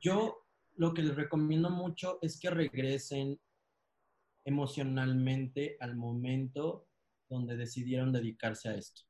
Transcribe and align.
yo 0.00 0.46
lo 0.76 0.94
que 0.94 1.02
les 1.02 1.16
recomiendo 1.16 1.70
mucho 1.70 2.18
es 2.22 2.38
que 2.38 2.50
regresen 2.50 3.38
emocionalmente 4.44 5.76
al 5.80 5.96
momento 5.96 6.86
donde 7.28 7.56
decidieron 7.56 8.12
dedicarse 8.12 8.68
a 8.68 8.74
esto. 8.74 9.02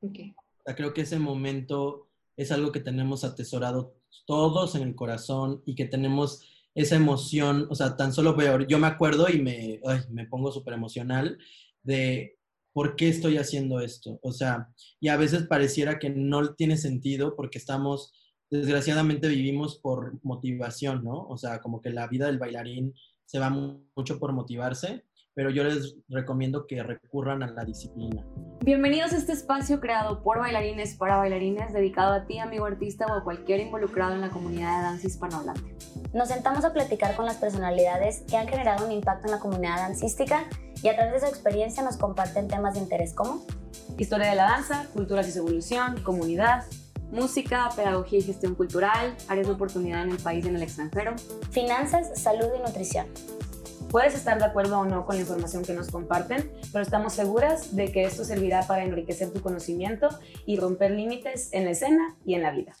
Okay. 0.00 0.34
creo 0.76 0.92
que 0.92 1.00
ese 1.00 1.18
momento 1.18 2.08
es 2.36 2.52
algo 2.52 2.72
que 2.72 2.80
tenemos 2.80 3.24
atesorado 3.24 3.96
todos 4.26 4.74
en 4.74 4.82
el 4.82 4.94
corazón 4.94 5.62
y 5.64 5.74
que 5.74 5.86
tenemos 5.86 6.46
esa 6.74 6.96
emoción, 6.96 7.66
o 7.70 7.74
sea, 7.74 7.96
tan 7.96 8.12
solo 8.12 8.34
veo, 8.34 8.60
yo 8.62 8.78
me 8.78 8.86
acuerdo 8.86 9.28
y 9.28 9.40
me, 9.40 9.80
me 10.10 10.26
pongo 10.26 10.50
súper 10.50 10.74
emocional 10.74 11.38
de 11.82 12.36
por 12.72 12.96
qué 12.96 13.08
estoy 13.08 13.38
haciendo 13.38 13.80
esto. 13.80 14.18
O 14.22 14.32
sea, 14.32 14.68
y 15.00 15.08
a 15.08 15.16
veces 15.16 15.46
pareciera 15.46 15.98
que 15.98 16.10
no 16.10 16.54
tiene 16.54 16.76
sentido 16.76 17.36
porque 17.36 17.58
estamos, 17.58 18.12
desgraciadamente 18.50 19.28
vivimos 19.28 19.78
por 19.78 20.18
motivación, 20.22 21.04
¿no? 21.04 21.26
O 21.28 21.36
sea, 21.36 21.60
como 21.60 21.80
que 21.80 21.90
la 21.90 22.06
vida 22.06 22.26
del 22.26 22.38
bailarín 22.38 22.94
se 23.24 23.38
va 23.38 23.50
mucho 23.50 24.18
por 24.18 24.32
motivarse 24.32 25.04
pero 25.34 25.50
yo 25.50 25.64
les 25.64 25.96
recomiendo 26.08 26.66
que 26.66 26.82
recurran 26.82 27.42
a 27.42 27.48
la 27.48 27.64
disciplina. 27.64 28.24
Bienvenidos 28.60 29.12
a 29.12 29.16
este 29.16 29.32
espacio 29.32 29.80
creado 29.80 30.22
por 30.22 30.38
bailarines 30.38 30.94
para 30.94 31.16
bailarines, 31.16 31.72
dedicado 31.72 32.12
a 32.14 32.26
ti, 32.26 32.38
amigo 32.38 32.66
artista 32.66 33.06
o 33.06 33.14
a 33.14 33.24
cualquier 33.24 33.60
involucrado 33.60 34.14
en 34.14 34.20
la 34.20 34.30
comunidad 34.30 34.78
de 34.78 34.82
danza 34.84 35.06
hispanohablante. 35.08 35.76
Nos 36.14 36.28
sentamos 36.28 36.64
a 36.64 36.72
platicar 36.72 37.16
con 37.16 37.26
las 37.26 37.36
personalidades 37.36 38.22
que 38.28 38.36
han 38.36 38.46
generado 38.46 38.86
un 38.86 38.92
impacto 38.92 39.26
en 39.26 39.32
la 39.32 39.40
comunidad 39.40 39.76
dancística 39.76 40.44
y 40.82 40.88
a 40.88 40.94
través 40.94 41.14
de 41.14 41.20
su 41.20 41.26
experiencia 41.26 41.82
nos 41.82 41.96
comparten 41.96 42.46
temas 42.46 42.74
de 42.74 42.80
interés 42.80 43.12
como 43.12 43.44
historia 43.98 44.30
de 44.30 44.36
la 44.36 44.44
danza, 44.44 44.86
culturas 44.94 45.28
y 45.28 45.32
su 45.32 45.40
evolución, 45.40 46.00
comunidad, 46.04 46.64
música, 47.14 47.70
pedagogía 47.74 48.18
y 48.18 48.22
gestión 48.22 48.54
cultural, 48.54 49.16
áreas 49.28 49.46
de 49.46 49.52
oportunidad 49.52 50.02
en 50.02 50.10
el 50.10 50.18
país 50.18 50.44
y 50.44 50.48
en 50.48 50.56
el 50.56 50.62
extranjero, 50.62 51.14
finanzas, 51.52 52.20
salud 52.20 52.48
y 52.58 52.60
nutrición. 52.60 53.06
Puedes 53.88 54.16
estar 54.16 54.38
de 54.38 54.44
acuerdo 54.44 54.80
o 54.80 54.84
no 54.84 55.06
con 55.06 55.14
la 55.14 55.22
información 55.22 55.64
que 55.64 55.72
nos 55.72 55.88
comparten, 55.88 56.50
pero 56.72 56.82
estamos 56.82 57.12
seguras 57.12 57.76
de 57.76 57.92
que 57.92 58.02
esto 58.02 58.24
servirá 58.24 58.66
para 58.66 58.84
enriquecer 58.84 59.32
tu 59.32 59.40
conocimiento 59.40 60.08
y 60.44 60.58
romper 60.58 60.90
límites 60.90 61.52
en 61.52 61.64
la 61.64 61.70
escena 61.70 62.16
y 62.26 62.34
en 62.34 62.42
la 62.42 62.50
vida. 62.50 62.74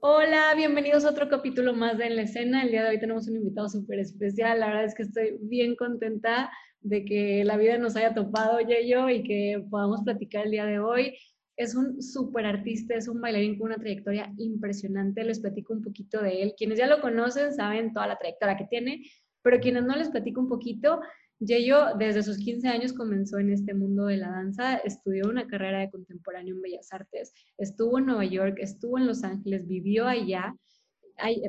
Hola, 0.00 0.54
bienvenidos 0.56 1.04
a 1.04 1.10
otro 1.10 1.28
capítulo 1.28 1.74
más 1.74 1.98
de 1.98 2.06
En 2.06 2.16
la 2.16 2.22
escena. 2.22 2.62
El 2.62 2.70
día 2.70 2.82
de 2.82 2.90
hoy 2.90 3.00
tenemos 3.00 3.28
un 3.28 3.36
invitado 3.36 3.68
súper 3.68 3.98
especial. 3.98 4.60
La 4.60 4.68
verdad 4.68 4.84
es 4.84 4.94
que 4.94 5.02
estoy 5.02 5.38
bien 5.42 5.76
contenta 5.76 6.50
de 6.80 7.04
que 7.04 7.42
la 7.44 7.56
vida 7.56 7.78
nos 7.78 7.96
haya 7.96 8.14
topado, 8.14 8.58
yo 8.60 9.08
y 9.08 9.22
que 9.22 9.64
podamos 9.70 10.02
platicar 10.02 10.44
el 10.44 10.50
día 10.50 10.66
de 10.66 10.78
hoy. 10.78 11.16
Es 11.56 11.74
un 11.74 12.02
súper 12.02 12.46
artista, 12.46 12.94
es 12.94 13.08
un 13.08 13.20
bailarín 13.20 13.58
con 13.58 13.68
una 13.68 13.78
trayectoria 13.78 14.32
impresionante. 14.38 15.24
Les 15.24 15.40
platico 15.40 15.72
un 15.72 15.82
poquito 15.82 16.20
de 16.20 16.42
él. 16.42 16.54
Quienes 16.56 16.78
ya 16.78 16.86
lo 16.86 17.00
conocen 17.00 17.52
saben 17.52 17.92
toda 17.92 18.08
la 18.08 18.18
trayectoria 18.18 18.56
que 18.56 18.66
tiene, 18.66 19.02
pero 19.42 19.60
quienes 19.60 19.84
no 19.84 19.94
les 19.94 20.08
platico 20.08 20.40
un 20.40 20.48
poquito, 20.48 21.00
Yeyo 21.38 21.94
desde 21.98 22.22
sus 22.22 22.38
15 22.38 22.68
años 22.68 22.92
comenzó 22.92 23.38
en 23.38 23.50
este 23.50 23.74
mundo 23.74 24.06
de 24.06 24.16
la 24.16 24.30
danza, 24.30 24.76
estudió 24.76 25.28
una 25.28 25.46
carrera 25.46 25.80
de 25.80 25.90
contemporáneo 25.90 26.54
en 26.54 26.62
Bellas 26.62 26.92
Artes, 26.92 27.32
estuvo 27.58 27.98
en 27.98 28.06
Nueva 28.06 28.24
York, 28.24 28.56
estuvo 28.60 28.98
en 28.98 29.06
Los 29.06 29.24
Ángeles, 29.24 29.66
vivió 29.66 30.06
allá, 30.06 30.56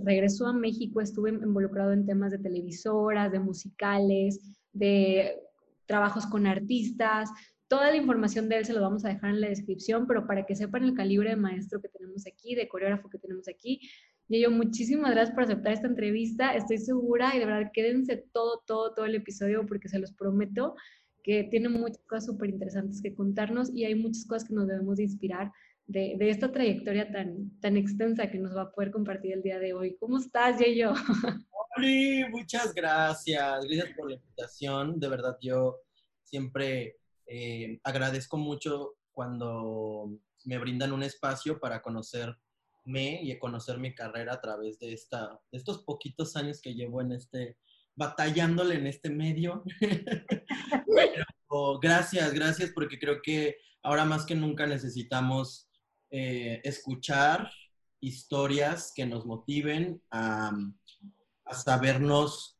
regresó 0.03 0.47
a 0.47 0.53
México, 0.53 1.01
estuvo 1.01 1.27
involucrado 1.27 1.93
en 1.93 2.05
temas 2.05 2.31
de 2.31 2.39
televisoras, 2.39 3.31
de 3.31 3.39
musicales, 3.39 4.41
de 4.73 5.39
trabajos 5.85 6.25
con 6.25 6.47
artistas. 6.47 7.29
Toda 7.67 7.89
la 7.89 7.97
información 7.97 8.47
de 8.47 8.57
él 8.57 8.65
se 8.65 8.73
lo 8.73 8.81
vamos 8.81 9.05
a 9.05 9.09
dejar 9.09 9.31
en 9.31 9.41
la 9.41 9.49
descripción, 9.49 10.05
pero 10.07 10.27
para 10.27 10.45
que 10.45 10.55
sepan 10.55 10.83
el 10.83 10.93
calibre 10.93 11.31
de 11.31 11.35
maestro 11.35 11.81
que 11.81 11.89
tenemos 11.89 12.27
aquí, 12.27 12.55
de 12.55 12.67
coreógrafo 12.67 13.09
que 13.09 13.17
tenemos 13.17 13.47
aquí, 13.47 13.81
yo 14.27 14.49
muchísimas 14.49 15.11
gracias 15.11 15.35
por 15.35 15.43
aceptar 15.43 15.73
esta 15.73 15.87
entrevista. 15.87 16.55
Estoy 16.55 16.79
segura 16.79 17.35
y 17.35 17.39
de 17.39 17.45
verdad 17.45 17.71
quédense 17.73 18.25
todo, 18.33 18.63
todo, 18.65 18.93
todo 18.93 19.05
el 19.05 19.15
episodio 19.15 19.65
porque 19.67 19.87
se 19.87 19.99
los 19.99 20.13
prometo 20.13 20.75
que 21.23 21.43
tiene 21.45 21.69
muchas 21.69 22.03
cosas 22.07 22.25
súper 22.25 22.49
interesantes 22.49 23.01
que 23.01 23.15
contarnos 23.15 23.71
y 23.73 23.85
hay 23.85 23.95
muchas 23.95 24.25
cosas 24.25 24.47
que 24.47 24.53
nos 24.53 24.67
debemos 24.67 24.97
de 24.97 25.03
inspirar 25.03 25.51
de, 25.87 26.15
de, 26.17 26.29
esta 26.29 26.51
trayectoria 26.51 27.11
tan, 27.11 27.51
tan 27.59 27.77
extensa 27.77 28.29
que 28.29 28.39
nos 28.39 28.55
va 28.55 28.63
a 28.63 28.71
poder 28.71 28.91
compartir 28.91 29.33
el 29.33 29.43
día 29.43 29.59
de 29.59 29.73
hoy. 29.73 29.95
¿Cómo 29.99 30.17
estás, 30.17 30.59
Yeyo? 30.59 30.93
Hola, 31.77 32.29
muchas 32.29 32.73
gracias. 32.73 33.65
Gracias 33.65 33.95
por 33.95 34.09
la 34.09 34.15
invitación. 34.15 34.99
De 34.99 35.09
verdad, 35.09 35.37
yo 35.41 35.77
siempre 36.23 36.97
eh, 37.27 37.79
agradezco 37.83 38.37
mucho 38.37 38.95
cuando 39.11 40.09
me 40.43 40.57
brindan 40.57 40.93
un 40.93 41.03
espacio 41.03 41.59
para 41.59 41.81
conocer 41.81 42.35
y 42.87 43.37
conocer 43.39 43.79
mi 43.79 43.95
carrera 43.95 44.33
a 44.33 44.41
través 44.41 44.77
de, 44.79 44.93
esta, 44.93 45.39
de 45.51 45.57
estos 45.57 45.83
poquitos 45.83 46.35
años 46.35 46.61
que 46.61 46.75
llevo 46.75 47.01
en 47.01 47.13
este, 47.13 47.57
batallándole 47.95 48.75
en 48.75 48.87
este 48.87 49.09
medio. 49.09 49.63
gracias, 51.81 52.33
gracias, 52.33 52.71
porque 52.75 52.99
creo 52.99 53.21
que 53.23 53.57
ahora 53.81 54.05
más 54.05 54.25
que 54.25 54.35
nunca 54.35 54.67
necesitamos 54.67 55.67
eh, 56.11 56.61
escuchar 56.63 57.49
historias 58.01 58.91
que 58.95 59.05
nos 59.05 59.25
motiven 59.25 60.01
a, 60.11 60.51
a 61.45 61.53
sabernos 61.55 62.59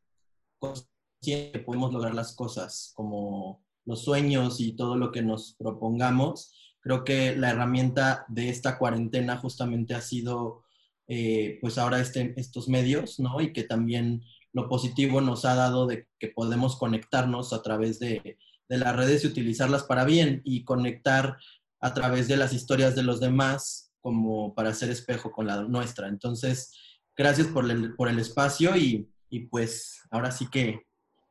que 1.22 1.62
podemos 1.64 1.92
lograr 1.92 2.14
las 2.14 2.34
cosas, 2.34 2.92
como 2.96 3.64
los 3.86 4.04
sueños 4.04 4.60
y 4.60 4.72
todo 4.72 4.96
lo 4.96 5.10
que 5.10 5.22
nos 5.22 5.54
propongamos 5.58 6.52
Creo 6.86 7.02
que 7.02 7.34
la 7.34 7.50
herramienta 7.50 8.24
de 8.28 8.48
esta 8.48 8.78
cuarentena 8.78 9.38
justamente 9.38 9.92
ha 9.96 10.00
sido, 10.00 10.62
eh, 11.08 11.58
pues 11.60 11.78
ahora 11.78 11.98
este, 11.98 12.32
estos 12.36 12.68
medios, 12.68 13.18
¿no? 13.18 13.40
Y 13.40 13.52
que 13.52 13.64
también 13.64 14.22
lo 14.52 14.68
positivo 14.68 15.20
nos 15.20 15.44
ha 15.44 15.56
dado 15.56 15.88
de 15.88 16.06
que 16.20 16.28
podemos 16.28 16.76
conectarnos 16.76 17.52
a 17.52 17.60
través 17.60 17.98
de, 17.98 18.38
de 18.68 18.78
las 18.78 18.94
redes 18.94 19.24
y 19.24 19.26
utilizarlas 19.26 19.82
para 19.82 20.04
bien 20.04 20.42
y 20.44 20.62
conectar 20.62 21.38
a 21.80 21.92
través 21.92 22.28
de 22.28 22.36
las 22.36 22.52
historias 22.52 22.94
de 22.94 23.02
los 23.02 23.18
demás 23.18 23.92
como 24.00 24.54
para 24.54 24.68
hacer 24.68 24.88
espejo 24.88 25.32
con 25.32 25.48
la 25.48 25.62
nuestra. 25.64 26.06
Entonces, 26.06 26.72
gracias 27.16 27.48
por 27.48 27.68
el, 27.68 27.96
por 27.96 28.08
el 28.08 28.20
espacio 28.20 28.76
y, 28.76 29.10
y, 29.28 29.40
pues 29.46 30.02
ahora 30.08 30.30
sí 30.30 30.46
que 30.52 30.85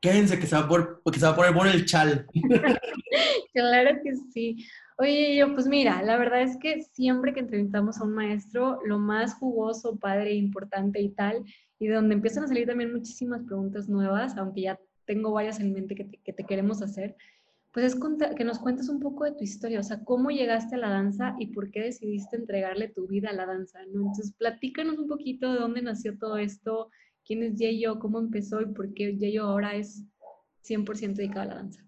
quédense 0.06 0.40
que 0.40 0.46
se 0.46 0.56
va 0.56 0.62
a, 0.62 0.68
porque 0.68 1.20
se 1.20 1.26
va 1.26 1.32
a 1.32 1.36
poner 1.36 1.54
bueno 1.54 1.72
el 1.72 1.86
chal. 1.86 2.28
claro 3.54 4.00
que 4.04 4.16
sí. 4.32 4.68
Oye, 4.98 5.36
yo, 5.36 5.54
pues 5.54 5.68
mira, 5.68 6.04
la 6.04 6.18
verdad 6.18 6.44
es 6.44 6.58
que 6.58 6.84
siempre 6.94 7.34
que 7.34 7.40
entrevistamos 7.40 8.00
a 8.00 8.04
un 8.04 8.14
maestro, 8.14 8.80
lo 8.86 9.00
más 9.00 9.34
jugoso, 9.34 9.98
padre, 9.98 10.36
importante 10.36 11.02
y 11.02 11.10
tal, 11.10 11.44
y 11.80 11.88
de 11.88 11.96
donde 11.96 12.14
empiezan 12.14 12.44
a 12.44 12.48
salir 12.48 12.68
también 12.68 12.94
muchísimas 12.94 13.42
preguntas 13.42 13.90
nuevas, 13.90 14.38
aunque 14.38 14.62
ya 14.62 14.80
tengo 15.06 15.32
varias 15.32 15.60
en 15.60 15.74
mente 15.74 15.96
que 15.96 16.34
te, 16.34 16.44
queremos 16.46 16.84
hacer, 16.84 17.16
pues 17.74 17.94
es 17.94 18.00
que 18.38 18.46
nos 18.46 18.60
cuentes 18.60 18.88
un 18.88 19.00
poco 19.00 19.26
de 19.26 19.34
tu 19.34 19.44
historia, 19.44 19.80
o 19.80 19.84
sea, 19.84 20.04
cómo 20.06 20.30
llegaste 20.30 20.76
a 20.76 20.78
la 20.78 20.90
danza 20.90 21.36
y 21.40 21.48
por 21.48 21.72
qué 21.72 21.82
decidiste 21.82 22.38
entregarle 22.38 22.88
tu 22.88 23.08
vida 23.08 23.32
a 23.32 23.34
la 23.34 23.48
danza, 23.48 23.80
¿no? 23.88 24.02
Entonces, 24.02 24.34
platícanos 24.38 24.98
un 24.98 25.10
poquito 25.10 25.52
de 25.52 25.60
dónde 25.60 25.82
nació 25.82 26.18
todo 26.18 26.38
esto, 26.38 26.90
quién 27.26 27.44
es 27.44 27.56
Yeyo, 27.56 28.00
cómo 28.00 28.20
empezó 28.20 28.62
y 28.62 28.68
por 28.68 28.94
qué 28.94 29.18
Yeyo 29.18 29.44
ahora 29.44 29.76
es 29.76 30.04
100% 30.64 31.14
dedicado 31.16 31.42
a 31.42 31.46
la 31.46 31.56
danza. 31.56 31.84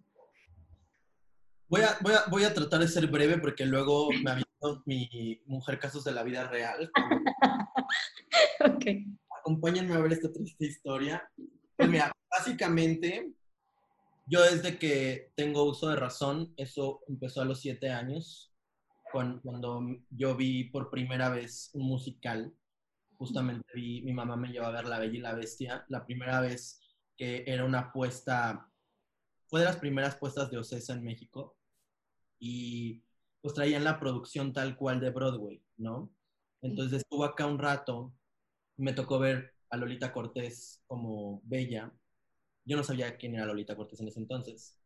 Voy 1.69 1.81
a, 1.81 1.97
voy, 2.01 2.13
a, 2.13 2.29
voy 2.29 2.43
a, 2.43 2.53
tratar 2.53 2.79
de 2.79 2.87
ser 2.87 3.07
breve 3.07 3.37
porque 3.39 3.65
luego 3.65 4.09
me 4.23 4.31
ha 4.31 4.35
visto 4.35 4.83
mi 4.85 5.41
mujer 5.45 5.79
casos 5.79 6.03
de 6.03 6.13
la 6.13 6.23
vida 6.23 6.47
real. 6.47 6.89
ok. 8.61 8.85
Acompáñenme 9.41 9.93
a 9.93 9.99
ver 9.99 10.13
esta 10.13 10.31
triste 10.31 10.65
historia. 10.65 11.29
Pues 11.75 11.89
mira, 11.89 12.11
básicamente, 12.29 13.33
yo 14.27 14.41
desde 14.43 14.79
que 14.79 15.31
tengo 15.35 15.63
uso 15.63 15.89
de 15.89 15.97
razón, 15.97 16.53
eso 16.55 17.01
empezó 17.07 17.41
a 17.41 17.45
los 17.45 17.59
siete 17.59 17.89
años, 17.89 18.53
cuando 19.11 19.81
yo 20.09 20.35
vi 20.35 20.65
por 20.65 20.89
primera 20.89 21.29
vez 21.29 21.69
un 21.73 21.85
musical. 21.87 22.53
Justamente 23.17 23.67
vi, 23.73 24.01
mi 24.03 24.13
mamá 24.13 24.35
me 24.35 24.49
llevó 24.49 24.67
a 24.67 24.71
ver 24.71 24.87
La 24.87 24.99
Bella 24.99 25.17
y 25.17 25.21
la 25.21 25.33
Bestia, 25.33 25.85
la 25.89 26.05
primera 26.05 26.39
vez 26.41 26.79
que 27.17 27.43
era 27.47 27.65
una 27.65 27.79
apuesta, 27.79 28.71
fue 29.47 29.61
de 29.61 29.65
las 29.65 29.77
primeras 29.77 30.15
puestas 30.15 30.51
de 30.51 30.57
Ocesa 30.57 30.93
en 30.93 31.03
México 31.03 31.57
y 32.39 33.03
pues 33.41 33.53
traían 33.53 33.83
la 33.83 33.99
producción 33.99 34.53
tal 34.53 34.77
cual 34.77 34.99
de 34.99 35.09
Broadway, 35.09 35.63
¿no? 35.77 36.13
Entonces 36.61 36.99
estuvo 36.99 37.23
acá 37.23 37.45
un 37.45 37.59
rato, 37.59 38.13
me 38.77 38.93
tocó 38.93 39.19
ver 39.19 39.53
a 39.69 39.77
Lolita 39.77 40.13
Cortés 40.13 40.83
como 40.87 41.41
Bella. 41.43 41.91
Yo 42.65 42.77
no 42.77 42.83
sabía 42.83 43.17
quién 43.17 43.35
era 43.35 43.45
Lolita 43.45 43.75
Cortés 43.75 43.99
en 44.01 44.09
ese 44.09 44.19
entonces. 44.19 44.79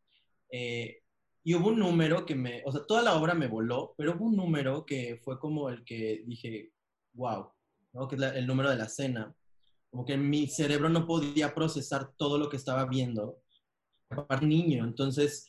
Eh, 0.51 1.01
y 1.43 1.55
hubo 1.55 1.69
un 1.69 1.79
número 1.79 2.25
que 2.25 2.35
me, 2.35 2.61
o 2.65 2.71
sea, 2.71 2.85
toda 2.85 3.01
la 3.01 3.15
obra 3.15 3.33
me 3.33 3.47
voló, 3.47 3.95
pero 3.97 4.15
hubo 4.15 4.25
un 4.25 4.35
número 4.35 4.85
que 4.85 5.19
fue 5.23 5.39
como 5.39 5.69
el 5.69 5.83
que 5.83 6.23
dije, 6.27 6.71
wow, 7.13 7.51
¿no? 7.93 8.07
Que 8.07 8.15
es 8.15 8.21
el 8.21 8.47
número 8.47 8.69
de 8.69 8.77
la 8.77 8.89
cena. 8.89 9.33
Como 9.89 10.05
que 10.05 10.17
mi 10.17 10.47
cerebro 10.47 10.89
no 10.89 11.05
podía 11.05 11.53
procesar 11.53 12.11
todo 12.17 12.37
lo 12.37 12.49
que 12.49 12.57
estaba 12.57 12.85
viendo. 12.85 13.41
Aparte, 14.09 14.45
niño, 14.45 14.83
entonces 14.83 15.47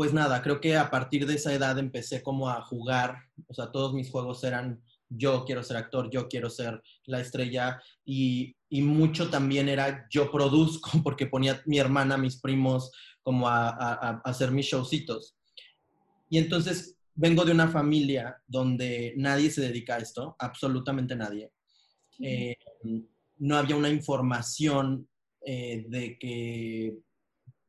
pues 0.00 0.14
nada, 0.14 0.40
creo 0.40 0.62
que 0.62 0.78
a 0.78 0.90
partir 0.90 1.26
de 1.26 1.34
esa 1.34 1.52
edad 1.52 1.78
empecé 1.78 2.22
como 2.22 2.48
a 2.48 2.62
jugar, 2.62 3.18
o 3.46 3.52
sea, 3.52 3.70
todos 3.70 3.92
mis 3.92 4.10
juegos 4.10 4.42
eran 4.44 4.82
yo 5.10 5.44
quiero 5.44 5.62
ser 5.62 5.76
actor, 5.76 6.08
yo 6.10 6.26
quiero 6.26 6.48
ser 6.48 6.80
la 7.04 7.20
estrella 7.20 7.82
y, 8.02 8.56
y 8.70 8.80
mucho 8.80 9.28
también 9.28 9.68
era 9.68 10.06
yo 10.08 10.30
produzco 10.30 10.90
porque 11.04 11.26
ponía 11.26 11.60
mi 11.66 11.78
hermana, 11.78 12.16
mis 12.16 12.40
primos 12.40 12.90
como 13.22 13.46
a, 13.46 13.68
a, 13.68 14.22
hacer 14.24 14.52
mis 14.52 14.64
showcitos. 14.64 15.36
Y 16.30 16.38
entonces 16.38 16.96
vengo 17.14 17.44
de 17.44 17.52
una 17.52 17.68
familia 17.68 18.40
donde 18.46 19.12
nadie 19.18 19.50
se 19.50 19.60
dedica 19.60 19.96
a 19.96 19.98
esto, 19.98 20.34
absolutamente 20.38 21.14
nadie. 21.14 21.50
Eh, 22.22 22.56
no 23.38 23.56
había 23.56 23.76
una 23.76 23.88
información 23.88 25.08
eh, 25.44 25.84
de 25.88 26.18
que 26.18 26.98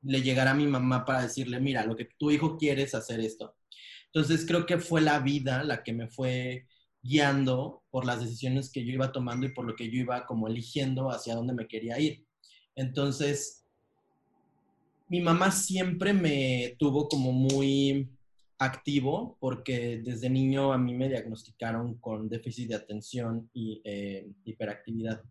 le 0.03 0.21
llegara 0.21 0.51
a 0.51 0.55
mi 0.55 0.67
mamá 0.67 1.05
para 1.05 1.21
decirle, 1.21 1.59
mira, 1.59 1.85
lo 1.85 1.95
que 1.95 2.09
tu 2.17 2.31
hijo 2.31 2.57
quiere 2.57 2.83
es 2.83 2.95
hacer 2.95 3.19
esto. 3.19 3.55
Entonces 4.07 4.45
creo 4.45 4.65
que 4.65 4.77
fue 4.77 5.01
la 5.01 5.19
vida 5.19 5.63
la 5.63 5.83
que 5.83 5.93
me 5.93 6.07
fue 6.07 6.67
guiando 7.01 7.83
por 7.89 8.05
las 8.05 8.21
decisiones 8.21 8.69
que 8.69 8.85
yo 8.85 8.93
iba 8.93 9.11
tomando 9.11 9.45
y 9.45 9.53
por 9.53 9.65
lo 9.65 9.75
que 9.75 9.89
yo 9.89 9.99
iba 10.01 10.25
como 10.25 10.47
eligiendo 10.47 11.09
hacia 11.09 11.35
dónde 11.35 11.53
me 11.53 11.67
quería 11.67 11.99
ir. 11.99 12.25
Entonces, 12.75 13.65
mi 15.07 15.21
mamá 15.21 15.51
siempre 15.51 16.13
me 16.13 16.75
tuvo 16.77 17.07
como 17.07 17.31
muy 17.31 18.09
activo 18.61 19.37
porque 19.39 20.01
desde 20.03 20.29
niño 20.29 20.71
a 20.71 20.77
mí 20.77 20.93
me 20.93 21.09
diagnosticaron 21.09 21.95
con 21.95 22.29
déficit 22.29 22.69
de 22.69 22.75
atención 22.75 23.49
y 23.53 23.81
eh, 23.83 24.29
hiperactividad. 24.45 25.21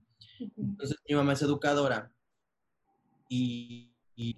Entonces, 0.57 0.97
mi 1.09 1.15
mamá 1.15 1.35
es 1.35 1.43
educadora 1.43 2.13
y, 3.29 3.95
y 4.17 4.35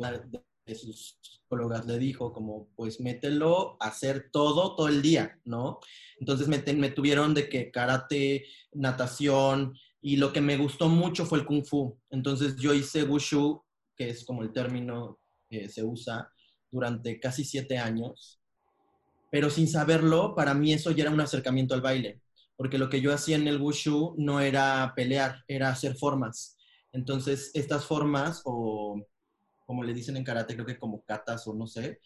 de 0.67 0.75
sus 0.75 1.19
psicólogas 1.23 1.87
le 1.87 1.99
dijo 1.99 2.35
como, 2.35 2.69
pues 2.77 3.01
mételo 3.01 3.79
a 3.81 3.89
hacer 3.89 4.29
todo, 4.31 4.77
todo 4.77 4.89
el 4.89 5.01
día, 5.01 5.41
¿no? 5.47 5.81
Entonces 6.21 6.47
me, 6.47 6.63
me 6.75 6.91
tuvieron 6.91 7.33
de 7.33 7.49
que 7.49 7.71
karate, 7.71 8.45
natación, 8.73 9.75
y 10.03 10.17
lo 10.17 10.35
que 10.35 10.43
me 10.43 10.59
gustó 10.59 10.91
mucho 10.91 11.25
fue 11.25 11.39
el 11.39 11.47
kung 11.47 11.65
fu. 11.65 11.99
Entonces 12.11 12.57
yo 12.57 12.75
hice 12.75 13.05
wushu, 13.05 13.65
que 13.97 14.11
es 14.11 14.25
como 14.25 14.43
el 14.43 14.53
término 14.53 15.19
que 15.49 15.71
se 15.71 15.83
usa, 15.83 16.31
durante 16.71 17.19
casi 17.19 17.45
siete 17.45 17.79
años. 17.79 18.42
Pero 19.33 19.49
sin 19.49 19.67
saberlo, 19.67 20.35
para 20.37 20.53
mí 20.53 20.75
eso 20.75 20.91
ya 20.91 21.05
era 21.05 21.11
un 21.11 21.21
acercamiento 21.21 21.75
al 21.75 21.81
baile, 21.81 22.21
porque 22.55 22.77
lo 22.77 22.91
que 22.91 23.01
yo 23.01 23.15
hacía 23.15 23.37
en 23.37 23.49
el 23.49 23.61
wushu 23.61 24.15
no 24.19 24.41
era 24.41 24.93
pelear, 24.95 25.43
era 25.49 25.71
hacer 25.71 25.97
formas. 25.97 26.59
Entonces, 26.93 27.51
estas 27.55 27.87
formas 27.87 28.43
o 28.45 29.03
como 29.67 29.85
le 29.85 29.95
dicen 29.95 30.19
en 30.19 30.25
karate, 30.25 30.55
creo 30.55 30.67
que 30.67 30.79
como 30.79 31.03
katas 31.03 31.47
o 31.47 31.55
no 31.55 31.67
sé, 31.67 31.99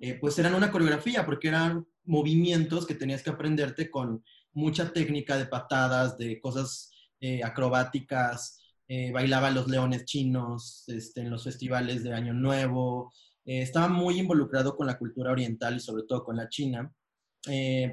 eh, 0.00 0.18
pues 0.20 0.36
eran 0.40 0.54
una 0.56 0.72
coreografía, 0.72 1.24
porque 1.24 1.46
eran 1.48 1.86
movimientos 2.04 2.86
que 2.86 2.96
tenías 2.96 3.22
que 3.22 3.30
aprenderte 3.30 3.88
con 3.88 4.24
mucha 4.52 4.92
técnica 4.92 5.36
de 5.36 5.46
patadas, 5.46 6.18
de 6.18 6.40
cosas 6.40 6.90
eh, 7.20 7.42
acrobáticas, 7.44 8.58
eh, 8.88 9.12
bailaba 9.12 9.50
los 9.50 9.68
leones 9.68 10.04
chinos 10.06 10.84
este, 10.88 11.20
en 11.20 11.30
los 11.30 11.44
festivales 11.44 12.02
de 12.02 12.12
Año 12.14 12.34
Nuevo, 12.34 13.12
estaba 13.44 13.88
muy 13.88 14.18
involucrado 14.18 14.76
con 14.76 14.86
la 14.86 14.98
cultura 14.98 15.32
oriental 15.32 15.76
y 15.76 15.80
sobre 15.80 16.04
todo 16.04 16.24
con 16.24 16.36
la 16.36 16.48
China. 16.48 16.92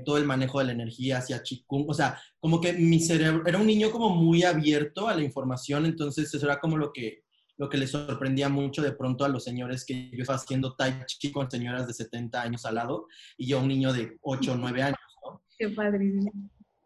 todo 0.05 0.17
el 0.17 0.25
manejo 0.25 0.59
de 0.59 0.65
la 0.65 0.71
energía 0.71 1.17
hacia 1.17 1.43
Qigong, 1.43 1.89
o 1.89 1.93
sea, 1.93 2.17
como 2.39 2.61
que 2.61 2.73
mi 2.73 2.99
cerebro, 2.99 3.43
era 3.45 3.57
un 3.57 3.67
niño 3.67 3.91
como 3.91 4.09
muy 4.09 4.43
abierto 4.43 5.09
a 5.09 5.15
la 5.15 5.23
información, 5.23 5.85
entonces 5.85 6.33
eso 6.33 6.45
era 6.45 6.59
como 6.59 6.77
lo 6.77 6.91
que 6.93 7.23
lo 7.61 7.69
que 7.69 7.77
les 7.77 7.91
sorprendía 7.91 8.49
mucho 8.49 8.81
de 8.81 8.91
pronto 8.91 9.23
a 9.23 9.29
los 9.29 9.43
señores 9.43 9.85
que 9.85 10.09
yo 10.09 10.23
estaba 10.23 10.39
haciendo 10.39 10.73
tai 10.73 11.05
chi 11.05 11.31
con 11.31 11.49
señoras 11.49 11.85
de 11.85 11.93
70 11.93 12.41
años 12.41 12.65
al 12.65 12.73
lado 12.73 13.05
y 13.37 13.45
yo 13.45 13.59
un 13.59 13.67
niño 13.67 13.93
de 13.93 14.17
8 14.21 14.53
o 14.53 14.55
9 14.55 14.81
años, 14.81 14.97
¿no? 15.23 15.43
Qué 15.59 15.69
padrísimo. 15.69 16.31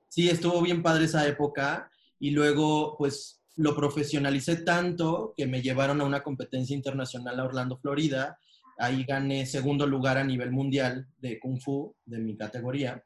Sí, 0.10 0.30
estuvo 0.30 0.62
bien 0.62 0.84
padre 0.84 1.06
esa 1.06 1.26
época 1.26 1.90
y 2.20 2.32
luego 2.32 2.98
pues 2.98 3.42
lo 3.56 3.74
profesionalicé 3.74 4.58
tanto 4.58 5.34
que 5.38 5.48
me 5.48 5.62
llevaron 5.62 6.02
a 6.02 6.04
una 6.04 6.22
competencia 6.22 6.76
internacional 6.76 7.40
a 7.40 7.46
Orlando, 7.46 7.78
Florida. 7.78 8.38
Ahí 8.78 9.04
gané 9.04 9.46
segundo 9.46 9.88
lugar 9.88 10.18
a 10.18 10.24
nivel 10.24 10.52
mundial 10.52 11.08
de 11.20 11.40
Kung 11.40 11.60
Fu, 11.60 11.96
de 12.06 12.20
mi 12.20 12.36
categoría. 12.36 13.04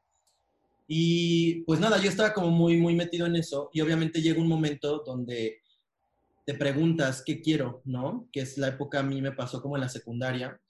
Y 0.88 1.62
pues 1.62 1.78
nada, 1.78 1.98
yo 1.98 2.10
estaba 2.10 2.34
como 2.34 2.50
muy, 2.50 2.76
muy 2.76 2.94
metido 2.96 3.26
en 3.26 3.36
eso 3.36 3.70
y 3.72 3.80
obviamente 3.80 4.20
llega 4.20 4.40
un 4.40 4.48
momento 4.48 5.04
donde 5.06 5.60
te 6.44 6.54
preguntas 6.54 7.22
qué 7.24 7.40
quiero, 7.40 7.80
¿no? 7.84 8.26
Que 8.32 8.40
es 8.40 8.58
la 8.58 8.68
época 8.68 8.98
a 8.98 9.04
mí 9.04 9.22
me 9.22 9.30
pasó 9.30 9.62
como 9.62 9.76
en 9.76 9.82
la 9.82 9.88
secundaria, 9.88 10.60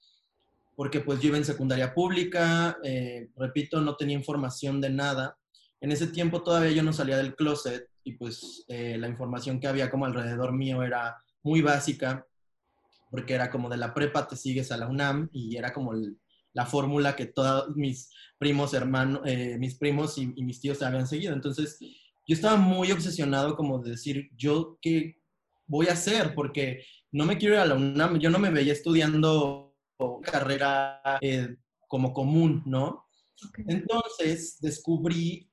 porque 0.77 1.01
pues 1.01 1.21
yo 1.21 1.29
iba 1.29 1.39
en 1.39 1.45
secundaria 1.47 1.95
pública, 1.95 2.77
eh, 2.85 3.29
repito, 3.37 3.81
no 3.81 3.97
tenía 3.97 4.17
información 4.17 4.81
de 4.81 4.91
nada. 4.91 5.39
En 5.81 5.91
ese 5.91 6.07
tiempo 6.07 6.43
todavía 6.43 6.73
yo 6.73 6.83
no 6.83 6.93
salía 6.93 7.17
del 7.17 7.35
closet 7.35 7.89
y 8.05 8.13
pues 8.13 8.65
eh, 8.69 8.99
la 8.99 9.09
información 9.09 9.59
que 9.59 9.69
había 9.69 9.91
como 9.91 10.05
alrededor 10.05 10.53
mío 10.53 10.83
era 10.83 11.17
muy 11.43 11.63
básica, 11.63 12.27
porque 13.11 13.35
era 13.35 13.51
como 13.51 13.69
de 13.69 13.77
la 13.77 13.93
prepa 13.93 14.29
te 14.29 14.37
sigues 14.37 14.71
a 14.73 14.77
la 14.77 14.89
UNAM 14.89 15.29
y 15.33 15.57
era 15.57 15.73
como 15.73 15.93
la 16.53 16.67
fórmula 16.67 17.17
que 17.17 17.27
todos 17.27 17.77
mis 17.77 18.11
primos, 18.39 18.73
hermanos, 18.75 19.23
eh, 19.27 19.57
mis 19.59 19.77
primos 19.77 20.17
y, 20.19 20.33
y, 20.35 20.45
mis 20.45 20.61
tíos 20.61 20.83
habían 20.83 21.07
seguido. 21.07 21.33
Entonces, 21.33 21.79
yo 21.81 22.35
estaba 22.35 22.57
muy 22.57 22.91
obsesionado 22.93 23.57
como 23.57 23.79
de 23.81 23.91
decir, 23.91 24.31
yo 24.37 24.79
qué, 24.81 25.21
voy 25.67 25.87
a 25.87 25.93
hacer, 25.93 26.35
porque 26.35 26.85
no 27.13 27.25
me 27.25 27.39
quiero 27.39 27.55
ir 27.55 27.61
a 27.61 27.67
la 27.67 27.75
UNAM, 27.75 28.19
yo 28.19 28.31
no 28.31 28.39
me 28.39 28.51
veía 28.51 28.73
estudiando 28.73 29.77
carrera 30.23 31.01
eh, 31.21 31.57
como 31.87 32.13
común, 32.13 32.63
¿no? 32.67 33.07
Entonces 33.67 34.59
descubrí 34.61 35.51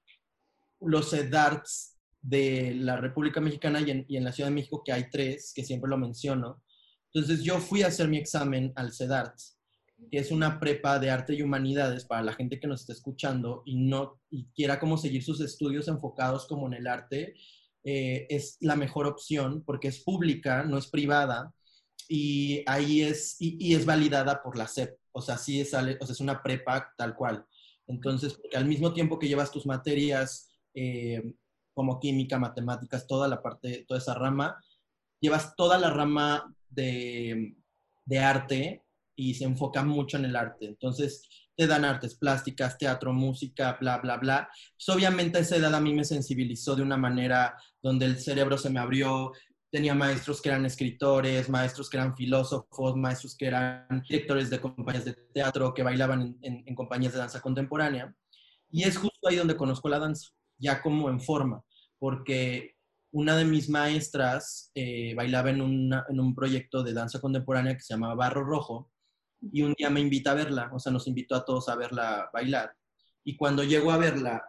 los 0.81 1.13
EDARTS 1.13 1.98
de 2.21 2.74
la 2.75 2.98
República 2.98 3.39
Mexicana 3.39 3.80
y 3.81 4.15
en, 4.15 4.24
la 4.24 4.31
Ciudad 4.31 4.50
de 4.50 4.56
México, 4.56 4.81
que 4.83 4.92
hay 4.92 5.09
tres, 5.09 5.54
que 5.56 5.63
siempre 5.63 5.89
lo 5.89 5.98
menciono. 5.98 6.63
Entonces 7.17 7.43
yo 7.43 7.57
fui 7.57 7.81
a 7.81 7.87
hacer 7.87 8.07
mi 8.07 8.17
examen 8.17 8.71
al 8.75 8.93
CEDARTS, 8.93 9.57
que 10.11 10.19
es 10.19 10.29
una 10.29 10.59
prepa 10.59 10.99
de 10.99 11.09
arte 11.09 11.33
y 11.33 11.41
humanidades 11.41 12.05
para 12.05 12.21
la 12.21 12.33
gente 12.33 12.59
que 12.59 12.67
nos 12.67 12.81
está 12.81 12.93
escuchando 12.93 13.63
y 13.65 13.75
no 13.75 14.21
y 14.29 14.45
quiera 14.53 14.79
como 14.79 14.99
seguir 14.99 15.23
sus 15.23 15.41
estudios 15.41 15.87
enfocados 15.87 16.45
como 16.45 16.67
en 16.67 16.75
el 16.75 16.85
arte 16.85 17.33
eh, 17.83 18.27
es 18.29 18.57
la 18.59 18.75
mejor 18.75 19.07
opción 19.07 19.63
porque 19.65 19.87
es 19.87 20.03
pública, 20.03 20.61
no 20.61 20.77
es 20.77 20.85
privada 20.85 21.51
y 22.07 22.61
ahí 22.67 23.01
es, 23.01 23.37
y, 23.39 23.73
es 23.73 23.83
validada 23.87 24.43
por 24.43 24.55
la 24.55 24.67
SEP, 24.67 24.99
o 25.11 25.19
sea, 25.19 25.39
sí 25.39 25.59
es, 25.59 25.73
o 25.73 25.79
sea, 25.81 25.97
es 25.99 26.19
una 26.19 26.43
prepa 26.43 26.93
tal 26.99 27.15
cual. 27.15 27.43
Entonces, 27.87 28.35
porque 28.35 28.57
al 28.57 28.65
mismo 28.65 28.93
tiempo 28.93 29.17
que 29.17 29.27
llevas 29.27 29.49
tus 29.49 29.65
materias 29.65 30.51
eh, 30.75 31.33
como 31.73 31.99
química, 31.99 32.37
matemáticas, 32.37 33.07
toda 33.07 33.27
la 33.27 33.41
parte, 33.41 33.85
toda 33.87 33.99
esa 33.99 34.13
rama, 34.13 34.63
llevas 35.19 35.55
toda 35.55 35.79
la 35.79 35.89
rama 35.89 36.53
de, 36.69 37.56
de 38.06 38.19
arte 38.19 38.83
y 39.16 39.33
se 39.33 39.45
enfoca 39.45 39.83
mucho 39.83 40.18
en 40.18 40.26
el 40.26 40.36
arte. 40.36 40.66
Entonces, 40.66 41.28
te 41.57 41.66
dan 41.66 41.83
artes 41.83 42.16
plásticas, 42.16 42.78
teatro, 42.78 43.12
música, 43.12 43.78
bla, 43.81 43.97
bla, 43.97 44.18
bla. 44.18 44.50
Pues 44.76 44.95
obviamente 44.95 45.40
a 45.40 45.42
esa 45.42 45.56
edad 45.56 45.74
a 45.74 45.81
mí 45.81 45.92
me 45.94 46.06
sensibilizó 46.06 46.76
de 46.76 46.83
una 46.83 46.97
manera 46.97 47.57
donde 47.81 48.06
el 48.06 48.19
cerebro 48.19 48.59
se 48.59 48.69
me 48.69 48.80
abrió. 48.80 49.31
Tenía 49.71 49.95
maestros 49.95 50.40
que 50.40 50.50
eran 50.50 50.68
escritores, 50.68 51.50
maestros 51.50 51.90
que 51.90 51.97
eran 51.97 52.16
filósofos, 52.16 52.95
maestros 52.95 53.36
que 53.36 53.47
eran 53.47 54.04
directores 54.07 54.52
de 54.52 54.62
compañías 54.62 55.06
de 55.06 55.14
teatro, 55.33 55.74
que 55.74 55.81
bailaban 55.81 56.38
en, 56.42 56.76
compañías 56.76 57.14
de 57.14 57.19
danza 57.19 57.42
contemporánea. 57.42 58.16
Y 58.69 58.83
es 58.83 58.95
justo 58.97 59.28
ahí 59.28 59.36
donde 59.36 59.57
conozco 59.57 59.90
la 59.90 60.00
danza, 60.00 60.30
ya 60.59 60.81
como 60.81 61.09
en 61.09 61.19
forma, 61.19 61.64
porque 61.97 62.76
una 63.18 63.36
de 63.36 63.45
mis 63.45 63.68
maestras 63.68 64.69
eh, 64.76 65.16
bailaba 65.16 65.50
en, 65.50 65.59
en 65.59 66.19
un 66.19 66.36
proyecto 66.36 66.83
de 66.83 66.94
danza 66.94 67.19
contemporánea 67.19 67.74
que 67.74 67.81
se 67.81 67.95
llamaba 67.95 68.14
Barro 68.14 68.44
Rojo, 68.44 68.92
y 69.42 69.64
un 69.64 69.74
día 69.74 69.90
me 69.90 70.02
invita 70.02 70.31
a 70.31 70.36
verla, 70.36 70.69
o 70.71 70.78
sea, 70.78 70.92
nos 70.92 71.07
invitó 71.07 71.33
a 71.33 71.44
todos 71.44 71.68
a 71.68 71.76
verla 71.76 72.30
bailar. 72.31 72.76
Y 73.24 73.36
cuando 73.36 73.64
llego 73.64 73.92
a 73.92 73.97
verla, 73.97 74.44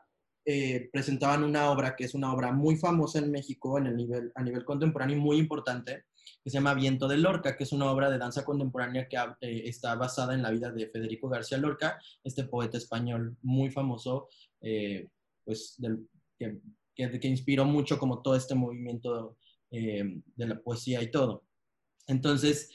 eh, 0.45 0.91
presentaban 0.93 1.45
una 1.45 1.71
obra 1.71 1.97
que 1.97 2.05
es 2.05 2.13
una 2.13 2.31
obra 2.31 2.53
muy 2.53 2.77
famosa 2.77 3.21
en 3.21 3.31
México 3.31 3.79
en 3.79 3.87
el 3.87 3.97
nivel, 3.97 4.33
a 4.35 4.43
nivel 4.43 4.67
contemporáneo 4.67 5.17
y 5.17 5.21
muy 5.21 5.39
importante, 5.39 6.05
que 6.45 6.51
se 6.51 6.59
llama 6.59 6.75
Viento 6.75 7.09
de 7.09 7.17
Lorca, 7.17 7.57
que 7.57 7.65
es 7.65 7.73
una 7.73 7.91
obra 7.91 8.11
de 8.11 8.19
danza 8.19 8.45
contemporánea 8.45 9.09
que 9.09 9.17
eh, 9.17 9.63
está 9.65 9.95
basada 9.95 10.35
en 10.35 10.43
la 10.43 10.51
vida 10.51 10.71
de 10.71 10.91
Federico 10.91 11.31
García 11.31 11.57
Lorca, 11.57 11.99
este 12.23 12.45
poeta 12.45 12.77
español 12.77 13.35
muy 13.41 13.71
famoso, 13.71 14.29
pues 15.45 15.79
que, 16.39 16.61
que, 16.99 17.21
que, 17.21 17.28
inspiró 17.28 17.64
mucho 17.64 17.99
como 17.99 18.21
todo 18.21 18.35
este 18.37 18.55
movimiento 18.55 19.38
de 19.71 20.23
la 20.37 20.61
poesía 20.61 21.02
y 21.02 21.11
todo. 21.11 21.45
Entonces, 22.07 22.71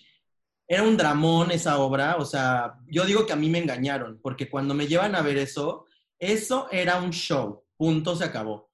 era 0.67 0.83
un 0.83 0.95
dramón 0.95 1.51
esa 1.51 1.79
obra, 1.79 2.15
o 2.17 2.25
sea, 2.25 2.75
yo 2.87 3.05
digo 3.05 3.25
que 3.25 3.33
a 3.33 3.37
mí 3.37 3.49
me 3.49 3.59
engañaron, 3.59 4.19
porque 4.21 4.49
cuando 4.49 4.73
me 4.73 4.87
llevan 4.87 5.15
a 5.15 5.21
ver 5.21 5.37
eso, 5.37 5.85
eso 6.19 6.67
era 6.71 7.01
un 7.01 7.11
show, 7.11 7.63
punto, 7.75 8.15
se 8.15 8.23
acabó. 8.23 8.71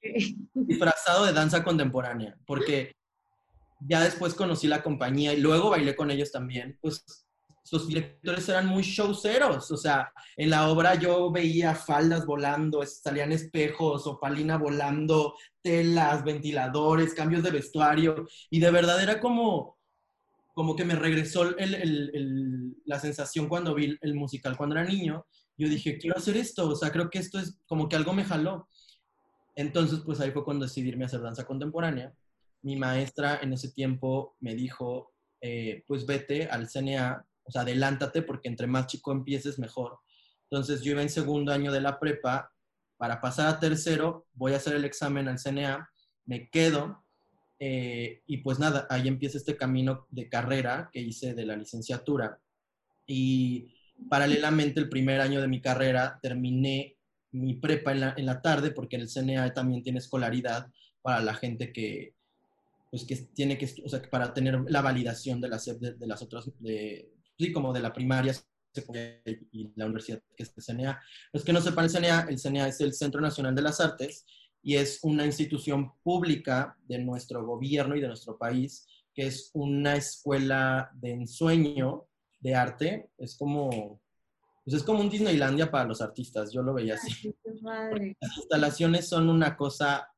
Disfrazado 0.54 1.26
de 1.26 1.34
danza 1.34 1.64
contemporánea, 1.64 2.38
porque 2.46 2.96
ya 3.80 4.02
después 4.02 4.34
conocí 4.36 4.68
la 4.68 4.84
compañía 4.84 5.34
y 5.34 5.40
luego 5.40 5.72
bailé 5.72 5.96
con 5.96 6.12
ellos 6.12 6.32
también, 6.32 6.78
pues 6.82 7.26
sus 7.70 7.88
directores 7.88 8.50
eran 8.50 8.66
muy 8.66 8.82
showceros, 8.82 9.70
o 9.70 9.78
sea, 9.78 10.12
en 10.36 10.50
la 10.50 10.70
obra 10.70 10.96
yo 10.96 11.32
veía 11.32 11.76
faldas 11.76 12.26
volando, 12.26 12.84
salían 12.84 13.32
espejos, 13.32 14.08
opalina 14.08 14.58
volando, 14.58 15.36
telas, 15.62 16.24
ventiladores, 16.24 17.14
cambios 17.14 17.44
de 17.44 17.52
vestuario, 17.52 18.28
y 18.50 18.60
de 18.60 18.72
verdad 18.72 19.04
era 19.04 19.20
como, 19.20 19.78
como 20.56 20.76
que 20.76 20.84
me 20.84 20.96
regresó 20.96 21.54
la 22.86 23.00
sensación 23.00 23.48
cuando 23.48 23.76
vi 23.76 23.96
el 24.02 24.16
musical 24.16 24.58
cuando 24.58 24.76
era 24.76 24.90
niño. 24.90 25.28
Yo 25.56 25.70
dije, 25.70 26.00
quiero 26.00 26.18
hacer 26.18 26.38
esto, 26.38 26.70
o 26.70 26.76
sea, 26.76 26.92
creo 26.92 27.12
que 27.12 27.20
esto 27.20 27.38
es 27.38 27.60
como 27.68 27.88
que 27.88 27.98
algo 27.98 28.14
me 28.14 28.26
jaló. 28.26 28.68
Entonces, 29.56 30.00
pues 30.04 30.20
ahí 30.22 30.32
fue 30.32 30.44
cuando 30.44 30.66
decidí 30.66 30.90
irme 30.90 31.04
a 31.04 31.08
hacer 31.08 31.22
danza 31.22 31.46
contemporánea. 31.46 32.14
Mi 32.64 32.78
maestra 32.78 33.40
en 33.44 33.54
ese 33.54 33.70
tiempo 33.70 34.36
me 34.40 34.56
dijo, 34.56 35.14
eh, 35.40 35.84
pues 35.88 36.06
vete 36.06 36.48
al 36.48 36.68
CNA, 36.68 37.26
o 37.50 37.52
sea, 37.52 37.62
adelántate 37.64 38.22
porque 38.22 38.48
entre 38.48 38.68
más 38.68 38.88
chico 38.88 39.12
empieces, 39.12 39.60
mejor. 39.60 40.00
Entonces 40.50 40.82
yo 40.82 40.92
iba 40.92 41.02
en 41.02 41.10
segundo 41.10 41.52
año 41.52 41.72
de 41.72 41.82
la 41.82 42.00
prepa, 42.00 42.52
para 42.98 43.22
pasar 43.22 43.48
a 43.48 43.60
tercero, 43.60 44.28
voy 44.34 44.54
a 44.54 44.58
hacer 44.58 44.76
el 44.76 44.86
examen 44.86 45.28
al 45.28 45.40
CNA, 45.40 45.90
me 46.26 46.50
quedo 46.50 47.04
eh, 47.60 48.22
y 48.28 48.38
pues 48.38 48.60
nada, 48.60 48.88
ahí 48.90 49.08
empieza 49.08 49.38
este 49.38 49.58
camino 49.58 50.06
de 50.10 50.30
carrera 50.30 50.90
que 50.92 51.00
hice 51.00 51.34
de 51.34 51.46
la 51.46 51.56
licenciatura. 51.56 52.40
Y 53.08 53.74
paralelamente, 54.10 54.80
el 54.80 54.90
primer 54.90 55.22
año 55.22 55.42
de 55.42 55.48
mi 55.48 55.62
carrera, 55.62 56.20
terminé 56.22 56.98
mi 57.32 57.56
prepa 57.56 57.92
en 57.92 58.00
la, 58.02 58.14
en 58.18 58.26
la 58.26 58.42
tarde, 58.42 58.72
porque 58.72 58.96
el 58.96 59.10
CNA 59.10 59.54
también 59.54 59.82
tiene 59.82 60.00
escolaridad 60.00 60.68
para 61.02 61.22
la 61.22 61.34
gente 61.34 61.72
que, 61.72 62.14
pues 62.92 63.06
que 63.06 63.16
tiene 63.16 63.58
que, 63.58 63.70
o 63.86 63.90
sea, 63.90 64.02
para 64.10 64.34
tener 64.34 64.60
la 64.68 64.82
validación 64.82 65.40
de 65.42 65.50
las, 65.50 65.66
de, 65.66 65.94
de 65.94 66.08
las 66.08 66.22
otras, 66.22 66.50
sí, 67.40 67.54
como 67.54 67.72
de 67.72 67.80
la 67.80 67.94
primaria 67.94 68.34
y 69.52 69.72
la 69.76 69.86
universidad, 69.86 70.22
que 70.36 70.44
es 70.44 70.54
el 70.56 70.64
CNA. 70.64 71.02
Los 71.34 71.44
que 71.44 71.54
no 71.54 71.62
sepan 71.62 71.86
el 71.86 71.92
CNA, 71.92 72.28
el 72.30 72.38
CNA 72.38 72.68
es 72.68 72.82
el 72.82 72.94
Centro 72.94 73.22
Nacional 73.22 73.56
de 73.56 73.62
las 73.62 73.80
Artes 73.80 74.26
y 74.62 74.76
es 74.76 75.00
una 75.04 75.26
institución 75.26 75.94
pública 76.04 76.78
de 76.86 77.00
nuestro 77.00 77.46
gobierno 77.46 77.96
y 77.96 78.02
de 78.02 78.08
nuestro 78.08 78.38
país, 78.38 78.86
que 79.14 79.28
es 79.28 79.52
una 79.54 79.96
escuela 79.96 80.92
de 80.94 81.12
ensueño 81.12 82.08
de 82.42 82.56
arte. 82.56 83.10
Es 83.18 83.38
como, 83.38 84.02
pues 84.66 84.76
es 84.76 84.84
como 84.84 85.00
un 85.00 85.10
Disneylandia 85.10 85.72
para 85.72 85.86
los 85.86 86.02
artistas, 86.02 86.52
yo 86.52 86.62
lo 86.62 86.74
veía 86.74 86.96
así. 86.96 87.34
Las 88.22 88.38
instalaciones 88.38 89.08
son 89.08 89.30
una 89.30 89.56
cosa 89.56 90.10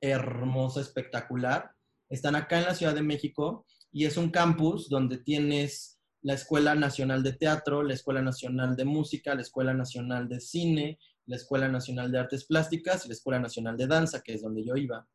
hermosa, 0.00 0.80
espectacular. 0.80 1.72
Están 2.08 2.36
acá 2.36 2.58
en 2.58 2.66
la 2.66 2.74
Ciudad 2.74 2.94
de 2.94 3.02
México 3.02 3.66
y 3.90 4.04
es 4.04 4.16
un 4.16 4.30
campus 4.30 4.88
donde 4.88 5.18
tienes 5.18 5.97
la 6.22 6.34
Escuela 6.34 6.74
Nacional 6.74 7.22
de 7.22 7.32
Teatro, 7.32 7.82
la 7.82 7.94
Escuela 7.94 8.22
Nacional 8.22 8.76
de 8.76 8.84
Música, 8.84 9.34
la 9.34 9.42
Escuela 9.42 9.74
Nacional 9.74 10.28
de 10.28 10.40
Cine, 10.40 10.98
la 11.26 11.36
Escuela 11.36 11.68
Nacional 11.68 12.10
de 12.10 12.18
Artes 12.18 12.44
Plásticas 12.44 13.04
y 13.04 13.08
la 13.08 13.14
Escuela 13.14 13.38
Nacional 13.38 13.76
de 13.76 13.86
Danza, 13.86 14.22
que 14.22 14.34
es 14.34 14.42
donde 14.42 14.64
yo 14.64 14.76
iba. 14.76 15.06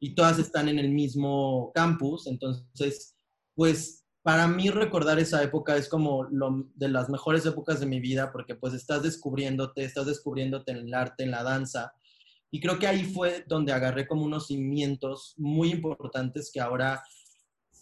Y 0.00 0.14
todas 0.14 0.38
están 0.38 0.68
en 0.68 0.78
el 0.78 0.90
mismo 0.90 1.72
campus, 1.74 2.26
entonces, 2.26 3.14
pues 3.54 4.04
para 4.22 4.46
mí 4.46 4.68
recordar 4.68 5.18
esa 5.18 5.42
época 5.42 5.76
es 5.76 5.88
como 5.88 6.24
lo, 6.24 6.68
de 6.74 6.88
las 6.88 7.08
mejores 7.08 7.46
épocas 7.46 7.80
de 7.80 7.86
mi 7.86 8.00
vida, 8.00 8.30
porque 8.32 8.54
pues 8.54 8.74
estás 8.74 9.02
descubriéndote, 9.02 9.84
estás 9.84 10.06
descubriéndote 10.06 10.72
en 10.72 10.78
el 10.78 10.94
arte, 10.94 11.24
en 11.24 11.30
la 11.30 11.42
danza. 11.42 11.92
Y 12.50 12.60
creo 12.60 12.78
que 12.78 12.86
ahí 12.86 13.04
fue 13.04 13.44
donde 13.46 13.72
agarré 13.72 14.06
como 14.06 14.24
unos 14.24 14.48
cimientos 14.48 15.34
muy 15.36 15.70
importantes 15.70 16.50
que 16.52 16.60
ahora 16.60 17.02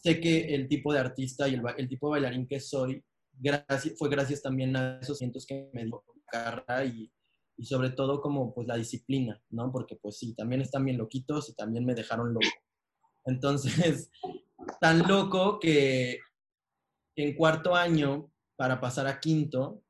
sé 0.06 0.20
que 0.20 0.54
el 0.54 0.68
tipo 0.68 0.92
de 0.92 1.00
artista 1.00 1.48
y 1.48 1.54
el, 1.54 1.88
tipo 1.88 2.06
de 2.06 2.10
bailarín 2.12 2.46
que 2.46 2.60
soy 2.60 3.04
gracias, 3.32 3.98
fue 3.98 4.08
gracias 4.08 4.40
también 4.40 4.76
a 4.76 5.00
esos 5.00 5.18
cimientos 5.18 5.44
que 5.44 5.68
me 5.72 5.84
dio 5.84 6.04
carrera 6.26 6.84
y, 6.84 7.12
y 7.56 7.64
sobre 7.64 7.90
todo 7.90 8.20
como 8.20 8.54
pues 8.54 8.68
la 8.68 8.76
disciplina, 8.76 9.42
¿no? 9.50 9.72
Porque 9.72 9.96
pues 9.96 10.18
sí, 10.18 10.32
también 10.34 10.60
están 10.60 10.84
bien 10.84 10.96
loquitos 10.96 11.48
y 11.48 11.54
también 11.54 11.84
me 11.84 11.96
dejaron 11.96 12.32
loco. 12.32 12.46
Entonces, 13.24 14.12
tan 14.80 15.08
loco 15.08 15.58
que 15.58 16.20
en 17.16 17.34
cuarto 17.34 17.74
año, 17.74 18.30
para 18.54 18.80
pasar 18.80 19.08
a 19.08 19.18
quinto, 19.18 19.82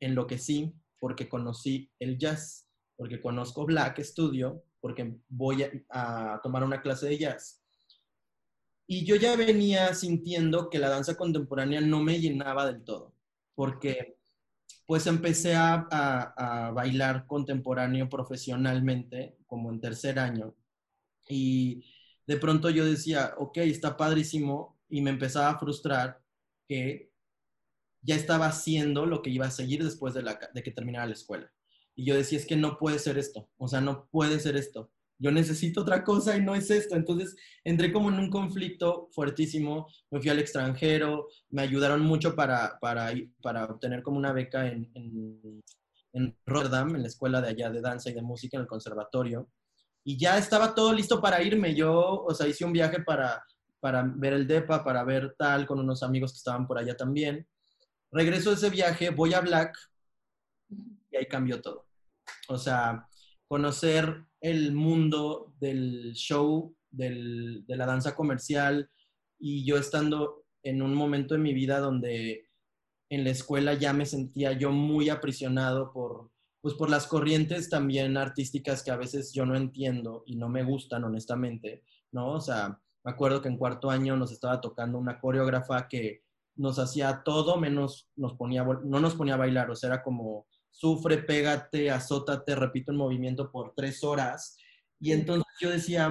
enloquecí 0.00 0.74
porque 0.98 1.28
conocí 1.28 1.90
el 1.98 2.16
jazz, 2.16 2.66
porque 2.96 3.20
conozco 3.20 3.66
Black 3.66 4.00
Studio, 4.00 4.64
porque 4.80 5.18
voy 5.28 5.66
a 5.90 6.40
tomar 6.42 6.64
una 6.64 6.80
clase 6.80 7.08
de 7.08 7.18
jazz. 7.18 7.63
Y 8.86 9.04
yo 9.06 9.16
ya 9.16 9.36
venía 9.36 9.94
sintiendo 9.94 10.68
que 10.68 10.78
la 10.78 10.90
danza 10.90 11.16
contemporánea 11.16 11.80
no 11.80 12.02
me 12.02 12.20
llenaba 12.20 12.66
del 12.66 12.84
todo, 12.84 13.14
porque 13.54 14.18
pues 14.86 15.06
empecé 15.06 15.54
a, 15.56 16.72
bailar 16.74 17.26
contemporáneo 17.26 18.08
profesionalmente, 18.08 19.38
como 19.46 19.70
en 19.70 19.80
tercer 19.80 20.18
año. 20.18 20.54
Y 21.28 21.84
de 22.26 22.36
pronto 22.36 22.70
yo 22.70 22.84
decía, 22.84 23.34
ok, 23.38 23.58
está 23.58 23.96
padrísimo, 23.96 24.78
y 24.88 25.00
me 25.00 25.10
empezaba 25.10 25.50
a 25.50 25.58
frustrar 25.58 26.22
que 26.68 27.10
ya 28.02 28.16
estaba 28.16 28.46
haciendo 28.46 29.06
lo 29.06 29.22
que 29.22 29.30
iba 29.30 29.46
a 29.46 29.50
seguir 29.50 29.82
después 29.82 30.14
de, 30.14 30.22
de 30.54 30.62
que 30.62 30.70
terminara 30.70 31.06
la 31.06 31.14
escuela. 31.14 31.50
Y 31.94 32.04
yo 32.04 32.14
decía, 32.14 32.38
es 32.38 32.46
que 32.46 32.56
no 32.56 32.78
puede 32.78 32.98
ser 32.98 33.18
esto, 33.18 33.48
o 33.56 33.68
sea, 33.68 33.80
no 33.80 34.08
puede 34.10 34.40
ser 34.40 34.56
esto. 34.56 34.90
Yo 35.18 35.30
necesito 35.30 35.82
otra 35.82 36.02
cosa 36.02 36.36
y 36.36 36.42
no 36.42 36.54
es 36.54 36.70
esto. 36.70 36.96
Entonces 36.96 37.36
entré 37.62 37.92
como 37.92 38.08
en 38.10 38.18
un 38.18 38.30
conflicto 38.30 39.08
fuertísimo, 39.12 39.88
me 40.10 40.20
fui 40.20 40.30
al 40.30 40.38
extranjero, 40.38 41.28
me 41.50 41.62
ayudaron 41.62 42.02
mucho 42.02 42.34
para, 42.34 42.78
para, 42.80 43.12
para 43.42 43.64
obtener 43.64 44.02
como 44.02 44.18
una 44.18 44.32
beca 44.32 44.66
en, 44.66 44.90
en, 44.94 45.62
en 46.12 46.38
Rotterdam, 46.46 46.94
en 46.96 47.02
la 47.02 47.08
escuela 47.08 47.40
de 47.40 47.48
allá 47.48 47.70
de 47.70 47.80
danza 47.80 48.10
y 48.10 48.14
de 48.14 48.22
música, 48.22 48.56
en 48.56 48.62
el 48.62 48.68
conservatorio. 48.68 49.48
Y 50.04 50.18
ya 50.18 50.36
estaba 50.36 50.74
todo 50.74 50.92
listo 50.92 51.20
para 51.20 51.42
irme. 51.42 51.74
Yo, 51.74 52.24
o 52.24 52.34
sea, 52.34 52.46
hice 52.46 52.64
un 52.64 52.72
viaje 52.72 53.00
para, 53.02 53.42
para 53.80 54.02
ver 54.02 54.34
el 54.34 54.46
DEPA, 54.46 54.84
para 54.84 55.04
ver 55.04 55.34
tal, 55.38 55.66
con 55.66 55.78
unos 55.78 56.02
amigos 56.02 56.32
que 56.32 56.38
estaban 56.38 56.66
por 56.66 56.78
allá 56.78 56.96
también. 56.96 57.46
Regreso 58.10 58.50
de 58.50 58.56
ese 58.56 58.70
viaje, 58.70 59.10
voy 59.10 59.34
a 59.34 59.40
Black 59.40 59.76
y 61.10 61.16
ahí 61.16 61.26
cambió 61.26 61.60
todo. 61.60 61.86
O 62.48 62.58
sea, 62.58 63.08
conocer 63.48 64.24
el 64.44 64.72
mundo 64.72 65.54
del 65.58 66.12
show, 66.12 66.76
del, 66.90 67.64
de 67.66 67.76
la 67.76 67.86
danza 67.86 68.14
comercial 68.14 68.90
y 69.38 69.64
yo 69.64 69.78
estando 69.78 70.44
en 70.62 70.82
un 70.82 70.94
momento 70.94 71.32
de 71.32 71.40
mi 71.40 71.54
vida 71.54 71.78
donde 71.78 72.50
en 73.08 73.24
la 73.24 73.30
escuela 73.30 73.72
ya 73.72 73.94
me 73.94 74.04
sentía 74.04 74.52
yo 74.52 74.70
muy 74.70 75.08
aprisionado 75.08 75.94
por, 75.94 76.30
pues 76.60 76.74
por 76.74 76.90
las 76.90 77.06
corrientes 77.06 77.70
también 77.70 78.18
artísticas 78.18 78.82
que 78.82 78.90
a 78.90 78.98
veces 78.98 79.32
yo 79.32 79.46
no 79.46 79.56
entiendo 79.56 80.24
y 80.26 80.36
no 80.36 80.50
me 80.50 80.62
gustan 80.62 81.04
honestamente, 81.04 81.82
¿no? 82.12 82.32
O 82.32 82.40
sea, 82.40 82.78
me 83.02 83.12
acuerdo 83.12 83.40
que 83.40 83.48
en 83.48 83.56
cuarto 83.56 83.90
año 83.90 84.14
nos 84.14 84.30
estaba 84.30 84.60
tocando 84.60 84.98
una 84.98 85.20
coreógrafa 85.20 85.88
que 85.88 86.22
nos 86.56 86.78
hacía 86.78 87.22
todo 87.24 87.56
menos 87.56 88.10
nos 88.14 88.34
ponía, 88.34 88.62
no 88.62 89.00
nos 89.00 89.14
ponía 89.14 89.34
a 89.34 89.38
bailar, 89.38 89.70
o 89.70 89.74
sea, 89.74 89.88
era 89.88 90.02
como 90.02 90.46
sufre, 90.74 91.18
pégate, 91.18 91.90
azótate, 91.90 92.54
repito 92.56 92.90
el 92.90 92.98
movimiento 92.98 93.50
por 93.50 93.74
tres 93.76 94.02
horas. 94.02 94.56
Y 95.00 95.12
entonces 95.12 95.46
yo 95.60 95.70
decía, 95.70 96.10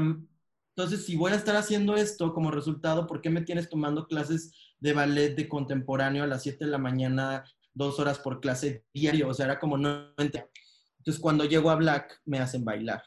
entonces 0.75 1.05
si 1.05 1.17
voy 1.17 1.33
a 1.33 1.35
estar 1.35 1.55
haciendo 1.57 1.95
esto 1.95 2.33
como 2.33 2.49
resultado, 2.49 3.05
¿por 3.05 3.21
qué 3.21 3.29
me 3.29 3.41
tienes 3.41 3.69
tomando 3.69 4.07
clases 4.07 4.73
de 4.79 4.93
ballet 4.93 5.35
de 5.35 5.49
contemporáneo 5.49 6.23
a 6.23 6.27
las 6.27 6.43
7 6.43 6.63
de 6.65 6.71
la 6.71 6.77
mañana, 6.77 7.43
dos 7.73 7.99
horas 7.99 8.19
por 8.19 8.39
clase 8.39 8.85
diario? 8.93 9.27
O 9.27 9.33
sea, 9.33 9.45
era 9.45 9.59
como 9.59 9.77
no. 9.77 10.13
Entonces 10.17 11.21
cuando 11.21 11.43
llego 11.43 11.69
a 11.69 11.75
Black 11.75 12.21
me 12.25 12.39
hacen 12.39 12.63
bailar. 12.63 13.03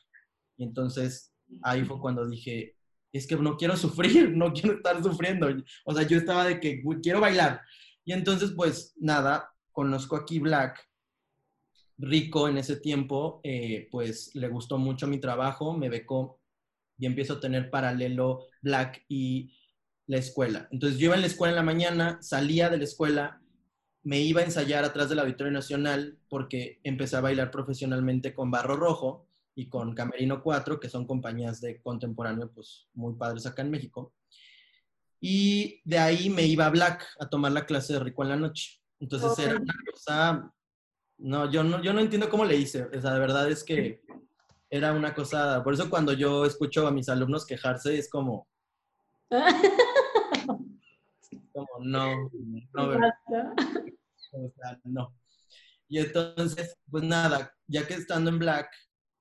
Y 0.58 0.64
entonces 0.64 1.32
ahí 1.62 1.84
fue 1.84 2.00
cuando 2.00 2.28
dije, 2.28 2.76
es 3.12 3.26
que 3.26 3.36
no 3.36 3.56
quiero 3.56 3.76
sufrir, 3.78 4.36
no 4.36 4.52
quiero 4.52 4.76
estar 4.76 5.02
sufriendo. 5.02 5.48
O 5.86 5.94
sea, 5.94 6.06
yo 6.06 6.18
estaba 6.18 6.44
de 6.44 6.60
que 6.60 6.82
quiero 7.02 7.20
bailar. 7.20 7.62
Y 8.04 8.12
entonces, 8.12 8.52
pues 8.54 8.94
nada, 8.98 9.50
conozco 9.72 10.16
aquí 10.16 10.38
Black 10.38 10.86
Rico 11.98 12.48
en 12.48 12.58
ese 12.58 12.76
tiempo, 12.76 13.40
eh, 13.42 13.88
pues 13.90 14.34
le 14.34 14.48
gustó 14.48 14.78
mucho 14.78 15.06
mi 15.06 15.18
trabajo, 15.18 15.76
me 15.76 15.88
becó 15.88 16.40
y 16.98 17.06
empiezo 17.06 17.34
a 17.34 17.40
tener 17.40 17.70
paralelo 17.70 18.46
Black 18.62 19.04
y 19.08 19.52
la 20.06 20.18
escuela. 20.18 20.68
Entonces 20.70 20.98
yo 20.98 21.06
iba 21.06 21.14
en 21.14 21.22
la 21.22 21.26
escuela 21.26 21.52
en 21.52 21.56
la 21.56 21.62
mañana, 21.62 22.18
salía 22.20 22.68
de 22.68 22.78
la 22.78 22.84
escuela, 22.84 23.40
me 24.02 24.20
iba 24.20 24.40
a 24.40 24.44
ensayar 24.44 24.84
atrás 24.84 25.08
del 25.08 25.18
Auditorio 25.18 25.52
Nacional 25.52 26.18
porque 26.28 26.80
empecé 26.84 27.16
a 27.16 27.20
bailar 27.20 27.50
profesionalmente 27.50 28.34
con 28.34 28.50
Barro 28.50 28.76
Rojo 28.76 29.26
y 29.54 29.68
con 29.68 29.94
Camerino 29.94 30.42
4, 30.42 30.78
que 30.78 30.88
son 30.88 31.06
compañías 31.06 31.60
de 31.60 31.80
contemporáneo 31.80 32.52
pues 32.52 32.88
muy 32.94 33.14
padres 33.14 33.46
acá 33.46 33.62
en 33.62 33.70
México. 33.70 34.14
Y 35.20 35.80
de 35.84 35.98
ahí 35.98 36.28
me 36.28 36.42
iba 36.42 36.66
a 36.66 36.70
Black 36.70 37.04
a 37.18 37.28
tomar 37.28 37.52
la 37.52 37.66
clase 37.66 37.94
de 37.94 38.00
Rico 38.00 38.22
en 38.22 38.28
la 38.28 38.36
noche. 38.36 38.80
Entonces 39.00 39.38
era 39.44 39.56
una 39.56 39.74
cosa 39.90 40.54
no, 41.18 41.50
yo 41.50 41.64
no, 41.64 41.82
yo 41.82 41.92
no 41.92 42.00
entiendo 42.00 42.28
cómo 42.28 42.44
le 42.44 42.56
hice. 42.56 42.84
O 42.84 43.00
sea, 43.00 43.14
de 43.14 43.20
verdad 43.20 43.50
es 43.50 43.64
que 43.64 44.02
era 44.70 44.92
una 44.92 45.14
cosa. 45.14 45.62
Por 45.62 45.74
eso 45.74 45.88
cuando 45.88 46.12
yo 46.12 46.44
escucho 46.44 46.86
a 46.86 46.90
mis 46.90 47.08
alumnos 47.08 47.46
quejarse 47.46 47.98
es 47.98 48.10
como. 48.10 48.48
como, 51.52 51.68
no, 51.80 52.30
no, 52.72 52.90
o 54.32 54.52
sea, 54.54 54.78
no. 54.84 55.14
Y 55.88 55.98
entonces, 55.98 56.76
pues 56.90 57.04
nada, 57.04 57.52
ya 57.66 57.86
que 57.86 57.94
estando 57.94 58.30
en 58.30 58.38
Black, 58.38 58.70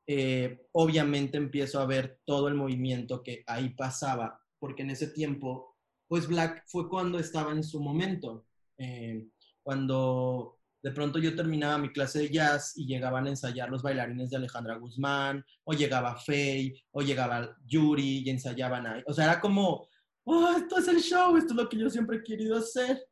eh, 0.07 0.67
obviamente 0.71 1.37
empiezo 1.37 1.79
a 1.79 1.85
ver 1.85 2.19
todo 2.25 2.47
el 2.47 2.55
movimiento 2.55 3.23
que 3.23 3.43
ahí 3.47 3.69
pasaba, 3.69 4.41
porque 4.59 4.83
en 4.83 4.91
ese 4.91 5.07
tiempo, 5.07 5.77
pues 6.07 6.27
Black 6.27 6.63
fue 6.67 6.89
cuando 6.89 7.19
estaba 7.19 7.51
en 7.51 7.63
su 7.63 7.79
momento, 7.79 8.45
eh, 8.77 9.27
cuando 9.63 10.54
de 10.85 10.91
pronto 10.91 11.17
yo 11.17 11.35
terminaba 11.35 11.79
mi 11.79 11.91
clase 11.91 12.19
de 12.19 12.29
jazz 12.29 12.77
y 12.77 12.85
llegaban 12.85 13.25
a 13.25 13.29
ensayar 13.29 13.71
los 13.71 13.81
bailarines 13.81 14.29
de 14.29 14.37
Alejandra 14.37 14.77
Guzmán, 14.77 15.43
o 15.63 15.73
llegaba 15.73 16.15
Faye, 16.15 16.79
o 16.91 17.01
llegaba 17.01 17.57
Yuri 17.65 18.19
y 18.19 18.29
ensayaban 18.29 18.85
ahí. 18.85 19.01
O 19.07 19.11
sea, 19.11 19.25
era 19.25 19.41
como, 19.41 19.87
oh, 20.25 20.51
esto 20.55 20.77
es 20.77 20.87
el 20.87 21.01
show, 21.01 21.35
esto 21.37 21.53
es 21.53 21.57
lo 21.57 21.67
que 21.67 21.79
yo 21.79 21.89
siempre 21.89 22.17
he 22.17 22.23
querido 22.23 22.55
hacer. 22.55 23.03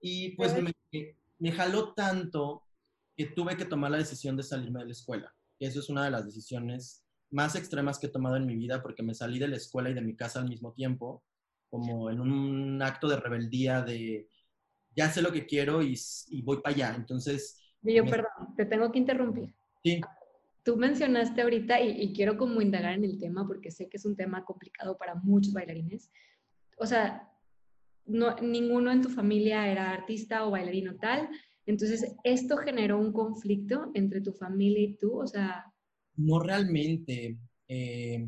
Y 0.00 0.30
pues 0.30 0.60
me, 0.60 0.74
me 1.38 1.52
jaló 1.52 1.94
tanto 1.94 2.64
que 3.16 3.26
tuve 3.26 3.56
que 3.56 3.66
tomar 3.66 3.92
la 3.92 3.98
decisión 3.98 4.36
de 4.36 4.42
salirme 4.42 4.80
de 4.80 4.86
la 4.86 4.92
escuela. 4.92 5.32
Eso 5.60 5.78
es 5.78 5.88
una 5.88 6.06
de 6.06 6.10
las 6.10 6.26
decisiones 6.26 7.04
más 7.30 7.54
extremas 7.54 8.00
que 8.00 8.08
he 8.08 8.10
tomado 8.10 8.34
en 8.34 8.46
mi 8.46 8.56
vida 8.56 8.82
porque 8.82 9.04
me 9.04 9.14
salí 9.14 9.38
de 9.38 9.46
la 9.46 9.56
escuela 9.58 9.90
y 9.90 9.94
de 9.94 10.02
mi 10.02 10.16
casa 10.16 10.40
al 10.40 10.48
mismo 10.48 10.72
tiempo, 10.72 11.22
como 11.70 12.10
en 12.10 12.18
un 12.18 12.82
acto 12.82 13.06
de 13.06 13.20
rebeldía 13.20 13.82
de 13.82 14.28
ya 14.96 15.10
sé 15.10 15.20
lo 15.20 15.30
que 15.30 15.46
quiero 15.46 15.82
y, 15.82 15.96
voy 16.42 16.60
para 16.62 16.74
allá. 16.74 16.94
Entonces... 16.96 17.60
Yo, 17.82 18.04
perdón, 18.04 18.56
te 18.56 18.64
tengo 18.64 18.90
que 18.90 18.98
interrumpir. 18.98 19.54
Sí. 19.84 20.00
Tú 20.64 20.76
mencionaste 20.76 21.42
ahorita, 21.42 21.80
y, 21.80 22.12
quiero 22.12 22.36
como 22.36 22.60
indagar 22.60 22.94
en 22.94 23.04
el 23.04 23.18
tema, 23.18 23.46
porque 23.46 23.70
sé 23.70 23.88
que 23.88 23.98
es 23.98 24.04
un 24.04 24.16
tema 24.16 24.44
complicado 24.44 24.96
para 24.96 25.14
muchos 25.14 25.52
bailarines. 25.52 26.10
O 26.78 26.86
sea, 26.86 27.30
no, 28.06 28.36
ninguno 28.36 28.90
en 28.90 29.02
tu 29.02 29.10
familia 29.10 29.70
era 29.70 29.92
artista 29.92 30.46
o 30.46 30.50
bailarino 30.50 30.96
tal. 30.96 31.28
Entonces, 31.66 32.16
¿esto 32.24 32.56
generó 32.56 32.98
un 32.98 33.12
conflicto 33.12 33.90
entre 33.94 34.20
tu 34.20 34.32
familia 34.32 34.80
y 34.80 34.96
tú? 34.96 35.20
O 35.20 35.26
sea... 35.26 35.64
No 36.16 36.40
realmente. 36.40 37.38
Eh, 37.68 38.26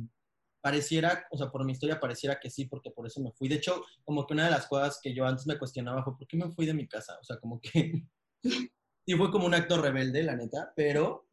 pareciera, 0.60 1.26
o 1.30 1.38
sea, 1.38 1.50
por 1.50 1.64
mi 1.64 1.72
historia 1.72 2.00
pareciera 2.00 2.38
que 2.40 2.50
sí, 2.50 2.66
porque 2.66 2.90
por 2.90 3.06
eso 3.06 3.20
me 3.20 3.32
fui. 3.32 3.48
De 3.48 3.56
hecho, 3.56 3.84
como 4.04 4.26
que 4.26 4.34
una 4.34 4.46
de 4.46 4.50
las 4.50 4.66
cosas 4.66 5.00
que 5.02 5.14
yo 5.14 5.26
antes 5.26 5.46
me 5.46 5.58
cuestionaba 5.58 6.02
fue, 6.02 6.16
¿por 6.16 6.26
qué 6.26 6.36
me 6.36 6.50
fui 6.50 6.66
de 6.66 6.74
mi 6.74 6.86
casa? 6.86 7.18
O 7.20 7.24
sea, 7.24 7.38
como 7.38 7.60
que 7.60 8.04
sí 8.42 9.14
fue 9.16 9.30
como 9.30 9.46
un 9.46 9.54
acto 9.54 9.80
rebelde, 9.80 10.22
la 10.22 10.36
neta, 10.36 10.72
pero 10.74 11.26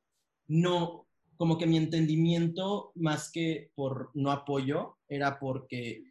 no, 0.48 1.08
como 1.38 1.58
que 1.58 1.66
mi 1.66 1.78
entendimiento, 1.78 2.92
más 2.96 3.32
que 3.32 3.72
por 3.76 4.12
no 4.14 4.32
apoyo, 4.32 4.98
era 5.08 5.40
porque 5.40 6.04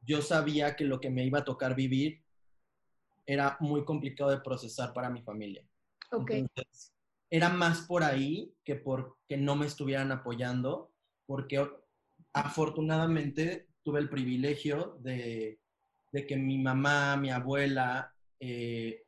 yo 0.00 0.22
sabía 0.22 0.74
que 0.76 0.84
lo 0.84 1.00
que 1.00 1.10
me 1.10 1.24
iba 1.24 1.40
a 1.40 1.44
tocar 1.44 1.74
vivir 1.74 2.22
era 3.26 3.58
muy 3.60 3.84
complicado 3.84 4.30
de 4.30 4.40
procesar 4.40 4.94
para 4.94 5.10
mi 5.10 5.22
familia. 5.22 5.62
Ok. 6.12 6.30
Entonces, 6.30 6.94
era 7.30 7.50
más 7.50 7.82
por 7.82 8.02
ahí 8.02 8.54
que 8.64 8.76
porque 8.76 9.36
no 9.36 9.54
me 9.54 9.66
estuvieran 9.66 10.10
apoyando, 10.12 10.90
porque 11.26 11.68
afortunadamente 12.32 13.68
tuve 13.82 14.00
el 14.00 14.08
privilegio 14.08 14.98
de, 15.00 15.60
que 16.12 16.36
mi 16.36 16.58
mamá, 16.58 17.16
mi 17.16 17.30
abuela, 17.30 18.12
eh, 18.40 19.02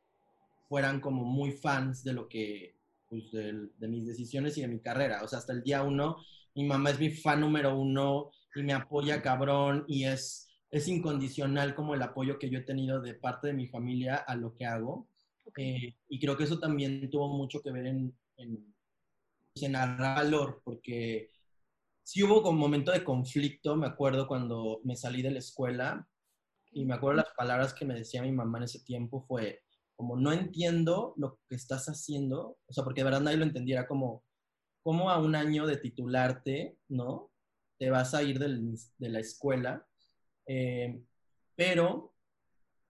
fueran 0.67 0.99
como 0.99 1.23
muy 1.23 1.51
fans 1.51 2.03
de 2.03 2.13
lo 2.13 2.27
que, 2.27 2.77
pues, 3.07 3.31
de, 3.31 3.87
mis 3.87 4.05
decisiones 4.05 4.57
y 4.57 4.61
de 4.61 4.67
mi 4.67 4.79
carrera. 4.79 5.23
O 5.23 5.27
sea, 5.27 5.39
hasta 5.39 5.53
el 5.53 5.63
día 5.63 5.83
uno, 5.83 6.17
mi 6.55 6.63
mamá 6.63 6.91
es 6.91 6.99
mi 6.99 7.09
fan 7.09 7.41
número 7.41 7.77
uno 7.77 8.31
y 8.55 8.63
me 8.63 8.73
apoya 8.73 9.21
cabrón 9.21 9.85
y 9.87 10.05
es, 10.05 10.49
es 10.69 10.87
incondicional 10.87 11.75
como 11.75 11.93
el 11.93 12.01
apoyo 12.01 12.39
que 12.39 12.49
yo 12.49 12.59
he 12.59 12.63
tenido 12.63 13.01
de 13.01 13.13
parte 13.13 13.47
de 13.47 13.53
mi 13.53 13.67
familia 13.67 14.15
a 14.15 14.35
lo 14.35 14.53
que 14.55 14.65
hago. 14.65 15.07
Eh, 15.57 15.95
y 16.07 16.19
creo 16.19 16.37
que 16.37 16.45
eso 16.45 16.59
también 16.59 17.09
tuvo 17.09 17.27
mucho 17.35 17.61
que 17.61 17.71
ver 17.71 17.87
en, 17.87 18.15
en, 18.37 18.73
pues, 19.53 19.63
en 19.63 19.73
valor, 19.73 20.61
porque 20.63 21.29
sí 22.03 22.23
hubo 22.23 22.41
como 22.41 22.53
un 22.53 22.59
momento 22.59 22.91
de 22.91 23.03
conflicto, 23.03 23.75
me 23.75 23.87
acuerdo 23.87 24.27
cuando 24.27 24.81
me 24.83 24.95
salí 24.95 25.21
de 25.21 25.31
la 25.31 25.39
escuela 25.39 26.07
y 26.71 26.85
me 26.85 26.93
acuerdo 26.93 27.17
las 27.17 27.33
palabras 27.35 27.73
que 27.73 27.85
me 27.85 27.95
decía 27.95 28.21
mi 28.21 28.31
mamá 28.31 28.59
en 28.59 28.65
ese 28.65 28.83
tiempo 28.83 29.21
fue 29.21 29.61
como 30.01 30.15
no 30.15 30.31
entiendo 30.31 31.13
lo 31.17 31.39
que 31.47 31.55
estás 31.55 31.85
haciendo, 31.85 32.57
o 32.65 32.73
sea, 32.73 32.83
porque 32.83 33.01
de 33.01 33.05
verdad 33.05 33.21
nadie 33.21 33.37
lo 33.37 33.43
entendiera 33.43 33.87
como, 33.87 34.23
como 34.81 35.11
a 35.11 35.19
un 35.19 35.35
año 35.35 35.67
de 35.67 35.77
titularte, 35.77 36.75
¿no? 36.87 37.31
Te 37.77 37.91
vas 37.91 38.15
a 38.15 38.23
ir 38.23 38.39
de 38.39 39.09
la 39.09 39.19
escuela, 39.19 39.87
eh, 40.47 41.03
pero 41.55 42.15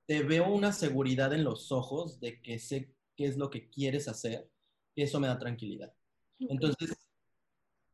te 0.08 0.24
veo 0.24 0.48
una 0.48 0.72
seguridad 0.72 1.34
en 1.34 1.44
los 1.44 1.74
ojos 1.74 2.22
de 2.22 2.42
que 2.42 2.60
sé 2.60 2.96
qué 3.18 3.26
es 3.26 3.36
lo 3.36 3.50
que 3.50 3.70
quieres 3.70 4.08
hacer 4.08 4.50
y 4.96 5.04
eso 5.04 5.20
me 5.20 5.28
da 5.28 5.38
tranquilidad. 5.38 5.94
Entonces, 6.40 6.96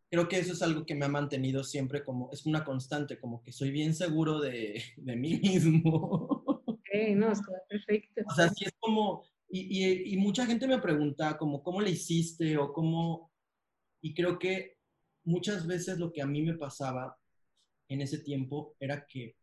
creo 0.10 0.28
que 0.28 0.40
eso 0.40 0.54
es 0.54 0.62
algo 0.62 0.86
que 0.86 0.96
me 0.96 1.06
ha 1.06 1.10
mantenido 1.10 1.64
siempre 1.64 2.04
como, 2.04 2.30
es 2.32 2.46
una 2.46 2.64
constante, 2.64 3.20
como 3.20 3.42
que 3.44 3.52
soy 3.52 3.72
bien 3.72 3.94
seguro 3.94 4.40
de, 4.40 4.82
de 4.98 5.16
mí 5.16 5.40
mismo. 5.40 6.44
Ok, 6.70 7.16
no, 7.18 7.34
está 7.34 7.52
perfecto. 7.68 8.22
O 8.26 8.34
sea, 8.34 8.48
sí 8.50 8.64
es 8.64 8.74
como, 8.80 9.26
y, 9.50 9.84
y, 9.84 10.14
y, 10.14 10.18
mucha 10.18 10.46
gente 10.46 10.68
me 10.68 10.80
pregunta 10.80 11.38
como, 11.38 11.62
¿cómo 11.62 11.82
le 11.82 11.92
hiciste? 11.92 12.58
O 12.58 12.72
cómo, 12.72 13.30
y 14.02 14.14
creo 14.14 14.40
que 14.40 14.78
muchas 15.26 15.68
veces 15.68 16.00
lo 16.00 16.14
que 16.14 16.22
a 16.22 16.26
mí 16.26 16.42
me 16.42 16.54
pasaba 16.54 17.18
en 17.90 18.02
ese 18.02 18.20
tiempo 18.20 18.76
era 18.80 19.06
que 19.06 19.36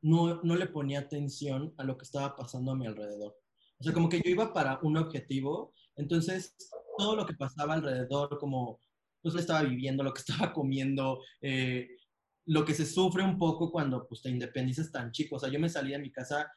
no, 0.00 0.42
no 0.42 0.56
le 0.56 0.66
ponía 0.66 1.00
atención 1.00 1.74
a 1.76 1.84
lo 1.84 1.98
que 1.98 2.04
estaba 2.04 2.34
pasando 2.34 2.72
a 2.72 2.76
mi 2.76 2.86
alrededor. 2.86 3.36
O 3.78 3.84
sea, 3.84 3.92
como 3.92 4.08
que 4.08 4.22
yo 4.24 4.30
iba 4.30 4.54
para 4.54 4.78
un 4.82 4.96
objetivo, 4.96 5.74
entonces 5.96 6.56
todo 6.96 7.14
lo 7.16 7.26
que 7.26 7.34
pasaba 7.34 7.74
alrededor, 7.74 8.38
como 8.38 8.80
pues 9.26 9.34
lo 9.34 9.40
estaba 9.40 9.62
viviendo, 9.62 10.04
lo 10.04 10.14
que 10.14 10.20
estaba 10.28 10.52
comiendo, 10.52 11.20
eh, 11.40 11.88
lo 12.46 12.64
que 12.64 12.74
se 12.74 12.86
sufre 12.86 13.24
un 13.24 13.38
poco 13.38 13.72
cuando 13.72 14.06
pues, 14.06 14.22
te 14.22 14.30
independizas 14.30 14.92
tan 14.92 15.10
chico. 15.10 15.34
O 15.34 15.38
sea, 15.40 15.48
yo 15.48 15.58
me 15.58 15.68
salí 15.68 15.90
de 15.90 15.98
mi 15.98 16.12
casa 16.12 16.48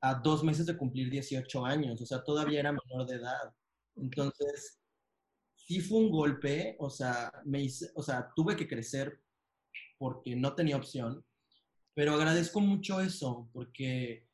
a 0.00 0.14
dos 0.14 0.44
meses 0.44 0.66
de 0.66 0.76
cumplir 0.76 1.10
18 1.10 1.66
años, 1.66 2.00
o 2.00 2.06
sea, 2.06 2.22
todavía 2.22 2.60
era 2.60 2.70
menor 2.70 3.08
de 3.08 3.16
edad. 3.16 3.52
Entonces, 3.96 4.78
sí 5.56 5.80
fue 5.80 5.98
un 5.98 6.10
golpe, 6.12 6.76
o 6.78 6.88
sea, 6.88 7.32
me 7.44 7.62
hice, 7.62 7.90
o 7.96 8.02
sea, 8.02 8.28
tuve 8.36 8.54
que 8.54 8.68
crecer 8.68 9.20
porque 9.98 10.36
no 10.36 10.54
tenía 10.54 10.76
opción, 10.76 11.24
pero 11.94 12.14
agradezco 12.14 12.60
mucho 12.60 13.00
eso, 13.00 13.48
porque 13.52 14.28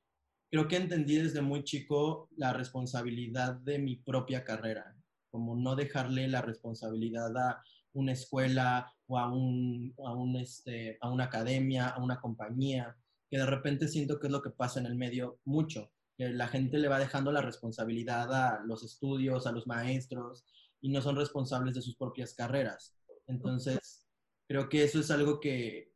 creo 0.50 0.68
que 0.68 0.76
entendí 0.76 1.16
desde 1.16 1.40
muy 1.40 1.64
chico 1.64 2.28
la 2.36 2.52
responsabilidad 2.52 3.54
de 3.54 3.78
mi 3.78 3.96
propia 3.96 4.44
carrera 4.44 4.99
como 5.30 5.56
no 5.56 5.76
dejarle 5.76 6.28
la 6.28 6.42
responsabilidad 6.42 7.36
a 7.36 7.62
una 7.92 8.12
escuela 8.12 8.92
o 9.06 9.18
a, 9.18 9.32
un, 9.32 9.94
a, 10.04 10.12
un 10.14 10.36
este, 10.36 10.98
a 11.00 11.10
una 11.10 11.24
academia, 11.24 11.88
a 11.88 12.02
una 12.02 12.20
compañía, 12.20 12.96
que 13.30 13.38
de 13.38 13.46
repente 13.46 13.88
siento 13.88 14.18
que 14.18 14.26
es 14.26 14.32
lo 14.32 14.42
que 14.42 14.50
pasa 14.50 14.80
en 14.80 14.86
el 14.86 14.96
medio 14.96 15.38
mucho, 15.44 15.90
que 16.16 16.28
la 16.30 16.48
gente 16.48 16.78
le 16.78 16.88
va 16.88 16.98
dejando 16.98 17.32
la 17.32 17.42
responsabilidad 17.42 18.32
a 18.32 18.60
los 18.64 18.82
estudios, 18.82 19.46
a 19.46 19.52
los 19.52 19.66
maestros, 19.66 20.44
y 20.80 20.90
no 20.90 21.00
son 21.00 21.16
responsables 21.16 21.74
de 21.74 21.82
sus 21.82 21.96
propias 21.96 22.34
carreras. 22.34 22.96
Entonces, 23.26 24.06
creo 24.48 24.68
que 24.68 24.82
eso 24.82 25.00
es 25.00 25.10
algo 25.10 25.40
que, 25.40 25.88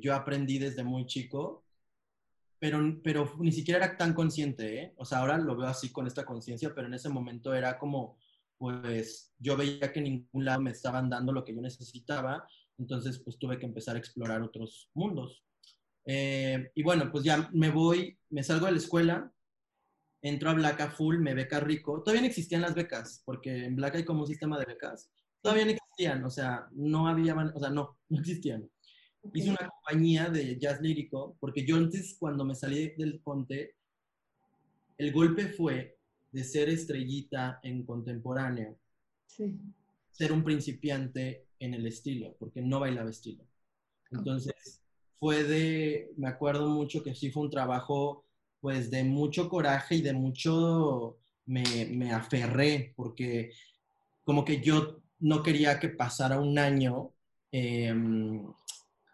yo 0.00 0.14
aprendí 0.14 0.58
desde 0.58 0.84
muy 0.84 1.06
chico, 1.06 1.64
pero, 2.60 2.78
pero 3.02 3.34
ni 3.40 3.50
siquiera 3.50 3.84
era 3.84 3.96
tan 3.96 4.14
consciente, 4.14 4.82
¿eh? 4.82 4.94
O 4.96 5.04
sea, 5.04 5.18
ahora 5.18 5.36
lo 5.36 5.56
veo 5.56 5.66
así 5.66 5.90
con 5.90 6.06
esta 6.06 6.24
conciencia, 6.24 6.72
pero 6.74 6.86
en 6.86 6.94
ese 6.94 7.08
momento 7.08 7.52
era 7.54 7.76
como 7.76 8.16
pues 8.58 9.32
yo 9.38 9.56
veía 9.56 9.92
que 9.92 10.00
en 10.00 10.04
ningún 10.04 10.44
lado 10.44 10.60
me 10.60 10.72
estaban 10.72 11.08
dando 11.08 11.32
lo 11.32 11.44
que 11.44 11.54
yo 11.54 11.60
necesitaba, 11.60 12.46
entonces 12.76 13.20
pues 13.20 13.38
tuve 13.38 13.58
que 13.58 13.66
empezar 13.66 13.96
a 13.96 13.98
explorar 13.98 14.42
otros 14.42 14.90
mundos. 14.94 15.44
Eh, 16.04 16.70
y 16.74 16.82
bueno, 16.82 17.10
pues 17.10 17.24
ya 17.24 17.48
me 17.52 17.70
voy, 17.70 18.18
me 18.30 18.42
salgo 18.42 18.66
de 18.66 18.72
la 18.72 18.78
escuela, 18.78 19.32
entro 20.22 20.50
a 20.50 20.54
Black 20.54 20.90
full, 20.92 21.18
me 21.18 21.34
beca 21.34 21.60
rico. 21.60 22.02
Todavía 22.02 22.22
no 22.22 22.28
existían 22.28 22.62
las 22.62 22.74
becas, 22.74 23.22
porque 23.24 23.64
en 23.64 23.76
Black 23.76 23.96
hay 23.96 24.04
como 24.04 24.22
un 24.22 24.26
sistema 24.26 24.58
de 24.58 24.66
becas. 24.66 25.10
Todavía 25.40 25.66
no 25.66 25.70
existían, 25.72 26.24
o 26.24 26.30
sea, 26.30 26.66
no 26.72 27.06
había, 27.06 27.34
o 27.34 27.60
sea, 27.60 27.70
no, 27.70 27.98
no 28.08 28.20
existían. 28.20 28.68
Hice 29.34 29.50
una 29.50 29.68
compañía 29.68 30.30
de 30.30 30.58
jazz 30.58 30.80
lírico, 30.80 31.36
porque 31.40 31.66
yo 31.66 31.76
antes, 31.76 32.16
cuando 32.18 32.44
me 32.44 32.54
salí 32.54 32.94
del 32.96 33.20
Conte, 33.20 33.74
el 34.96 35.12
golpe 35.12 35.48
fue 35.48 35.97
de 36.30 36.44
ser 36.44 36.68
estrellita 36.68 37.60
en 37.62 37.84
contemporáneo, 37.84 38.76
ser 40.10 40.32
un 40.32 40.44
principiante 40.44 41.46
en 41.58 41.74
el 41.74 41.86
estilo, 41.86 42.36
porque 42.38 42.60
no 42.60 42.80
bailaba 42.80 43.10
estilo. 43.10 43.44
Entonces, 44.10 44.82
fue 45.18 45.44
de, 45.44 46.10
me 46.16 46.28
acuerdo 46.28 46.68
mucho 46.68 47.02
que 47.02 47.14
sí 47.14 47.30
fue 47.30 47.44
un 47.44 47.50
trabajo, 47.50 48.24
pues, 48.60 48.90
de 48.90 49.04
mucho 49.04 49.48
coraje 49.48 49.96
y 49.96 50.02
de 50.02 50.12
mucho, 50.12 51.18
me, 51.46 51.86
me 51.86 52.12
aferré, 52.12 52.92
porque 52.96 53.50
como 54.24 54.44
que 54.44 54.60
yo 54.60 55.00
no 55.20 55.42
quería 55.42 55.80
que 55.80 55.88
pasara 55.88 56.38
un 56.40 56.58
año 56.58 57.12
em, 57.50 58.46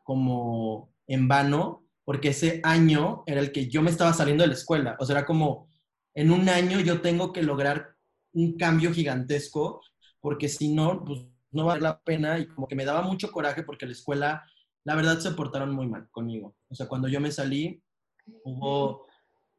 como 0.02 0.90
en 1.06 1.28
vano, 1.28 1.84
porque 2.04 2.28
ese 2.28 2.60
año 2.62 3.22
era 3.26 3.40
el 3.40 3.52
que 3.52 3.68
yo 3.68 3.82
me 3.82 3.90
estaba 3.90 4.12
saliendo 4.12 4.42
de 4.42 4.48
la 4.48 4.54
escuela. 4.54 4.96
O 4.98 5.06
sea, 5.06 5.18
era 5.18 5.26
como, 5.26 5.68
en 6.14 6.30
un 6.30 6.48
año 6.48 6.80
yo 6.80 7.00
tengo 7.00 7.32
que 7.32 7.42
lograr 7.42 7.96
un 8.32 8.56
cambio 8.56 8.92
gigantesco, 8.92 9.80
porque 10.20 10.48
si 10.48 10.72
no, 10.72 11.04
pues 11.04 11.20
no 11.50 11.64
vale 11.66 11.82
la 11.82 12.00
pena 12.00 12.38
y 12.38 12.46
como 12.46 12.66
que 12.66 12.74
me 12.74 12.84
daba 12.84 13.02
mucho 13.02 13.30
coraje 13.30 13.62
porque 13.62 13.86
la 13.86 13.92
escuela, 13.92 14.44
la 14.84 14.96
verdad, 14.96 15.18
se 15.18 15.30
portaron 15.32 15.74
muy 15.74 15.86
mal 15.86 16.08
conmigo. 16.10 16.56
O 16.68 16.74
sea, 16.74 16.88
cuando 16.88 17.08
yo 17.08 17.20
me 17.20 17.30
salí, 17.30 17.82
hubo, 18.44 19.06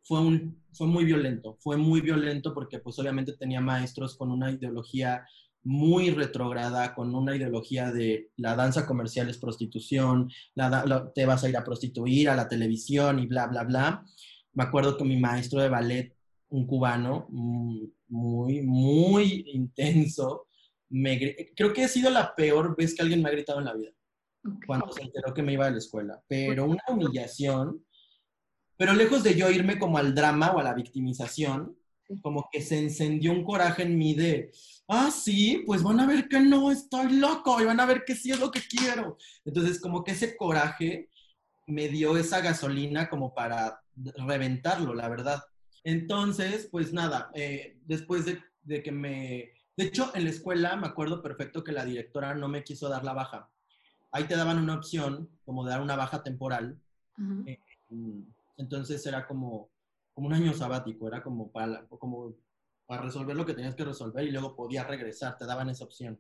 fue, 0.04 0.20
un, 0.20 0.64
fue 0.74 0.88
muy 0.88 1.06
violento, 1.06 1.58
fue 1.60 1.78
muy 1.78 2.02
violento 2.02 2.54
porque 2.54 2.80
pues 2.80 3.00
obviamente 3.00 3.34
tenía 3.34 3.62
maestros 3.62 4.16
con 4.18 4.32
una 4.32 4.52
ideología 4.52 5.26
muy 5.64 6.12
retrograda, 6.12 6.94
con 6.94 7.14
una 7.16 7.36
ideología 7.36 7.92
de 7.92 8.30
la 8.38 8.56
danza 8.56 8.86
comercial 8.86 9.30
es 9.30 9.40
prostitución, 9.40 10.30
la, 10.54 11.12
te 11.14 11.26
vas 11.26 11.44
a 11.44 11.50
ir 11.50 11.58
a 11.58 11.64
prostituir 11.64 12.30
a 12.30 12.36
la 12.36 12.48
televisión 12.48 13.20
y 13.20 13.26
bla, 13.26 13.48
bla, 13.48 13.64
bla. 13.64 14.06
Me 14.54 14.64
acuerdo 14.64 14.96
que 14.96 15.04
mi 15.04 15.20
maestro 15.20 15.60
de 15.62 15.70
ballet, 15.70 16.15
un 16.56 16.66
cubano, 16.66 17.28
mm, 17.30 17.84
muy, 18.08 18.62
muy 18.62 19.46
intenso, 19.54 20.48
me, 20.90 21.36
creo 21.56 21.74
que 21.74 21.84
ha 21.84 21.88
sido 21.88 22.10
la 22.10 22.34
peor 22.36 22.76
vez 22.78 22.96
que 22.96 23.02
alguien 23.02 23.22
me 23.22 23.30
ha 23.30 23.34
gritado 23.34 23.60
en 23.60 23.66
la 23.66 23.74
vida, 23.74 23.92
cuando 24.66 24.92
se 24.92 25.02
enteró 25.02 25.34
que 25.34 25.44
me 25.44 25.54
iba 25.54 25.68
a 25.68 25.72
la 25.72 25.78
escuela. 25.78 26.24
Pero 26.28 26.66
una 26.66 26.84
humillación, 26.88 27.84
pero 28.78 28.94
lejos 28.94 29.24
de 29.24 29.36
yo 29.36 29.50
irme 29.50 29.78
como 29.80 29.98
al 29.98 30.16
drama 30.16 30.52
o 30.52 30.60
a 30.60 30.64
la 30.64 30.74
victimización, 30.74 31.78
como 32.22 32.48
que 32.52 32.62
se 32.62 32.78
encendió 32.78 33.32
un 33.32 33.44
coraje 33.44 33.84
en 33.84 33.98
mí 33.98 34.14
de, 34.14 34.52
ah, 34.88 35.10
sí, 35.12 35.64
pues 35.66 35.82
van 35.82 36.00
a 36.00 36.08
ver 36.08 36.28
que 36.28 36.40
no 36.40 36.72
estoy 36.72 37.14
loco 37.14 37.60
y 37.60 37.66
van 37.66 37.80
a 37.80 37.86
ver 37.86 38.04
que 38.06 38.16
sí 38.16 38.32
es 38.32 38.40
lo 38.40 38.52
que 38.52 38.62
quiero. 38.62 39.18
Entonces, 39.44 39.82
como 39.82 40.04
que 40.04 40.12
ese 40.12 40.38
coraje 40.38 41.10
me 41.68 41.90
dio 41.90 42.16
esa 42.16 42.42
gasolina 42.42 43.10
como 43.10 43.34
para 43.34 43.82
reventarlo, 43.96 44.94
la 44.94 45.10
verdad. 45.10 45.42
Entonces, 45.86 46.68
pues 46.72 46.94
nada, 46.94 47.30
eh, 47.36 47.78
después 47.86 48.26
de, 48.26 48.42
de, 48.64 48.82
que 48.82 48.92
me... 48.92 49.54
De 49.78 49.86
hecho, 49.86 50.12
en 50.16 50.24
la 50.24 50.32
escuela 50.32 50.76
me 50.76 50.88
acuerdo 50.88 51.22
perfecto 51.22 51.64
que 51.64 51.72
la 51.72 51.86
directora 51.86 52.34
no 52.34 52.48
me 52.48 52.64
quiso 52.64 52.90
dar 52.90 53.04
la 53.04 53.14
baja. 53.14 53.52
Ahí 54.12 54.24
te 54.24 54.36
daban 54.36 54.58
una 54.58 54.74
opción, 54.74 55.30
como 55.46 55.64
de 55.64 55.70
dar 55.70 55.82
una 55.82 55.96
baja 55.96 56.24
temporal. 56.24 56.80
Eh, 57.46 57.60
entonces 58.58 59.06
era 59.06 59.28
como, 59.28 59.70
como 60.16 60.28
un 60.28 60.34
año 60.34 60.54
sabático, 60.54 61.08
era 61.08 61.22
como 61.22 61.52
para, 61.52 61.86
como 61.86 62.34
para 62.88 63.04
resolver 63.04 63.36
lo 63.36 63.46
que 63.46 63.54
tenías 63.54 63.76
que 63.76 63.86
resolver 63.86 64.26
y 64.26 64.32
luego 64.32 64.56
podías 64.56 64.88
regresar, 64.88 65.38
te 65.38 65.46
daban 65.46 65.70
esa 65.70 65.84
opción. 65.84 66.20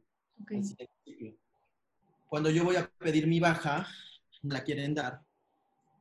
Cuando 2.27 2.51
yo 2.51 2.63
voy 2.63 2.75
a 2.75 2.87
pedir 2.99 3.25
mi 3.25 3.39
baja, 3.39 3.87
la 4.43 4.63
quieren 4.63 4.93
dar 4.93 5.24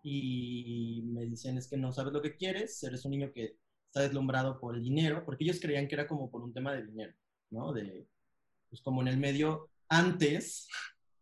y 0.07 1.01
me 1.07 1.25
dicen 1.25 1.57
es 1.57 1.67
que 1.67 1.79
no 1.79 1.91
sabes 1.91 2.13
lo 2.13 2.21
que 2.21 2.37
quieres, 2.37 2.81
eres 2.85 3.07
un 3.07 3.13
niño 3.13 3.33
que 3.33 3.57
está 3.87 4.03
deslumbrado 4.03 4.61
por 4.61 4.77
el 4.77 4.83
dinero, 4.83 5.25
porque 5.25 5.45
ellos 5.45 5.59
creían 5.61 5.89
que 5.89 5.95
era 5.95 6.07
como 6.07 6.31
por 6.31 6.43
un 6.43 6.53
tema 6.53 6.75
de 6.75 6.85
dinero, 6.85 7.15
¿no? 7.51 7.73
De, 7.73 8.07
pues 8.69 8.83
como 8.83 9.01
en 9.01 9.09
el 9.09 9.17
medio, 9.17 9.71
antes, 9.89 10.69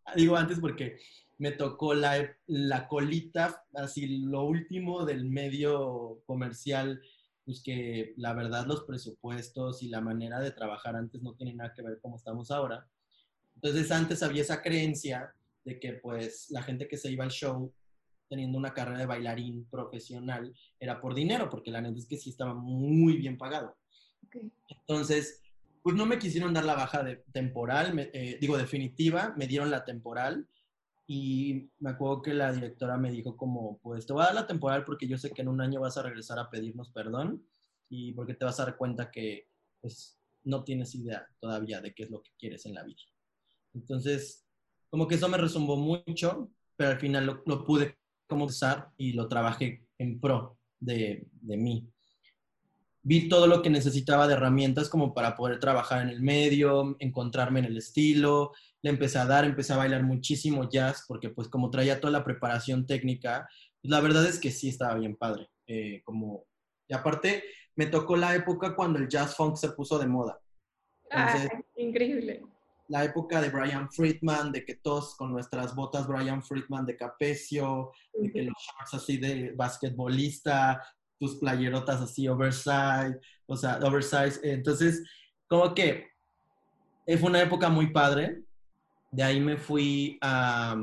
digo 0.17 0.37
antes 0.37 0.59
porque 0.59 0.99
me 1.39 1.53
tocó 1.53 1.95
la, 1.95 2.37
la 2.49 2.89
colita, 2.89 3.65
así 3.75 4.19
lo 4.25 4.43
último 4.43 5.07
del 5.07 5.27
medio 5.27 6.21
comercial, 6.27 7.01
pues 7.45 7.63
que 7.63 8.15
la 8.17 8.35
verdad 8.35 8.67
los 8.67 8.83
presupuestos 8.83 9.85
y 9.85 9.91
la 9.91 10.01
manera 10.01 10.41
de 10.41 10.51
trabajar 10.51 10.97
antes 10.97 11.23
no 11.23 11.35
tienen 11.35 11.59
nada 11.59 11.73
que 11.73 11.83
ver 11.83 12.01
como 12.01 12.17
estamos 12.17 12.51
ahora. 12.51 12.89
Entonces 13.55 13.93
antes 13.93 14.25
había 14.25 14.43
esa 14.43 14.61
creencia 14.61 15.33
de 15.65 15.79
que 15.79 15.93
pues 15.93 16.51
la 16.51 16.63
gente 16.65 16.89
que 16.89 16.97
se 16.97 17.13
iba 17.13 17.23
al 17.23 17.31
show 17.31 17.73
teniendo 18.33 18.57
una 18.57 18.73
carrera 18.73 18.99
de 18.99 19.05
bailarín 19.05 19.67
profesional 19.67 20.55
era 20.81 21.03
por 21.03 21.15
dinero, 21.15 21.51
porque 21.51 21.71
la 21.71 21.83
neta 21.83 21.99
es 21.99 22.07
que 22.07 22.17
sí 22.17 22.31
estaba 22.31 22.55
muy 22.55 23.19
bien 23.19 23.37
pagado. 23.37 23.77
Entonces, 24.71 25.43
pues 25.83 25.95
no 25.95 26.07
me 26.07 26.19
quisieron 26.19 26.55
dar 26.55 26.65
la 26.65 26.75
baja 26.75 27.03
de 27.03 27.17
temporal, 27.31 27.93
eh, 27.99 28.39
digo 28.41 28.57
definitiva, 28.57 29.35
me 29.37 29.47
dieron 29.47 29.71
la 29.71 29.85
temporal 29.85 30.49
y 31.07 31.69
me 31.79 31.91
acuerdo 31.91 32.23
que 32.23 32.33
la 32.33 32.51
directora 32.55 32.97
me 32.97 33.11
dijo 33.11 33.37
como, 33.37 33.79
pues 33.83 34.07
te 34.07 34.15
voy 34.15 34.23
a 34.23 34.27
dar 34.27 34.35
la 34.35 34.47
temporal 34.47 34.87
porque 34.87 35.07
yo 35.07 35.19
sé 35.19 35.31
que 35.33 35.43
en 35.43 35.49
un 35.49 35.61
año 35.61 35.83
vas 35.83 35.99
a 35.99 36.03
regresar 36.03 36.39
a 36.39 36.49
pedirnos 36.49 36.89
perdón 36.89 37.47
y 37.91 38.15
porque 38.15 38.33
te 38.33 38.47
vas 38.47 38.59
a 38.61 38.65
dar 38.65 38.79
cuenta 38.79 39.11
que 39.11 39.51
pues 39.83 40.19
no 40.45 40.65
tienes 40.65 40.95
idea 40.95 41.29
todavía 41.39 41.83
de 41.83 41.93
qué 41.93 42.05
es 42.05 42.11
lo 42.11 42.23
que 42.23 42.31
quieres 42.39 42.65
en 42.65 42.73
la 42.73 42.83
vida. 42.83 43.03
Entonces, 43.75 44.47
como 44.89 45.07
que 45.07 45.17
eso 45.17 45.29
me 45.29 45.37
resumbó 45.37 45.77
mucho, 45.77 46.51
pero 46.77 46.93
al 46.93 46.99
final 46.99 47.27
lo, 47.27 47.43
lo 47.45 47.67
pude 47.67 47.99
como 48.33 48.47
usar 48.47 48.89
y 48.97 49.13
lo 49.13 49.29
trabajé 49.29 49.87
en 49.99 50.19
pro 50.21 50.59
de, 50.81 51.29
de 51.41 51.57
mí 51.57 51.93
vi 53.03 53.29
todo 53.29 53.47
lo 53.47 53.63
que 53.63 53.71
necesitaba 53.71 54.27
de 54.27 54.35
herramientas 54.35 54.89
como 54.89 55.13
para 55.13 55.37
poder 55.37 55.59
trabajar 55.59 56.03
en 56.03 56.09
el 56.09 56.23
medio, 56.23 56.97
encontrarme 57.01 57.61
en 57.61 57.67
el 57.67 57.77
estilo, 57.77 58.53
le 58.81 58.91
empecé 58.91 59.19
a 59.19 59.27
dar, 59.27 59.45
empecé 59.45 59.73
a 59.73 59.79
bailar 59.79 60.05
muchísimo 60.05 60.69
jazz, 60.69 61.05
porque 61.07 61.31
pues 61.31 61.49
como 61.49 61.71
traía 61.71 62.01
toda 62.01 62.13
la 62.13 62.25
preparación 62.25 62.87
técnica, 62.87 63.49
pues, 63.81 63.91
la 63.91 64.01
verdad 64.01 64.27
es 64.27 64.39
que 64.39 64.51
sí 64.51 64.69
estaba 64.69 64.95
bien 64.95 65.17
padre. 65.17 65.51
Eh, 65.67 66.03
como, 66.05 66.47
y 66.89 66.95
aparte, 66.95 67.45
me 67.75 67.87
tocó 67.87 68.17
la 68.17 68.35
época 68.35 68.75
cuando 68.77 68.99
el 68.99 69.09
jazz 69.09 69.35
funk 69.35 69.57
se 69.57 69.71
puso 69.71 69.99
de 69.99 70.07
moda. 70.07 70.41
ah, 71.11 71.49
increíble. 71.77 72.43
La 72.93 73.05
época 73.05 73.41
de 73.41 73.49
Brian 73.49 73.91
Friedman, 73.91 74.53
de 74.53 74.67
que 74.67 74.75
todos 74.75 75.17
con 75.17 75.33
nuestras 75.33 75.75
botas 75.75 76.07
Brian 76.07 76.43
Friedman 76.43 76.85
de 76.85 76.95
Capecio, 76.95 77.91
de 78.13 78.31
que 78.31 78.43
los 78.43 78.55
shorts 78.55 78.93
así 78.93 79.17
de 79.17 79.55
basquetbolista, 79.57 80.79
tus 81.19 81.37
playerotas 81.37 82.03
así 82.03 82.29
oversize, 82.29 83.19
o 83.47 83.57
sea, 83.57 83.79
oversize. 83.83 84.39
Entonces, 84.43 85.03
como 85.49 85.75
que 85.75 86.11
eh, 87.07 87.17
fue 87.17 87.31
una 87.31 87.41
época 87.41 87.71
muy 87.71 87.91
padre. 87.95 88.43
De 89.11 89.23
ahí 89.23 89.41
me 89.41 89.57
fui 89.57 90.19
a, 90.21 90.77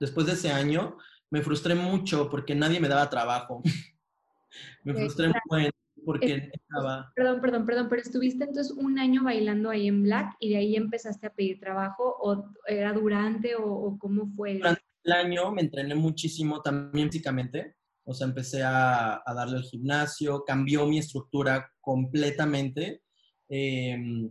después 0.00 0.26
de 0.26 0.32
ese 0.32 0.50
año, 0.50 0.96
me 1.28 1.42
frustré 1.42 1.74
mucho 1.74 2.30
porque 2.30 2.54
nadie 2.54 2.80
me 2.80 2.88
daba 2.88 3.10
trabajo. 3.10 3.60
me 4.84 4.94
frustré 4.94 5.28
mucho 5.28 5.70
porque 6.06 6.50
estaba... 6.52 7.12
Perdón, 7.14 7.40
perdón, 7.42 7.66
perdón, 7.66 7.86
pero 7.90 8.00
estuviste 8.00 8.44
entonces 8.44 8.72
un 8.72 8.98
año 8.98 9.24
bailando 9.24 9.68
ahí 9.68 9.88
en 9.88 10.04
Black 10.04 10.36
y 10.40 10.50
de 10.50 10.56
ahí 10.56 10.76
empezaste 10.76 11.26
a 11.26 11.34
pedir 11.34 11.60
trabajo 11.60 12.16
o 12.20 12.52
era 12.66 12.94
durante 12.94 13.56
o, 13.56 13.98
cómo 13.98 14.26
fue? 14.34 14.54
Durante 14.54 14.82
el 15.02 15.12
año 15.12 15.50
me 15.50 15.62
entrené 15.62 15.94
muchísimo 15.94 16.62
también 16.62 17.10
físicamente 17.10 17.76
o 18.08 18.14
sea, 18.14 18.28
empecé 18.28 18.62
a, 18.62 19.20
darle 19.34 19.56
al 19.56 19.64
gimnasio, 19.64 20.44
cambió 20.44 20.86
mi 20.86 20.98
estructura 20.98 21.72
completamente, 21.80 23.02
em, 23.48 24.30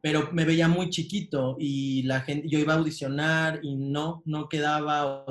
pero 0.00 0.30
me 0.32 0.46
veía 0.46 0.66
muy 0.66 0.88
chiquito 0.88 1.56
y 1.58 2.02
la 2.04 2.22
gente, 2.22 2.48
yo 2.48 2.58
iba 2.58 2.72
a 2.72 2.78
audicionar 2.78 3.60
y 3.62 3.76
no, 3.76 4.22
no 4.24 4.48
quedaba, 4.48 5.26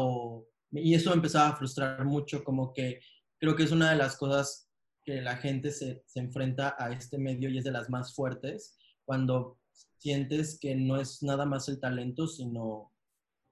y 0.71 0.93
eso 0.93 1.09
me 1.09 1.15
empezaba 1.15 1.49
a 1.49 1.55
frustrar 1.55 2.05
mucho, 2.05 2.43
como 2.43 2.71
que 2.71 2.99
creo 3.39 3.55
que 3.55 3.63
es 3.63 3.71
una 3.71 3.89
de 3.89 3.97
las 3.97 4.15
cosas 4.15 4.68
que 5.09 5.21
la 5.21 5.37
gente 5.37 5.71
se, 5.71 6.03
se 6.05 6.19
enfrenta 6.19 6.75
a 6.77 6.91
este 6.91 7.17
medio 7.17 7.49
y 7.49 7.57
es 7.57 7.63
de 7.63 7.71
las 7.71 7.89
más 7.89 8.13
fuertes, 8.13 8.77
cuando 9.05 9.57
sientes 9.97 10.59
que 10.59 10.75
no 10.75 11.01
es 11.01 11.23
nada 11.23 11.47
más 11.47 11.67
el 11.67 11.79
talento, 11.79 12.27
sino 12.27 12.93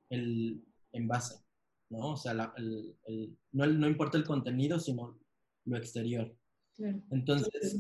el 0.10 0.64
envase. 0.92 1.44
¿no? 1.90 2.14
O 2.14 2.16
sea, 2.16 2.54
no, 3.52 3.88
importa 3.88 4.20
el 4.20 4.24
contenido, 4.24 4.80
sino 4.80 5.20
lo 5.66 5.78
exterior. 5.78 6.32
Entonces, 7.10 7.78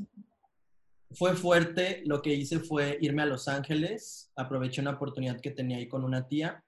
fue 1.11 1.35
fuerte. 1.35 2.01
Lo 2.05 2.23
que 2.23 2.33
hice 2.33 2.59
fue 2.59 2.97
irme 2.99 3.21
a 3.21 3.27
Los 3.27 3.47
Ángeles. 3.47 4.31
Aproveché 4.35 4.81
una 4.81 4.95
oportunidad 4.95 5.39
que 5.39 5.51
tenía 5.51 5.77
ahí 5.77 5.87
con 5.87 6.03
una 6.03 6.27
tía. 6.27 6.65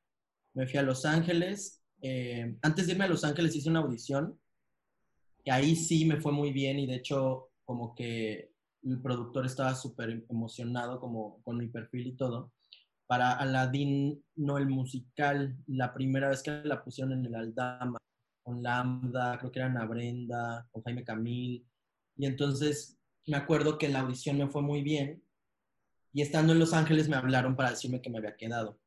Me 0.53 0.67
fui 0.67 0.77
a 0.77 0.83
Los 0.83 1.05
Ángeles. 1.05 1.81
Eh, 2.03 2.55
antes 2.61 2.85
de 2.85 2.93
irme 2.93 3.05
a 3.05 3.09
Los 3.09 3.23
Ángeles 3.23 3.55
hice 3.55 3.69
una 3.69 3.79
audición. 3.79 4.39
Y 5.49 5.51
ahí 5.51 5.75
sí 5.75 6.05
me 6.05 6.21
fue 6.21 6.31
muy 6.31 6.51
bien 6.51 6.77
y 6.77 6.85
de 6.85 6.97
hecho 6.97 7.49
como 7.65 7.95
que 7.95 8.53
el 8.83 9.01
productor 9.01 9.47
estaba 9.47 9.73
súper 9.73 10.23
emocionado 10.29 10.99
como 10.99 11.41
con 11.41 11.57
mi 11.57 11.65
perfil 11.65 12.05
y 12.05 12.11
todo 12.11 12.51
para 13.07 13.31
Aladdin, 13.31 14.23
no 14.35 14.59
el 14.59 14.67
musical, 14.67 15.57
la 15.65 15.91
primera 15.91 16.29
vez 16.29 16.43
que 16.43 16.51
la 16.63 16.83
pusieron 16.83 17.13
en 17.13 17.25
el 17.25 17.33
Aldama, 17.33 17.97
con 18.43 18.61
Lambda, 18.61 19.39
creo 19.39 19.51
que 19.51 19.57
era 19.57 19.69
Ana 19.69 19.85
Brenda, 19.85 20.67
con 20.71 20.83
Jaime 20.83 21.03
Camil. 21.03 21.65
Y 22.15 22.27
entonces 22.27 22.99
me 23.25 23.35
acuerdo 23.35 23.79
que 23.79 23.89
la 23.89 24.01
audición 24.01 24.37
me 24.37 24.49
fue 24.49 24.61
muy 24.61 24.83
bien. 24.83 25.23
Y 26.13 26.21
estando 26.21 26.53
en 26.53 26.59
Los 26.59 26.73
Ángeles 26.73 27.09
me 27.09 27.15
hablaron 27.15 27.55
para 27.55 27.71
decirme 27.71 27.99
que 27.99 28.11
me 28.11 28.19
había 28.19 28.37
quedado. 28.37 28.79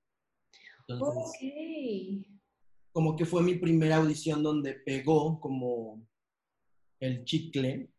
Entonces, 0.86 2.24
Como 2.92 3.16
que 3.16 3.26
fue 3.26 3.42
mi 3.42 3.56
primera 3.56 3.96
audición 3.96 4.44
donde 4.44 4.74
pegó 4.74 5.40
como 5.40 6.06
el 7.06 7.24
chicle. 7.24 7.90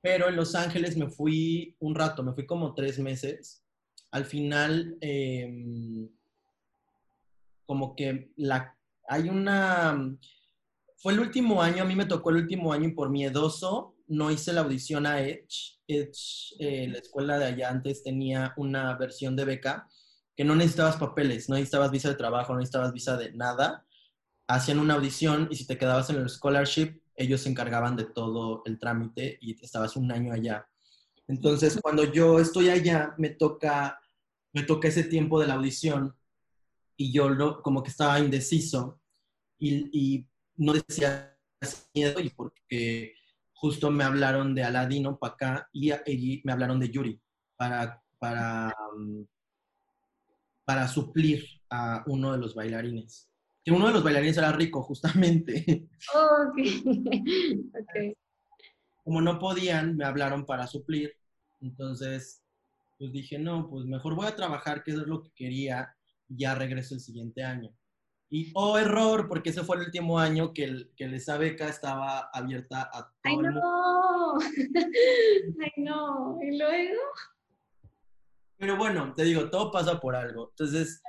Pero 0.00 0.28
en 0.28 0.36
Los 0.36 0.54
Ángeles 0.54 0.96
me 0.96 1.08
fui 1.08 1.76
un 1.78 1.94
rato, 1.94 2.22
me 2.22 2.32
fui 2.32 2.46
como 2.46 2.74
tres 2.74 2.98
meses 2.98 3.60
al 4.10 4.24
final, 4.24 4.96
em, 5.00 6.08
como 7.64 7.94
que 7.94 8.32
la, 8.36 8.76
hay 9.08 9.28
una... 9.28 10.16
fue 10.96 11.12
el 11.12 11.20
último 11.20 11.62
año, 11.62 11.82
a 11.82 11.86
mí 11.86 11.94
me 11.94 12.06
tocó 12.06 12.30
el 12.30 12.36
último 12.36 12.72
año 12.72 12.88
y 12.88 12.92
por 12.92 13.10
miedoso 13.10 13.96
no 14.08 14.30
hice 14.30 14.52
la 14.52 14.62
audición 14.62 15.06
a 15.06 15.20
Edge. 15.20 15.78
Edge, 15.86 16.56
eh, 16.58 16.88
la 16.88 16.98
escuela 16.98 17.38
de 17.38 17.46
allá 17.46 17.70
antes 17.70 18.02
tenía 18.02 18.52
una 18.56 18.96
versión 18.96 19.36
de 19.36 19.44
beca 19.44 19.88
que 20.36 20.44
no 20.44 20.56
necesitabas 20.56 20.96
papeles, 20.96 21.48
no 21.48 21.54
necesitabas 21.54 21.90
visa 21.90 22.08
de 22.08 22.16
trabajo, 22.16 22.52
no 22.52 22.58
necesitabas 22.58 22.92
visa 22.92 23.16
de 23.16 23.32
nada. 23.32 23.86
Hacían 24.48 24.80
una 24.80 24.94
audición 24.94 25.48
y 25.50 25.56
si 25.56 25.66
te 25.66 25.78
quedabas 25.78 26.10
en 26.10 26.16
el 26.16 26.28
scholarship, 26.28 27.00
ellos 27.20 27.42
se 27.42 27.50
encargaban 27.50 27.96
de 27.96 28.04
todo 28.04 28.62
el 28.64 28.78
trámite 28.78 29.38
y 29.40 29.62
estabas 29.62 29.96
un 29.96 30.10
año 30.10 30.32
allá. 30.32 30.66
Entonces, 31.28 31.78
cuando 31.80 32.04
yo 32.04 32.40
estoy 32.40 32.70
allá, 32.70 33.14
me 33.18 33.30
toca, 33.30 34.00
me 34.52 34.62
toca 34.62 34.88
ese 34.88 35.04
tiempo 35.04 35.38
de 35.38 35.46
la 35.46 35.54
audición 35.54 36.16
y 36.96 37.12
yo 37.12 37.28
lo, 37.28 37.62
como 37.62 37.82
que 37.82 37.90
estaba 37.90 38.18
indeciso 38.18 39.00
y, 39.58 39.90
y 39.92 40.26
no 40.56 40.72
decía 40.72 41.36
miedo 41.94 42.20
y 42.20 42.30
porque 42.30 43.14
justo 43.52 43.90
me 43.90 44.04
hablaron 44.04 44.54
de 44.54 44.64
Aladino 44.64 45.18
para 45.18 45.34
acá 45.34 45.68
y, 45.72 46.40
me 46.44 46.52
hablaron 46.52 46.80
de 46.80 46.90
Yuri 46.90 47.20
para, 47.56 48.02
para, 48.18 48.74
um, 48.96 49.26
para 50.64 50.88
suplir 50.88 51.44
a 51.68 52.02
uno 52.06 52.32
de 52.32 52.38
los 52.38 52.54
bailarines. 52.54 53.29
Que 53.70 53.76
uno 53.76 53.86
de 53.86 53.92
los 53.92 54.02
bailarines 54.02 54.36
era 54.36 54.50
rico, 54.50 54.82
justamente. 54.82 55.86
ok. 56.12 56.58
okay. 57.80 58.16
Como 59.04 59.20
no 59.20 59.38
podían, 59.38 59.96
me 59.96 60.04
hablaron 60.04 60.44
para 60.44 60.66
suplir. 60.66 61.14
Entonces, 61.60 62.42
pues 62.98 63.12
dije, 63.12 63.38
no, 63.38 63.70
pues 63.70 63.86
mejor 63.86 64.16
voy 64.16 64.26
a 64.26 64.34
trabajar, 64.34 64.82
que 64.82 64.90
es 64.90 64.96
lo 64.96 65.22
que 65.22 65.30
quería, 65.36 65.94
y 66.28 66.38
ya 66.38 66.56
regreso 66.56 66.96
el 66.96 67.00
siguiente 67.00 67.44
año. 67.44 67.72
Y, 68.28 68.50
oh, 68.56 68.76
error, 68.76 69.28
porque 69.28 69.50
ese 69.50 69.62
fue 69.62 69.76
el 69.76 69.84
último 69.84 70.18
año 70.18 70.52
que, 70.52 70.64
el, 70.64 70.92
que 70.96 71.04
esa 71.04 71.38
beca 71.38 71.68
estaba 71.68 72.28
abierta 72.32 72.90
a 72.92 73.02
todo 73.02 73.12
¡Ay, 73.22 73.36
no! 73.36 74.34
¡Ay, 75.62 75.72
no! 75.76 76.38
¿Y 76.42 76.58
luego? 76.58 77.02
Pero 78.56 78.76
bueno, 78.76 79.14
te 79.14 79.22
digo, 79.22 79.48
todo 79.48 79.70
pasa 79.70 80.00
por 80.00 80.16
algo. 80.16 80.48
Entonces, 80.50 81.00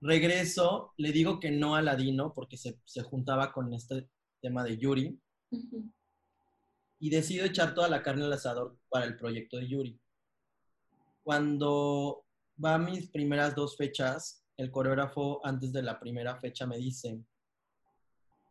regreso, 0.00 0.92
le 0.96 1.12
digo 1.12 1.40
que 1.40 1.50
no 1.50 1.74
a 1.74 1.82
Ladino 1.82 2.32
porque 2.34 2.56
se, 2.56 2.80
se 2.84 3.02
juntaba 3.02 3.52
con 3.52 3.72
este 3.72 4.08
tema 4.40 4.64
de 4.64 4.78
Yuri. 4.78 5.20
Y 6.98 7.10
decido 7.10 7.44
echar 7.44 7.74
toda 7.74 7.88
la 7.88 8.02
carne 8.02 8.24
al 8.24 8.32
asador 8.32 8.78
para 8.88 9.04
el 9.04 9.16
proyecto 9.16 9.58
de 9.58 9.68
Yuri. 9.68 10.00
Cuando 11.22 12.24
va 12.62 12.74
a 12.74 12.78
mis 12.78 13.10
primeras 13.10 13.54
dos 13.54 13.76
fechas, 13.76 14.44
el 14.56 14.70
coreógrafo 14.70 15.44
antes 15.44 15.72
de 15.72 15.82
la 15.82 16.00
primera 16.00 16.36
fecha 16.36 16.66
me 16.66 16.78
dice, 16.78 17.20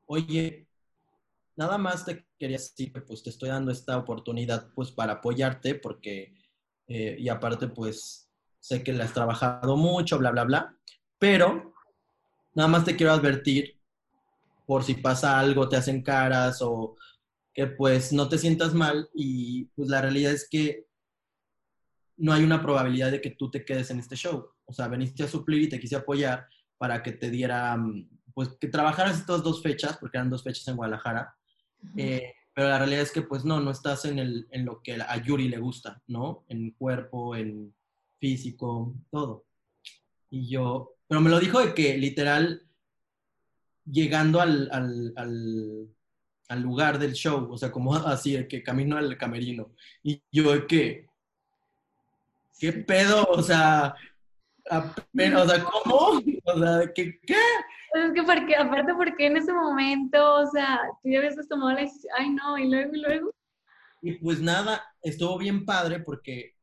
oye, 0.06 0.68
nada 1.56 1.78
más 1.78 2.06
te 2.06 2.26
quería 2.38 2.58
decir 2.58 2.94
que 2.94 3.02
pues 3.02 3.24
te 3.24 3.30
estoy 3.30 3.50
dando 3.50 3.72
esta 3.72 3.98
oportunidad 3.98 4.72
pues 4.76 4.92
para 4.92 5.14
apoyarte 5.14 5.76
porque, 5.76 6.36
eh, 6.88 7.16
y 7.18 7.30
aparte 7.30 7.68
pues 7.68 8.30
sé 8.60 8.84
que 8.84 8.94
le 8.94 9.04
has 9.04 9.14
trabajado 9.14 9.76
mucho, 9.78 10.18
bla, 10.18 10.32
bla, 10.32 10.44
bla, 10.44 10.78
pero 11.20 11.74
nada 12.54 12.70
más 12.70 12.86
te 12.86 12.96
quiero 12.96 13.12
advertir 13.12 13.80
por 14.66 14.84
si 14.84 14.96
pasa 14.96 15.40
algo, 15.40 15.70
te 15.70 15.78
hacen 15.78 16.02
caras 16.02 16.62
o 16.62 16.96
que 17.54 17.68
pues 17.68 18.12
no 18.12 18.28
te 18.28 18.38
sientas 18.38 18.74
mal 18.74 19.10
y 19.14 19.66
pues 19.76 19.90
la 19.90 20.02
realidad 20.02 20.34
es 20.34 20.48
que 20.50 20.86
no 22.18 22.34
hay 22.34 22.44
una 22.44 22.62
probabilidad 22.62 23.12
de 23.12 23.22
que 23.22 23.32
tú 23.32 23.50
te 23.52 23.64
quedes 23.64 23.90
en 23.92 24.00
este 24.00 24.16
show. 24.16 24.50
O 24.66 24.74
sea, 24.74 24.88
veniste 24.88 25.24
a 25.24 25.28
suplir 25.28 25.64
y 25.64 25.70
te 25.70 25.80
quise 25.80 25.96
apoyar 25.96 26.48
para 26.78 27.04
que 27.04 27.12
te 27.12 27.30
diera, 27.30 27.78
pues 28.34 28.50
que 28.60 28.68
trabajaras 28.68 29.20
estas 29.20 29.44
dos 29.44 29.62
fechas, 29.62 29.98
porque 29.98 30.18
eran 30.18 30.30
dos 30.30 30.44
fechas 30.44 30.68
en 30.68 30.76
Guadalajara. 30.76 31.36
Eh, 31.98 32.34
pero 32.54 32.70
la 32.70 32.78
realidad 32.78 33.02
es 33.02 33.12
que 33.12 33.22
pues 33.22 33.44
no, 33.44 33.60
no 33.60 33.72
estás 33.72 34.06
en, 34.06 34.18
el, 34.20 34.48
en 34.52 34.66
lo 34.66 34.82
que 34.82 34.94
a 34.94 35.18
Yuri 35.18 35.50
le 35.50 35.60
gusta, 35.60 36.02
¿no? 36.08 36.46
En 36.48 36.72
cuerpo, 36.72 37.36
en 37.36 37.74
físico, 38.20 38.96
todo. 39.12 39.46
Y 40.30 40.50
yo, 40.50 40.95
pero 41.08 41.22
me 41.22 41.30
lo 41.30 41.40
dijo 41.40 41.60
de 41.60 41.74
que 41.74 41.98
literal, 41.98 42.64
llegando 43.86 44.42
al, 44.42 44.70
al, 44.72 45.14
al, 45.16 45.90
al 46.50 46.62
lugar 46.62 47.00
del 47.00 47.14
show, 47.14 47.48
o 47.52 47.58
sea, 47.58 47.72
como 47.72 47.96
así, 47.96 48.34
de 48.34 48.48
que 48.48 48.64
camino 48.64 48.98
al 48.98 49.18
camerino. 49.18 49.72
Y 50.04 50.22
yo 50.32 50.52
de 50.54 50.68
que, 50.68 51.08
¿qué 52.60 52.74
pedo? 52.74 53.26
O 53.26 53.42
sea, 53.42 53.96
pero, 55.14 55.44
o 55.44 55.48
sea, 55.48 55.64
¿cómo? 55.64 56.22
O 56.46 56.60
sea, 56.60 56.92
¿qué? 56.94 57.20
¿qué? 57.26 57.36
Es 57.94 58.12
que 58.14 58.24
porque, 58.24 58.56
aparte, 58.56 58.94
porque 58.94 59.28
en 59.28 59.38
ese 59.38 59.54
momento, 59.54 60.42
o 60.42 60.48
sea, 60.48 60.82
tú 61.02 61.10
ya 61.10 61.20
habías 61.20 61.48
tomado 61.48 61.72
la 61.72 61.82
decisión, 61.82 62.14
ay 62.18 62.30
no, 62.32 62.58
y 62.58 62.70
luego, 62.70 62.96
y 62.96 63.02
luego. 63.02 63.32
Y 64.02 64.14
pues 64.14 64.42
nada, 64.42 64.84
estuvo 65.02 65.38
bien 65.38 65.66
padre 65.66 66.00
porque 66.00 66.55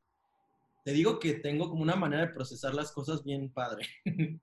te 0.85 0.93
digo 0.93 1.19
que 1.19 1.35
tengo 1.35 1.69
como 1.69 1.83
una 1.83 1.97
manera 1.97 2.27
de 2.27 2.33
procesar 2.33 2.75
las 2.75 2.93
cosas 2.93 3.25
bien 3.25 3.53
padre. 3.53 3.87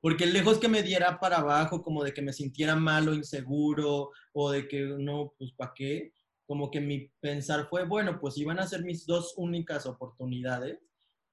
porque 0.00 0.26
lejos 0.26 0.58
que 0.58 0.68
me 0.68 0.82
diera 0.82 1.18
para 1.18 1.38
abajo, 1.38 1.82
como 1.82 2.04
de 2.04 2.12
que 2.12 2.22
me 2.22 2.32
sintiera 2.32 2.76
mal 2.76 3.08
o 3.08 3.14
inseguro, 3.14 4.10
o 4.32 4.50
de 4.50 4.68
que 4.68 4.82
no, 4.98 5.34
pues 5.38 5.52
¿para 5.52 5.72
qué? 5.74 6.12
Como 6.46 6.70
que 6.70 6.80
mi 6.80 7.08
pensar 7.20 7.68
fue, 7.68 7.84
bueno, 7.84 8.20
pues 8.20 8.38
iban 8.38 8.58
a 8.60 8.66
ser 8.66 8.84
mis 8.84 9.06
dos 9.06 9.34
únicas 9.36 9.86
oportunidades 9.86 10.78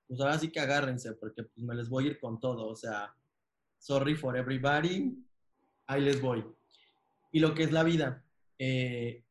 pues 0.07 0.21
ahora 0.21 0.37
sí 0.37 0.51
que 0.51 0.59
agárrense, 0.59 1.13
porque 1.13 1.43
pues 1.43 1.65
me 1.65 1.75
les 1.75 1.89
voy 1.89 2.05
a 2.05 2.07
ir 2.11 2.19
con 2.19 2.39
todo, 2.39 2.67
o 2.67 2.75
sea, 2.75 3.15
sorry 3.79 4.15
for 4.15 4.37
everybody, 4.37 5.11
ahí 5.87 6.01
les 6.01 6.21
voy. 6.21 6.45
Y 7.31 7.39
lo 7.39 7.53
que 7.53 7.63
es 7.63 7.71
la 7.71 7.83
vida, 7.83 8.23
eh, 8.59 9.23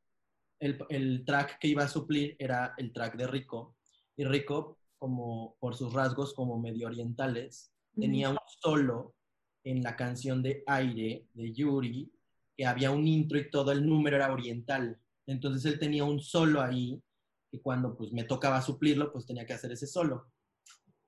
el, 0.59 1.25
track 1.25 1.59
que 1.59 1.69
iba 1.69 1.85
a 1.85 1.89
suplir 1.89 2.37
era 2.39 2.75
el 2.79 2.93
track 2.93 3.17
de 3.17 3.27
Rico, 3.27 3.77
y 4.17 4.25
Rico, 4.25 4.81
como 5.03 5.57
por 5.59 5.75
sus 5.75 5.93
rasgos 5.93 6.33
como 6.33 6.61
medio 6.61 6.87
orientales, 6.87 7.73
tenía 7.97 8.31
un 8.31 8.39
solo 8.61 9.17
en 9.65 9.83
la 9.83 9.97
canción 9.97 10.45
de 10.45 10.63
Aire 10.65 11.27
de 11.35 11.53
Yuri, 11.53 12.09
que 12.57 12.65
había 12.65 12.93
un 12.93 13.09
intro 13.09 13.37
y 13.37 13.51
todo 13.51 13.73
el 13.73 13.85
número 13.85 14.15
era 14.15 14.33
oriental. 14.33 14.97
Entonces 15.27 15.65
él 15.65 15.81
tenía 15.81 16.05
un 16.05 16.21
solo 16.21 16.63
ahí, 16.63 17.03
que 17.51 17.61
cuando 17.61 17.97
pues 17.97 18.13
me 18.13 18.23
tocaba 18.23 18.63
suplirlo, 18.63 19.11
pues 19.13 19.27
tenía 19.27 19.45
que 19.45 19.55
hacer 19.55 19.73
ese 19.73 19.89
solo. 19.89 20.31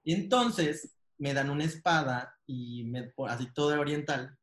Y 0.02 0.12
entonces 0.12 0.96
me 1.16 1.32
dan 1.32 1.48
una 1.48 1.62
espada 1.62 2.36
y 2.48 2.82
me, 2.82 3.12
así 3.28 3.46
todo 3.54 3.80
oriental. 3.80 4.36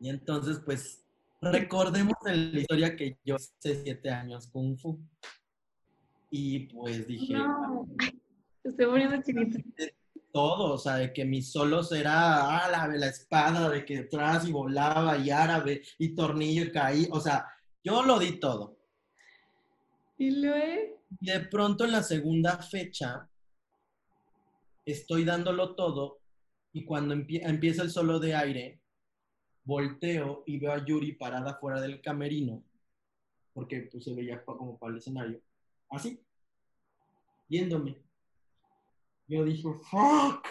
Y 0.00 0.08
entonces, 0.08 0.62
pues, 0.64 1.04
recordemos 1.42 2.14
en 2.24 2.54
la 2.54 2.60
historia 2.60 2.96
que 2.96 3.18
yo 3.22 3.36
hace 3.36 3.82
siete 3.82 4.08
años 4.08 4.46
Kung 4.46 4.78
Fu. 4.78 4.98
Y 6.30 6.60
pues 6.68 7.06
dije... 7.06 7.34
No, 7.34 7.69
estoy 8.70 8.86
muriendo 8.86 9.22
chiquito. 9.22 9.58
Todo, 10.32 10.74
o 10.74 10.78
sea, 10.78 10.96
de 10.96 11.12
que 11.12 11.24
mis 11.24 11.50
solos 11.50 11.90
era 11.90 12.64
ah, 12.64 12.88
la, 12.88 13.06
espada, 13.06 13.68
de 13.68 13.84
que 13.84 13.98
atrás 13.98 14.48
y 14.48 14.52
volaba 14.52 15.18
y 15.18 15.30
árabe 15.30 15.82
y 15.98 16.14
tornillo 16.14 16.64
y 16.64 16.72
caí. 16.72 17.08
O 17.10 17.20
sea, 17.20 17.46
yo 17.82 18.02
lo 18.02 18.18
di 18.18 18.38
todo. 18.38 18.76
¿Y 20.18 20.30
luego? 20.30 21.00
De 21.08 21.40
pronto 21.40 21.84
en 21.84 21.92
la 21.92 22.02
segunda 22.02 22.58
fecha 22.58 23.28
estoy 24.84 25.24
dándolo 25.24 25.74
todo 25.74 26.20
y 26.72 26.84
cuando 26.84 27.14
empieza 27.14 27.82
el 27.82 27.90
solo 27.90 28.20
de 28.20 28.34
aire, 28.34 28.80
volteo 29.64 30.42
y 30.46 30.58
veo 30.58 30.72
a 30.72 30.84
Yuri 30.84 31.12
parada 31.12 31.54
fuera 31.54 31.80
del 31.80 32.00
camerino, 32.00 32.62
porque 33.52 33.88
pues 33.90 34.04
se 34.04 34.14
veía 34.14 34.44
como 34.44 34.78
para 34.78 34.92
el 34.92 34.98
escenario, 34.98 35.40
así, 35.88 36.20
viéndome. 37.48 37.96
Yo 39.30 39.44
dije, 39.44 39.62
fuck, 39.62 40.44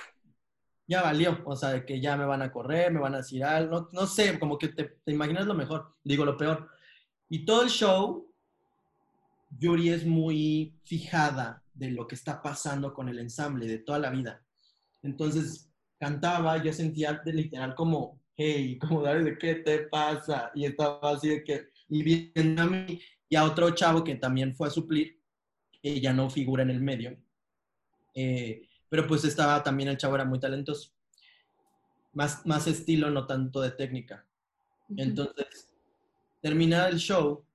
ya 0.87 1.01
valió, 1.01 1.37
o 1.43 1.53
sea, 1.53 1.85
que 1.85 1.99
ya 1.99 2.15
me 2.15 2.23
van 2.23 2.41
a 2.41 2.49
correr, 2.49 2.93
me 2.93 3.01
van 3.01 3.13
a 3.13 3.17
decir 3.17 3.43
algo, 3.43 3.89
no, 3.91 4.07
sé, 4.07 4.39
como 4.39 4.57
que 4.57 4.69
te, 4.69 4.85
te 5.03 5.11
imaginas 5.11 5.45
lo 5.45 5.53
mejor, 5.53 5.97
digo 6.01 6.23
lo 6.23 6.37
peor. 6.37 6.69
Y 7.27 7.43
todo 7.43 7.63
el 7.63 7.69
show, 7.69 8.33
Yuri 9.49 9.89
es 9.89 10.05
muy 10.05 10.79
fijada 10.85 11.61
de 11.73 11.91
lo 11.91 12.07
que 12.07 12.15
está 12.15 12.41
pasando 12.41 12.93
con 12.93 13.09
el 13.09 13.19
ensamble 13.19 13.67
de 13.67 13.79
toda 13.79 13.99
la 13.99 14.11
vida. 14.11 14.41
Entonces 15.03 15.69
cantaba, 15.99 16.63
yo 16.63 16.71
sentía 16.71 17.21
de 17.25 17.33
literal 17.33 17.75
como, 17.75 18.21
hey, 18.37 18.79
como 18.79 19.03
de 19.03 19.37
qué 19.37 19.55
te 19.55 19.79
pasa, 19.79 20.51
y 20.55 20.63
estaba 20.63 21.11
así 21.11 21.27
de 21.27 21.43
que, 21.43 21.67
y 21.89 22.01
viendo 22.01 22.61
a 22.61 22.65
mí 22.65 23.01
y 23.27 23.35
a 23.35 23.43
otro 23.43 23.71
chavo 23.71 24.05
que 24.05 24.15
también 24.15 24.55
fue 24.55 24.69
a 24.69 24.71
suplir, 24.71 25.19
ya 25.83 26.13
no 26.13 26.29
figura 26.29 26.63
en 26.63 26.69
el 26.69 26.79
medio, 26.79 27.17
eh, 28.15 28.68
pero 28.89 29.07
pues 29.07 29.23
estaba 29.23 29.63
también 29.63 29.89
el 29.89 29.97
chavo 29.97 30.15
era 30.15 30.25
muy 30.25 30.39
talentoso, 30.39 30.91
más, 32.13 32.45
más 32.45 32.67
estilo, 32.67 33.09
no 33.11 33.25
tanto 33.27 33.61
de 33.61 33.71
técnica. 33.71 34.25
Entonces, 34.97 35.71
termina 36.41 36.87
el 36.87 36.97
show 36.97 37.45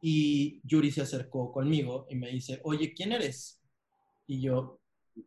y 0.00 0.60
Yuri 0.64 0.90
se 0.90 1.02
acercó 1.02 1.52
conmigo 1.52 2.06
y 2.10 2.14
me 2.14 2.28
dice, 2.30 2.60
oye, 2.64 2.92
¿quién 2.94 3.12
eres? 3.12 3.60
Y 4.26 4.40
yo, 4.40 4.80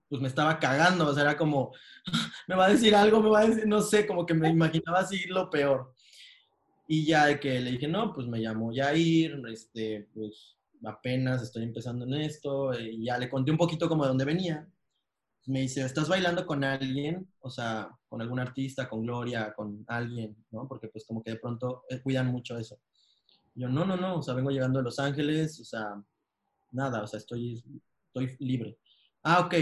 pues 0.10 0.22
me 0.22 0.28
estaba 0.28 0.60
cagando, 0.60 1.08
o 1.08 1.14
sea, 1.14 1.24
era 1.24 1.38
como, 1.38 1.74
me 2.48 2.56
va 2.56 2.66
a 2.66 2.70
decir 2.70 2.96
algo, 2.96 3.22
me 3.22 3.30
va 3.30 3.40
a 3.40 3.48
decir, 3.48 3.68
no 3.68 3.82
sé, 3.82 4.06
como 4.08 4.26
que 4.26 4.34
me 4.34 4.50
imaginaba 4.50 5.00
así 5.00 5.26
lo 5.28 5.50
peor. 5.50 5.94
Y 6.88 7.06
ya 7.06 7.26
de 7.26 7.40
que 7.40 7.60
le 7.60 7.72
dije, 7.72 7.88
no, 7.88 8.14
pues 8.14 8.28
me 8.28 8.40
llamo 8.40 8.72
Jair, 8.74 9.42
este, 9.52 10.08
pues 10.14 10.56
apenas 10.86 11.42
estoy 11.42 11.64
empezando 11.64 12.06
en 12.06 12.14
esto, 12.14 12.72
y 12.80 13.04
ya 13.06 13.18
le 13.18 13.30
conté 13.30 13.52
un 13.52 13.58
poquito 13.58 13.90
como 13.90 14.04
de 14.04 14.10
dónde 14.10 14.26
venía. 14.26 14.68
Me 15.48 15.62
dice, 15.62 15.82
¿estás 15.82 16.10
bailando 16.10 16.46
con 16.46 16.64
alguien? 16.64 17.26
O 17.40 17.50
sea, 17.50 17.90
con 18.10 18.22
algún 18.22 18.40
artista, 18.40 18.90
con 18.90 19.02
Gloria, 19.02 19.54
con 19.56 19.86
alguien, 19.88 20.36
¿no? 20.52 20.68
Porque 20.68 20.90
pues 20.90 21.06
como 21.06 21.24
que 21.24 21.32
de 21.32 21.40
pronto 21.40 21.84
eh, 21.90 22.02
cuidan 22.02 22.28
mucho 22.28 22.58
eso. 22.58 22.78
Yo, 23.56 23.70
no, 23.70 23.86
no, 23.86 23.96
no, 23.96 24.18
o 24.18 24.22
sea, 24.22 24.34
vengo 24.34 24.52
llegando 24.52 24.80
de 24.80 24.84
Los 24.84 25.00
Ángeles, 25.00 25.60
o 25.62 25.64
sea, 25.64 26.04
nada, 26.72 27.02
o 27.02 27.08
sea, 27.08 27.18
estoy, 27.18 27.64
estoy 28.08 28.36
libre. 28.40 28.78
Ah, 29.24 29.40
ok. 29.40 29.56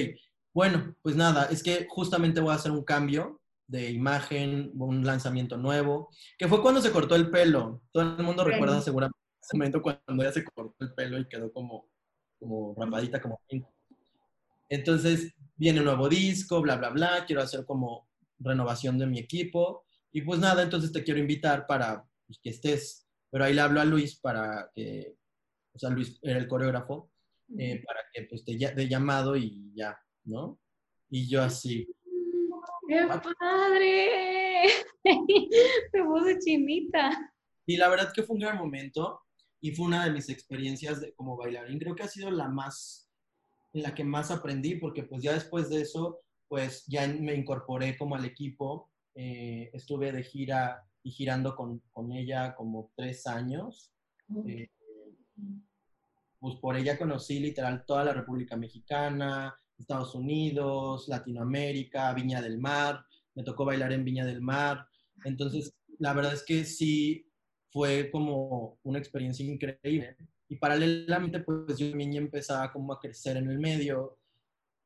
Bueno, 0.54 0.96
pues 1.04 1.16
nada, 1.16 1.46
es 1.46 1.62
que 1.62 1.86
justamente 1.88 2.42
voy 2.42 2.52
a 2.52 2.56
hacer 2.56 2.72
un 2.72 2.84
cambio 2.84 3.42
de 3.68 3.92
imagen, 3.92 4.72
un 4.76 5.06
lanzamiento 5.06 5.56
nuevo, 5.58 6.10
que 6.38 6.48
fue 6.48 6.62
cuando 6.62 6.82
se 6.82 6.92
cortó 6.92 7.16
el 7.16 7.30
pelo. 7.30 7.84
Todo 7.92 8.04
el 8.04 8.24
mundo 8.24 8.44
recuerda 8.44 8.82
seguramente 8.82 9.18
ese 9.42 9.56
momento 9.56 9.82
cuando 9.82 10.24
ella 10.24 10.32
se 10.32 10.44
cortó 10.44 10.76
el 10.80 10.94
pelo 10.94 11.20
y 11.20 11.28
quedó 11.28 11.52
como, 11.52 11.88
como 12.40 12.74
rapadita, 12.76 13.22
como 13.22 13.40
Entonces, 14.70 15.34
viene 15.56 15.80
un 15.80 15.86
nuevo 15.86 16.10
disco, 16.10 16.62
bla, 16.62 16.76
bla, 16.78 16.90
bla, 16.90 17.26
quiero 17.26 17.42
hacer 17.42 17.66
como 17.66 18.10
renovación 18.40 18.98
de 18.98 19.08
mi 19.08 19.20
equipo. 19.20 19.86
Y 20.12 20.22
pues 20.22 20.40
nada, 20.40 20.64
entonces 20.64 20.92
te 20.92 21.04
quiero 21.04 21.20
invitar 21.20 21.66
para 21.68 22.06
pues, 22.26 22.40
que 22.42 22.50
estés 22.50 23.06
pero 23.36 23.44
ahí 23.44 23.54
le 23.54 23.60
hablo 23.60 23.82
a 23.82 23.84
Luis 23.84 24.18
para 24.18 24.72
que, 24.74 25.18
o 25.74 25.78
sea, 25.78 25.90
Luis 25.90 26.18
era 26.22 26.40
el 26.40 26.48
coreógrafo, 26.48 27.12
eh, 27.58 27.84
para 27.86 28.00
que 28.14 28.24
pues 28.30 28.46
te 28.46 28.56
de 28.56 28.88
llamado 28.88 29.36
y 29.36 29.74
ya, 29.76 30.00
¿no? 30.24 30.58
Y 31.10 31.28
yo 31.28 31.44
así. 31.44 31.86
¡Qué 32.88 33.00
ah. 33.00 33.22
padre! 33.38 34.70
Me 35.94 36.04
puse 36.06 36.40
chinita. 36.40 37.34
Y 37.66 37.76
la 37.76 37.90
verdad 37.90 38.14
que 38.14 38.24
fue 38.24 38.36
un 38.36 38.42
gran 38.42 38.58
momento 38.58 39.24
y 39.60 39.76
fue 39.76 39.88
una 39.88 40.06
de 40.06 40.12
mis 40.12 40.30
experiencias 40.30 41.02
de, 41.02 41.14
como 41.14 41.36
bailarín. 41.36 41.78
Creo 41.78 41.94
que 41.94 42.04
ha 42.04 42.08
sido 42.08 42.32
la 42.32 42.48
más, 42.48 43.05
en 43.76 43.84
la 43.84 43.94
que 43.94 44.06
más 44.06 44.32
aprendí, 44.32 44.76
porque 44.76 45.04
pues 45.04 45.22
ya 45.22 45.34
después 45.34 45.70
de 45.70 45.82
eso, 45.82 46.22
pues 46.48 46.86
ya 46.88 47.06
me 47.08 47.36
incorporé 47.36 47.98
como 47.98 48.16
al 48.16 48.24
equipo. 48.24 48.90
Eh, 49.14 49.70
estuve 49.74 50.14
de 50.14 50.24
gira 50.24 50.82
y 51.04 51.12
girando 51.12 51.56
con, 51.56 51.82
con 51.92 52.14
ella 52.14 52.56
como 52.56 52.92
tres 52.96 53.28
años. 53.28 53.92
Eh, 54.48 54.70
pues 56.40 56.56
por 56.56 56.78
ella 56.78 56.98
conocí 56.98 57.40
literal 57.40 57.86
toda 57.86 58.06
la 58.06 58.14
República 58.14 58.56
Mexicana, 58.56 59.54
Estados 59.78 60.16
Unidos, 60.16 61.10
Latinoamérica, 61.10 62.14
Viña 62.14 62.42
del 62.42 62.58
Mar, 62.58 63.06
me 63.34 63.44
tocó 63.44 63.66
bailar 63.66 63.92
en 63.92 64.06
Viña 64.06 64.26
del 64.26 64.42
Mar. 64.42 64.88
Entonces, 65.26 65.76
la 66.00 66.14
verdad 66.14 66.34
es 66.34 66.44
que 66.44 66.64
sí 66.64 67.30
fue 67.72 68.10
como 68.10 68.80
una 68.84 69.00
experiencia 69.00 69.46
increíble. 69.46 70.16
Y 70.48 70.58
paralelamente, 70.58 71.40
pues 71.40 71.78
yo 71.78 71.90
también 71.90 72.14
empezaba 72.16 72.72
como 72.72 72.94
a 72.94 73.00
crecer 73.00 73.38
en 73.38 73.50
el 73.50 73.60
medio. 73.60 74.20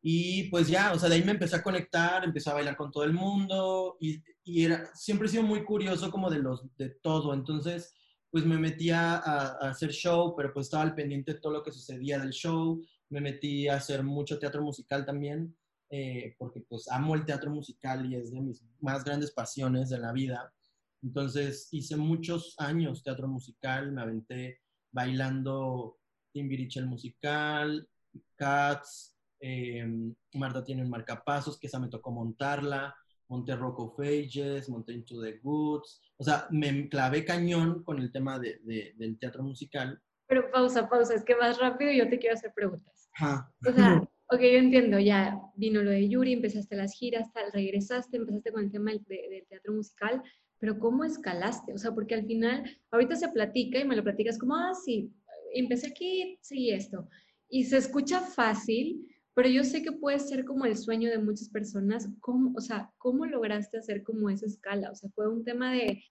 Y 0.02 0.50
pues 0.50 0.68
ya, 0.68 0.94
o 0.94 1.00
sea, 1.00 1.10
de 1.10 1.16
ahí 1.16 1.24
me 1.24 1.34
empecé 1.34 1.58
a 1.58 1.64
conectar, 1.64 2.24
empecé 2.24 2.50
a 2.50 2.54
bailar 2.54 2.78
con 2.78 2.90
todo 2.90 3.04
el 3.04 3.12
mundo 3.12 3.98
y, 4.00 4.24
y 4.46 4.64
era, 4.64 4.90
siempre 4.96 5.28
he 5.28 5.32
sido 5.32 5.44
muy 5.44 5.66
curioso 5.66 6.10
como 6.10 6.30
de, 6.30 6.40
los, 6.40 6.66
de 6.78 6.90
todo. 6.90 7.34
Entonces, 7.34 7.94
pues 8.32 8.46
me 8.46 8.58
metía 8.58 9.16
a, 9.16 9.70
hacer 9.70 9.92
show, 9.92 10.36
pero 10.36 10.54
pues 10.54 10.68
estaba 10.68 10.84
al 10.84 10.96
pendiente 10.96 11.34
de 11.34 11.40
todo 11.40 11.54
lo 11.54 11.64
que 11.64 11.72
sucedía 11.72 12.20
del 12.20 12.32
show. 12.32 12.82
Me 13.10 13.22
metí 13.22 13.68
a 13.68 13.76
hacer 13.76 14.04
mucho 14.04 14.40
teatro 14.40 14.62
musical 14.62 15.06
también, 15.06 15.56
eh, 15.90 16.36
porque 16.38 16.62
pues 16.62 16.88
amo 16.90 17.16
el 17.16 17.26
teatro 17.26 17.52
musical 17.52 18.06
y 18.06 18.16
es 18.16 18.32
de 18.32 18.40
mis 18.40 18.64
más 18.80 19.04
grandes 19.04 19.32
pasiones 19.32 19.90
de 19.90 20.00
la 20.00 20.14
vida. 20.14 20.54
Entonces 21.02 21.70
hice 21.72 21.96
muchos 21.96 22.56
años 22.58 23.04
teatro 23.04 23.28
musical, 23.28 23.92
me 23.92 24.02
aventé 24.02 24.60
bailando 24.92 25.98
Timbiriche 26.32 26.80
el 26.80 26.88
musical, 26.88 27.88
Cats, 28.36 29.16
eh, 29.40 29.86
Marta 30.34 30.64
tiene 30.64 30.84
un 30.84 30.90
marcapasos, 30.90 31.60
que 31.60 31.68
esa 31.68 31.80
me 31.80 31.90
tocó 31.90 32.12
montarla, 32.12 32.96
monté 33.28 33.56
Rock 33.56 33.80
of 33.80 34.00
Ages, 34.00 34.70
monté 34.70 34.94
Into 34.94 35.22
the 35.22 35.40
Goods, 35.42 36.02
o 36.18 36.24
sea, 36.24 36.48
me 36.52 36.90
clavé 36.90 37.24
cañón 37.24 37.84
con 37.84 38.00
el 38.00 38.12
tema 38.12 38.40
de, 38.40 38.60
del 38.96 39.18
teatro 39.20 39.44
musical. 39.44 40.02
Pero 40.28 40.52
pausa, 40.52 40.90
pausa, 40.90 41.16
es 41.16 41.24
que 41.24 41.36
vas 41.36 41.60
rápido 41.60 41.92
y 41.92 41.98
yo 41.98 42.10
te 42.10 42.20
quiero 42.20 42.36
hacer 42.36 42.54
preguntas. 42.54 43.10
Ajá. 43.14 43.52
O 43.68 43.72
sea, 43.72 44.02
ok, 44.30 44.40
yo 44.40 44.58
entiendo, 44.58 45.00
ya 45.00 45.40
vino 45.56 45.82
lo 45.82 45.92
de 45.92 46.08
Yuri, 46.08 46.34
empezaste 46.34 46.76
las 46.76 46.94
giras, 46.94 47.32
tal, 47.34 47.52
regresaste, 47.52 48.18
empezaste 48.18 48.52
con 48.52 48.64
el 48.64 48.72
tema 48.72 48.92
del, 48.92 49.04
del 49.06 49.48
teatro 49.48 49.74
musical, 49.74 50.22
pero 50.60 50.78
¿cómo 50.78 51.04
escalaste? 51.04 51.74
O 51.74 51.78
sea, 51.78 51.94
porque 51.94 52.16
al 52.16 52.26
final, 52.26 52.64
ahorita 52.92 53.16
se 53.16 53.30
platica 53.30 53.80
y 53.80 53.86
me 53.86 53.96
lo 53.96 54.04
platicas 54.04 54.38
como, 54.38 54.56
ah, 54.56 54.74
sí, 54.74 55.12
empecé 55.54 55.88
aquí, 55.88 56.38
sí, 56.42 56.70
esto. 56.70 57.08
Y 57.50 57.64
se 57.64 57.78
escucha 57.78 58.20
fácil, 58.20 59.08
pero 59.34 59.50
yo 59.50 59.64
sé 59.64 59.82
que 59.82 59.92
puede 59.92 60.20
ser 60.20 60.46
como 60.46 60.66
el 60.66 60.78
sueño 60.78 61.10
de 61.10 61.18
muchas 61.18 61.50
personas. 61.50 62.10
¿Cómo, 62.20 62.54
o 62.56 62.62
sea, 62.62 62.92
¿cómo 62.98 63.26
lograste 63.26 63.78
hacer 63.78 64.04
como 64.04 64.30
esa 64.30 64.46
escala? 64.46 64.92
O 64.92 64.96
sea, 64.96 65.10
fue 65.12 65.30
un 65.30 65.44
tema 65.46 65.72
de, 65.72 66.04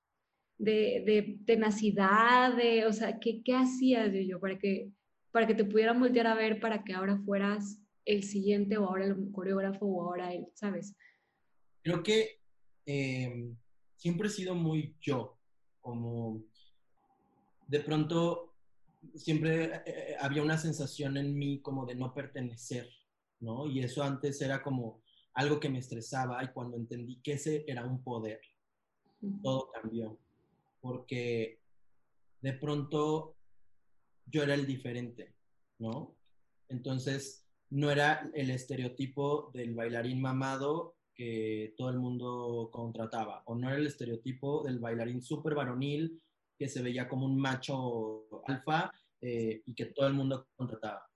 de, 0.57 1.03
de 1.07 1.39
tenacidad, 1.47 2.57
de, 2.57 2.87
o 2.87 2.93
sea, 2.93 3.19
¿qué, 3.21 3.43
qué 3.45 3.55
hacías 3.55 4.11
yo 4.27 4.41
para 4.41 4.59
que, 4.59 4.91
para 5.31 5.47
que 5.47 5.55
te 5.55 5.65
pudieran 5.65 6.01
voltear 6.01 6.27
a 6.27 6.35
ver 6.35 6.59
para 6.59 6.83
que 6.83 6.95
ahora 6.95 7.19
fueras 7.19 7.81
el 8.05 8.23
siguiente 8.25 8.79
o 8.79 8.87
ahora 8.87 9.05
el 9.05 9.31
coreógrafo 9.31 9.87
o 9.87 10.03
ahora 10.03 10.33
él, 10.33 10.47
¿sabes? 10.55 10.97
Creo 11.83 12.03
que 12.03 12.41
em, 12.87 13.55
siempre 13.99 14.29
he 14.29 14.31
sido 14.31 14.55
muy 14.55 14.97
yo, 15.01 15.37
como 15.81 16.43
de 17.67 17.81
pronto 17.81 18.55
siempre 19.15 19.65
eh, 19.65 19.83
eh, 19.87 20.17
había 20.21 20.43
una 20.43 20.57
sensación 20.57 21.17
en 21.17 21.37
mí 21.37 21.61
como 21.61 21.85
de 21.85 21.95
no 21.95 22.15
pertenecer, 22.15 22.89
¿no? 23.41 23.67
Y 23.67 23.81
eso 23.81 24.03
antes 24.03 24.41
era 24.41 24.63
como 24.63 25.03
algo 25.35 25.61
que 25.61 25.69
me 25.69 25.79
estresaba 25.79 26.43
y 26.43 26.49
cuando 26.49 26.77
entendí 26.77 27.21
que 27.21 27.33
ese 27.35 27.65
era 27.69 27.85
un 27.85 28.03
poder, 28.03 28.41
todo 29.43 29.71
cambió, 29.71 30.19
porque 30.81 31.61
de 32.41 32.53
pronto 32.55 33.37
yo 34.27 34.43
era 34.43 34.55
el 34.55 34.67
diferente, 34.67 35.35
¿no? 35.79 36.17
Entonces, 36.69 37.45
no 37.71 37.91
era 37.91 38.31
el 38.35 38.51
estereotipo 38.51 39.51
del 39.53 39.75
bailarín 39.75 40.21
mamado 40.21 40.98
que 41.19 41.75
todo 41.77 41.91
el 41.91 41.99
mundo 41.99 42.71
contrataba, 42.73 43.43
o 43.47 43.57
no 43.57 43.69
era 43.69 43.79
el 43.79 43.89
estereotipo 43.89 44.63
del 44.63 44.79
bailarín 44.79 45.21
súper 45.21 45.57
varonil 45.57 46.23
que 46.57 46.69
se 46.69 46.81
veía 46.81 47.09
como 47.09 47.27
un 47.27 47.37
macho 47.37 48.29
alfa 48.47 48.93
eh, 49.21 49.63
y 49.67 49.75
que 49.75 49.87
todo 49.87 50.07
el 50.07 50.15
mundo 50.15 50.47
contrataba. 50.55 51.11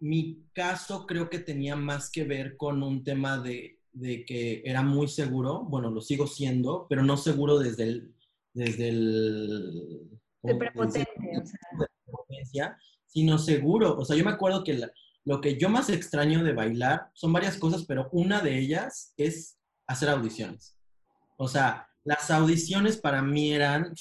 Mi 0.00 0.46
caso 0.54 1.06
creo 1.06 1.28
que 1.28 1.40
tenía 1.40 1.76
más 1.76 2.10
que 2.10 2.24
ver 2.24 2.56
con 2.56 2.82
un 2.82 3.04
tema 3.04 3.38
de, 3.38 3.78
que 4.26 4.62
era 4.64 4.80
muy 4.82 5.06
seguro, 5.08 5.64
bueno, 5.64 5.90
lo 5.90 6.00
sigo 6.00 6.26
siendo, 6.26 6.86
pero 6.88 7.02
no 7.02 7.18
seguro 7.18 7.58
desde 7.58 7.82
el... 7.84 8.14
Desde 8.54 8.88
el 8.88 10.18
de 10.42 10.54
prepotencia, 10.54 11.06
sino 13.06 13.36
seguro. 13.38 13.98
O 13.98 14.04
sea, 14.04 14.16
yo 14.16 14.24
me 14.24 14.30
acuerdo 14.30 14.64
que 14.64 14.80
lo 15.28 15.42
que 15.42 15.58
yo 15.58 15.68
más 15.68 15.90
extraño 15.90 16.42
de 16.42 16.54
bailar 16.54 17.10
son 17.12 17.34
varias 17.34 17.58
cosas, 17.58 17.84
pero 17.84 18.08
una 18.12 18.40
de 18.40 18.58
ellas 18.58 19.12
es 19.18 19.58
hacer 19.86 20.08
audiciones. 20.08 20.74
O 21.36 21.46
sea, 21.46 21.86
las 22.02 22.30
audiciones 22.30 22.96
para 22.96 23.20
mí 23.20 23.52
eran, 23.52 23.92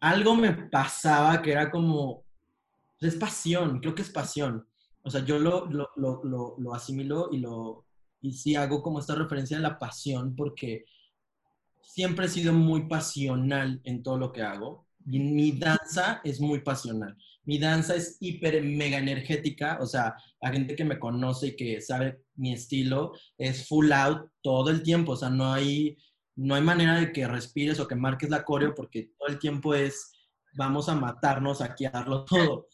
algo 0.00 0.34
me 0.34 0.52
pasaba 0.52 1.40
que 1.40 1.52
era 1.52 1.70
como, 1.70 2.24
es 3.00 3.14
pasión, 3.14 3.78
creo 3.78 3.94
que 3.94 4.02
es 4.02 4.10
pasión. 4.10 4.66
O 5.04 5.10
sea, 5.10 5.24
yo 5.24 5.38
lo, 5.38 5.66
lo, 5.66 5.90
lo, 5.94 6.56
lo, 6.58 6.74
asimilo 6.74 7.28
y, 7.30 7.38
lo, 7.38 7.84
y 8.20 8.32
sí 8.32 8.56
hago 8.56 8.82
como 8.82 8.98
esta 8.98 9.14
referencia 9.14 9.58
de 9.58 9.62
la 9.62 9.78
pasión 9.78 10.34
porque 10.34 10.86
siempre 11.82 12.26
he 12.26 12.28
sido 12.28 12.52
muy 12.52 12.88
pasional 12.88 13.80
en 13.84 14.02
todo 14.02 14.18
lo 14.18 14.32
que 14.32 14.42
hago. 14.42 14.88
Y 15.06 15.20
mi 15.20 15.52
danza 15.52 16.20
es 16.24 16.40
muy 16.40 16.62
pasional. 16.62 17.16
Mi 17.48 17.58
danza 17.58 17.96
es 17.96 18.18
hiper 18.20 18.62
mega 18.62 18.98
energética, 18.98 19.78
o 19.80 19.86
sea, 19.86 20.14
la 20.42 20.52
gente 20.52 20.76
que 20.76 20.84
me 20.84 20.98
conoce 20.98 21.46
y 21.46 21.56
que 21.56 21.80
sabe 21.80 22.20
mi 22.34 22.52
estilo 22.52 23.14
es 23.38 23.66
full 23.66 23.90
out 23.90 24.30
todo 24.42 24.68
el 24.68 24.82
tiempo, 24.82 25.12
o 25.12 25.16
sea, 25.16 25.30
no 25.30 25.54
hay, 25.54 25.96
no 26.36 26.54
hay 26.54 26.60
manera 26.60 27.00
de 27.00 27.10
que 27.10 27.26
respires 27.26 27.80
o 27.80 27.88
que 27.88 27.94
marques 27.94 28.28
la 28.28 28.44
coreo 28.44 28.74
porque 28.74 29.12
todo 29.18 29.28
el 29.28 29.38
tiempo 29.38 29.74
es 29.74 30.12
vamos 30.58 30.90
a 30.90 30.94
matarnos 30.94 31.62
a 31.62 31.74
darlo 31.90 32.24
todo. 32.26 32.68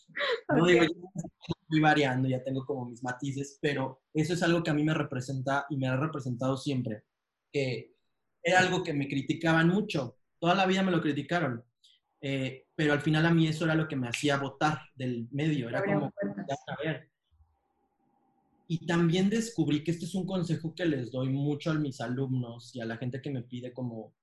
No 0.57 0.67
digo, 0.67 0.83
estoy 0.83 1.81
variando, 1.81 2.29
ya 2.29 2.43
tengo 2.43 2.67
como 2.67 2.87
mis 2.87 3.01
matices, 3.05 3.59
pero 3.63 4.03
eso 4.13 4.35
es 4.35 4.43
algo 4.43 4.65
que 4.65 4.71
a 4.71 4.75
mí 4.75 4.83
me 4.83 4.95
representa 4.95 5.67
y 5.71 5.77
me 5.77 5.87
ha 5.87 5.97
representado 5.97 6.57
siempre. 6.57 7.05
Que 7.53 7.95
era 8.43 8.59
algo 8.59 8.83
que 8.83 8.93
me 8.93 9.07
criticaban 9.07 9.69
mucho. 9.69 10.19
Toda 10.41 10.57
la 10.57 10.67
vida 10.67 10.83
me 10.83 10.91
lo 10.91 11.01
criticaron. 11.01 11.63
Eh, 12.27 12.65
pero 12.75 12.95
al 12.95 13.03
final 13.03 13.27
a 13.27 13.35
mí 13.35 13.47
eso 13.47 13.67
era 13.67 13.75
lo 13.75 13.87
que 13.87 13.97
me 13.97 14.09
hacía 14.09 14.39
votar 14.39 14.81
del 14.95 15.29
medio. 15.31 15.69
Era 15.69 15.85
como, 15.85 16.07
a 16.07 16.83
ver. 16.83 17.11
Y 18.67 18.87
también 18.87 19.29
descubrí 19.29 19.85
que 19.85 19.91
este 19.91 20.07
es 20.07 20.15
un 20.15 20.25
consejo 20.25 20.75
que 20.75 20.87
les 20.87 21.11
doy 21.11 21.29
mucho 21.29 21.71
a 21.71 21.75
mis 21.75 22.01
alumnos 22.01 22.75
y 22.75 22.81
a 22.81 22.87
la 22.87 22.97
gente 22.97 23.21
que 23.21 23.29
me 23.29 23.43
pide 23.43 23.75
como 23.75 24.15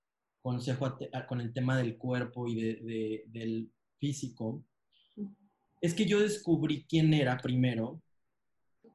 consejo 0.42 0.98
con 1.28 1.42
el 1.42 1.54
tema 1.54 1.78
del 1.78 1.96
cuerpo 2.00 2.48
y 2.48 2.56
de, 2.56 3.24
del 3.28 3.72
físico, 4.00 4.66
es 5.80 5.94
que 5.94 6.06
yo 6.06 6.22
descubrí 6.22 6.88
quién 6.90 7.14
era 7.14 7.38
primero, 7.38 8.02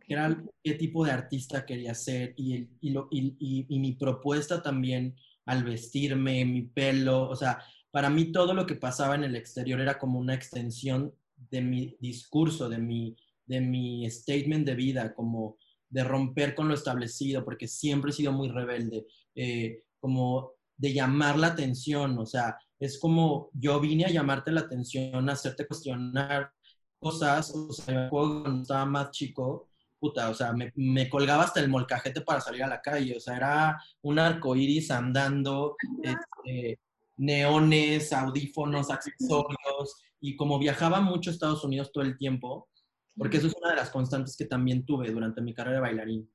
era 0.09 0.37
qué 0.65 0.75
tipo 0.75 1.05
de 1.05 1.13
artista 1.13 1.65
quería 1.65 1.95
ser 1.95 2.35
y, 2.37 2.69
y, 2.81 2.91
lo, 2.91 3.07
y, 3.13 3.37
y, 3.69 3.79
mi 3.79 3.93
propuesta 3.93 4.61
también 4.61 5.15
al 5.45 5.63
vestirme, 5.63 6.45
mi 6.45 6.63
pelo, 6.63 7.29
o 7.29 7.37
sea, 7.37 7.61
para 7.97 8.11
mí 8.11 8.31
todo 8.31 8.53
lo 8.53 8.67
que 8.67 8.75
pasaba 8.75 9.15
en 9.15 9.25
el 9.25 9.37
exterior 9.37 9.81
era 9.81 9.99
como 9.99 10.19
una 10.19 10.35
extensión 10.35 11.15
de 11.35 11.63
mi 11.63 11.97
discurso, 11.99 12.69
de 12.69 12.77
mi, 12.77 13.17
de 13.47 13.63
mi 13.63 14.11
statement 14.11 14.67
de 14.67 14.75
vida, 14.75 15.15
como 15.15 15.57
de 15.89 16.05
romper 16.05 16.55
con 16.55 16.69
lo 16.69 16.75
establecido, 16.75 17.43
porque 17.43 17.67
siempre 17.67 18.11
he 18.11 18.13
sido 18.13 18.33
muy 18.33 18.51
rebelde, 18.51 19.07
eh, 19.35 19.85
como 19.99 20.51
de 20.77 20.93
llamar 20.93 21.39
la 21.39 21.47
atención, 21.47 22.19
o 22.19 22.27
sea, 22.27 22.59
es 22.79 22.99
como 22.99 23.49
yo 23.55 23.81
vine 23.81 24.05
a 24.05 24.11
llamarte 24.11 24.53
la 24.53 24.61
atención, 24.61 25.31
a 25.31 25.33
hacerte 25.33 25.67
cuestionar 25.67 26.53
cosas, 26.99 27.51
o 27.55 27.73
sea, 27.73 28.11
cuando 28.11 28.61
estaba 28.61 28.85
más 28.85 29.11
chico, 29.11 29.71
puta, 29.99 30.29
o 30.29 30.35
sea, 30.35 30.53
me, 30.53 31.09
colgaba 31.09 31.45
hasta 31.45 31.61
el 31.61 31.71
molcajete 31.71 32.21
para 32.21 32.43
salir 32.43 32.63
a 32.63 32.69
la 32.69 32.83
calle, 32.83 33.17
o 33.17 33.21
sea, 33.21 33.39
era 33.39 33.83
un 34.03 34.19
arco 34.19 34.55
iris 34.55 34.91
andando, 34.91 35.77
este, 36.03 36.79
neones, 37.17 38.13
audífonos, 38.13 38.91
accesorios, 38.91 39.97
y 40.21 40.37
como 40.37 40.59
viajaba 40.59 41.01
mucho 41.01 41.31
a 41.31 41.33
Estados 41.33 41.65
Unidos 41.65 41.93
todo 41.93 42.05
el 42.05 42.17
tiempo, 42.17 42.69
porque 43.17 43.39
eso 43.39 43.47
es 43.47 43.55
una 43.61 43.71
de 43.71 43.77
las 43.77 43.91
constantes 43.91 44.37
que 44.37 44.45
también 44.45 44.85
tuve 44.85 45.11
durante 45.11 45.41
mi 45.41 45.55
carrera 45.55 45.77
de 45.77 45.83
bailarín, 45.83 46.31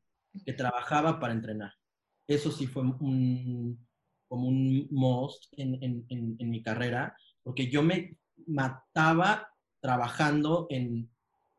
que 0.46 0.54
trabajaba 0.54 1.20
para 1.20 1.34
entrenar. 1.34 1.74
Eso 2.28 2.52
sí 2.52 2.68
fue 2.68 2.84
un, 2.84 3.88
como 4.28 4.48
un 4.48 4.88
most 4.92 5.46
en, 5.58 5.78
en, 5.84 6.06
en, 6.40 6.50
mi 6.50 6.64
carrera, 6.64 7.16
porque 7.44 7.70
yo 7.70 7.84
me 7.84 8.18
mataba 8.48 9.50
trabajando 9.82 10.68
en 10.70 11.10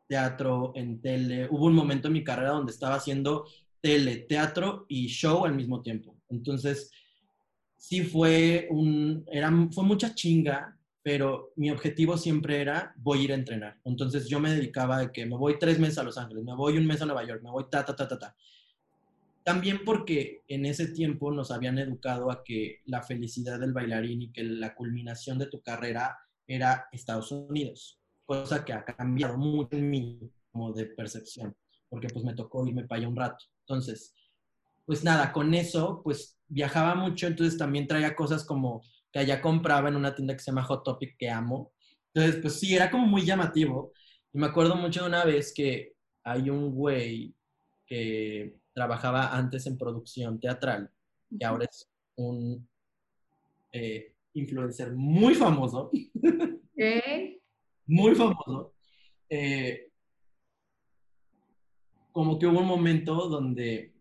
teatro, 0.09 0.73
en 0.75 1.01
tele. 1.01 1.49
Hubo 1.51 1.67
un 1.67 1.75
momento 1.75 2.09
en 2.09 2.15
mi 2.15 2.25
carrera 2.25 2.53
donde 2.53 2.73
estaba 2.73 2.97
haciendo 2.97 3.47
tele, 3.81 4.17
teatro 4.29 4.87
y 4.89 5.09
show 5.09 5.45
al 5.45 5.55
mismo 5.55 5.83
tiempo. 5.83 6.17
Entonces, 6.29 6.91
sí 7.83 8.05
fue 8.05 8.69
un, 8.71 9.25
era, 9.27 9.51
fue 9.73 9.83
mucha 9.83 10.15
chinga, 10.15 10.79
pero 11.03 11.53
mi 11.57 11.69
objetivo 11.69 12.17
siempre 12.17 12.61
era, 12.61 12.95
voy 12.97 13.19
a 13.19 13.23
ir 13.25 13.33
a 13.33 13.35
entrenar. 13.35 13.77
Entonces 13.85 14.29
yo 14.29 14.39
me 14.39 14.55
dedicaba 14.55 15.01
de 15.01 15.11
que 15.11 15.27
me 15.27 15.37
voy 15.37 15.59
tres 15.59 15.81
meses 15.81 15.99
a 15.99 16.05
Los 16.05 16.17
Ángeles, 16.17 16.45
me 16.45 16.55
voy 16.55 16.79
un 16.79 16.87
mes 16.87 17.03
a 17.03 17.07
Nueva 17.07 17.27
York, 17.27 17.43
me 17.43 17.51
voy 17.51 17.65
ta, 17.69 17.85
ta, 17.85 17.97
ta, 17.97 18.07
ta, 18.07 18.17
ta. 18.21 18.37
También 19.43 19.81
porque 19.85 20.43
en 20.47 20.65
ese 20.65 20.93
tiempo 20.93 21.33
nos 21.33 21.51
habían 21.51 21.77
educado 21.77 22.31
a 22.31 22.45
que 22.45 22.83
la 22.85 23.03
felicidad 23.03 23.59
del 23.59 23.73
bailarín 23.73 24.23
y 24.23 24.31
que 24.31 24.45
la 24.45 24.77
culminación 24.77 25.37
de 25.41 25.47
tu 25.47 25.61
carrera 25.61 26.17
era 26.47 26.87
Estados 26.93 27.33
Unidos, 27.33 27.99
cosa 28.25 28.65
que 28.65 28.73
ha 28.73 28.85
cambiado 28.85 29.37
mucho 29.37 29.77
en 29.77 29.91
mí 29.91 30.21
como 30.53 30.73
de 30.73 30.87
percepción, 30.87 31.57
porque 31.89 32.07
pues 32.11 32.25
me 32.25 32.35
tocó 32.35 32.65
irme 32.65 32.85
para 32.85 33.01
allá 33.01 33.09
un 33.09 33.17
rato. 33.17 33.45
Entonces, 33.67 34.15
pues 34.93 35.05
nada, 35.05 35.33
con 35.33 35.55
eso, 35.55 36.03
pues 36.05 36.39
viajaba 36.49 36.95
mucho, 36.95 37.27
entonces 37.27 37.57
también 37.57 37.87
traía 37.87 38.15
cosas 38.15 38.45
como 38.45 38.83
que 39.11 39.21
allá 39.21 39.41
compraba 39.41 39.89
en 39.89 39.97
una 39.97 40.15
tienda 40.15 40.35
que 40.35 40.41
se 40.41 40.51
llama 40.51 40.65
Hot 40.65 40.85
Topic, 40.85 41.17
que 41.17 41.31
amo. 41.31 41.73
Entonces, 42.13 42.43
pues 42.43 42.61
sí, 42.61 42.77
era 42.77 42.91
como 42.91 43.07
muy 43.07 43.25
llamativo. 43.25 43.95
Y 44.35 44.39
me 44.39 44.49
acuerdo 44.49 44.77
mucho 44.77 45.01
de 45.01 45.09
una 45.09 45.25
vez 45.25 45.55
que 45.55 45.95
hay 46.25 46.51
un 46.51 46.75
güey 46.75 47.35
que 47.87 48.59
trabajaba 48.75 49.35
antes 49.35 49.67
en 49.67 49.79
producción 49.79 50.39
teatral, 50.39 50.91
que 51.39 51.47
ahora 51.47 51.65
es 51.65 51.89
un 52.17 52.69
eh, 53.73 54.13
influencer 54.35 54.93
muy 54.93 55.35
famoso. 55.35 55.91
¿Qué? 56.77 57.41
muy 57.87 58.15
famoso. 58.15 58.75
Eh, 59.31 59.89
como 62.13 62.39
que 62.39 62.47
hubo 62.47 62.61
un 62.61 62.67
momento 62.67 63.27
donde 63.31 63.92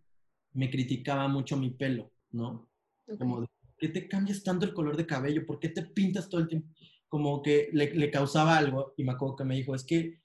me 0.53 0.69
criticaba 0.69 1.27
mucho 1.27 1.57
mi 1.57 1.71
pelo, 1.71 2.11
¿no? 2.31 2.69
Como 3.17 3.45
qué 3.77 3.89
te 3.89 4.07
cambias 4.07 4.43
tanto 4.43 4.65
el 4.65 4.73
color 4.73 4.95
de 4.95 5.07
cabello? 5.07 5.45
¿Por 5.45 5.59
qué 5.59 5.69
te 5.69 5.81
pintas 5.81 6.29
todo 6.29 6.41
el 6.41 6.47
tiempo? 6.47 6.69
Como 7.07 7.41
que 7.41 7.69
le, 7.73 8.11
causaba 8.11 8.57
algo 8.57 8.93
y 8.95 9.03
me 9.03 9.11
acuerdo 9.11 9.37
que 9.37 9.43
me 9.43 9.55
dijo, 9.55 9.75
es 9.75 9.83
que 9.83 10.21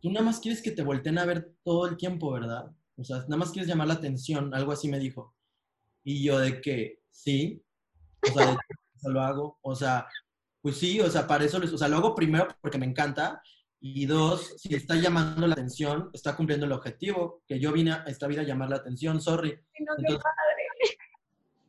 tú 0.00 0.10
nada 0.10 0.26
más 0.26 0.40
quieres 0.40 0.60
que 0.60 0.72
te 0.72 0.82
volteen 0.82 1.18
a 1.18 1.24
ver 1.24 1.54
todo 1.62 1.86
el 1.86 1.96
tiempo, 1.96 2.32
¿verdad? 2.32 2.70
O 2.96 3.04
sea, 3.04 3.18
nada 3.18 3.36
más 3.36 3.50
quieres 3.50 3.68
llamar 3.68 3.88
la 3.88 3.94
atención, 3.94 4.52
algo 4.52 4.72
así 4.72 4.88
me 4.88 4.98
dijo. 4.98 5.34
Y 6.02 6.24
yo 6.24 6.38
de 6.38 6.60
que, 6.60 7.00
sí, 7.08 7.62
o 8.22 8.32
sea, 8.32 8.50
de 8.50 8.56
lo 9.12 9.20
hago, 9.20 9.58
o 9.62 9.74
sea, 9.74 10.06
pues 10.60 10.76
sí, 10.76 11.00
o 11.00 11.08
sea, 11.08 11.26
para 11.26 11.44
eso, 11.44 11.58
o 11.58 11.78
sea, 11.78 11.88
lo 11.88 11.98
hago 11.98 12.14
primero 12.14 12.48
porque 12.60 12.78
me 12.78 12.86
encanta 12.86 13.40
y 13.80 14.06
dos, 14.06 14.54
si 14.58 14.74
está 14.74 14.96
llamando 14.96 15.46
la 15.46 15.54
atención, 15.54 16.10
está 16.12 16.36
cumpliendo 16.36 16.66
el 16.66 16.72
objetivo, 16.72 17.42
que 17.46 17.60
yo 17.60 17.72
vine 17.72 17.92
a 17.92 18.04
esta 18.04 18.26
vida 18.26 18.40
a 18.40 18.44
llamar 18.44 18.70
la 18.70 18.76
atención, 18.76 19.20
sorry. 19.20 19.58
Entonces, 19.74 20.18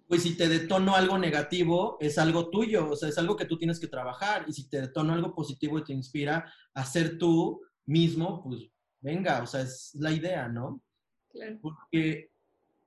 pues 0.08 0.24
si 0.24 0.38
te 0.38 0.48
detono 0.48 0.96
algo 0.96 1.18
negativo, 1.18 1.98
es 2.00 2.18
algo 2.18 2.50
tuyo, 2.50 2.92
o 2.92 2.96
sea, 2.96 3.10
es 3.10 3.18
algo 3.18 3.36
que 3.36 3.46
tú 3.46 3.58
tienes 3.58 3.80
que 3.80 3.88
trabajar. 3.88 4.46
Y 4.48 4.54
si 4.54 4.70
te 4.70 4.80
detono 4.80 5.14
algo 5.14 5.36
positivo 5.36 5.80
y 5.80 5.84
te 5.84 5.94
inspira 5.94 6.52
a 6.74 6.86
ser 6.86 7.18
tú 7.18 7.62
mismo, 7.86 8.42
pues 8.42 8.70
venga, 9.02 9.44
o 9.44 9.48
sea, 9.48 9.62
es 9.62 9.92
la 9.96 10.12
idea, 10.12 10.48
¿no? 10.48 10.82
Claro. 11.30 11.60
Porque 11.62 12.32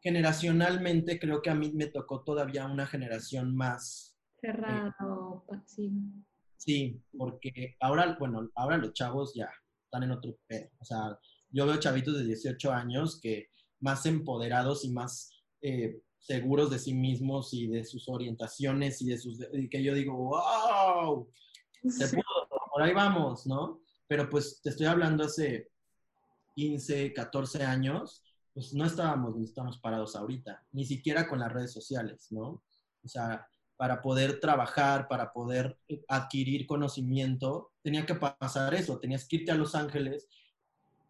generacionalmente 0.01 1.21
creo 1.21 1.43
que 1.43 1.51
a 1.51 1.55
mí 1.55 1.73
me 1.75 1.87
tocó 1.87 2.23
todavía 2.23 2.65
una 2.67 2.87
generación 2.87 3.55
más... 3.55 4.17
Cerrado, 4.41 5.45
pasivo. 5.47 6.25
Sí, 6.61 7.03
porque 7.17 7.75
ahora, 7.81 8.17
bueno, 8.21 8.51
ahora 8.55 8.77
los 8.77 8.93
chavos 8.93 9.33
ya 9.35 9.49
están 9.85 10.03
en 10.03 10.11
otro 10.11 10.37
pedo. 10.47 10.69
O 10.79 10.85
sea, 10.85 11.19
yo 11.49 11.67
veo 11.67 11.81
chavitos 11.81 12.19
de 12.19 12.25
18 12.25 12.71
años 12.71 13.19
que 13.19 13.49
más 13.81 14.05
empoderados 14.05 14.85
y 14.85 14.91
más 14.91 15.31
eh, 15.63 16.03
seguros 16.19 16.71
de 16.71 16.79
sí 16.79 16.93
mismos 16.93 17.55
y 17.55 17.67
de 17.67 17.83
sus 17.83 18.11
orientaciones 18.11 19.01
y 19.01 19.07
de 19.07 19.17
sus, 19.17 19.39
que 19.71 19.83
yo 19.83 19.95
digo, 19.95 20.15
wow, 20.15 21.27
se 21.83 22.09
pudo, 22.15 22.49
por 22.71 22.83
ahí 22.83 22.93
vamos, 22.93 23.47
¿no? 23.47 23.81
Pero 24.07 24.29
pues 24.29 24.61
te 24.61 24.69
estoy 24.69 24.85
hablando 24.85 25.25
hace 25.25 25.71
15, 26.57 27.15
14 27.15 27.65
años, 27.65 28.23
pues 28.53 28.75
no 28.75 28.85
estábamos 28.85 29.33
donde 29.33 29.49
estamos 29.49 29.79
parados 29.79 30.15
ahorita, 30.15 30.63
ni 30.73 30.85
siquiera 30.85 31.27
con 31.27 31.39
las 31.39 31.51
redes 31.51 31.73
sociales, 31.73 32.27
¿no? 32.31 32.63
O 33.03 33.09
sea, 33.09 33.49
para 33.81 34.03
poder 34.03 34.41
trabajar, 34.41 35.09
para 35.09 35.33
poder 35.33 35.79
adquirir 36.07 36.67
conocimiento, 36.67 37.73
tenía 37.81 38.05
que 38.05 38.15
pasar 38.15 38.75
eso, 38.75 38.99
tenías 38.99 39.27
que 39.27 39.37
irte 39.37 39.53
a 39.53 39.55
Los 39.55 39.75
Ángeles, 39.75 40.29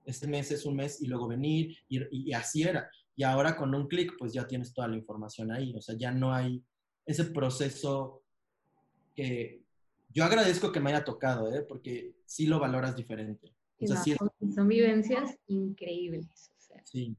este 0.05 0.29
mes 0.29 0.53
es 0.53 0.65
un 0.65 0.77
mes 0.77 1.03
y 1.03 1.09
luego 1.09 1.27
venir, 1.27 1.77
y 1.89 2.33
así 2.33 2.63
era. 2.63 2.89
Y 3.17 3.25
ahora 3.25 3.57
con 3.57 3.75
un 3.75 3.89
clic, 3.89 4.13
pues 4.17 4.33
ya 4.33 4.47
tienes 4.47 4.73
toda 4.73 4.87
la 4.87 4.97
información 4.97 5.51
ahí. 5.51 5.75
O 5.75 5.83
sea, 5.83 5.97
ya 5.99 6.13
no 6.13 6.33
hay 6.33 6.63
ese 7.05 7.25
proceso 7.25 8.23
que 9.17 9.65
yo 10.15 10.23
agradezco 10.23 10.71
que 10.71 10.79
me 10.79 10.91
haya 10.91 11.03
tocado, 11.03 11.53
¿eh? 11.53 11.63
porque 11.63 12.15
sí 12.25 12.47
lo 12.47 12.61
valoras 12.61 12.95
diferente. 12.95 13.53
Son 14.55 14.69
vivencias 14.69 15.37
increíbles. 15.49 16.53
sí. 16.85 17.17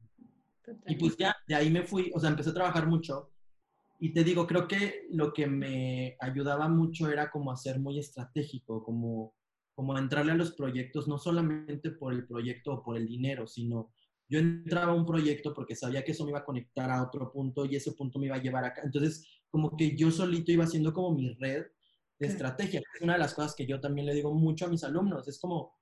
Y 0.87 0.95
pues 0.95 1.17
ya, 1.17 1.35
de 1.45 1.55
ahí 1.55 1.69
me 1.69 1.83
fui, 1.83 2.09
o 2.15 2.21
sea, 2.21 2.29
empecé 2.29 2.51
a 2.51 2.53
trabajar 2.53 2.87
mucho. 2.87 3.31
Y 4.03 4.13
te 4.13 4.23
digo, 4.23 4.47
creo 4.47 4.67
que 4.67 5.05
lo 5.11 5.31
que 5.31 5.45
me 5.45 6.17
ayudaba 6.19 6.67
mucho 6.67 7.07
era 7.11 7.29
como 7.29 7.51
a 7.51 7.55
ser 7.55 7.79
muy 7.79 7.99
estratégico, 7.99 8.83
como, 8.83 9.35
como 9.75 9.95
entrarle 9.95 10.31
a 10.31 10.35
los 10.35 10.53
proyectos, 10.53 11.07
no 11.07 11.19
solamente 11.19 11.91
por 11.91 12.11
el 12.11 12.25
proyecto 12.25 12.73
o 12.73 12.83
por 12.83 12.97
el 12.97 13.07
dinero, 13.07 13.45
sino 13.45 13.91
yo 14.27 14.39
entraba 14.39 14.93
a 14.93 14.95
un 14.95 15.05
proyecto 15.05 15.53
porque 15.53 15.75
sabía 15.75 16.03
que 16.03 16.13
eso 16.13 16.23
me 16.23 16.31
iba 16.31 16.39
a 16.39 16.45
conectar 16.45 16.89
a 16.89 17.03
otro 17.03 17.31
punto 17.31 17.63
y 17.65 17.75
ese 17.75 17.91
punto 17.91 18.17
me 18.17 18.25
iba 18.25 18.37
a 18.37 18.41
llevar 18.41 18.65
acá. 18.65 18.81
Entonces, 18.83 19.23
como 19.51 19.77
que 19.77 19.95
yo 19.95 20.09
solito 20.09 20.51
iba 20.51 20.63
haciendo 20.63 20.93
como 20.93 21.13
mi 21.13 21.35
red 21.35 21.65
de 22.17 22.27
estrategia. 22.27 22.81
Es 22.95 23.01
una 23.03 23.13
de 23.13 23.19
las 23.19 23.35
cosas 23.35 23.53
que 23.53 23.67
yo 23.67 23.79
también 23.79 24.07
le 24.07 24.15
digo 24.15 24.33
mucho 24.33 24.65
a 24.65 24.69
mis 24.69 24.83
alumnos. 24.83 25.27
Es 25.27 25.39
como, 25.39 25.77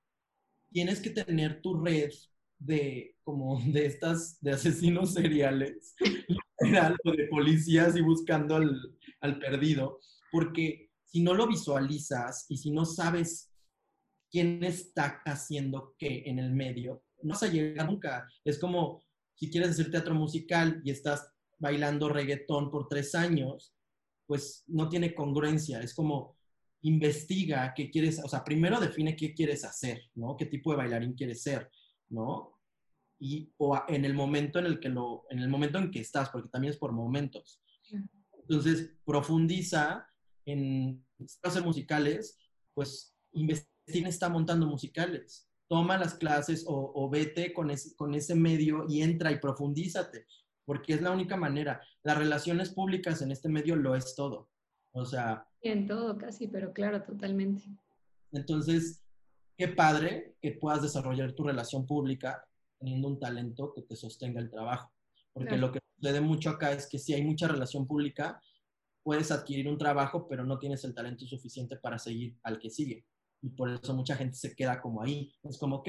tienes 0.70 1.00
que 1.00 1.10
tener 1.10 1.62
tu 1.62 1.82
red 1.82 2.10
de, 2.58 3.16
como 3.22 3.60
de 3.72 3.86
estas, 3.86 4.38
de 4.42 4.52
asesinos 4.52 5.14
seriales, 5.14 5.94
de 6.70 7.26
policías 7.28 7.96
y 7.96 8.00
buscando 8.00 8.56
al, 8.56 8.96
al 9.20 9.38
perdido. 9.38 10.00
Porque 10.30 10.90
si 11.04 11.22
no 11.22 11.34
lo 11.34 11.46
visualizas 11.46 12.46
y 12.48 12.56
si 12.56 12.70
no 12.70 12.84
sabes 12.84 13.50
quién 14.30 14.62
está 14.62 15.20
haciendo 15.24 15.94
qué 15.98 16.22
en 16.26 16.38
el 16.38 16.52
medio, 16.52 17.02
no 17.22 17.30
vas 17.30 17.42
a 17.42 17.48
llegar 17.48 17.86
nunca. 17.86 18.26
Es 18.44 18.58
como 18.58 19.02
si 19.34 19.50
quieres 19.50 19.70
hacer 19.70 19.90
teatro 19.90 20.14
musical 20.14 20.80
y 20.84 20.90
estás 20.90 21.32
bailando 21.58 22.08
reggaetón 22.08 22.70
por 22.70 22.88
tres 22.88 23.14
años, 23.14 23.74
pues 24.26 24.64
no 24.66 24.88
tiene 24.88 25.14
congruencia. 25.14 25.80
Es 25.80 25.94
como 25.94 26.36
investiga 26.82 27.72
qué 27.74 27.90
quieres, 27.90 28.20
o 28.24 28.28
sea, 28.28 28.44
primero 28.44 28.80
define 28.80 29.16
qué 29.16 29.34
quieres 29.34 29.64
hacer, 29.64 30.02
¿no? 30.14 30.36
¿Qué 30.36 30.46
tipo 30.46 30.70
de 30.70 30.78
bailarín 30.78 31.14
quieres 31.14 31.42
ser, 31.42 31.70
¿no? 32.08 32.59
Y 33.20 33.52
o 33.58 33.80
en 33.86 34.04
el 34.04 34.14
momento 34.14 34.58
en 34.58 34.66
el 34.66 34.80
que 34.80 34.88
lo, 34.88 35.26
en 35.28 35.38
el 35.38 35.48
momento 35.48 35.78
en 35.78 35.90
que 35.90 36.00
estás, 36.00 36.30
porque 36.30 36.48
también 36.48 36.72
es 36.72 36.78
por 36.78 36.92
momentos. 36.92 37.60
Entonces, 38.32 38.94
profundiza 39.04 40.08
en 40.46 41.04
clases 41.42 41.62
musicales, 41.62 42.38
pues 42.74 43.14
investiga 43.32 44.08
está 44.08 44.28
montando 44.28 44.66
musicales. 44.66 45.48
Toma 45.68 45.98
las 45.98 46.14
clases 46.14 46.64
o, 46.66 47.08
vete 47.08 47.52
con, 47.52 47.70
con 47.96 48.14
ese 48.14 48.34
medio 48.34 48.86
y 48.88 49.02
entra 49.02 49.30
y 49.30 49.38
profundízate, 49.38 50.26
porque 50.64 50.94
es 50.94 51.02
la 51.02 51.12
única 51.12 51.36
manera. 51.36 51.80
Las 52.02 52.18
relaciones 52.18 52.70
públicas 52.70 53.22
en 53.22 53.30
este 53.30 53.48
medio 53.48 53.76
lo 53.76 53.94
es 53.94 54.14
todo. 54.16 54.50
O 54.92 55.04
sea... 55.04 55.46
En 55.62 55.86
todo 55.86 56.18
casi, 56.18 56.48
pero 56.48 56.72
claro, 56.72 57.02
totalmente. 57.02 57.62
Entonces, 58.32 59.04
qué 59.56 59.68
padre 59.68 60.36
que 60.40 60.52
puedas 60.52 60.82
desarrollar 60.82 61.32
tu 61.32 61.44
relación 61.44 61.86
pública 61.86 62.44
teniendo 62.80 63.08
un 63.08 63.20
talento 63.20 63.72
que 63.72 63.82
te 63.82 63.94
sostenga 63.94 64.40
el 64.40 64.50
trabajo. 64.50 64.92
Porque 65.32 65.56
lo 65.56 65.70
que 65.70 65.78
sucede 65.96 66.20
mucho 66.20 66.50
acá 66.50 66.72
es 66.72 66.88
que 66.88 66.98
si 66.98 67.14
hay 67.14 67.22
mucha 67.22 67.46
relación 67.46 67.86
pública, 67.86 68.42
puedes 69.04 69.30
adquirir 69.30 69.68
un 69.68 69.78
trabajo, 69.78 70.26
pero 70.28 70.44
no 70.44 70.58
tienes 70.58 70.82
el 70.84 70.94
talento 70.94 71.24
suficiente 71.26 71.76
para 71.76 71.98
seguir 71.98 72.36
al 72.42 72.58
que 72.58 72.70
sigue. 72.70 73.06
Y 73.42 73.50
por 73.50 73.70
eso 73.70 73.94
mucha 73.94 74.16
gente 74.16 74.36
se 74.36 74.54
queda 74.56 74.80
como 74.80 75.02
ahí. 75.02 75.32
Es 75.44 75.56
como, 75.58 75.76
ok, 75.76 75.88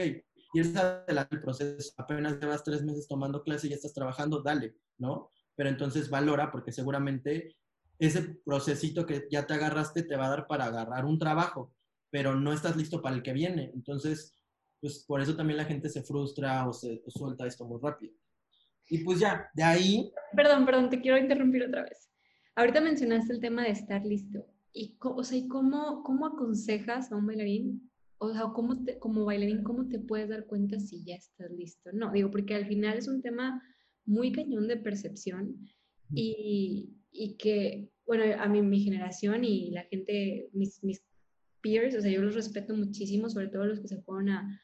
y 0.53 0.59
es 0.59 0.75
adelante 0.75 1.35
el 1.35 1.41
proceso, 1.41 1.93
apenas 1.97 2.39
llevas 2.39 2.63
tres 2.63 2.83
meses 2.83 3.07
tomando 3.07 3.43
clase 3.43 3.67
y 3.67 3.69
ya 3.69 3.77
estás 3.77 3.93
trabajando, 3.93 4.41
dale, 4.41 4.75
¿no? 4.97 5.29
Pero 5.55 5.69
entonces 5.69 6.09
valora 6.09 6.51
porque 6.51 6.71
seguramente 6.71 7.55
ese 7.99 8.21
procesito 8.43 9.05
que 9.05 9.27
ya 9.31 9.47
te 9.47 9.53
agarraste 9.53 10.03
te 10.03 10.15
va 10.17 10.27
a 10.27 10.29
dar 10.29 10.47
para 10.47 10.65
agarrar 10.65 11.05
un 11.05 11.19
trabajo, 11.19 11.73
pero 12.09 12.35
no 12.35 12.51
estás 12.51 12.75
listo 12.75 13.01
para 13.01 13.15
el 13.15 13.23
que 13.23 13.31
viene. 13.31 13.71
Entonces, 13.73 14.35
pues 14.81 15.05
por 15.07 15.21
eso 15.21 15.35
también 15.35 15.57
la 15.57 15.65
gente 15.65 15.87
se 15.87 16.01
frustra 16.01 16.67
o 16.67 16.73
se 16.73 17.03
suelta 17.07 17.45
esto 17.45 17.65
muy 17.65 17.79
rápido. 17.81 18.13
Y 18.89 19.03
pues 19.03 19.19
ya, 19.19 19.49
de 19.53 19.63
ahí... 19.63 20.11
Perdón, 20.35 20.65
perdón, 20.65 20.89
te 20.89 20.99
quiero 20.99 21.17
interrumpir 21.17 21.63
otra 21.63 21.83
vez. 21.83 22.09
Ahorita 22.55 22.81
mencionaste 22.81 23.31
el 23.31 23.39
tema 23.39 23.63
de 23.63 23.69
estar 23.69 24.03
listo. 24.05 24.45
¿Y, 24.73 24.97
o 24.99 25.23
sea, 25.23 25.37
¿y 25.37 25.47
cómo, 25.47 26.03
cómo 26.03 26.25
aconsejas 26.25 27.11
a 27.11 27.15
un 27.15 27.27
bailarín? 27.27 27.89
O 28.17 28.33
sea, 28.33 28.43
¿cómo 28.53 28.83
te, 28.83 28.97
como 28.99 29.23
bailarín, 29.25 29.63
¿cómo 29.63 29.87
te 29.87 29.99
puedes 29.99 30.29
dar 30.29 30.45
cuenta 30.45 30.79
si 30.79 31.03
ya 31.03 31.15
estás 31.15 31.51
listo? 31.51 31.91
No, 31.93 32.11
digo, 32.11 32.31
porque 32.31 32.55
al 32.55 32.65
final 32.65 32.97
es 32.97 33.07
un 33.07 33.21
tema 33.21 33.61
muy 34.05 34.31
cañón 34.31 34.67
de 34.67 34.77
percepción 34.77 35.55
y, 36.13 36.89
y 37.11 37.37
que, 37.37 37.91
bueno, 38.05 38.23
a 38.39 38.47
mí, 38.47 38.61
mi 38.61 38.81
generación 38.81 39.43
y 39.45 39.71
la 39.71 39.83
gente, 39.83 40.49
mis, 40.53 40.83
mis 40.83 41.03
peers, 41.61 41.95
o 41.95 42.01
sea, 42.01 42.11
yo 42.11 42.21
los 42.21 42.35
respeto 42.35 42.75
muchísimo, 42.75 43.29
sobre 43.29 43.47
todo 43.47 43.65
los 43.65 43.79
que 43.79 43.87
se 43.87 44.01
fueron 44.01 44.29
a, 44.29 44.61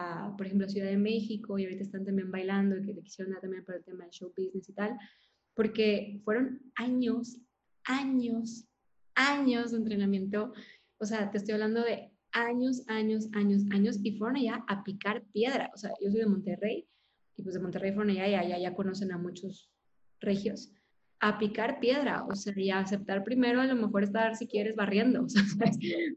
a, 0.00 0.34
por 0.36 0.46
ejemplo, 0.46 0.66
a 0.66 0.70
Ciudad 0.70 0.88
de 0.88 0.96
México 0.96 1.58
y 1.58 1.64
ahorita 1.64 1.82
están 1.82 2.04
también 2.04 2.30
bailando 2.30 2.76
y 2.76 2.84
que 2.84 2.94
le 2.94 3.02
quisieron 3.02 3.32
dar 3.32 3.42
también 3.42 3.64
para 3.64 3.78
el 3.78 3.84
tema 3.84 4.04
del 4.04 4.12
show 4.12 4.32
business 4.36 4.68
y 4.68 4.72
tal, 4.72 4.96
porque 5.54 6.20
fueron 6.24 6.60
años, 6.76 7.38
años, 7.84 8.66
años 9.14 9.72
de 9.72 9.78
entrenamiento. 9.78 10.52
O 10.98 11.04
sea, 11.04 11.30
te 11.30 11.38
estoy 11.38 11.54
hablando 11.54 11.82
de 11.82 12.12
años, 12.32 12.82
años, 12.88 13.28
años, 13.32 13.64
años, 13.72 13.98
y 14.02 14.16
fueron 14.16 14.36
allá 14.36 14.64
a 14.68 14.84
picar 14.84 15.24
piedra. 15.32 15.70
O 15.74 15.76
sea, 15.76 15.90
yo 16.00 16.10
soy 16.10 16.20
de 16.20 16.26
Monterrey, 16.26 16.88
y 17.36 17.42
pues 17.42 17.54
de 17.54 17.60
Monterrey 17.60 17.92
fueron 17.92 18.10
allá 18.10 18.28
y 18.28 18.34
allá 18.34 18.58
ya 18.58 18.74
conocen 18.74 19.12
a 19.12 19.18
muchos 19.18 19.70
regios, 20.20 20.72
a 21.20 21.38
picar 21.38 21.80
piedra, 21.80 22.24
o 22.26 22.34
sea, 22.34 22.52
y 22.56 22.70
a 22.70 22.80
aceptar 22.80 23.24
primero 23.24 23.60
a 23.60 23.66
lo 23.66 23.76
mejor 23.76 24.04
estar, 24.04 24.36
si 24.36 24.46
quieres, 24.46 24.76
barriendo, 24.76 25.22
o 25.24 25.28
sea, 25.28 25.42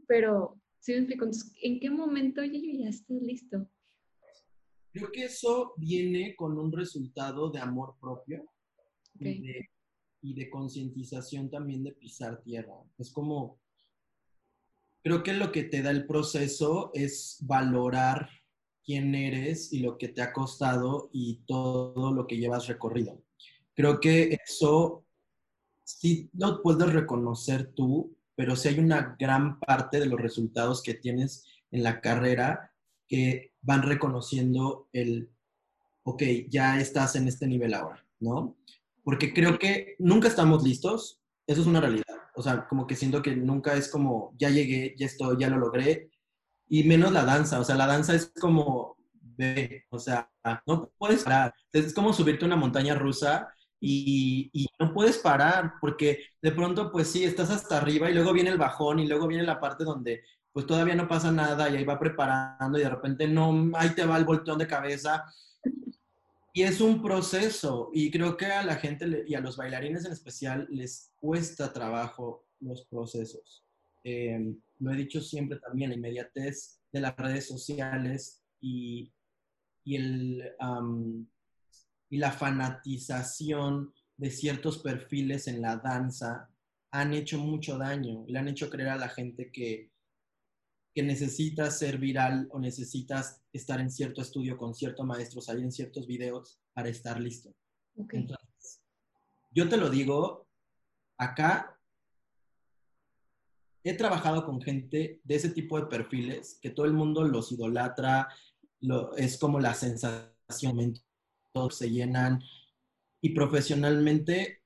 pero 0.08 0.60
sí 0.80 0.94
me 0.94 1.00
explico, 1.00 1.26
entonces, 1.26 1.54
¿en 1.62 1.80
qué 1.80 1.90
momento 1.90 2.44
yo 2.44 2.60
ya 2.62 2.90
estoy 2.90 3.20
listo? 3.22 3.68
Creo 4.94 5.12
que 5.12 5.26
eso 5.26 5.74
viene 5.76 6.36
con 6.36 6.58
un 6.58 6.72
resultado 6.72 7.50
de 7.50 7.60
amor 7.60 7.96
propio 8.00 8.46
y 9.20 9.42
de 9.42 9.70
y 10.24 10.34
de 10.34 10.50
concientización 10.50 11.50
también 11.50 11.84
de 11.84 11.92
pisar 11.92 12.42
tierra. 12.42 12.74
Es 12.98 13.12
como, 13.12 13.60
creo 15.04 15.22
que 15.22 15.34
lo 15.34 15.52
que 15.52 15.64
te 15.64 15.82
da 15.82 15.92
el 15.92 16.08
proceso 16.08 16.92
es 16.94 17.38
valorar 17.42 18.30
quién 18.86 19.14
eres 19.16 19.72
y 19.74 19.80
lo 19.80 19.98
que 19.98 20.08
te 20.08 20.22
ha 20.22 20.32
costado 20.32 21.10
y 21.12 21.44
todo 21.46 22.14
lo 22.14 22.26
que 22.26 22.38
llevas 22.38 22.68
recorrido. 22.68 23.22
Creo 23.76 24.00
que 24.00 24.40
eso 24.46 25.06
sí 25.84 26.30
lo 26.34 26.62
puedes 26.62 26.92
reconocer 26.94 27.74
tú, 27.74 28.16
pero 28.36 28.56
sí 28.56 28.70
hay 28.70 28.80
una 28.80 29.18
gran 29.20 29.60
parte 29.60 30.00
de 30.00 30.06
los 30.06 30.22
resultados 30.22 30.82
que 30.82 30.94
tienes 30.94 31.46
en 31.72 31.84
la 31.84 32.00
carrera 32.00 32.72
que 33.10 33.53
van 33.64 33.82
reconociendo 33.82 34.88
el, 34.94 35.30
ok, 36.04 36.22
ya 36.50 36.80
estás 36.80 37.16
en 37.16 37.28
este 37.28 37.48
nivel 37.48 37.74
ahora, 37.74 38.06
¿no? 38.20 38.56
porque 39.04 39.34
creo 39.34 39.60
que 39.60 39.96
nunca 40.00 40.28
estamos 40.28 40.64
listos, 40.64 41.20
eso 41.46 41.62
es 41.62 41.68
una 41.68 41.82
realidad. 41.82 42.06
O 42.36 42.42
sea, 42.42 42.68
como 42.68 42.88
que 42.88 42.96
siento 42.96 43.22
que 43.22 43.36
nunca 43.36 43.74
es 43.76 43.90
como, 43.90 44.34
ya 44.38 44.50
llegué, 44.50 44.96
ya 44.98 45.06
estoy, 45.06 45.38
ya 45.38 45.50
lo 45.50 45.58
logré, 45.58 46.10
y 46.68 46.84
menos 46.86 47.12
la 47.12 47.26
danza, 47.26 47.60
o 47.60 47.64
sea, 47.64 47.76
la 47.76 47.86
danza 47.86 48.16
es 48.16 48.32
como, 48.40 48.98
ve, 49.22 49.86
o 49.90 50.00
sea, 50.00 50.32
no 50.66 50.90
puedes 50.98 51.24
parar, 51.24 51.54
es 51.72 51.94
como 51.94 52.14
subirte 52.14 52.46
a 52.46 52.48
una 52.48 52.56
montaña 52.56 52.96
rusa 52.96 53.54
y, 53.80 54.50
y, 54.54 54.68
no 54.80 54.94
puedes 54.94 55.18
parar, 55.18 55.74
porque 55.82 56.24
de 56.42 56.52
pronto, 56.52 56.92
pues 56.92 57.10
sí, 57.10 57.26
estás 57.26 57.52
hasta 57.52 57.78
arriba 57.78 58.10
y 58.10 58.14
luego 58.14 58.34
viene 58.34 58.50
el 58.50 58.58
bajón 58.58 59.00
y 59.00 59.08
luego 59.08 59.28
viene 59.28 59.44
la 59.44 59.60
parte 59.60 59.84
donde 59.84 60.24
pues 60.54 60.68
todavía 60.68 60.96
no 60.96 61.08
pasa 61.08 61.32
nada 61.32 61.70
y 61.70 61.76
ahí 61.76 61.84
va 61.84 62.00
preparando 62.00 62.78
y 62.78 62.84
de 62.84 62.90
repente 62.90 63.28
no, 63.28 63.72
ahí 63.76 63.90
te 63.96 64.06
va 64.06 64.18
el 64.18 64.24
volteón 64.24 64.60
de 64.60 64.68
cabeza 64.68 65.26
y 66.54 66.62
es 66.62 66.80
un 66.80 67.02
proceso 67.02 67.90
y 67.92 68.12
creo 68.12 68.38
que 68.38 68.46
a 68.46 68.64
la 68.64 68.76
gente 68.76 69.26
y 69.28 69.34
a 69.34 69.40
los 69.40 69.58
bailarines 69.58 70.06
en 70.06 70.12
especial 70.12 70.68
les 70.70 71.12
cuesta 71.20 71.74
trabajo 71.74 72.46
los 72.60 72.86
procesos. 72.86 73.66
Eh, 74.04 74.54
lo 74.80 74.92
he 74.92 74.96
dicho 74.96 75.20
siempre 75.20 75.58
también, 75.60 75.90
la 75.90 75.96
inmediatez 75.96 76.80
de 76.92 77.02
las 77.02 77.16
redes 77.18 77.48
sociales 77.48 78.44
y, 78.62 79.12
y, 79.84 79.96
el, 79.96 80.56
y 82.10 82.18
la 82.18 82.32
fanatización 82.32 83.92
de 84.18 84.30
ciertos 84.30 84.78
perfiles 84.78 85.48
en 85.48 85.62
la 85.62 85.78
danza 85.78 86.50
han 86.92 87.14
hecho 87.16 87.40
mucho 87.40 87.80
daño. 87.80 88.26
Le 88.28 88.38
han 88.38 88.48
hecho 88.48 88.70
creer 88.70 88.90
a 88.90 88.98
la 88.98 89.10
gente 89.10 89.52
que 89.52 89.93
que 90.94 91.04
necesitas 91.04 91.80
ser 91.80 91.98
viral 91.98 92.48
o 92.52 92.60
necesitas 92.60 93.42
estar 93.52 93.80
en 93.80 93.90
cierto 93.90 94.22
estudio 94.22 94.58
con 94.58 94.76
cierto 94.76 95.04
maestro, 95.04 95.42
salir 95.42 95.64
en 95.64 95.72
ciertos 95.72 96.06
videos 96.06 96.60
para 96.74 96.90
estar 96.90 97.20
listo. 97.20 97.54
Entonces, 98.12 98.82
yo 99.52 99.68
te 99.68 99.78
lo 99.78 99.90
digo, 99.90 100.48
acá 101.18 101.80
he 103.84 103.96
trabajado 103.96 104.46
con 104.46 104.62
gente 104.62 105.20
de 105.24 105.36
ese 105.36 105.50
tipo 105.50 105.80
de 105.80 105.88
perfiles 105.88 106.60
que 106.62 106.70
todo 106.70 106.86
el 106.86 106.94
mundo 106.94 107.24
los 107.24 107.52
idolatra, 107.52 108.30
lo, 108.80 109.16
es 109.18 109.38
como 109.38 109.60
la 109.60 109.74
sensación, 109.74 110.94
todos 111.52 111.76
se 111.76 111.90
llenan 111.90 112.42
y 113.22 113.30
profesionalmente 113.30 114.62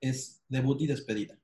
es 0.00 0.44
debut 0.48 0.80
y 0.82 0.86
despedida, 0.86 1.38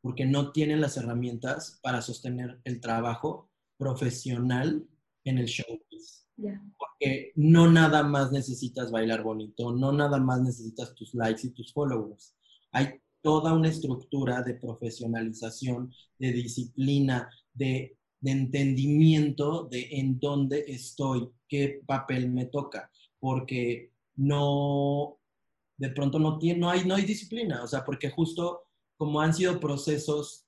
porque 0.00 0.24
no 0.24 0.50
tienen 0.52 0.80
las 0.80 0.96
herramientas 0.96 1.78
para 1.82 2.02
sostener 2.02 2.60
el 2.64 2.80
trabajo 2.80 3.51
profesional 3.82 4.86
en 5.24 5.38
el 5.38 5.46
showbiz. 5.46 6.28
Porque 6.36 7.32
no 7.34 7.70
nada 7.70 8.04
más 8.04 8.30
necesitas 8.30 8.90
bailar 8.90 9.22
bonito, 9.22 9.72
no 9.72 9.92
nada 9.92 10.18
más 10.18 10.40
necesitas 10.40 10.94
tus 10.94 11.14
likes 11.14 11.46
y 11.46 11.50
tus 11.50 11.72
followers. 11.72 12.36
Hay 12.70 13.00
toda 13.22 13.52
una 13.52 13.68
estructura 13.68 14.42
de 14.42 14.54
profesionalización, 14.54 15.92
de 16.18 16.32
disciplina, 16.32 17.28
de, 17.52 17.96
entendimiento 18.24 19.64
de 19.64 19.88
en 19.98 20.20
dónde 20.20 20.64
estoy, 20.68 21.28
qué 21.48 21.80
papel 21.84 22.30
me 22.30 22.46
toca, 22.46 22.88
porque 23.18 23.90
no, 24.14 25.18
de 25.76 25.90
pronto 25.90 26.20
no, 26.20 26.38
tiene, 26.38 26.60
no, 26.60 26.70
hay, 26.70 26.84
no 26.84 26.94
hay 26.94 27.04
disciplina, 27.04 27.64
o 27.64 27.66
sea, 27.66 27.84
porque 27.84 28.10
justo 28.10 28.62
como 28.96 29.20
han 29.20 29.34
sido 29.34 29.58
procesos 29.58 30.46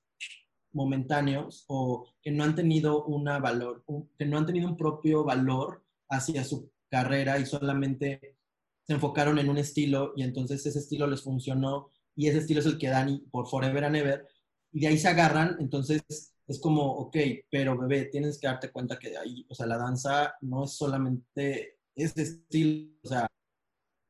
momentáneos 0.75 1.63
o 1.67 2.05
que 2.21 2.31
no 2.31 2.43
han 2.43 2.53
tenido 2.53 3.05
una 3.05 3.39
valor, 3.39 3.83
que 4.17 4.25
no 4.25 4.37
han 4.37 4.45
tenido 4.45 4.67
un 4.67 4.77
propio 4.77 5.23
valor 5.23 5.83
hacia 6.09 6.43
su 6.43 6.69
carrera 6.89 7.39
y 7.39 7.45
solamente 7.45 8.37
se 8.83 8.93
enfocaron 8.93 9.39
en 9.39 9.49
un 9.49 9.57
estilo 9.57 10.13
y 10.15 10.23
entonces 10.23 10.65
ese 10.65 10.79
estilo 10.79 11.07
les 11.07 11.23
funcionó 11.23 11.89
y 12.15 12.27
ese 12.27 12.39
estilo 12.39 12.59
es 12.59 12.65
el 12.67 12.77
que 12.77 12.89
dan 12.89 13.23
por 13.31 13.47
Forever 13.47 13.85
and 13.85 13.95
Ever 13.95 14.27
y 14.71 14.81
de 14.81 14.87
ahí 14.87 14.97
se 14.97 15.07
agarran, 15.07 15.55
entonces 15.59 16.03
es 16.47 16.59
como, 16.59 16.83
ok, 16.83 17.17
pero 17.49 17.77
bebé, 17.77 18.05
tienes 18.05 18.37
que 18.37 18.47
darte 18.47 18.71
cuenta 18.71 18.99
que 18.99 19.09
de 19.09 19.17
ahí, 19.17 19.45
o 19.49 19.55
sea, 19.55 19.65
la 19.65 19.77
danza 19.77 20.35
no 20.41 20.65
es 20.65 20.71
solamente 20.71 21.79
ese 21.95 22.21
estilo, 22.21 22.91
o 23.03 23.07
sea, 23.07 23.27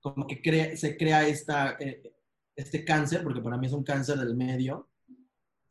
como 0.01 0.28
que 0.28 0.76
se 0.76 0.97
crea 0.97 1.28
eh, 1.28 2.13
este 2.55 2.84
cáncer, 2.84 3.24
porque 3.24 3.41
para 3.41 3.57
mí 3.57 3.68
es 3.68 3.74
un 3.74 3.84
cáncer 3.84 4.18
del 4.18 4.36
medio, 4.36 4.89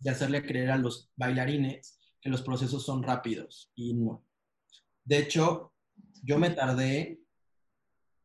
de 0.04 0.10
hacerle 0.10 0.44
creer 0.44 0.70
a 0.70 0.76
los 0.76 1.10
bailarines 1.16 1.98
que 2.20 2.28
los 2.28 2.42
procesos 2.42 2.84
son 2.84 3.02
rápidos 3.02 3.72
y 3.74 3.94
no. 3.94 4.22
De 5.02 5.16
hecho, 5.16 5.72
yo 6.22 6.38
me 6.38 6.50
tardé 6.50 7.20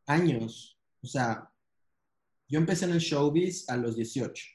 años, 0.05 0.77
o 1.01 1.07
sea, 1.07 1.49
yo 2.49 2.59
empecé 2.59 2.83
en 2.83 2.91
el 2.91 2.99
showbiz 2.99 3.69
a 3.69 3.77
los 3.77 3.95
18 3.95 4.45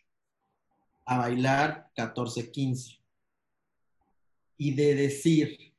a 1.07 1.19
bailar 1.19 1.91
14, 1.97 2.51
15. 2.51 3.01
Y 4.59 4.75
de 4.75 4.95
decir, 4.95 5.75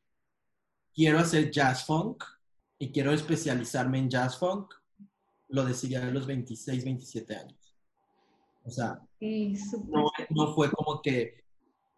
quiero 0.93 1.19
hacer 1.19 1.51
jazz 1.51 1.85
funk 1.85 2.23
y 2.79 2.91
quiero 2.91 3.13
especializarme 3.13 3.99
en 3.99 4.09
jazz 4.09 4.39
funk, 4.39 4.73
lo 5.49 5.63
decidí 5.63 5.93
a 5.93 6.05
los 6.05 6.25
26, 6.25 6.83
27 6.83 7.35
años. 7.35 7.64
O 8.65 8.71
sea, 8.71 8.99
no, 9.87 10.11
no, 10.31 10.55
fue 10.55 10.71
como 10.71 11.01
que, 11.01 11.43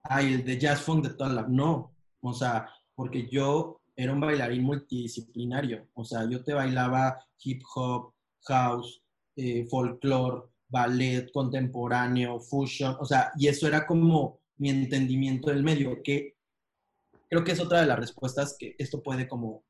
ay, 0.03 0.34
el 0.34 0.45
de 0.45 0.59
jazz 0.59 0.82
funk 0.82 1.05
de 1.07 1.13
toda 1.13 1.34
la... 1.34 1.47
No, 1.47 1.95
o 2.22 2.34
sea, 2.34 2.70
porque 2.93 3.28
yo 3.28 3.82
era 3.95 4.13
un 4.13 4.20
bailarín 4.20 4.63
multidisciplinario. 4.63 5.88
O 5.93 6.03
sea, 6.03 6.30
yo 6.30 6.43
te 6.43 6.53
bailaba 6.53 7.26
hip 7.39 7.61
hop, 7.74 8.13
house, 8.47 9.01
eh, 9.36 9.65
folklore, 9.70 10.43
ballet 10.68 11.32
contemporáneo, 11.32 12.39
fusion. 12.39 12.97
O 12.99 13.05
sea, 13.05 13.32
y 13.38 13.47
eso 13.47 13.68
era 13.68 13.88
como 13.88 14.39
mi 14.57 14.70
entendimiento 14.70 15.49
del 15.49 15.63
medio, 15.63 16.01
que 16.03 16.36
creo 17.30 17.43
que 17.43 17.53
es 17.53 17.59
otra 17.59 17.82
de 17.82 17.88
las 17.88 17.99
respuestas 17.99 18.55
que 18.57 18.76
esto 18.78 19.01
puede 19.01 19.28
como, 19.28 19.63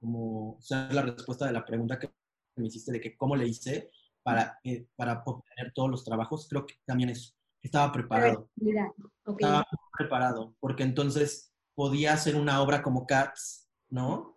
como 0.00 0.56
ser 0.60 0.92
la 0.92 1.02
respuesta 1.02 1.46
de 1.46 1.52
la 1.52 1.64
pregunta 1.64 1.98
que 1.98 2.10
me 2.56 2.66
hiciste 2.66 2.92
de 2.92 3.00
que 3.00 3.16
cómo 3.16 3.36
le 3.36 3.46
hice 3.46 3.90
para, 4.28 4.58
eh, 4.64 4.86
para 4.96 5.22
obtener 5.24 5.72
todos 5.74 5.90
los 5.90 6.04
trabajos, 6.04 6.46
creo 6.48 6.66
que 6.66 6.74
también 6.84 7.10
es, 7.10 7.34
estaba 7.62 7.90
preparado. 7.92 8.50
Mira, 8.56 8.92
Estaba 9.26 9.66
preparado, 9.96 10.54
porque 10.60 10.82
entonces 10.82 11.52
podía 11.74 12.12
hacer 12.12 12.36
una 12.36 12.60
obra 12.60 12.82
como 12.82 13.06
Cats, 13.06 13.68
¿no? 13.88 14.36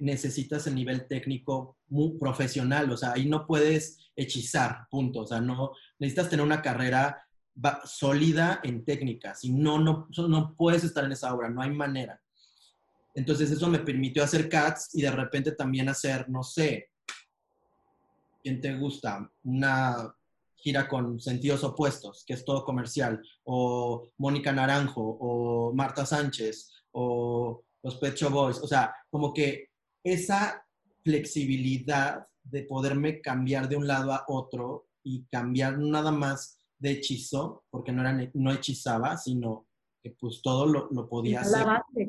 necesitas 0.00 0.66
el 0.66 0.74
nivel 0.74 1.06
técnico 1.06 1.78
muy 1.86 2.18
profesional, 2.18 2.90
o 2.90 2.96
sea, 2.96 3.12
ahí 3.12 3.28
no 3.28 3.46
puedes 3.46 4.10
hechizar, 4.16 4.88
punto, 4.90 5.20
o 5.20 5.26
sea, 5.26 5.40
no, 5.40 5.70
necesitas 6.00 6.28
tener 6.28 6.44
una 6.44 6.60
carrera 6.60 7.24
sólida 7.84 8.58
en 8.64 8.84
técnica, 8.84 9.36
si 9.36 9.52
no, 9.52 9.78
no, 9.78 10.08
no 10.28 10.56
puedes 10.56 10.82
estar 10.82 11.04
en 11.04 11.12
esa 11.12 11.32
obra, 11.32 11.48
no 11.48 11.62
hay 11.62 11.70
manera. 11.70 12.20
Entonces 13.14 13.52
eso 13.52 13.68
me 13.68 13.78
permitió 13.78 14.24
hacer 14.24 14.48
Cats 14.48 14.90
y 14.94 15.02
de 15.02 15.12
repente 15.12 15.52
también 15.52 15.88
hacer, 15.88 16.28
no 16.28 16.42
sé, 16.42 16.90
¿quién 18.42 18.60
te 18.60 18.76
gusta? 18.76 19.30
Una 19.44 20.14
gira 20.54 20.88
con 20.88 21.20
sentidos 21.20 21.64
opuestos, 21.64 22.24
que 22.26 22.34
es 22.34 22.44
todo 22.44 22.64
comercial, 22.64 23.20
o 23.44 24.08
Mónica 24.18 24.52
Naranjo, 24.52 25.18
o 25.20 25.72
Marta 25.74 26.06
Sánchez, 26.06 26.70
o 26.92 27.64
los 27.82 27.96
Pecho 27.96 28.30
Boys, 28.30 28.58
o 28.58 28.66
sea, 28.66 28.94
como 29.10 29.32
que 29.34 29.70
esa 30.04 30.64
flexibilidad 31.02 32.26
de 32.44 32.62
poderme 32.62 33.20
cambiar 33.20 33.68
de 33.68 33.76
un 33.76 33.86
lado 33.86 34.12
a 34.12 34.24
otro 34.28 34.86
y 35.02 35.24
cambiar 35.24 35.78
nada 35.78 36.12
más 36.12 36.58
de 36.78 36.92
hechizo, 36.92 37.64
porque 37.70 37.92
no, 37.92 38.02
era, 38.02 38.30
no 38.34 38.52
hechizaba, 38.52 39.16
sino 39.16 39.66
que 40.02 40.10
pues 40.10 40.42
todo 40.42 40.66
lo, 40.66 40.88
lo 40.90 41.08
podía 41.08 41.40
hacer. 41.40 41.64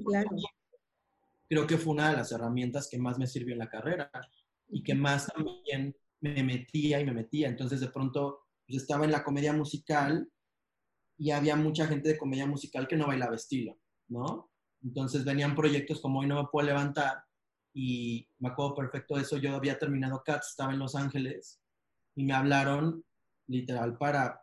claro. 0.06 0.30
Creo 1.48 1.68
que 1.68 1.78
fue 1.78 1.94
una 1.94 2.10
de 2.10 2.18
las 2.18 2.32
herramientas 2.32 2.88
que 2.90 2.98
más 2.98 3.20
me 3.20 3.28
sirvió 3.28 3.54
en 3.54 3.60
la 3.60 3.70
carrera 3.70 4.10
y 4.70 4.82
que 4.82 4.96
más 4.96 5.28
también 5.28 5.96
me 6.24 6.42
metía 6.42 7.02
y 7.02 7.06
me 7.06 7.12
metía. 7.12 7.50
Entonces 7.50 7.82
de 7.82 7.90
pronto 7.90 8.46
pues, 8.66 8.82
estaba 8.82 9.06
en 9.06 9.12
la 9.12 9.24
comedia 9.24 9.54
musical 9.54 10.28
y 11.18 11.32
había 11.32 11.56
mucha 11.56 11.86
gente 11.86 12.10
de 12.10 12.18
comedia 12.18 12.48
musical 12.48 12.88
que 12.88 12.96
no 12.96 13.08
bailaba 13.08 13.36
estilo, 13.36 13.78
¿no? 14.08 14.50
Entonces 14.82 15.26
venían 15.26 15.56
proyectos 15.56 16.02
como 16.02 16.20
Hoy 16.20 16.28
no 16.28 16.42
me 16.42 16.50
puedo 16.50 16.68
levantar 16.68 17.24
y 17.74 18.28
me 18.40 18.50
acuerdo 18.50 18.76
perfecto 18.76 19.16
de 19.16 19.24
eso. 19.24 19.38
Yo 19.38 19.56
había 19.56 19.78
terminado 19.78 20.24
Cats, 20.26 20.52
estaba 20.52 20.74
en 20.74 20.80
Los 20.80 20.96
Ángeles 20.96 21.62
y 22.16 22.24
me 22.24 22.34
hablaron 22.34 23.04
literal 23.48 23.98
para 23.98 24.42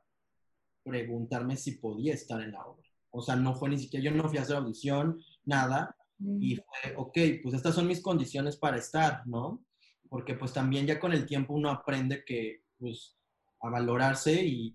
preguntarme 0.84 1.56
si 1.56 1.72
podía 1.72 2.14
estar 2.14 2.40
en 2.42 2.52
la 2.52 2.64
obra. 2.64 2.88
O 3.10 3.22
sea, 3.22 3.36
no 3.36 3.54
fue 3.54 3.70
ni 3.70 3.78
siquiera, 3.78 4.04
yo 4.04 4.10
no 4.10 4.28
fui 4.28 4.38
a 4.38 4.42
hacer 4.42 4.56
audición, 4.56 5.20
nada. 5.44 5.96
Y 6.38 6.56
fue, 6.56 6.94
ok, 6.96 7.18
pues 7.42 7.54
estas 7.54 7.74
son 7.74 7.86
mis 7.86 8.02
condiciones 8.02 8.58
para 8.58 8.76
estar, 8.76 9.26
¿no? 9.26 9.64
Porque 10.10 10.34
pues 10.34 10.52
también 10.52 10.86
ya 10.86 11.00
con 11.00 11.12
el 11.12 11.24
tiempo 11.24 11.54
uno 11.54 11.70
aprende 11.70 12.24
que 12.24 12.64
pues 12.78 13.16
a 13.62 13.70
valorarse 13.70 14.44
y, 14.44 14.74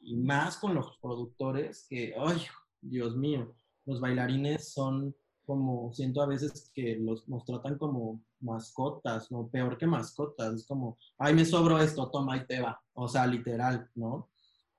y, 0.00 0.16
más 0.16 0.58
con 0.58 0.74
los 0.74 0.98
productores 0.98 1.86
que, 1.88 2.14
ay, 2.18 2.42
Dios 2.82 3.16
mío, 3.16 3.54
los 3.86 4.00
bailarines 4.00 4.72
son 4.72 5.14
como, 5.46 5.92
siento 5.92 6.20
a 6.20 6.26
veces 6.26 6.70
que 6.74 6.96
los, 6.96 7.26
nos 7.28 7.44
tratan 7.46 7.78
como 7.78 8.20
mascotas, 8.40 9.30
¿no? 9.32 9.48
Peor 9.48 9.78
que 9.78 9.86
mascotas, 9.86 10.54
es 10.54 10.66
como, 10.66 10.98
ay, 11.18 11.34
me 11.34 11.46
sobró 11.46 11.78
esto, 11.80 12.10
toma 12.10 12.36
y 12.36 12.46
te 12.46 12.60
va, 12.60 12.78
o 12.92 13.08
sea, 13.08 13.26
literal, 13.26 13.88
¿no? 13.94 14.28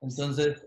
Entonces, 0.00 0.64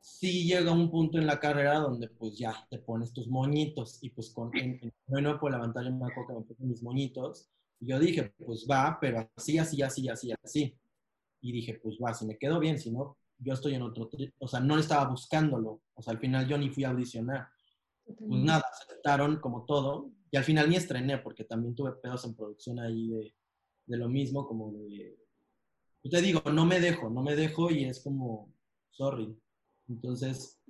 sí 0.00 0.46
llega 0.46 0.70
un 0.70 0.90
punto 0.90 1.18
en 1.18 1.26
la 1.26 1.40
carrera 1.40 1.78
donde 1.78 2.08
pues 2.08 2.36
ya 2.36 2.66
te 2.68 2.78
pones 2.78 3.12
tus 3.12 3.26
moñitos 3.26 3.98
y 4.02 4.10
pues 4.10 4.30
con, 4.30 4.50
me 4.50 5.34
puedo 5.38 5.56
levantar 5.56 5.86
en 5.86 5.94
una 5.94 6.14
coca, 6.14 6.34
me 6.34 6.42
pongo 6.42 6.68
mis 6.68 6.82
moñitos 6.82 7.48
y 7.80 7.88
yo 7.88 7.98
dije, 7.98 8.34
pues 8.44 8.66
va, 8.70 8.98
pero 9.00 9.28
así, 9.36 9.58
así, 9.58 9.82
así, 9.82 10.08
así, 10.08 10.32
así. 10.42 10.78
Y 11.40 11.52
dije, 11.52 11.78
pues 11.82 11.96
va, 12.02 12.14
si 12.14 12.26
me 12.26 12.38
quedo 12.38 12.58
bien, 12.58 12.78
si 12.78 12.90
no, 12.90 13.18
yo 13.38 13.52
estoy 13.52 13.74
en 13.74 13.82
otro, 13.82 14.10
o 14.38 14.48
sea, 14.48 14.60
no 14.60 14.78
estaba 14.78 15.08
buscándolo, 15.08 15.82
o 15.94 16.02
sea, 16.02 16.12
al 16.12 16.18
final 16.18 16.48
yo 16.48 16.56
ni 16.56 16.70
fui 16.70 16.84
a 16.84 16.90
audicionar. 16.90 17.48
Pues 18.04 18.42
nada, 18.42 18.64
aceptaron 18.72 19.40
como 19.40 19.64
todo, 19.64 20.10
y 20.30 20.36
al 20.36 20.44
final 20.44 20.70
ni 20.70 20.76
estrené, 20.76 21.18
porque 21.18 21.44
también 21.44 21.74
tuve 21.74 21.92
pedos 21.92 22.24
en 22.24 22.34
producción 22.34 22.78
ahí 22.78 23.08
de, 23.08 23.34
de 23.86 23.96
lo 23.96 24.08
mismo, 24.08 24.46
como 24.46 24.72
de, 24.72 25.18
yo 26.02 26.10
te 26.10 26.22
digo, 26.22 26.42
no 26.50 26.64
me 26.64 26.80
dejo, 26.80 27.10
no 27.10 27.22
me 27.22 27.36
dejo 27.36 27.70
y 27.70 27.84
es 27.84 28.00
como, 28.00 28.52
sorry. 28.90 29.36
Entonces, 29.88 30.60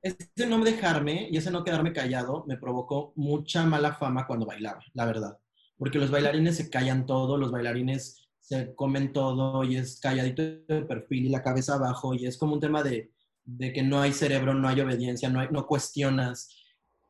ese 0.00 0.46
no 0.48 0.62
dejarme 0.64 1.28
y 1.30 1.36
ese 1.36 1.50
no 1.50 1.64
quedarme 1.64 1.92
callado 1.92 2.44
me 2.46 2.56
provocó 2.56 3.12
mucha 3.16 3.64
mala 3.66 3.94
fama 3.94 4.26
cuando 4.26 4.46
bailaba, 4.46 4.80
la 4.94 5.04
verdad 5.04 5.38
porque 5.78 5.98
los 5.98 6.10
bailarines 6.10 6.56
se 6.56 6.70
callan 6.70 7.06
todo, 7.06 7.36
los 7.36 7.50
bailarines 7.50 8.28
se 8.40 8.74
comen 8.74 9.12
todo 9.12 9.64
y 9.64 9.76
es 9.76 9.98
calladito 10.00 10.42
de 10.42 10.84
perfil 10.86 11.26
y 11.26 11.28
la 11.28 11.42
cabeza 11.42 11.74
abajo 11.74 12.14
y 12.14 12.26
es 12.26 12.38
como 12.38 12.54
un 12.54 12.60
tema 12.60 12.82
de, 12.82 13.10
de 13.44 13.72
que 13.72 13.82
no 13.82 14.00
hay 14.00 14.12
cerebro, 14.12 14.54
no 14.54 14.68
hay 14.68 14.80
obediencia, 14.80 15.28
no, 15.28 15.40
hay, 15.40 15.48
no 15.50 15.66
cuestionas. 15.66 16.50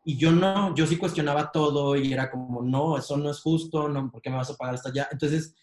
Y 0.04 0.16
yo 0.16 0.32
no, 0.32 0.74
yo 0.74 0.86
sí 0.86 0.96
cuestionaba 0.96 1.50
todo 1.50 1.96
y 1.96 2.12
era 2.12 2.30
como, 2.30 2.62
no, 2.62 2.96
eso 2.96 3.16
no 3.16 3.30
es 3.30 3.40
justo, 3.40 3.88
no, 3.88 4.10
¿por 4.10 4.22
qué 4.22 4.30
me 4.30 4.36
vas 4.36 4.50
a 4.50 4.56
pagar 4.56 4.76
hasta 4.76 4.90
allá? 4.90 5.08
Entonces, 5.10 5.54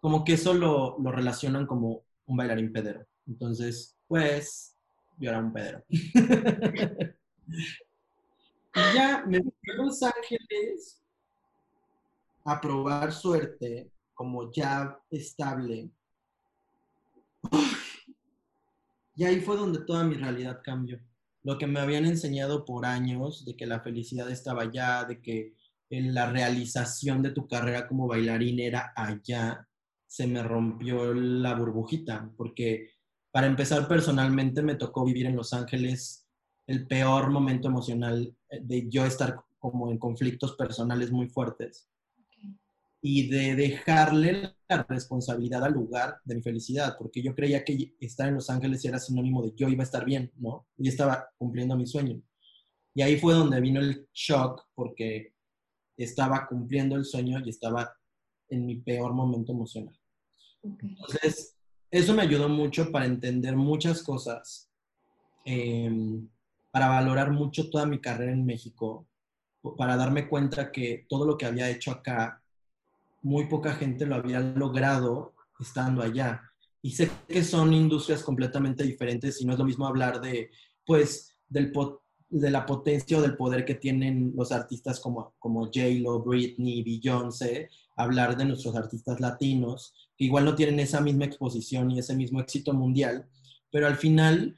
como 0.00 0.24
que 0.24 0.34
eso 0.34 0.54
lo, 0.54 0.96
lo 0.98 1.12
relacionan 1.12 1.66
como 1.66 2.04
un 2.26 2.36
bailarín 2.36 2.72
pedero. 2.72 3.06
Entonces, 3.26 3.96
pues, 4.06 4.76
yo 5.18 5.30
era 5.30 5.40
un 5.40 5.52
pedero. 5.52 5.84
y 5.88 7.14
ya 8.94 9.24
me 9.26 9.42
fui 9.42 9.52
a 9.72 9.74
Los 9.74 10.02
Ángeles 10.02 10.99
a 12.44 12.60
probar 12.60 13.12
suerte 13.12 13.90
como 14.14 14.52
ya 14.52 14.98
estable. 15.10 15.90
Y 19.14 19.24
ahí 19.24 19.40
fue 19.40 19.56
donde 19.56 19.80
toda 19.80 20.04
mi 20.04 20.14
realidad 20.14 20.60
cambió. 20.62 21.00
Lo 21.42 21.58
que 21.58 21.66
me 21.66 21.80
habían 21.80 22.04
enseñado 22.04 22.64
por 22.64 22.84
años 22.84 23.44
de 23.44 23.56
que 23.56 23.66
la 23.66 23.80
felicidad 23.80 24.30
estaba 24.30 24.62
allá, 24.62 25.04
de 25.04 25.20
que 25.20 25.54
en 25.90 26.14
la 26.14 26.30
realización 26.30 27.22
de 27.22 27.30
tu 27.30 27.48
carrera 27.48 27.88
como 27.88 28.06
bailarín 28.06 28.60
era 28.60 28.92
allá, 28.94 29.66
se 30.06 30.26
me 30.26 30.42
rompió 30.42 31.14
la 31.14 31.54
burbujita, 31.54 32.30
porque 32.36 32.90
para 33.30 33.46
empezar 33.46 33.86
personalmente 33.88 34.62
me 34.62 34.74
tocó 34.74 35.04
vivir 35.04 35.26
en 35.26 35.36
Los 35.36 35.52
Ángeles 35.52 36.26
el 36.66 36.86
peor 36.86 37.30
momento 37.30 37.68
emocional 37.68 38.36
de 38.50 38.88
yo 38.88 39.04
estar 39.04 39.40
como 39.58 39.90
en 39.90 39.98
conflictos 39.98 40.56
personales 40.56 41.10
muy 41.10 41.28
fuertes 41.28 41.89
y 43.02 43.28
de 43.28 43.56
dejarle 43.56 44.54
la 44.68 44.82
responsabilidad 44.88 45.64
al 45.64 45.72
lugar 45.72 46.18
de 46.24 46.34
mi 46.34 46.42
felicidad, 46.42 46.96
porque 46.98 47.22
yo 47.22 47.34
creía 47.34 47.64
que 47.64 47.94
estar 48.00 48.28
en 48.28 48.34
Los 48.34 48.50
Ángeles 48.50 48.84
era 48.84 48.98
sinónimo 48.98 49.42
de 49.42 49.52
yo 49.56 49.68
iba 49.68 49.82
a 49.82 49.84
estar 49.84 50.04
bien, 50.04 50.30
¿no? 50.36 50.66
Y 50.76 50.88
estaba 50.88 51.28
cumpliendo 51.38 51.76
mi 51.76 51.86
sueño. 51.86 52.20
Y 52.94 53.02
ahí 53.02 53.18
fue 53.18 53.34
donde 53.34 53.60
vino 53.60 53.80
el 53.80 54.08
shock, 54.12 54.66
porque 54.74 55.34
estaba 55.96 56.46
cumpliendo 56.46 56.96
el 56.96 57.04
sueño 57.04 57.40
y 57.44 57.50
estaba 57.50 57.94
en 58.48 58.66
mi 58.66 58.76
peor 58.76 59.14
momento 59.14 59.52
emocional. 59.52 59.98
Entonces, 60.62 61.56
eso 61.90 62.14
me 62.14 62.22
ayudó 62.22 62.48
mucho 62.48 62.92
para 62.92 63.06
entender 63.06 63.56
muchas 63.56 64.02
cosas, 64.02 64.70
em, 65.44 66.28
para 66.70 66.88
valorar 66.88 67.30
mucho 67.32 67.70
toda 67.70 67.86
mi 67.86 68.00
carrera 68.00 68.32
en 68.32 68.44
México, 68.44 69.08
para 69.76 69.96
darme 69.96 70.28
cuenta 70.28 70.70
que 70.70 71.06
todo 71.08 71.26
lo 71.26 71.36
que 71.36 71.46
había 71.46 71.70
hecho 71.70 71.90
acá 71.90 72.39
muy 73.22 73.46
poca 73.46 73.74
gente 73.74 74.06
lo 74.06 74.16
había 74.16 74.40
logrado 74.40 75.34
estando 75.58 76.02
allá. 76.02 76.42
Y 76.82 76.92
sé 76.92 77.10
que 77.28 77.44
son 77.44 77.72
industrias 77.72 78.22
completamente 78.22 78.84
diferentes 78.84 79.40
y 79.40 79.44
no 79.44 79.52
es 79.52 79.58
lo 79.58 79.64
mismo 79.64 79.86
hablar 79.86 80.20
de, 80.20 80.50
pues, 80.86 81.36
del 81.48 81.72
de 82.30 82.50
la 82.50 82.64
potencia 82.64 83.18
o 83.18 83.22
del 83.22 83.36
poder 83.36 83.64
que 83.64 83.74
tienen 83.74 84.32
los 84.36 84.52
artistas 84.52 85.00
como, 85.00 85.34
como 85.38 85.64
J-Lo, 85.64 86.22
Britney, 86.22 86.82
Beyoncé, 86.82 87.68
hablar 87.96 88.36
de 88.36 88.44
nuestros 88.44 88.76
artistas 88.76 89.20
latinos, 89.20 89.92
que 90.16 90.24
igual 90.24 90.44
no 90.44 90.54
tienen 90.54 90.78
esa 90.80 91.00
misma 91.00 91.24
exposición 91.24 91.90
y 91.90 91.98
ese 91.98 92.14
mismo 92.14 92.40
éxito 92.40 92.72
mundial, 92.72 93.26
pero 93.70 93.88
al 93.88 93.96
final 93.96 94.56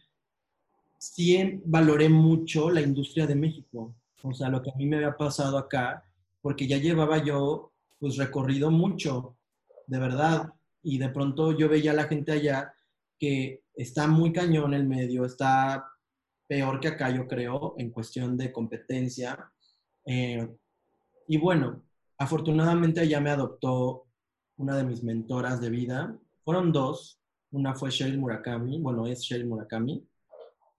sí 0.99 1.61
valoré 1.65 2.09
mucho 2.09 2.71
la 2.71 2.83
industria 2.83 3.27
de 3.27 3.35
México, 3.35 3.95
o 4.23 4.35
sea, 4.35 4.49
lo 4.49 4.63
que 4.63 4.71
a 4.71 4.75
mí 4.77 4.87
me 4.87 4.97
había 4.97 5.17
pasado 5.17 5.59
acá, 5.59 6.05
porque 6.41 6.67
ya 6.67 6.77
llevaba 6.77 7.25
yo, 7.25 7.72
pues, 8.03 8.17
recorrido 8.17 8.69
mucho, 8.73 9.37
de 9.87 10.01
verdad, 10.01 10.53
y 10.83 10.99
de 10.99 11.09
pronto 11.11 11.57
yo 11.57 11.69
veía 11.69 11.93
a 11.93 11.95
la 11.95 12.09
gente 12.09 12.33
allá 12.33 12.75
que 13.17 13.63
está 13.77 14.09
muy 14.09 14.33
cañón 14.33 14.75
el 14.75 14.89
medio, 14.89 15.25
está 15.25 15.89
peor 16.49 16.81
que 16.81 16.89
acá, 16.89 17.11
yo 17.11 17.29
creo, 17.29 17.77
en 17.79 17.93
cuestión 17.93 18.37
de 18.37 18.51
competencia. 18.51 19.53
Eh, 20.05 20.49
y 21.29 21.37
bueno, 21.37 21.85
afortunadamente 22.19 22.99
allá 22.99 23.21
me 23.21 23.31
adoptó 23.31 24.09
una 24.57 24.77
de 24.77 24.83
mis 24.83 25.05
mentoras 25.05 25.61
de 25.61 25.71
vida. 25.71 26.19
Fueron 26.45 26.73
dos. 26.73 27.21
Una 27.53 27.73
fue 27.77 27.91
Sheryl 27.91 28.19
Murakami, 28.19 28.81
bueno, 28.81 29.07
es 29.07 29.21
Sheryl 29.21 29.47
Murakami. 29.47 30.05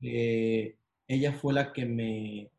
ella 0.02 1.32
fue 1.40 1.54
la 1.54 1.72
que 1.72 1.86
me, 1.86 2.52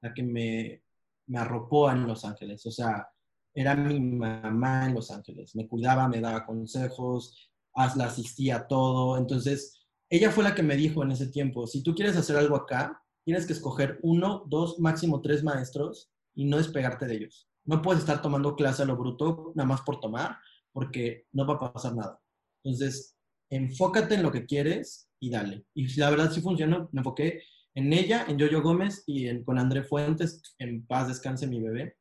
la 0.00 0.12
que 0.12 0.24
me, 0.24 0.82
me 1.28 1.38
arropó 1.38 1.92
en 1.92 2.08
Los 2.08 2.24
Ángeles. 2.24 2.66
O 2.66 2.72
sea, 2.72 3.08
era 3.54 3.74
mi 3.74 4.00
mamá 4.00 4.86
en 4.86 4.94
Los 4.94 5.10
Ángeles. 5.10 5.54
Me 5.56 5.68
cuidaba, 5.68 6.08
me 6.08 6.20
daba 6.20 6.46
consejos, 6.46 7.50
la 7.96 8.06
asistía 8.06 8.56
a 8.56 8.68
todo. 8.68 9.16
Entonces, 9.16 9.86
ella 10.08 10.30
fue 10.30 10.44
la 10.44 10.54
que 10.54 10.62
me 10.62 10.76
dijo 10.76 11.02
en 11.02 11.12
ese 11.12 11.28
tiempo, 11.28 11.66
si 11.66 11.82
tú 11.82 11.94
quieres 11.94 12.16
hacer 12.16 12.36
algo 12.36 12.56
acá, 12.56 13.02
tienes 13.24 13.46
que 13.46 13.52
escoger 13.52 13.98
uno, 14.02 14.44
dos, 14.48 14.78
máximo 14.78 15.20
tres 15.20 15.42
maestros 15.42 16.10
y 16.34 16.44
no 16.44 16.56
despegarte 16.56 17.06
de 17.06 17.16
ellos. 17.16 17.48
No 17.64 17.82
puedes 17.82 18.00
estar 18.00 18.22
tomando 18.22 18.56
clase 18.56 18.82
a 18.82 18.86
lo 18.86 18.96
bruto 18.96 19.52
nada 19.54 19.68
más 19.68 19.82
por 19.82 20.00
tomar, 20.00 20.36
porque 20.72 21.26
no 21.32 21.46
va 21.46 21.54
a 21.54 21.72
pasar 21.72 21.94
nada. 21.94 22.20
Entonces, 22.64 23.16
enfócate 23.50 24.14
en 24.14 24.22
lo 24.22 24.32
que 24.32 24.46
quieres 24.46 25.08
y 25.20 25.30
dale. 25.30 25.64
Y 25.74 25.94
la 25.98 26.10
verdad 26.10 26.32
sí 26.32 26.40
funcionó, 26.40 26.88
me 26.92 27.00
enfoqué 27.00 27.42
en 27.74 27.92
ella, 27.92 28.24
en 28.28 28.38
Yoyo 28.38 28.62
Gómez 28.62 29.04
y 29.06 29.28
en, 29.28 29.44
con 29.44 29.58
André 29.58 29.84
Fuentes, 29.84 30.42
en 30.58 30.84
paz 30.86 31.08
descanse 31.08 31.46
mi 31.46 31.60
bebé, 31.60 31.96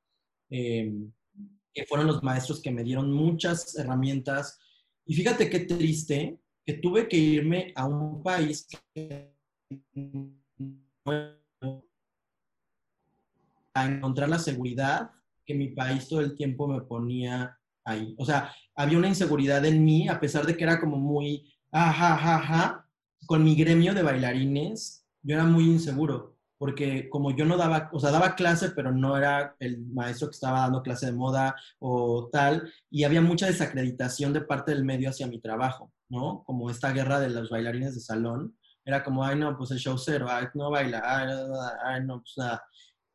em, 0.49 1.11
que 1.73 1.85
fueron 1.85 2.07
los 2.07 2.23
maestros 2.23 2.61
que 2.61 2.71
me 2.71 2.83
dieron 2.83 3.11
muchas 3.11 3.77
herramientas. 3.77 4.59
Y 5.05 5.15
fíjate 5.15 5.49
qué 5.49 5.61
triste 5.61 6.39
que 6.65 6.73
tuve 6.73 7.07
que 7.07 7.17
irme 7.17 7.73
a 7.75 7.85
un 7.85 8.21
país 8.21 8.67
a 13.73 13.85
encontrar 13.85 14.29
la 14.29 14.39
seguridad 14.39 15.11
que 15.45 15.53
mi 15.55 15.69
país 15.69 16.07
todo 16.07 16.21
el 16.21 16.35
tiempo 16.35 16.67
me 16.67 16.81
ponía 16.81 17.57
ahí. 17.83 18.13
O 18.17 18.25
sea, 18.25 18.53
había 18.75 18.97
una 18.97 19.07
inseguridad 19.07 19.65
en 19.65 19.83
mí, 19.83 20.07
a 20.07 20.19
pesar 20.19 20.45
de 20.45 20.55
que 20.55 20.63
era 20.63 20.79
como 20.79 20.97
muy, 20.97 21.51
ajá, 21.71 22.13
ajá, 22.13 22.35
ajá, 22.35 22.89
con 23.25 23.43
mi 23.43 23.55
gremio 23.55 23.93
de 23.93 24.03
bailarines, 24.03 25.05
yo 25.23 25.35
era 25.35 25.45
muy 25.45 25.65
inseguro, 25.65 26.38
porque 26.59 27.09
como 27.09 27.31
yo 27.35 27.45
no 27.45 27.55
daba, 27.55 27.89
o 27.93 27.99
sea, 27.99 28.11
daba 28.11 28.35
clase, 28.35 28.71
pero 28.71 28.91
no 28.91 29.17
era 29.17 29.55
el 29.59 29.79
maestro 29.87 30.27
que 30.27 30.35
estaba 30.35 30.59
dando 30.59 30.83
clase 30.83 31.05
de 31.05 31.13
moda 31.13 31.55
o 31.79 32.29
tal, 32.31 32.71
y 32.91 33.05
había 33.05 33.21
mucha 33.21 33.47
desacreditación 33.47 34.33
de 34.33 34.41
parte 34.41 34.73
del 34.73 34.83
medio 34.83 35.09
hacia 35.09 35.25
mi 35.25 35.39
trabajo, 35.39 35.93
¿no? 36.09 36.43
Como 36.45 36.69
esta 36.69 36.91
guerra 36.91 37.21
de 37.21 37.29
los 37.29 37.49
bailarines 37.49 37.95
de 37.95 38.01
salón, 38.01 38.57
era 38.83 39.03
como, 39.03 39.23
ay, 39.23 39.37
no, 39.37 39.57
pues 39.57 39.71
el 39.71 39.79
show 39.79 39.97
cero, 39.97 40.27
ay, 40.29 40.47
no 40.53 40.69
baila, 40.69 41.01
ay, 41.85 42.03
no, 42.05 42.21
pues 42.21 42.33
nada. 42.37 42.61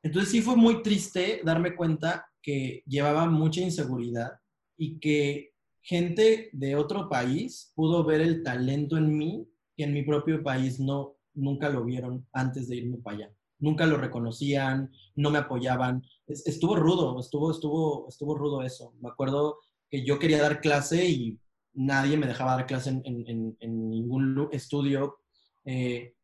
Entonces 0.03 0.31
sí 0.31 0.41
fue 0.41 0.57
muy 0.57 0.83
triste 0.83 1.43
darme 1.45 1.77
cuenta 1.77 2.27
que 2.41 2.83
llevaba 2.87 3.27
mucha 3.27 3.61
inseguridad 3.61 4.33
y 4.79 4.99
que 5.01 5.53
gente 5.83 6.49
de 6.53 6.77
otro 6.77 7.11
país 7.11 7.73
pudo 7.75 8.05
ver 8.05 8.23
el 8.23 8.43
talento 8.43 8.97
en 8.97 9.17
mí 9.17 9.47
que 9.77 9.85
en 9.85 9.93
mi 9.93 10.03
propio 10.03 10.43
país 10.43 10.79
no, 10.81 11.14
nunca 11.35 11.69
lo 11.69 11.85
vieron 11.85 12.27
antes 12.33 12.69
de 12.69 12.77
irme 12.77 12.99
para 12.99 13.17
allá. 13.17 13.31
Nunca 13.59 13.87
lo 13.87 13.97
reconocían, 13.97 14.91
no 15.15 15.31
me 15.31 15.39
apoyaban. 15.39 16.03
estuvo 16.27 16.77
rudo, 16.77 17.19
estuvo, 17.21 17.51
estuvo, 17.51 18.09
estuvo 18.09 18.35
rudo 18.35 18.63
eso. 18.63 18.95
Me 19.01 19.09
acuerdo 19.09 19.59
que 19.91 20.05
yo 20.05 20.19
quería 20.19 20.43
dar 20.43 20.61
clase 20.61 21.09
y 21.09 21.39
nadie 21.73 22.17
me 22.17 22.27
dejaba 22.27 22.57
dar 22.57 22.67
clase 22.67 22.91
en, 22.91 23.57
ningún 23.61 24.49
estudio. 24.53 25.19
Eh, 25.65 26.15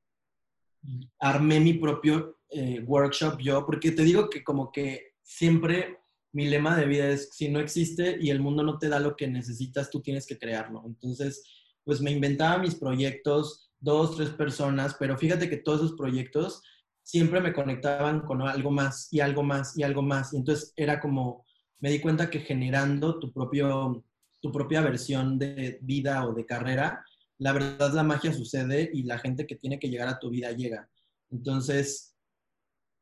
armé 1.19 1.61
mi 1.61 1.75
propio 1.75 2.39
eh, 2.51 2.81
workshop 2.81 3.39
yo, 3.39 3.65
porque 3.65 3.93
te 3.93 4.03
digo 4.03 4.29
que 4.29 4.43
como 4.43 4.73
que 4.73 5.15
siempre 5.23 5.99
mi 6.33 6.49
lema 6.49 6.77
de 6.77 6.87
vida 6.87 7.09
es, 7.09 7.31
si 7.33 7.49
no 7.49 7.61
existe 7.61 8.17
y 8.21 8.31
el 8.31 8.41
mundo 8.41 8.63
no 8.63 8.79
te 8.79 8.89
da 8.89 9.01
lo 9.01 9.17
que 9.17 9.27
necesitas, 9.27 9.91
tú 9.91 10.01
tienes 10.01 10.27
que 10.27 10.39
crearlo. 10.39 10.83
Entonces, 10.87 11.45
pues 11.85 12.01
me 12.01 12.11
inventaba 12.11 12.59
mis 12.59 12.75
proyectos, 12.75 13.70
dos, 13.81 14.17
tres 14.17 14.31
personas, 14.31 14.95
pero 14.99 15.17
fíjate 15.19 15.49
que 15.49 15.57
todos 15.57 15.81
esos 15.81 15.97
proyectos 15.97 16.63
siempre 17.03 17.41
me 17.41 17.53
conectaban 17.53 18.21
con 18.21 18.43
algo 18.43 18.71
más 18.71 19.09
y 19.11 19.21
algo 19.21 19.43
más 19.43 19.77
y 19.77 19.83
algo 19.83 20.03
más. 20.03 20.33
Y 20.33 20.37
entonces 20.37 20.73
era 20.77 21.01
como, 21.01 21.45
me 21.81 21.91
di 21.91 22.01
cuenta 22.01 22.31
que 22.31 22.41
generando 22.41 23.19
tu, 23.19 23.33
propio, 23.33 24.05
tu 24.41 24.53
propia 24.53 24.81
versión 24.83 25.39
de 25.39 25.79
vida 25.83 26.27
o 26.27 26.35
de 26.35 26.47
carrera, 26.47 27.05
la 27.39 27.53
verdad 27.53 27.93
la 27.95 28.03
magia 28.03 28.33
sucede 28.33 28.91
y 28.93 29.05
la 29.05 29.19
gente 29.19 29.47
que 29.47 29.57
tiene 29.57 29.79
que 29.79 29.89
llegar 29.89 30.09
a 30.09 30.19
tu 30.19 30.31
vida 30.31 30.53
llega. 30.53 30.89
Entonces, 31.31 32.15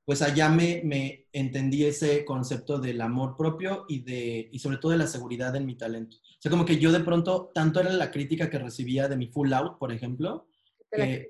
pues 0.05 0.23
allá 0.23 0.49
me, 0.49 0.81
me, 0.85 1.27
entendí 1.33 1.85
ese 1.85 2.25
concepto 2.25 2.79
del 2.79 3.01
amor 3.03 3.37
propio 3.37 3.85
y, 3.89 4.01
de, 4.05 4.49
y 4.51 4.59
sobre 4.59 4.79
todo 4.79 4.93
de 4.93 4.99
la 4.99 5.07
seguridad 5.07 5.55
en 5.57 5.67
mi 5.67 5.77
talento. 5.77 6.17
O 6.17 6.41
sea, 6.41 6.51
como 6.51 6.65
que 6.65 6.79
yo 6.79 6.93
de 6.93 7.01
pronto, 7.01 7.51
tanto 7.53 7.81
era 7.81 7.93
la 7.93 8.11
crítica 8.11 8.49
que 8.49 8.59
recibía 8.59 9.09
de 9.09 9.19
mi 9.19 9.27
full 9.27 9.53
out, 9.53 9.77
por 9.79 9.93
ejemplo, 9.93 10.47
que, 10.91 11.29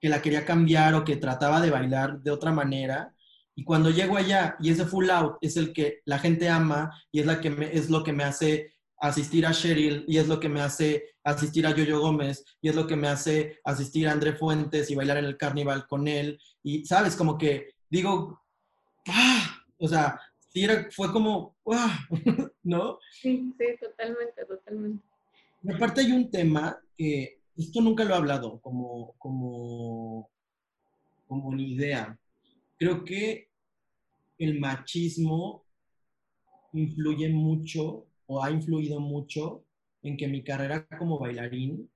que 0.00 0.08
la 0.08 0.20
quería 0.20 0.44
cambiar 0.44 0.94
o 0.94 1.04
que 1.04 1.16
trataba 1.16 1.60
de 1.60 1.70
bailar 1.70 2.20
de 2.20 2.30
otra 2.30 2.52
manera. 2.52 3.14
Y 3.54 3.64
cuando 3.64 3.90
llego 3.90 4.16
allá 4.16 4.56
y 4.60 4.70
ese 4.70 4.84
full 4.84 5.10
out 5.10 5.36
es 5.40 5.56
el 5.56 5.72
que 5.72 6.00
la 6.04 6.18
gente 6.18 6.48
ama 6.48 6.90
y 7.10 7.20
es, 7.20 7.26
la 7.26 7.40
que 7.40 7.50
me, 7.50 7.74
es 7.74 7.90
lo 7.90 8.02
que 8.02 8.12
me 8.12 8.24
hace 8.24 8.72
asistir 8.98 9.44
a 9.46 9.52
Cheryl 9.52 10.04
y 10.06 10.18
es 10.18 10.28
lo 10.28 10.40
que 10.40 10.48
me 10.48 10.60
hace 10.60 11.04
asistir 11.24 11.66
a 11.66 11.74
Yoyo 11.74 12.00
Gómez 12.00 12.44
y 12.60 12.68
es 12.68 12.74
lo 12.74 12.86
que 12.86 12.96
me 12.96 13.08
hace 13.08 13.58
asistir 13.64 14.08
a 14.08 14.12
André 14.12 14.32
Fuentes 14.32 14.90
y 14.90 14.94
bailar 14.94 15.18
en 15.18 15.26
el 15.26 15.36
carnaval 15.36 15.86
con 15.86 16.08
él. 16.08 16.38
Y, 16.62 16.84
¿sabes? 16.86 17.16
Como 17.16 17.36
que 17.36 17.74
digo, 17.90 18.40
¡ah! 19.08 19.64
O 19.78 19.88
sea, 19.88 20.18
sí 20.48 20.64
era, 20.64 20.88
fue 20.90 21.12
como, 21.12 21.56
¡ah! 21.70 22.06
¿no? 22.62 22.98
Sí, 23.10 23.52
sí, 23.58 23.66
totalmente, 23.80 24.44
totalmente. 24.46 25.04
Y 25.62 25.72
aparte 25.72 26.00
hay 26.00 26.12
un 26.12 26.30
tema 26.30 26.80
que 26.96 27.41
esto 27.56 27.80
nunca 27.80 28.04
lo 28.04 28.14
he 28.14 28.16
hablado 28.16 28.60
como, 28.60 29.14
como, 29.18 30.30
como 31.26 31.48
una 31.48 31.62
idea. 31.62 32.18
Creo 32.78 33.04
que 33.04 33.48
el 34.38 34.58
machismo 34.58 35.64
influye 36.72 37.28
mucho 37.28 38.06
o 38.26 38.42
ha 38.42 38.50
influido 38.50 39.00
mucho 39.00 39.64
en 40.02 40.16
que 40.16 40.28
mi 40.28 40.42
carrera 40.42 40.86
como 40.98 41.18
bailarín, 41.18 41.88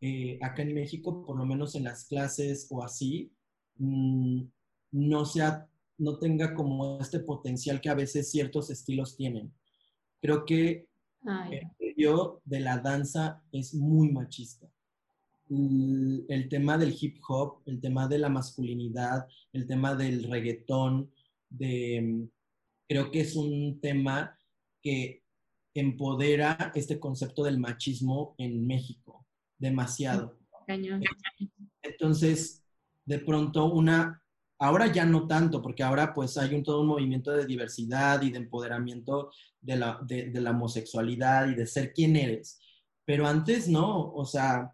eh, 0.00 0.38
acá 0.40 0.62
en 0.62 0.74
México, 0.74 1.24
por 1.26 1.36
lo 1.36 1.44
menos 1.44 1.74
en 1.74 1.84
las 1.84 2.04
clases 2.04 2.66
o 2.70 2.82
así, 2.82 3.30
mm, 3.76 4.42
no, 4.92 5.24
sea, 5.26 5.68
no 5.98 6.18
tenga 6.18 6.54
como 6.54 6.98
este 7.00 7.20
potencial 7.20 7.80
que 7.80 7.90
a 7.90 7.94
veces 7.94 8.30
ciertos 8.30 8.70
estilos 8.70 9.16
tienen. 9.16 9.52
Creo 10.20 10.44
que 10.44 10.86
medio 12.00 12.40
de 12.44 12.60
la 12.60 12.78
danza 12.78 13.42
es 13.52 13.74
muy 13.74 14.10
machista. 14.10 14.66
El, 15.50 16.46
tema 16.48 16.78
del 16.78 16.96
hip 16.98 17.18
hop, 17.28 17.62
el 17.66 17.80
tema 17.80 18.06
de 18.06 18.18
la 18.18 18.28
masculinidad, 18.28 19.26
el 19.52 19.66
tema 19.66 19.94
del 19.94 20.24
reggaetón, 20.24 21.10
de, 21.48 22.28
creo 22.88 23.10
que 23.10 23.20
es 23.20 23.34
un 23.36 23.80
tema 23.80 24.38
que 24.80 25.22
empodera 25.74 26.72
este 26.74 26.98
concepto 26.98 27.42
del 27.42 27.58
machismo 27.58 28.34
en 28.38 28.66
México 28.66 29.26
demasiado. 29.58 30.38
Entonces, 31.82 32.64
de 33.04 33.18
pronto 33.18 33.66
una 33.66 34.22
Ahora 34.62 34.86
ya 34.88 35.06
no 35.06 35.26
tanto, 35.26 35.62
porque 35.62 35.82
ahora 35.82 36.12
pues 36.12 36.36
hay 36.36 36.54
un 36.54 36.62
todo 36.62 36.82
un 36.82 36.88
movimiento 36.88 37.32
de 37.32 37.46
diversidad 37.46 38.20
y 38.20 38.30
de 38.30 38.38
empoderamiento 38.38 39.32
de 39.60 39.76
la, 39.76 39.98
de, 40.02 40.30
la 40.34 40.50
homosexualidad 40.50 41.48
y 41.48 41.54
de 41.54 41.66
ser 41.66 41.94
quien 41.94 42.14
eres. 42.14 42.60
Pero 43.06 43.26
antes 43.26 43.68
no, 43.68 44.12
o 44.12 44.24
sea, 44.24 44.72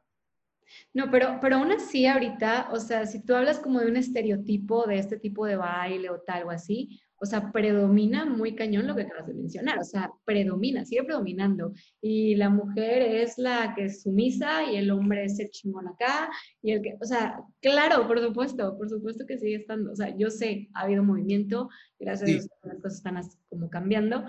no, 0.93 1.11
pero, 1.13 1.39
pero 1.41 1.57
aún 1.57 1.71
así 1.71 2.07
ahorita, 2.07 2.71
o 2.73 2.81
sea, 2.81 3.07
si 3.07 3.25
tú 3.25 3.37
hablas 3.37 3.61
como 3.61 3.79
de 3.79 3.87
un 3.87 3.97
estereotipo 3.97 4.85
de 4.87 4.99
este 4.99 5.17
tipo 5.17 5.47
de 5.47 5.57
baile 5.57 6.11
o 6.11 6.21
tal 6.21 6.43
o 6.45 6.51
así, 6.51 7.01
o 7.19 7.27
sea, 7.27 7.51
predomina 7.51 8.27
muy 8.27 8.55
cañón 8.55 8.87
lo 8.87 8.95
que 8.95 9.03
acabas 9.03 9.27
de 9.27 9.35
mencionar, 9.35 9.79
o 9.79 9.85
sea, 9.85 10.11
predomina, 10.25 10.85
sigue 10.85 11.05
predominando. 11.05 11.73
Y 12.01 12.35
la 12.35 12.51
mujer 12.51 13.03
es 13.03 13.39
la 13.39 13.75
que 13.75 13.87
es 13.87 14.03
sumisa 14.03 14.65
y 14.71 14.77
el 14.77 14.91
hombre 14.91 15.25
es 15.25 15.39
el 15.39 15.51
chingón 15.51 15.89
acá, 15.89 16.31
y 16.63 16.73
el 16.73 16.83
que, 16.83 16.97
o 17.01 17.05
sea, 17.05 17.41
claro, 17.61 18.07
por 18.07 18.21
supuesto, 18.21 18.77
por 18.77 18.89
supuesto 18.89 19.27
que 19.27 19.39
sigue 19.39 19.57
estando. 19.57 19.93
O 19.93 19.97
sea, 19.97 20.15
yo 20.17 20.31
sé, 20.31 20.69
ha 20.75 20.83
habido 20.83 21.03
movimiento, 21.03 21.69
gracias 21.99 22.29
a 22.29 22.33
Dios 22.33 22.49
las 22.65 22.77
cosas 22.77 22.99
están 22.99 23.21
como 23.49 23.71
cambiando, 23.71 24.25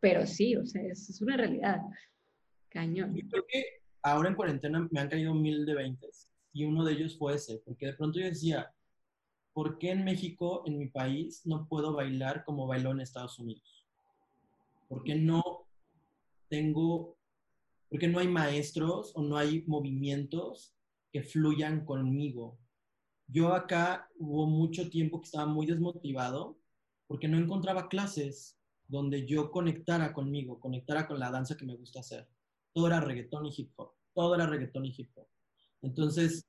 pero 0.00 0.26
sí, 0.26 0.56
o 0.56 0.64
sea, 0.64 0.82
es, 0.82 1.20
una 1.20 1.36
realidad. 1.36 1.80
Cañón. 2.68 3.14
Yo 3.14 3.28
creo 3.28 3.44
que 3.48 3.64
ahora 4.02 4.28
en 4.28 4.36
cuarentena 4.36 4.86
me 4.90 5.00
han 5.00 5.08
caído 5.08 5.34
mil 5.34 5.64
de 5.66 5.74
veintes 5.74 6.30
y 6.52 6.64
uno 6.64 6.84
de 6.84 6.92
ellos 6.92 7.16
fue 7.18 7.34
ese, 7.34 7.60
porque 7.64 7.86
de 7.86 7.94
pronto 7.94 8.20
yo 8.20 8.26
decía, 8.26 8.70
¿por 9.58 9.76
qué 9.76 9.90
en 9.90 10.04
México, 10.04 10.62
en 10.66 10.78
mi 10.78 10.86
país, 10.86 11.44
no 11.44 11.66
puedo 11.66 11.92
bailar 11.92 12.44
como 12.44 12.68
bailó 12.68 12.92
en 12.92 13.00
Estados 13.00 13.40
Unidos? 13.40 13.84
¿Por 14.86 15.02
qué 15.02 15.16
no 15.16 15.42
tengo, 16.48 17.18
por 17.88 17.98
qué 17.98 18.06
no 18.06 18.20
hay 18.20 18.28
maestros 18.28 19.10
o 19.16 19.22
no 19.22 19.36
hay 19.36 19.64
movimientos 19.66 20.76
que 21.10 21.24
fluyan 21.24 21.84
conmigo? 21.84 22.56
Yo 23.26 23.52
acá 23.52 24.08
hubo 24.20 24.46
mucho 24.46 24.88
tiempo 24.90 25.20
que 25.20 25.24
estaba 25.24 25.46
muy 25.46 25.66
desmotivado 25.66 26.56
porque 27.08 27.26
no 27.26 27.36
encontraba 27.36 27.88
clases 27.88 28.60
donde 28.86 29.26
yo 29.26 29.50
conectara 29.50 30.12
conmigo, 30.12 30.60
conectara 30.60 31.08
con 31.08 31.18
la 31.18 31.32
danza 31.32 31.56
que 31.56 31.66
me 31.66 31.74
gusta 31.74 31.98
hacer. 31.98 32.28
Todo 32.72 32.86
era 32.86 33.00
reggaetón 33.00 33.46
y 33.46 33.54
hip 33.56 33.72
hop, 33.74 33.90
todo 34.14 34.36
era 34.36 34.46
reggaetón 34.46 34.84
y 34.84 34.94
hip 34.96 35.10
hop. 35.16 35.26
Entonces, 35.82 36.46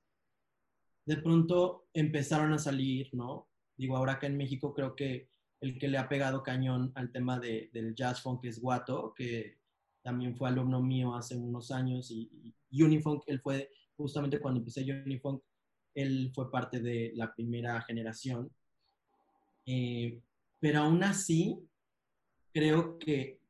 de 1.09 1.17
pronto 1.17 1.87
empezaron 1.91 2.53
a 2.53 2.59
salir, 2.59 3.09
¿no? 3.13 3.47
Digo, 3.75 3.97
ahora 3.97 4.13
acá 4.13 4.27
en 4.27 4.37
México 4.37 4.75
creo 4.75 4.95
que 4.95 5.27
el 5.59 5.79
que 5.79 5.87
le 5.87 5.97
ha 5.97 6.07
pegado 6.07 6.43
cañón 6.43 6.91
al 6.93 7.11
tema 7.11 7.39
de, 7.39 7.71
del 7.73 7.95
jazz 7.95 8.21
funk 8.21 8.45
es 8.45 8.61
Guato, 8.61 9.15
que 9.15 9.57
también 10.03 10.37
fue 10.37 10.49
alumno 10.49 10.83
mío 10.83 11.15
hace 11.15 11.35
unos 11.35 11.71
años, 11.71 12.11
y, 12.11 12.53
y 12.69 12.83
Unifunk, 12.83 13.23
él 13.25 13.41
fue 13.41 13.71
justamente 13.97 14.39
cuando 14.39 14.59
empecé 14.59 14.83
Unifunk, 14.83 15.41
él 15.95 16.31
fue 16.35 16.51
parte 16.51 16.79
de 16.79 17.11
la 17.15 17.33
primera 17.33 17.81
generación. 17.81 18.51
Eh, 19.65 20.21
pero 20.59 20.81
aún 20.81 21.03
así, 21.03 21.57
creo 22.53 22.99
que 22.99 23.41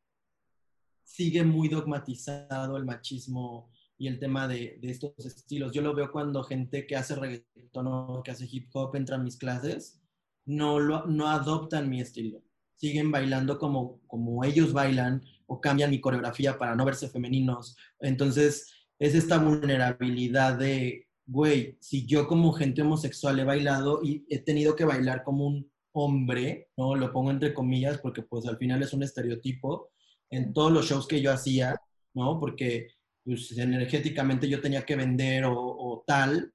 sigue 1.03 1.43
muy 1.43 1.67
dogmatizado 1.67 2.77
el 2.77 2.85
machismo 2.85 3.69
y 3.99 4.07
el 4.07 4.17
tema 4.17 4.47
de, 4.47 4.79
de, 4.81 4.89
estos 4.89 5.13
estilos. 5.25 5.73
Yo 5.73 5.81
lo 5.81 5.93
veo 5.93 6.11
cuando 6.11 6.41
gente 6.41 6.87
que 6.87 6.95
hace 6.95 7.15
reggaetón 7.15 7.87
o 7.87 8.23
que 8.23 8.31
hace 8.31 8.47
hip 8.49 8.69
hop 8.73 8.95
entra 8.95 9.17
a 9.17 9.19
mis 9.19 9.35
clases, 9.35 10.01
no, 10.45 10.79
lo, 10.79 11.05
no 11.05 11.27
adoptan 11.27 11.89
mi 11.89 11.99
estilo. 11.99 12.41
Siguen 12.75 13.11
bailando 13.11 13.59
como, 13.59 13.99
como 14.07 14.45
ellos 14.45 14.71
bailan 14.71 15.21
o 15.47 15.59
cambian 15.59 15.91
mi 15.91 15.99
coreografía 15.99 16.57
para 16.57 16.75
no 16.75 16.85
verse 16.85 17.09
femeninos. 17.09 17.75
Entonces, 17.99 18.73
es 18.99 19.15
esta 19.15 19.37
vulnerabilidad 19.37 20.57
de, 20.57 21.07
güey, 21.25 21.77
si 21.81 22.05
yo 22.05 22.25
como 22.25 22.53
gente 22.53 22.81
homosexual 22.81 23.37
he 23.37 23.43
bailado 23.43 23.99
y 24.01 24.25
he 24.29 24.39
tenido 24.39 24.77
que 24.77 24.85
bailar 24.85 25.23
como 25.23 25.45
un 25.45 25.69
hombre, 25.91 26.69
¿no? 26.77 26.95
Lo 26.95 27.11
pongo 27.11 27.31
entre 27.31 27.53
comillas 27.53 27.97
porque 27.97 28.21
pues 28.21 28.45
al 28.45 28.57
final 28.57 28.81
es 28.81 28.93
un 28.93 29.03
estereotipo 29.03 29.91
en 30.29 30.53
todos 30.53 30.71
los 30.71 30.85
shows 30.85 31.05
que 31.05 31.21
yo 31.21 31.33
hacía, 31.33 31.75
¿no? 32.13 32.39
Porque 32.39 32.87
pues, 33.23 33.57
energéticamente 33.57 34.47
yo 34.47 34.61
tenía 34.61 34.85
que 34.85 34.95
vender 34.95 35.45
o, 35.45 35.53
o 35.55 36.03
tal. 36.05 36.53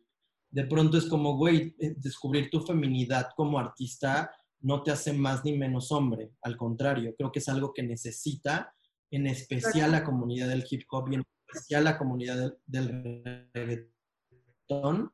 De 0.51 0.65
pronto 0.65 0.99
es 0.99 1.07
como, 1.07 1.37
güey, 1.37 1.75
eh, 1.79 1.95
descubrir 1.97 2.51
tu 2.51 2.61
feminidad 2.61 3.29
como 3.37 3.59
artista 3.59 4.31
no 4.61 4.83
te 4.83 4.91
hace 4.91 5.13
más 5.13 5.45
ni 5.45 5.57
menos 5.57 5.93
hombre. 5.93 6.33
Al 6.43 6.57
contrario, 6.57 7.15
creo 7.17 7.31
que 7.31 7.39
es 7.39 7.49
algo 7.49 7.73
que 7.73 7.83
necesita 7.83 8.75
en 9.11 9.27
especial 9.27 9.93
la 9.93 10.03
comunidad 10.03 10.49
del 10.49 10.65
hip 10.69 10.83
hop 10.91 11.11
y 11.11 11.17
en 11.17 11.25
especial 11.49 11.85
la 11.85 11.99
comunidad 11.99 12.55
del, 12.67 12.83
del 12.93 13.51
reggaetón, 13.53 15.13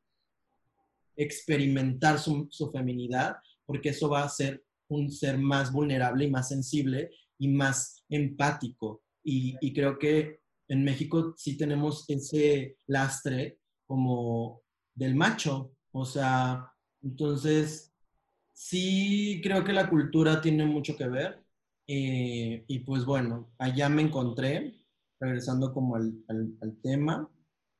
experimentar 1.16 2.18
su, 2.18 2.46
su 2.50 2.70
feminidad 2.70 3.36
porque 3.70 3.90
eso 3.90 4.08
va 4.08 4.24
a 4.24 4.28
ser 4.28 4.64
un 4.88 5.12
ser 5.12 5.38
más 5.38 5.72
vulnerable 5.72 6.24
y 6.24 6.30
más 6.30 6.48
sensible 6.48 7.10
y 7.38 7.46
más 7.48 8.04
empático. 8.08 9.04
Y, 9.22 9.54
y, 9.60 9.72
creo 9.72 9.96
que 9.96 10.39
en 10.70 10.84
México 10.84 11.34
sí 11.36 11.56
tenemos 11.56 12.04
ese 12.08 12.78
lastre 12.86 13.58
como 13.86 14.62
del 14.94 15.14
macho. 15.14 15.72
O 15.92 16.04
sea, 16.04 16.72
entonces 17.02 17.92
sí 18.52 19.40
creo 19.42 19.64
que 19.64 19.72
la 19.72 19.90
cultura 19.90 20.40
tiene 20.40 20.64
mucho 20.66 20.96
que 20.96 21.08
ver. 21.08 21.44
Eh, 21.86 22.64
y 22.68 22.78
pues 22.80 23.04
bueno, 23.04 23.52
allá 23.58 23.88
me 23.88 24.02
encontré, 24.02 24.76
regresando 25.18 25.74
como 25.74 25.96
al, 25.96 26.14
al, 26.28 26.54
al 26.62 26.76
tema. 26.80 27.28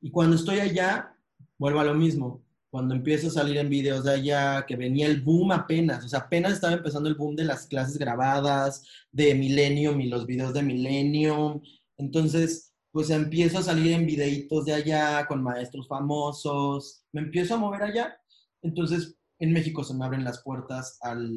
Y 0.01 0.11
cuando 0.11 0.35
estoy 0.35 0.59
allá, 0.59 1.15
vuelvo 1.57 1.79
a 1.79 1.85
lo 1.85 1.95
mismo 1.95 2.43
cuando 2.71 2.95
empiezo 2.95 3.27
a 3.27 3.31
salir 3.31 3.57
en 3.57 3.69
videos 3.69 4.05
de 4.05 4.13
allá, 4.13 4.65
que 4.65 4.77
venía 4.77 5.05
el 5.05 5.21
boom 5.21 5.51
apenas, 5.51 6.05
o 6.05 6.07
sea, 6.07 6.19
apenas 6.19 6.53
estaba 6.53 6.73
empezando 6.73 7.09
el 7.09 7.15
boom 7.15 7.35
de 7.35 7.43
las 7.43 7.67
clases 7.67 7.97
grabadas, 7.97 8.83
de 9.11 9.35
Millennium 9.35 9.99
y 9.99 10.07
los 10.07 10.25
videos 10.25 10.53
de 10.53 10.63
Millennium. 10.63 11.61
Entonces, 11.97 12.70
pues 12.91 13.09
empiezo 13.09 13.59
a 13.59 13.63
salir 13.63 13.93
en 13.93 14.05
videitos 14.05 14.65
de 14.65 14.73
allá 14.73 15.25
con 15.27 15.43
maestros 15.43 15.87
famosos, 15.87 17.05
me 17.11 17.21
empiezo 17.21 17.55
a 17.55 17.57
mover 17.57 17.83
allá. 17.83 18.17
Entonces, 18.61 19.17
en 19.39 19.53
México 19.53 19.83
se 19.83 19.93
me 19.93 20.05
abren 20.05 20.23
las 20.23 20.43
puertas 20.43 20.97
al 21.01 21.29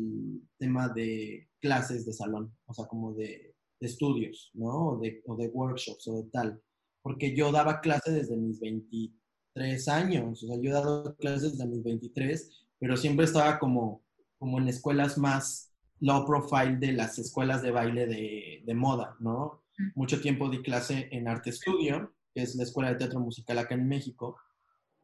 tema 0.59 0.89
de 0.89 1.49
clases 1.61 2.05
de 2.05 2.13
salón, 2.13 2.55
o 2.67 2.75
sea, 2.75 2.87
como 2.87 3.15
de, 3.15 3.55
de 3.81 3.87
estudios, 3.87 4.51
¿no? 4.55 4.89
O 4.91 4.99
de, 4.99 5.23
o 5.27 5.37
de 5.37 5.49
workshops 5.49 6.09
o 6.09 6.17
de 6.17 6.25
tal. 6.31 6.61
Porque 7.03 7.35
yo 7.37 7.53
daba 7.53 7.81
clases 7.81 8.15
desde 8.15 8.37
mis 8.37 8.61
20 8.61 9.13
tres 9.55 9.89
años. 9.89 10.43
O 10.43 10.47
sea, 10.47 10.57
yo 10.61 10.71
he 10.71 10.73
dado 10.73 11.17
clases 11.17 11.53
desde 11.53 11.67
mis 11.67 11.83
23, 11.83 12.67
pero 12.79 12.97
siempre 12.97 13.25
estaba 13.25 13.59
como, 13.59 14.03
como 14.39 14.59
en 14.59 14.69
escuelas 14.69 15.17
más 15.17 15.73
low 16.01 16.27
profile 16.27 16.77
de 16.77 16.93
las 16.93 17.19
escuelas 17.19 17.63
de 17.63 17.71
baile 17.71 18.07
de, 18.07 18.63
de 18.67 18.75
moda, 18.75 19.17
¿no? 19.21 19.64
Mucho 19.95 20.21
tiempo 20.21 20.49
di 20.49 20.63
clase 20.63 21.09
en 21.11 21.29
Arte 21.29 21.51
Estudio, 21.51 22.15
que 22.33 22.43
es 22.43 22.55
la 22.55 22.63
escuela 22.65 22.91
de 22.91 22.97
teatro 22.97 23.21
musical 23.21 23.59
acá 23.59 23.75
en 23.75 23.89
México, 23.89 24.37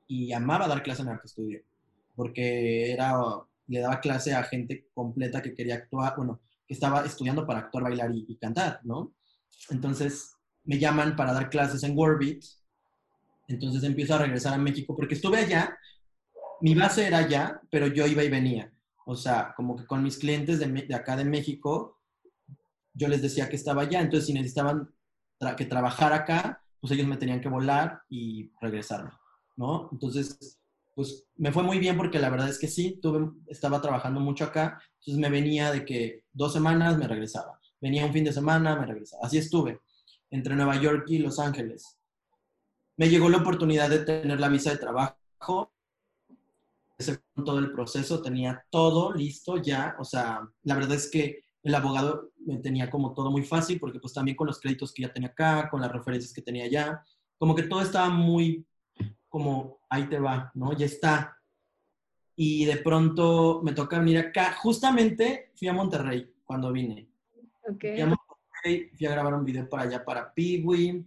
y 0.06 0.32
amaba 0.32 0.68
dar 0.68 0.82
clase 0.82 1.02
en 1.02 1.08
Arte 1.08 1.26
Estudio, 1.26 1.62
porque 2.14 2.92
era, 2.92 3.14
le 3.66 3.80
daba 3.80 4.00
clase 4.00 4.34
a 4.34 4.42
gente 4.42 4.88
completa 4.94 5.42
que 5.42 5.54
quería 5.54 5.76
actuar, 5.76 6.14
bueno, 6.16 6.40
que 6.66 6.74
estaba 6.74 7.04
estudiando 7.04 7.46
para 7.46 7.60
actuar, 7.60 7.84
bailar 7.84 8.12
y, 8.14 8.24
y 8.28 8.36
cantar, 8.36 8.80
¿no? 8.84 9.14
Entonces 9.70 10.34
me 10.64 10.78
llaman 10.78 11.16
para 11.16 11.32
dar 11.32 11.50
clases 11.50 11.82
en 11.82 11.96
Warbit, 11.96 12.44
entonces 13.48 13.82
empiezo 13.82 14.14
a 14.14 14.18
regresar 14.18 14.54
a 14.54 14.58
México 14.58 14.94
porque 14.94 15.14
estuve 15.14 15.38
allá, 15.38 15.76
mi 16.60 16.74
base 16.74 17.06
era 17.06 17.18
allá, 17.18 17.60
pero 17.70 17.86
yo 17.86 18.06
iba 18.06 18.22
y 18.22 18.28
venía. 18.28 18.72
O 19.06 19.16
sea, 19.16 19.54
como 19.56 19.76
que 19.76 19.86
con 19.86 20.02
mis 20.02 20.18
clientes 20.18 20.58
de, 20.58 20.66
de 20.66 20.94
acá 20.94 21.16
de 21.16 21.24
México, 21.24 21.99
yo 23.00 23.08
les 23.08 23.22
decía 23.22 23.48
que 23.48 23.56
estaba 23.56 23.82
allá. 23.82 24.00
Entonces, 24.00 24.26
si 24.26 24.32
necesitaban 24.32 24.88
que 25.56 25.64
trabajar 25.64 26.12
acá, 26.12 26.62
pues 26.80 26.92
ellos 26.92 27.06
me 27.06 27.16
tenían 27.16 27.40
que 27.40 27.48
volar 27.48 28.02
y 28.08 28.52
regresarme, 28.60 29.10
¿no? 29.56 29.88
Entonces, 29.90 30.58
pues 30.94 31.26
me 31.36 31.50
fue 31.50 31.62
muy 31.62 31.78
bien 31.78 31.96
porque 31.96 32.18
la 32.18 32.30
verdad 32.30 32.48
es 32.48 32.58
que 32.58 32.68
sí, 32.68 33.00
estaba 33.48 33.80
trabajando 33.80 34.20
mucho 34.20 34.44
acá. 34.44 34.80
Entonces 35.00 35.20
me 35.20 35.30
venía 35.30 35.72
de 35.72 35.84
que 35.84 36.24
dos 36.32 36.52
semanas 36.52 36.98
me 36.98 37.08
regresaba. 37.08 37.58
Venía 37.80 38.04
un 38.04 38.12
fin 38.12 38.24
de 38.24 38.32
semana, 38.32 38.76
me 38.76 38.86
regresaba. 38.86 39.26
Así 39.26 39.38
estuve, 39.38 39.80
entre 40.30 40.54
Nueva 40.54 40.76
York 40.80 41.04
y 41.08 41.18
Los 41.18 41.38
Ángeles 41.38 42.00
me 43.00 43.08
llegó 43.08 43.30
la 43.30 43.38
oportunidad 43.38 43.88
de 43.88 44.00
tener 44.00 44.38
la 44.38 44.50
visa 44.50 44.72
de 44.72 44.76
trabajo. 44.76 45.72
Todo 47.34 47.58
el 47.58 47.72
proceso, 47.72 48.20
tenía 48.20 48.62
todo 48.68 49.14
listo 49.14 49.56
ya. 49.56 49.96
O 49.98 50.04
sea, 50.04 50.46
la 50.64 50.74
verdad 50.74 50.98
es 50.98 51.10
que 51.10 51.44
el 51.62 51.74
abogado 51.74 52.30
me 52.38 52.58
tenía 52.58 52.90
como 52.90 53.12
todo 53.12 53.30
muy 53.30 53.42
fácil 53.42 53.78
porque 53.78 54.00
pues 54.00 54.14
también 54.14 54.36
con 54.36 54.46
los 54.46 54.60
créditos 54.60 54.92
que 54.92 55.02
ya 55.02 55.12
tenía 55.12 55.28
acá, 55.28 55.68
con 55.70 55.80
las 55.80 55.92
referencias 55.92 56.32
que 56.32 56.42
tenía 56.42 56.64
allá, 56.64 57.04
como 57.38 57.54
que 57.54 57.64
todo 57.64 57.82
estaba 57.82 58.08
muy 58.08 58.66
como 59.30 59.78
ahí 59.88 60.08
te 60.08 60.18
va, 60.18 60.50
¿no? 60.54 60.76
Ya 60.76 60.86
está. 60.86 61.38
Y 62.36 62.64
de 62.64 62.76
pronto 62.78 63.60
me 63.62 63.72
toca 63.72 63.98
venir 63.98 64.18
acá. 64.18 64.52
Justamente 64.60 65.52
fui 65.54 65.68
a 65.68 65.72
Monterrey 65.72 66.34
cuando 66.44 66.72
vine. 66.72 67.08
Okay. 67.62 67.92
Fui 67.92 68.00
a 68.00 68.06
Monterrey, 68.06 68.90
fui 68.96 69.06
a 69.06 69.10
grabar 69.10 69.34
un 69.34 69.44
video 69.44 69.68
para 69.68 69.84
allá 69.84 70.04
para 70.04 70.34
Piwi. 70.34 71.06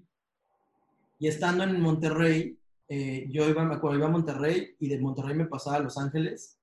Y 1.20 1.28
estando 1.28 1.64
en 1.64 1.82
Monterrey, 1.82 2.58
eh, 2.88 3.28
yo 3.30 3.48
iba, 3.50 3.64
me 3.66 3.76
acuerdo, 3.76 3.98
iba 3.98 4.08
a 4.08 4.12
Monterrey 4.12 4.76
y 4.80 4.88
de 4.88 5.00
Monterrey 5.00 5.36
me 5.36 5.46
pasaba 5.46 5.78
a 5.78 5.82
Los 5.82 5.98
Ángeles. 5.98 6.58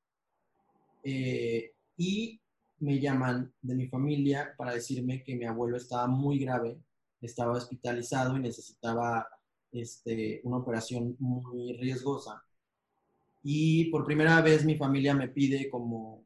Eh, 1.02 1.72
y 1.96 2.39
me 2.80 2.98
llaman 2.98 3.52
de 3.60 3.74
mi 3.74 3.86
familia 3.88 4.54
para 4.56 4.74
decirme 4.74 5.22
que 5.22 5.36
mi 5.36 5.44
abuelo 5.44 5.76
estaba 5.76 6.06
muy 6.06 6.38
grave, 6.38 6.78
estaba 7.20 7.52
hospitalizado 7.52 8.36
y 8.36 8.40
necesitaba 8.40 9.26
este, 9.70 10.40
una 10.44 10.58
operación 10.58 11.16
muy 11.18 11.74
riesgosa. 11.74 12.42
Y 13.42 13.86
por 13.90 14.04
primera 14.04 14.40
vez 14.42 14.64
mi 14.64 14.76
familia 14.76 15.14
me 15.14 15.28
pide 15.28 15.70
como 15.70 16.24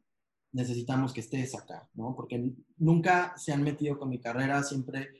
necesitamos 0.52 1.12
que 1.12 1.20
estés 1.20 1.54
acá, 1.54 1.88
¿no? 1.94 2.14
Porque 2.14 2.52
nunca 2.78 3.36
se 3.36 3.52
han 3.52 3.62
metido 3.62 3.98
con 3.98 4.08
mi 4.08 4.20
carrera, 4.20 4.62
siempre 4.62 5.10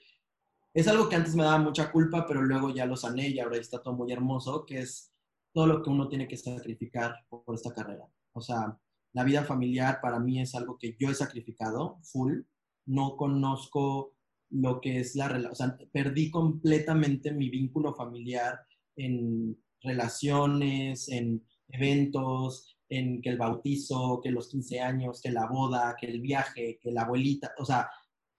es 0.72 0.88
algo 0.88 1.08
que 1.08 1.16
antes 1.16 1.34
me 1.34 1.44
daba 1.44 1.58
mucha 1.58 1.90
culpa, 1.90 2.26
pero 2.26 2.42
luego 2.42 2.70
ya 2.70 2.86
lo 2.86 2.96
sané 2.96 3.28
y 3.28 3.38
ahora 3.38 3.58
está 3.58 3.80
todo 3.82 3.94
muy 3.94 4.12
hermoso, 4.12 4.64
que 4.66 4.78
es 4.80 5.12
todo 5.52 5.66
lo 5.66 5.82
que 5.82 5.90
uno 5.90 6.08
tiene 6.08 6.26
que 6.26 6.36
sacrificar 6.36 7.24
por 7.28 7.54
esta 7.54 7.72
carrera. 7.72 8.08
O 8.32 8.40
sea, 8.40 8.76
la 9.14 9.24
vida 9.24 9.44
familiar 9.44 10.00
para 10.02 10.18
mí 10.18 10.40
es 10.40 10.54
algo 10.54 10.76
que 10.78 10.96
yo 10.98 11.08
he 11.08 11.14
sacrificado 11.14 11.98
full. 12.02 12.40
No 12.86 13.16
conozco 13.16 14.14
lo 14.50 14.80
que 14.80 15.00
es 15.00 15.16
la 15.16 15.28
relación, 15.28 15.52
o 15.52 15.54
sea, 15.54 15.78
perdí 15.90 16.30
completamente 16.30 17.32
mi 17.32 17.48
vínculo 17.48 17.94
familiar 17.94 18.60
en 18.96 19.56
relaciones, 19.80 21.08
en 21.08 21.44
eventos, 21.68 22.76
en 22.88 23.22
que 23.22 23.30
el 23.30 23.38
bautizo, 23.38 24.20
que 24.22 24.30
los 24.30 24.48
15 24.48 24.80
años, 24.80 25.20
que 25.22 25.30
la 25.30 25.46
boda, 25.46 25.96
que 25.98 26.06
el 26.06 26.20
viaje, 26.20 26.78
que 26.80 26.92
la 26.92 27.02
abuelita, 27.02 27.52
o 27.58 27.64
sea, 27.64 27.88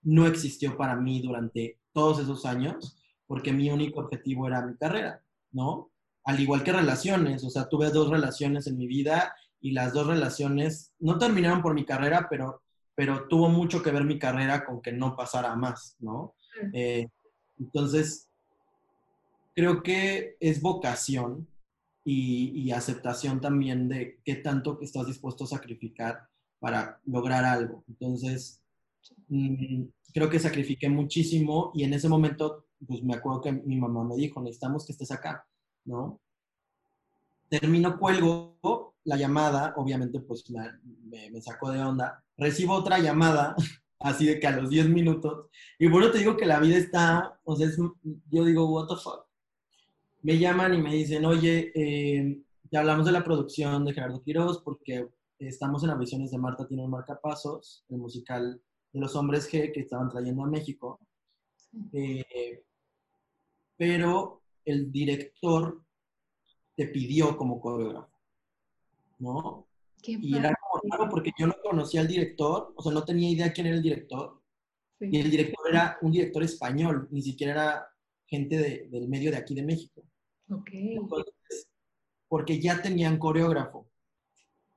no 0.03 0.27
existió 0.27 0.77
para 0.77 0.95
mí 0.95 1.21
durante 1.21 1.79
todos 1.91 2.19
esos 2.19 2.45
años 2.45 2.97
porque 3.27 3.51
mi 3.51 3.69
único 3.71 4.01
objetivo 4.01 4.47
era 4.47 4.65
mi 4.65 4.75
carrera, 4.77 5.23
¿no? 5.51 5.91
Al 6.23 6.39
igual 6.39 6.63
que 6.63 6.71
relaciones, 6.71 7.43
o 7.43 7.49
sea, 7.49 7.67
tuve 7.67 7.89
dos 7.89 8.09
relaciones 8.09 8.67
en 8.67 8.77
mi 8.77 8.87
vida 8.87 9.33
y 9.65 9.71
las 9.71 9.93
dos 9.93 10.05
relaciones 10.05 10.93
no 10.99 11.17
terminaron 11.17 11.63
por 11.63 11.73
mi 11.73 11.85
carrera, 11.85 12.27
pero, 12.29 12.61
pero 12.93 13.27
tuvo 13.27 13.49
mucho 13.49 13.81
que 13.81 13.89
ver 13.89 14.03
mi 14.03 14.19
carrera 14.19 14.63
con 14.63 14.79
que 14.79 14.91
no 14.91 15.15
pasara 15.15 15.55
más, 15.55 15.95
¿no? 15.97 16.35
Eh, 16.71 17.07
entonces, 17.57 18.29
creo 19.55 19.81
que 19.81 20.37
es 20.39 20.61
vocación 20.61 21.47
y, 22.03 22.69
aceptación 22.69 23.41
también 23.41 23.89
de 23.89 24.19
qué 24.23 24.35
tanto 24.35 24.77
estás 24.81 25.07
dispuesto 25.07 25.45
a 25.45 25.47
sacrificar 25.47 26.29
para 26.59 27.01
lograr 27.05 27.43
algo. 27.43 27.83
Entonces, 27.87 28.61
mm, 29.29 29.85
creo 30.13 30.29
que 30.29 30.37
sacrifiqué 30.37 30.89
muchísimo 30.89 31.71
y 31.73 31.85
en 31.85 31.95
ese 31.95 32.07
momento, 32.07 32.67
pues 32.85 33.01
me 33.01 33.15
acuerdo 33.15 33.41
que 33.41 33.51
mi 33.51 33.77
mamá 33.77 34.03
me 34.03 34.15
dijo, 34.15 34.39
necesitamos 34.43 34.85
que 34.85 34.91
estés 34.91 35.09
acá, 35.09 35.47
¿no? 35.85 36.19
Termino, 37.49 37.97
cuelgo 37.97 38.84
la 39.05 39.17
llamada, 39.17 39.73
obviamente 39.77 40.19
pues 40.19 40.43
me, 40.49 41.29
me 41.31 41.41
sacó 41.41 41.71
de 41.71 41.81
onda, 41.81 42.23
recibo 42.37 42.73
otra 42.73 42.99
llamada, 42.99 43.55
así 43.99 44.25
de 44.25 44.39
que 44.39 44.47
a 44.47 44.57
los 44.57 44.69
10 44.69 44.89
minutos, 44.89 45.47
y 45.79 45.87
bueno, 45.87 46.11
te 46.11 46.19
digo 46.19 46.35
que 46.35 46.45
la 46.45 46.59
vida 46.59 46.77
está, 46.77 47.39
o 47.43 47.55
sea, 47.55 47.69
yo 48.29 48.43
digo, 48.43 48.69
what 48.69 48.87
the 48.87 48.95
fuck, 49.01 49.25
me 50.21 50.37
llaman 50.39 50.73
y 50.73 50.81
me 50.81 50.93
dicen, 50.93 51.23
oye, 51.25 51.71
eh, 51.75 52.41
te 52.69 52.77
hablamos 52.77 53.05
de 53.05 53.11
la 53.11 53.23
producción 53.23 53.85
de 53.85 53.93
Gerardo 53.93 54.23
Quiroz 54.23 54.61
porque 54.63 55.07
estamos 55.39 55.83
en 55.83 55.91
Audiciones 55.91 56.31
de 56.31 56.37
Marta 56.37 56.67
tiene 56.67 56.83
un 56.83 56.89
marcapasos, 56.89 57.85
el 57.89 57.97
musical 57.97 58.61
de 58.91 58.99
los 58.99 59.15
hombres 59.15 59.51
G 59.51 59.71
que 59.71 59.81
estaban 59.81 60.09
trayendo 60.09 60.43
a 60.43 60.47
México. 60.47 60.99
Eh, 61.93 62.63
pero 63.77 64.41
el 64.63 64.91
director 64.91 65.83
te 66.75 66.87
pidió 66.87 67.37
como 67.37 67.59
coreógrafo, 67.59 68.14
¿no? 69.17 69.67
y 70.07 70.37
era 70.37 70.53
como 70.55 70.81
raro 70.91 71.09
porque 71.09 71.31
yo 71.37 71.47
no 71.47 71.55
conocía 71.63 72.01
al 72.01 72.07
director, 72.07 72.73
o 72.75 72.83
sea, 72.83 72.91
no 72.91 73.03
tenía 73.03 73.29
idea 73.29 73.53
quién 73.53 73.67
era 73.67 73.77
el 73.77 73.81
director. 73.81 74.41
Y 74.99 75.19
el 75.19 75.29
director 75.29 75.67
era 75.69 75.97
un 76.01 76.11
director 76.11 76.43
español, 76.43 77.07
ni 77.11 77.21
siquiera 77.21 77.51
era 77.53 77.87
gente 78.27 78.87
del 78.89 79.07
medio 79.07 79.31
de 79.31 79.37
aquí 79.37 79.53
de 79.53 79.63
México. 79.63 80.03
Ok. 80.49 80.69
porque 82.27 82.59
ya 82.59 82.81
tenían 82.81 83.17
coreógrafo. 83.17 83.89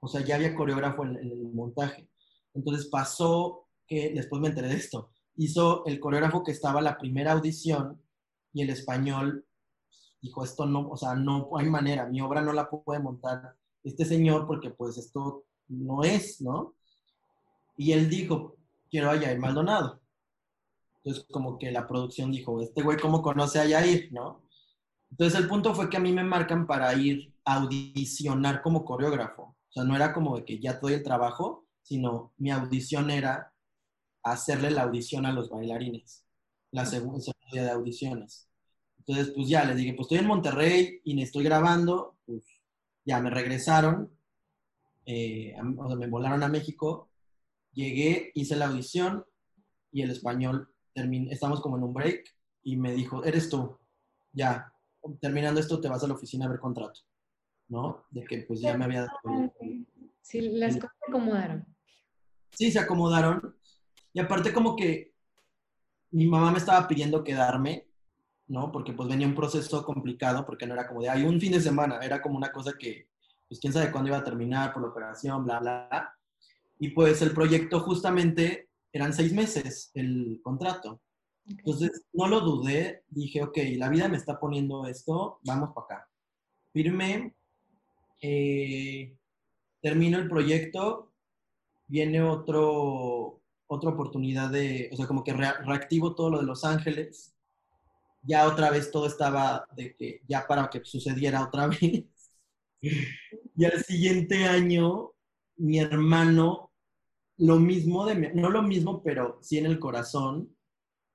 O 0.01 0.09
sea, 0.09 0.25
ya 0.25 0.37
había 0.37 0.55
coreógrafo 0.55 1.05
en, 1.05 1.17
el 1.17 1.51
montaje. 1.53 2.09
Entonces 2.55 2.87
pasó 2.87 3.69
que, 3.87 4.11
después 4.15 4.41
me 4.41 4.49
enteré 4.49 4.69
de 4.69 4.77
esto, 4.77 5.11
hizo 5.37 5.85
el 5.87 6.01
coreógrafo 6.01 6.43
que 6.43 6.53
estaba 6.53 6.81
la 6.81 6.99
primera 6.99 7.33
audición 7.33 8.01
y 8.53 8.63
el 8.63 8.71
español 8.71 9.47
dijo, 10.21 10.45
esto 10.45 10.67
no, 10.67 10.89
o 10.89 10.97
sea, 10.97 11.15
no 11.15 11.51
hay 11.57 11.69
manera, 11.69 12.07
mi 12.07 12.21
obra 12.21 12.43
no 12.43 12.53
la 12.53 12.69
puede 12.69 13.01
montar 13.01 13.55
este 13.89 14.05
señor 14.05 14.47
porque 14.47 14.71
pues 14.71 14.97
esto 14.99 15.45
no 15.69 16.05
es, 16.05 16.41
¿no? 16.41 16.75
Y 17.77 17.93
él 17.93 18.09
dijo, 18.09 18.57
quiero 18.91 19.11
a 19.11 19.17
Yair 19.17 19.39
Maldonado. 19.39 20.01
Entonces 20.99 21.25
como 21.31 21.59
que 21.59 21.71
la 21.71 21.87
producción 21.87 22.31
dijo, 22.33 22.61
este 22.61 22.83
güey 22.83 22.99
cómo 22.99 23.23
conoce 23.23 23.61
a 23.61 23.67
Yair, 23.67 24.13
¿no? 24.13 24.43
Entonces 25.11 25.39
el 25.41 25.49
punto 25.49 25.75
fue 25.75 25.89
que 25.89 25.97
a 25.97 26.01
mí 26.01 26.13
me 26.13 26.25
marcan 26.25 26.67
para 26.67 26.93
ir 26.95 27.33
a 27.45 27.57
audicionar 27.57 28.63
como 28.63 28.85
coreógrafo. 28.85 29.43
O 29.43 29.73
sea, 29.73 29.85
no 29.85 29.97
era 29.97 30.13
como 30.13 30.37
de 30.37 30.45
que 30.45 30.59
ya 30.59 30.75
doy 30.75 30.95
el 30.95 31.03
trabajo, 31.03 31.67
sino 31.83 32.33
mi 32.37 32.51
audición 32.51 33.11
era 33.11 33.53
hacerle 34.23 34.71
la 34.71 34.83
audición 34.83 35.25
a 35.25 35.33
los 35.33 35.49
bailarines, 35.49 36.25
la 36.71 36.85
segunda 36.85 37.25
día 37.51 37.65
de 37.65 37.71
audiciones. 37.71 38.49
Entonces, 38.99 39.33
pues 39.35 39.49
ya 39.49 39.65
les 39.65 39.77
dije, 39.77 39.95
pues 39.95 40.07
estoy 40.07 40.19
en 40.19 40.27
Monterrey 40.27 41.01
y 41.05 41.15
me 41.15 41.23
estoy 41.23 41.45
grabando, 41.45 42.17
pues 42.27 42.45
ya 43.09 43.23
me 43.23 43.31
regresaron, 43.31 44.11
eh, 45.07 45.57
o 45.79 45.89
sea, 45.89 45.97
me 45.97 46.09
volaron 46.09 46.43
a 46.43 46.49
México, 46.49 47.09
llegué, 47.73 48.33
hice 48.35 48.55
la 48.55 48.67
audición 48.67 49.25
y 49.91 50.03
el 50.03 50.11
español, 50.11 50.71
estamos 51.31 51.63
como 51.63 51.79
en 51.79 51.85
un 51.85 51.95
break 51.95 52.37
y 52.63 52.77
me 52.77 52.93
dijo, 52.93 53.25
eres 53.25 53.49
tú, 53.49 53.79
ya, 54.31 54.71
terminando 55.23 55.59
esto 55.59 55.81
te 55.81 55.89
vas 55.89 56.05
a 56.05 56.07
la 56.07 56.13
oficina 56.13 56.45
a 56.45 56.51
ver 56.51 56.61
contrato, 56.61 57.01
¿no? 57.69 58.05
De 58.11 58.25
que 58.25 58.43
pues 58.43 58.61
ya 58.61 58.77
me 58.77 58.85
había 58.85 59.07
dado... 59.07 59.55
Sí, 60.21 60.43
las 60.43 60.75
cosas 60.75 60.97
se 61.01 61.11
acomodaron. 61.11 61.67
Sí, 62.51 62.71
se 62.71 62.79
acomodaron. 62.79 63.57
Y 64.13 64.21
aparte 64.21 64.53
como 64.53 64.77
que 64.77 65.15
mi 66.11 66.27
mamá 66.27 66.53
me 66.53 66.59
estaba 66.59 66.87
pidiendo 66.87 67.25
quedarme, 67.25 67.88
¿no? 68.49 68.73
Porque 68.73 68.93
pues 68.93 69.09
venía 69.09 69.27
un 69.27 69.35
proceso 69.35 69.85
complicado, 69.85 70.45
porque 70.45 70.67
no 70.67 70.75
era 70.75 70.89
como 70.89 71.03
de, 71.03 71.11
hay 71.11 71.25
un 71.25 71.41
fin 71.41 71.53
de 71.53 71.61
semana, 71.61 71.99
era 72.03 72.21
como 72.21 72.37
una 72.37 72.51
cosa 72.51 72.73
que, 72.79 73.09
pues 73.49 73.61
quién 73.61 73.73
sabe 73.73 73.93
cuándo 73.93 74.09
iba 74.09 74.19
a 74.19 74.25
terminar 74.25 74.73
por 74.73 74.83
la 74.83 74.89
operación, 74.89 75.45
bla, 75.45 75.61
bla, 75.61 75.87
bla. 75.91 76.15
Y 76.79 76.91
pues 76.91 77.23
el 77.23 77.33
proyecto 77.33 77.81
justamente 77.81 78.69
eran 78.93 79.13
seis 79.13 79.33
meses 79.33 79.91
el 79.95 80.41
contrato. 80.43 81.01
Entonces, 81.47 82.05
no 82.13 82.29
lo 82.29 82.41
dudé, 82.41 83.05
dije, 83.09 83.43
ok, 83.43 83.57
la 83.77 83.89
vida 83.89 84.09
me 84.09 84.19
está 84.19 84.39
poniendo 84.39 84.87
esto, 84.87 85.41
vamos 85.45 85.71
para 85.75 86.01
acá. 86.01 86.09
Firmé, 86.73 87.35
eh, 88.21 89.17
termino 89.81 90.19
el 90.19 90.29
proyecto, 90.29 91.13
viene 91.87 92.23
otro, 92.23 93.41
otra 93.67 93.91
oportunidad 93.91 94.51
de, 94.51 94.91
o 94.93 94.97
sea, 94.97 95.07
como 95.07 95.25
que 95.25 95.33
reactivo 95.33 96.15
todo 96.15 96.31
lo 96.31 96.39
de 96.39 96.45
Los 96.45 96.65
Ángeles, 96.65 97.35
ya 98.23 98.47
otra 98.47 98.71
vez 98.71 98.91
todo 98.91 99.07
estaba 99.07 99.67
de 99.77 99.95
que, 99.95 100.23
ya 100.29 100.47
para 100.47 100.69
que 100.71 100.85
sucediera 100.85 101.45
otra 101.45 101.67
vez. 101.81 102.05
y 102.81 103.65
al 103.65 103.83
siguiente 103.85 104.45
año, 104.45 105.13
mi 105.57 105.79
hermano, 105.79 106.73
lo 107.39 107.59
mismo 107.59 108.07
de, 108.07 108.33
no 108.35 108.51
lo 108.51 108.63
mismo, 108.63 109.03
pero 109.03 109.39
sí 109.43 109.59
en 109.59 109.67
el 109.67 109.79
corazón, 109.79 110.57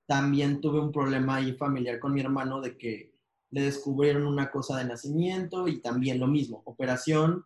también 0.06 0.60
tuve 0.60 0.80
un 0.80 0.92
problema 0.92 1.36
ahí 1.36 1.54
familiar 1.54 1.98
con 1.98 2.12
mi 2.12 2.20
hermano 2.20 2.60
de 2.60 2.76
que 2.76 3.14
le 3.50 3.62
descubrieron 3.62 4.26
una 4.26 4.50
cosa 4.50 4.76
de 4.78 4.84
nacimiento 4.84 5.68
y 5.68 5.80
también 5.80 6.18
lo 6.18 6.26
mismo, 6.26 6.62
operación 6.66 7.44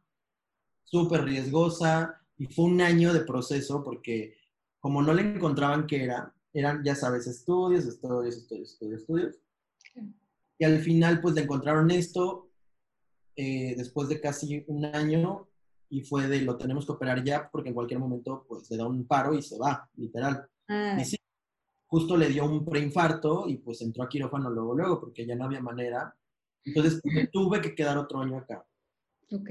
súper 0.84 1.24
riesgosa 1.24 2.20
y 2.38 2.46
fue 2.46 2.64
un 2.64 2.80
año 2.80 3.12
de 3.12 3.20
proceso 3.20 3.84
porque 3.84 4.36
como 4.80 5.02
no 5.02 5.12
le 5.12 5.22
encontraban 5.22 5.86
qué 5.86 6.04
era, 6.04 6.34
eran, 6.52 6.82
ya 6.84 6.94
sabes, 6.94 7.26
estudios, 7.26 7.84
estudios, 7.84 8.36
estudios, 8.36 8.72
estudios, 8.72 9.00
estudios. 9.00 9.36
Y 10.59 10.64
al 10.64 10.80
final 10.80 11.20
pues 11.20 11.34
le 11.34 11.42
encontraron 11.42 11.90
esto 11.90 12.50
eh, 13.36 13.74
después 13.76 14.09
de 14.09 14.20
casi 14.20 14.64
un 14.66 14.84
año 14.84 15.48
y 15.90 16.02
fue 16.02 16.26
de 16.26 16.42
lo 16.42 16.56
tenemos 16.56 16.84
que 16.84 16.92
operar 16.92 17.22
ya 17.24 17.48
porque 17.50 17.68
en 17.68 17.74
cualquier 17.74 18.00
momento 18.00 18.44
pues 18.48 18.70
le 18.70 18.76
da 18.76 18.86
un 18.86 19.06
paro 19.06 19.34
y 19.34 19.42
se 19.42 19.59
va, 19.59 19.88
literal. 19.94 20.46
Ah. 20.66 20.98
Y 21.00 21.04
sí, 21.04 21.16
justo 21.86 22.16
le 22.16 22.28
dio 22.28 22.44
un 22.44 22.64
preinfarto 22.64 23.48
y 23.48 23.59
pues 23.59 23.80
entró 23.80 24.02
a 24.02 24.09
quirófano 24.09 24.50
luego, 24.50 24.74
luego, 24.74 25.00
porque 25.00 25.24
ya 25.24 25.34
no 25.36 25.44
había 25.44 25.61
manera. 25.61 26.14
Entonces 26.64 27.00
tuve 27.32 27.61
que 27.61 27.74
quedar 27.74 27.96
otro 27.96 28.20
año 28.20 28.38
acá. 28.38 28.66
Ok. 29.30 29.50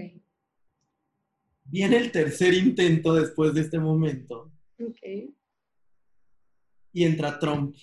Viene 1.63 1.97
el 1.97 2.11
tercer 2.11 2.53
intento 2.53 3.13
después 3.13 3.53
de 3.53 3.61
este 3.61 3.79
momento. 3.79 4.51
Ok. 4.79 5.33
Y 6.93 7.03
entra 7.03 7.39
Trump. 7.39 7.75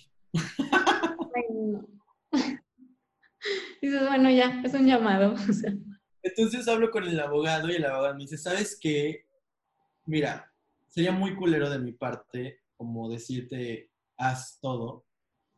Dices, 3.81 4.07
bueno, 4.07 4.29
ya, 4.29 4.61
es 4.63 4.73
un 4.73 4.87
llamado. 4.87 5.35
Entonces 6.23 6.67
hablo 6.67 6.89
con 6.89 7.03
el 7.03 7.19
abogado 7.19 7.69
y 7.69 7.75
el 7.75 7.85
abogado 7.85 8.15
me 8.15 8.21
dice, 8.21 8.37
¿sabes 8.37 8.77
qué? 8.81 9.25
Mira, 10.05 10.51
sería 10.87 11.11
muy 11.11 11.35
culero 11.35 11.69
de 11.69 11.79
mi 11.79 11.93
parte 11.93 12.61
como 12.77 13.09
decirte, 13.09 13.91
haz 14.17 14.59
todo, 14.59 15.05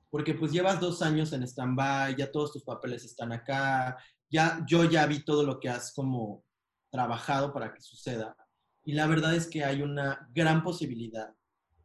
porque 0.10 0.34
pues 0.34 0.52
llevas 0.52 0.80
dos 0.80 1.02
años 1.02 1.34
en 1.34 1.44
stand-by, 1.44 2.16
ya 2.16 2.32
todos 2.32 2.54
tus 2.54 2.64
papeles 2.64 3.04
están 3.04 3.32
acá, 3.32 3.98
ya 4.30 4.64
yo 4.68 4.84
ya 4.84 5.06
vi 5.06 5.24
todo 5.24 5.44
lo 5.44 5.60
que 5.60 5.70
has 5.70 5.94
como 5.94 6.44
trabajado 6.92 7.54
para 7.54 7.74
que 7.74 7.82
suceda. 7.82 8.36
Y 8.84 8.94
la 8.94 9.08
verdad 9.08 9.36
es 9.36 9.48
que 9.48 9.64
hay 9.64 9.82
una 9.82 10.30
gran 10.34 10.64
posibilidad 10.64 11.34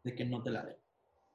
de 0.05 0.15
que 0.15 0.25
no 0.25 0.43
te 0.43 0.51
la 0.51 0.65
den, 0.65 0.79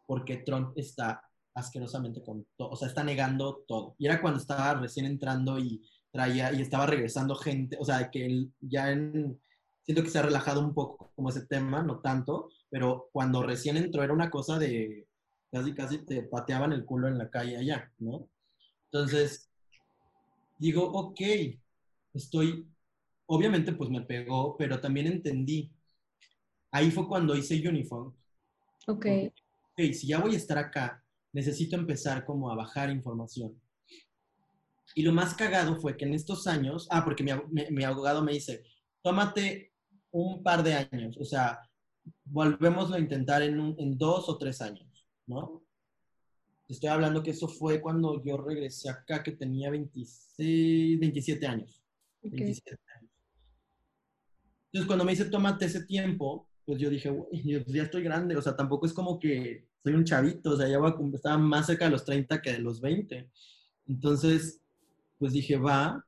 porque 0.05 0.37
Trump 0.37 0.71
está 0.77 1.26
asquerosamente 1.57 2.21
con 2.23 2.45
todo, 2.55 2.69
o 2.69 2.75
sea, 2.75 2.87
está 2.87 3.03
negando 3.03 3.63
todo. 3.67 3.95
Y 3.97 4.05
era 4.05 4.21
cuando 4.21 4.39
estaba 4.39 4.75
recién 4.75 5.05
entrando 5.05 5.57
y 5.57 5.81
traía 6.11 6.53
y 6.53 6.61
estaba 6.61 6.85
regresando 6.85 7.35
gente, 7.35 7.77
o 7.79 7.85
sea, 7.85 8.09
que 8.11 8.25
él 8.25 8.53
ya 8.61 8.91
en, 8.91 9.39
siento 9.81 10.03
que 10.03 10.09
se 10.09 10.19
ha 10.19 10.23
relajado 10.23 10.61
un 10.61 10.73
poco 10.73 11.11
como 11.15 11.29
ese 11.29 11.45
tema, 11.47 11.81
no 11.81 11.99
tanto, 11.99 12.49
pero 12.69 13.09
cuando 13.11 13.41
recién 13.41 13.75
entró 13.75 14.03
era 14.03 14.13
una 14.13 14.29
cosa 14.29 14.59
de 14.59 15.07
casi, 15.51 15.73
casi 15.73 15.97
te 16.05 16.23
pateaban 16.23 16.73
el 16.73 16.85
culo 16.85 17.07
en 17.07 17.17
la 17.17 17.29
calle 17.29 17.57
allá, 17.57 17.91
¿no? 17.97 18.29
Entonces, 18.91 19.49
digo, 20.59 20.83
ok, 20.83 21.21
estoy, 22.13 22.67
obviamente 23.25 23.73
pues 23.73 23.89
me 23.89 24.01
pegó, 24.01 24.55
pero 24.57 24.79
también 24.79 25.07
entendí. 25.07 25.71
Ahí 26.71 26.91
fue 26.91 27.07
cuando 27.07 27.35
hice 27.35 27.67
Uniform. 27.67 28.13
Ok. 28.87 29.05
Ok, 29.71 29.93
si 29.93 30.07
ya 30.07 30.19
voy 30.19 30.35
a 30.35 30.37
estar 30.37 30.57
acá, 30.59 31.03
necesito 31.37 31.75
empezar 31.75 32.25
como 32.25 32.49
a 32.51 32.55
bajar 32.55 32.89
información. 32.89 33.61
Y 34.95 35.03
lo 35.03 35.13
más 35.13 35.35
cagado 35.35 35.79
fue 35.79 35.95
que 35.95 36.05
en 36.05 36.15
estos 36.15 36.47
años, 36.47 36.87
ah, 36.89 37.03
porque 37.05 37.23
mi, 37.23 37.31
mi, 37.51 37.63
mi 37.69 37.83
abogado 37.83 38.23
me 38.23 38.33
dice, 38.33 38.63
tómate 39.03 39.71
un 40.09 40.41
par 40.41 40.63
de 40.63 40.73
años, 40.73 41.15
o 41.19 41.23
sea, 41.25 41.59
volvemos 42.25 42.91
a 42.91 42.97
intentar 42.99 43.43
en, 43.43 43.59
un- 43.59 43.75
en 43.77 43.95
dos 43.99 44.27
o 44.29 44.37
tres 44.39 44.61
años, 44.61 45.07
¿no? 45.27 45.61
Estoy 46.67 46.89
hablando 46.89 47.21
que 47.21 47.31
eso 47.31 47.47
fue 47.47 47.79
cuando 47.81 48.23
yo 48.25 48.37
regresé 48.37 48.89
acá, 48.89 49.21
que 49.21 49.33
tenía 49.33 49.69
26, 49.69 50.99
27 50.99 51.45
años. 51.45 51.83
ok. 52.23 52.31
27 52.33 52.81
años. 52.99 53.11
Entonces, 54.65 54.87
cuando 54.87 55.05
me 55.05 55.11
dice, 55.11 55.25
tómate 55.25 55.65
ese 55.65 55.85
tiempo, 55.85 56.47
pues 56.67 56.79
yo 56.81 56.89
dije, 56.89 57.09
"Güey, 57.09 57.43
yo 57.43 57.59
ya 57.67 57.83
estoy 57.83 58.03
grande, 58.03 58.35
o 58.35 58.41
sea, 58.41 58.55
tampoco 58.55 58.85
es 58.85 58.93
como 58.93 59.17
que 59.19 59.65
soy 59.83 59.93
un 59.93 60.03
chavito, 60.03 60.51
o 60.51 60.57
sea, 60.57 60.67
ya 60.67 60.79
voy 60.79 60.91
a 60.91 61.15
estaba 61.15 61.37
más 61.37 61.65
cerca 61.67 61.85
de 61.85 61.91
los 61.91 62.03
30 62.03 62.41
que 62.41 62.51
de 62.51 62.59
los 62.59 62.81
20. 62.81 63.29
Entonces, 63.87 64.61
pues 65.17 65.31
dije, 65.31 65.57
va. 65.57 66.05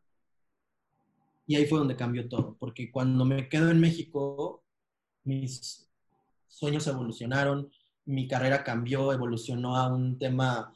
Y 1.47 1.55
ahí 1.55 1.65
fue 1.65 1.79
donde 1.79 1.95
cambió 1.95 2.27
todo, 2.27 2.57
porque 2.59 2.91
cuando 2.91 3.23
me 3.25 3.47
quedo 3.47 3.71
en 3.71 3.79
México, 3.79 4.63
mis 5.23 5.89
sueños 6.49 6.85
evolucionaron, 6.87 7.71
mi 8.05 8.27
carrera 8.27 8.63
cambió, 8.65 9.13
evolucionó 9.13 9.77
a 9.77 9.93
un 9.93 10.19
tema, 10.19 10.73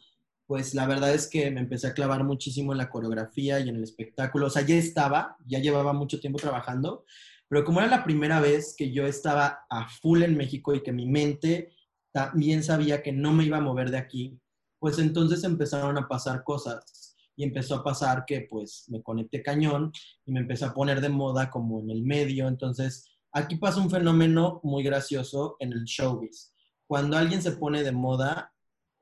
pues 0.48 0.74
la 0.74 0.88
verdad 0.88 1.14
es 1.14 1.28
que 1.28 1.52
me 1.52 1.60
empecé 1.60 1.88
a 1.88 1.94
clavar 1.94 2.24
muchísimo 2.24 2.72
en 2.72 2.78
la 2.78 2.90
coreografía 2.90 3.60
y 3.60 3.68
en 3.70 3.76
el 3.76 3.84
espectáculo. 3.84 4.48
O 4.48 4.50
sea, 4.50 4.62
ya 4.66 4.76
estaba, 4.76 5.36
ya 5.46 5.60
llevaba 5.60 5.92
mucho 5.92 6.22
tiempo 6.22 6.40
trabajando, 6.40 7.06
pero 7.54 7.66
como 7.66 7.82
era 7.82 7.88
la 7.88 8.04
primera 8.04 8.42
vez 8.42 8.74
que 8.76 8.92
yo 8.92 9.06
estaba 9.06 9.68
a 9.70 9.88
full 9.88 10.24
en 10.24 10.36
México 10.36 10.74
y 10.74 10.82
que 10.82 10.92
mi 10.92 11.06
mente 11.06 11.72
también 12.12 12.64
sabía 12.64 13.04
que 13.04 13.12
no 13.12 13.32
me 13.32 13.44
iba 13.44 13.58
a 13.58 13.62
mover 13.62 13.92
de 13.92 14.00
aquí, 14.00 14.42
pues 14.80 14.98
entonces 14.98 15.44
empezaron 15.44 16.00
a 16.00 16.08
pasar 16.08 16.44
cosas. 16.44 17.16
Y 17.36 17.44
empezó 17.44 17.76
a 17.76 17.84
pasar 17.84 18.26
que 18.26 18.48
pues 18.50 18.86
me 18.88 19.04
conecté 19.04 19.44
cañón 19.44 19.92
y 20.26 20.32
me 20.32 20.40
empecé 20.40 20.66
a 20.66 20.74
poner 20.74 21.00
de 21.00 21.10
moda 21.10 21.52
como 21.52 21.80
en 21.80 21.92
el 21.92 22.02
medio. 22.02 22.48
Entonces, 22.48 23.08
aquí 23.32 23.58
pasa 23.58 23.80
un 23.80 23.92
fenómeno 23.92 24.60
muy 24.64 24.82
gracioso 24.82 25.56
en 25.60 25.74
el 25.74 25.84
showbiz. 25.84 26.56
Cuando 26.88 27.18
alguien 27.18 27.44
se 27.44 27.52
pone 27.52 27.84
de 27.84 27.92
moda, 27.92 28.52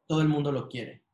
todo 0.08 0.20
el 0.20 0.28
mundo 0.28 0.52
lo 0.52 0.68
quiere. 0.68 1.06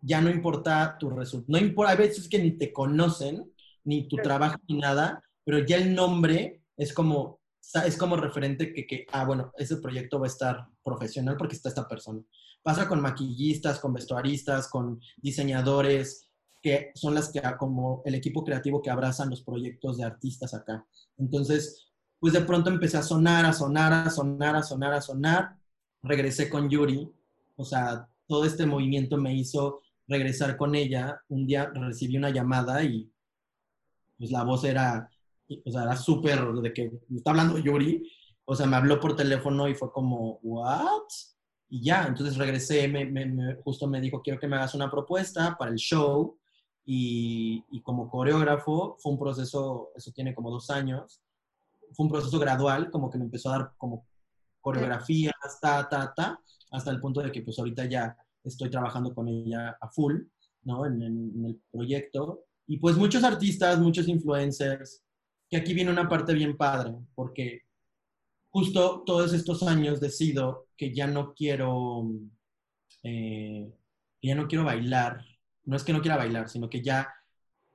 Ya 0.00 0.20
no 0.20 0.30
importa 0.30 0.96
tu 0.96 1.10
resultado. 1.10 1.58
No 1.58 1.58
importa, 1.58 1.90
hay 1.90 1.98
veces 1.98 2.28
que 2.28 2.38
ni 2.38 2.52
te 2.52 2.72
conocen, 2.72 3.52
ni 3.82 4.06
tu 4.06 4.14
trabajo, 4.18 4.58
ni 4.68 4.78
nada, 4.78 5.24
pero 5.42 5.58
ya 5.58 5.76
el 5.76 5.92
nombre 5.92 6.57
es 6.78 6.94
como, 6.94 7.40
es 7.84 7.96
como 7.98 8.16
referente 8.16 8.72
que, 8.72 8.86
que, 8.86 9.04
ah, 9.12 9.26
bueno, 9.26 9.52
ese 9.58 9.76
proyecto 9.76 10.18
va 10.18 10.26
a 10.26 10.30
estar 10.30 10.66
profesional 10.82 11.36
porque 11.36 11.56
está 11.56 11.68
esta 11.68 11.86
persona. 11.86 12.22
Pasa 12.62 12.88
con 12.88 13.02
maquillistas, 13.02 13.80
con 13.80 13.92
vestuaristas, 13.92 14.68
con 14.68 15.00
diseñadores, 15.16 16.28
que 16.62 16.92
son 16.94 17.14
las 17.14 17.30
que, 17.30 17.42
como 17.58 18.02
el 18.04 18.14
equipo 18.14 18.44
creativo 18.44 18.80
que 18.80 18.90
abrazan 18.90 19.30
los 19.30 19.42
proyectos 19.42 19.98
de 19.98 20.04
artistas 20.04 20.54
acá. 20.54 20.86
Entonces, 21.16 21.88
pues 22.20 22.32
de 22.32 22.40
pronto 22.40 22.70
empecé 22.70 22.96
a 22.96 23.02
sonar, 23.02 23.44
a 23.44 23.52
sonar, 23.52 23.92
a 23.92 24.10
sonar, 24.10 24.56
a 24.56 24.62
sonar, 24.62 24.92
a 24.92 25.00
sonar. 25.00 25.56
Regresé 26.02 26.48
con 26.48 26.68
Yuri, 26.68 27.10
o 27.56 27.64
sea, 27.64 28.08
todo 28.26 28.44
este 28.44 28.66
movimiento 28.66 29.16
me 29.16 29.34
hizo 29.34 29.82
regresar 30.06 30.56
con 30.56 30.74
ella. 30.74 31.20
Un 31.28 31.46
día 31.46 31.70
recibí 31.74 32.16
una 32.16 32.30
llamada 32.30 32.82
y 32.82 33.10
pues 34.16 34.30
la 34.30 34.42
voz 34.42 34.64
era, 34.64 35.10
o 35.64 35.70
sea, 35.70 35.82
era 35.82 35.96
súper 35.96 36.44
de 36.52 36.72
que 36.72 36.90
me 37.08 37.18
está 37.18 37.30
hablando 37.30 37.58
Yuri. 37.58 38.10
O 38.44 38.54
sea, 38.54 38.66
me 38.66 38.76
habló 38.76 38.98
por 38.98 39.14
teléfono 39.14 39.68
y 39.68 39.74
fue 39.74 39.92
como, 39.92 40.38
¿what? 40.42 41.02
Y 41.68 41.82
ya, 41.82 42.06
entonces 42.06 42.36
regresé, 42.36 42.88
me, 42.88 43.04
me, 43.04 43.26
me, 43.26 43.54
justo 43.56 43.86
me 43.86 44.00
dijo, 44.00 44.22
quiero 44.22 44.40
que 44.40 44.48
me 44.48 44.56
hagas 44.56 44.74
una 44.74 44.90
propuesta 44.90 45.56
para 45.58 45.70
el 45.70 45.76
show. 45.76 46.38
Y, 46.84 47.62
y 47.70 47.82
como 47.82 48.08
coreógrafo 48.08 48.96
fue 48.98 49.12
un 49.12 49.18
proceso, 49.18 49.90
eso 49.94 50.10
tiene 50.12 50.34
como 50.34 50.50
dos 50.50 50.70
años, 50.70 51.20
fue 51.92 52.06
un 52.06 52.10
proceso 52.10 52.38
gradual, 52.38 52.90
como 52.90 53.10
que 53.10 53.18
me 53.18 53.24
empezó 53.24 53.50
a 53.50 53.58
dar 53.58 53.72
como 53.76 54.06
coreografías, 54.62 55.34
ta, 55.60 55.86
ta, 55.86 56.14
ta, 56.14 56.40
hasta 56.70 56.90
el 56.90 57.00
punto 57.00 57.20
de 57.20 57.30
que 57.30 57.42
pues 57.42 57.58
ahorita 57.58 57.84
ya 57.84 58.16
estoy 58.42 58.70
trabajando 58.70 59.14
con 59.14 59.28
ella 59.28 59.76
a 59.78 59.88
full, 59.90 60.14
¿no? 60.62 60.86
En, 60.86 61.02
en, 61.02 61.32
en 61.36 61.44
el 61.44 61.60
proyecto. 61.70 62.44
Y 62.66 62.78
pues 62.78 62.96
muchos 62.96 63.22
artistas, 63.22 63.78
muchos 63.78 64.08
influencers, 64.08 65.02
que 65.50 65.56
aquí 65.56 65.74
viene 65.74 65.90
una 65.90 66.08
parte 66.08 66.34
bien 66.34 66.56
padre, 66.56 66.94
porque 67.14 67.62
justo 68.50 69.02
todos 69.04 69.32
estos 69.32 69.62
años 69.62 70.00
decido 70.00 70.68
que 70.76 70.94
ya 70.94 71.06
no 71.06 71.34
quiero, 71.34 72.08
eh, 73.02 73.72
ya 74.22 74.34
no 74.34 74.48
quiero 74.48 74.64
bailar. 74.64 75.24
No 75.64 75.76
es 75.76 75.84
que 75.84 75.92
no 75.92 76.00
quiera 76.00 76.16
bailar, 76.16 76.48
sino 76.48 76.68
que 76.68 76.82
ya, 76.82 77.08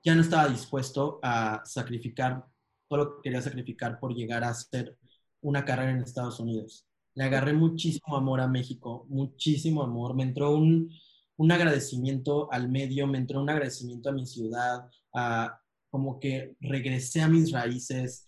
ya 0.03 0.15
no 0.15 0.21
estaba 0.21 0.47
dispuesto 0.49 1.19
a 1.23 1.61
sacrificar 1.65 2.45
todo 2.87 2.99
lo 3.05 3.15
que 3.15 3.21
quería 3.23 3.41
sacrificar 3.41 3.99
por 3.99 4.13
llegar 4.13 4.43
a 4.43 4.49
hacer 4.49 4.97
una 5.41 5.65
carrera 5.65 5.91
en 5.91 6.03
Estados 6.03 6.39
Unidos. 6.39 6.87
Le 7.15 7.25
agarré 7.25 7.53
muchísimo 7.53 8.15
amor 8.17 8.41
a 8.41 8.47
México, 8.47 9.05
muchísimo 9.09 9.83
amor. 9.83 10.15
Me 10.15 10.23
entró 10.23 10.55
un, 10.55 10.91
un 11.37 11.51
agradecimiento 11.51 12.51
al 12.51 12.69
medio, 12.69 13.07
me 13.07 13.19
entró 13.19 13.41
un 13.41 13.49
agradecimiento 13.49 14.09
a 14.09 14.13
mi 14.13 14.25
ciudad, 14.25 14.89
a, 15.13 15.59
como 15.93 16.19
que 16.19 16.55
regresé 16.59 17.21
a 17.21 17.27
mis 17.27 17.51
raíces, 17.51 18.27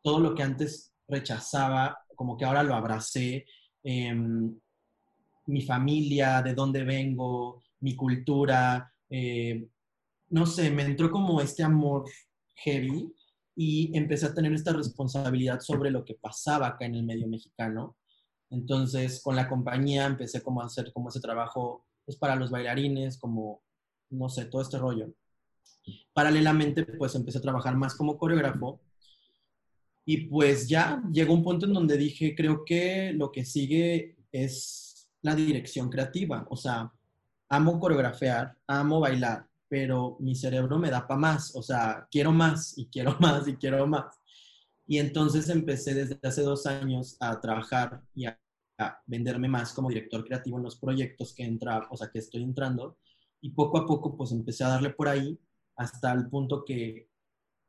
todo 0.00 0.18
lo 0.18 0.34
que 0.34 0.42
antes 0.42 0.94
rechazaba, 1.06 1.98
como 2.16 2.38
que 2.38 2.46
ahora 2.46 2.62
lo 2.62 2.74
abracé, 2.74 3.44
eh, 3.84 4.14
mi 5.44 5.60
familia, 5.60 6.40
de 6.40 6.54
dónde 6.54 6.84
vengo, 6.84 7.62
mi 7.80 7.94
cultura, 7.94 8.90
eh, 9.10 9.68
no 10.30 10.46
sé, 10.46 10.70
me 10.70 10.84
entró 10.84 11.10
como 11.10 11.42
este 11.42 11.62
amor 11.62 12.04
heavy 12.64 13.14
y 13.54 13.94
empecé 13.94 14.24
a 14.24 14.34
tener 14.34 14.54
esta 14.54 14.72
responsabilidad 14.72 15.60
sobre 15.60 15.90
lo 15.90 16.06
que 16.06 16.14
pasaba 16.14 16.68
acá 16.68 16.86
en 16.86 16.94
el 16.94 17.04
medio 17.04 17.28
mexicano. 17.28 17.98
Entonces, 18.48 19.20
con 19.22 19.36
la 19.36 19.50
compañía 19.50 20.06
empecé 20.06 20.42
como 20.42 20.62
a 20.62 20.66
hacer 20.66 20.90
como 20.94 21.10
ese 21.10 21.20
trabajo 21.20 21.84
pues, 22.06 22.16
para 22.16 22.36
los 22.36 22.50
bailarines, 22.50 23.18
como, 23.18 23.60
no 24.08 24.30
sé, 24.30 24.46
todo 24.46 24.62
este 24.62 24.78
rollo. 24.78 25.12
Paralelamente, 26.12 26.84
pues 26.84 27.14
empecé 27.14 27.38
a 27.38 27.42
trabajar 27.42 27.76
más 27.76 27.94
como 27.94 28.18
coreógrafo 28.18 28.80
y 30.04 30.26
pues 30.26 30.68
ya 30.68 31.02
llegó 31.12 31.32
un 31.32 31.44
punto 31.44 31.66
en 31.66 31.74
donde 31.74 31.96
dije, 31.96 32.34
creo 32.34 32.64
que 32.64 33.12
lo 33.14 33.30
que 33.30 33.44
sigue 33.44 34.16
es 34.32 35.08
la 35.22 35.34
dirección 35.34 35.88
creativa. 35.88 36.46
O 36.50 36.56
sea, 36.56 36.92
amo 37.48 37.78
coreografiar, 37.78 38.56
amo 38.66 39.00
bailar, 39.00 39.46
pero 39.68 40.16
mi 40.20 40.34
cerebro 40.34 40.78
me 40.78 40.90
da 40.90 41.06
para 41.06 41.20
más. 41.20 41.54
O 41.54 41.62
sea, 41.62 42.06
quiero 42.10 42.32
más 42.32 42.76
y 42.76 42.86
quiero 42.86 43.16
más 43.20 43.46
y 43.46 43.56
quiero 43.56 43.86
más. 43.86 44.18
Y 44.86 44.98
entonces 44.98 45.48
empecé 45.48 45.94
desde 45.94 46.18
hace 46.22 46.42
dos 46.42 46.66
años 46.66 47.16
a 47.20 47.40
trabajar 47.40 48.02
y 48.14 48.26
a, 48.26 48.38
venderme 49.06 49.46
más 49.46 49.72
como 49.72 49.88
director 49.90 50.24
creativo 50.24 50.56
en 50.56 50.64
los 50.64 50.76
proyectos 50.76 51.32
que 51.34 51.44
entra, 51.44 51.86
o 51.90 51.96
sea, 51.96 52.10
que 52.10 52.18
estoy 52.18 52.42
entrando. 52.42 52.98
Y 53.40 53.50
poco 53.50 53.78
a 53.78 53.86
poco, 53.86 54.16
pues 54.16 54.32
empecé 54.32 54.64
a 54.64 54.68
darle 54.68 54.90
por 54.90 55.08
ahí 55.08 55.38
hasta 55.76 56.12
el 56.12 56.28
punto 56.28 56.64
que 56.64 57.08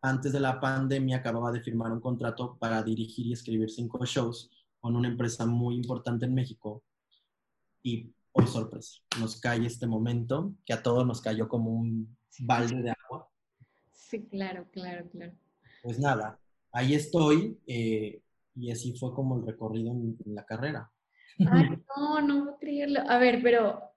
antes 0.01 0.33
de 0.33 0.39
la 0.39 0.59
pandemia 0.59 1.17
acababa 1.17 1.51
de 1.51 1.61
firmar 1.61 1.91
un 1.91 2.01
contrato 2.01 2.57
para 2.59 2.83
dirigir 2.83 3.27
y 3.27 3.33
escribir 3.33 3.69
cinco 3.69 4.03
shows 4.05 4.51
con 4.79 4.95
una 4.95 5.07
empresa 5.07 5.45
muy 5.45 5.75
importante 5.75 6.25
en 6.25 6.33
México. 6.33 6.83
Y, 7.81 8.13
oh 8.33 8.45
sorpresa, 8.45 8.99
nos 9.19 9.39
cae 9.39 9.65
este 9.65 9.87
momento 9.87 10.53
que 10.65 10.73
a 10.73 10.83
todos 10.83 11.07
nos 11.07 11.21
cayó 11.21 11.47
como 11.47 11.71
un 11.71 12.17
balde 12.39 12.81
de 12.81 12.91
agua. 12.91 13.29
Sí, 13.93 14.25
claro, 14.27 14.67
claro, 14.71 15.09
claro. 15.09 15.33
Pues 15.81 15.99
nada, 15.99 16.37
ahí 16.71 16.95
estoy 16.95 17.57
eh, 17.65 18.21
y 18.55 18.71
así 18.71 18.97
fue 18.97 19.13
como 19.13 19.37
el 19.37 19.47
recorrido 19.47 19.91
en, 19.91 20.17
en 20.25 20.35
la 20.35 20.45
carrera. 20.45 20.91
Ay, 21.39 21.69
no, 21.95 22.21
no 22.21 22.43
puedo 22.43 22.57
creerlo. 22.59 22.99
A 23.07 23.17
ver, 23.17 23.41
pero 23.41 23.92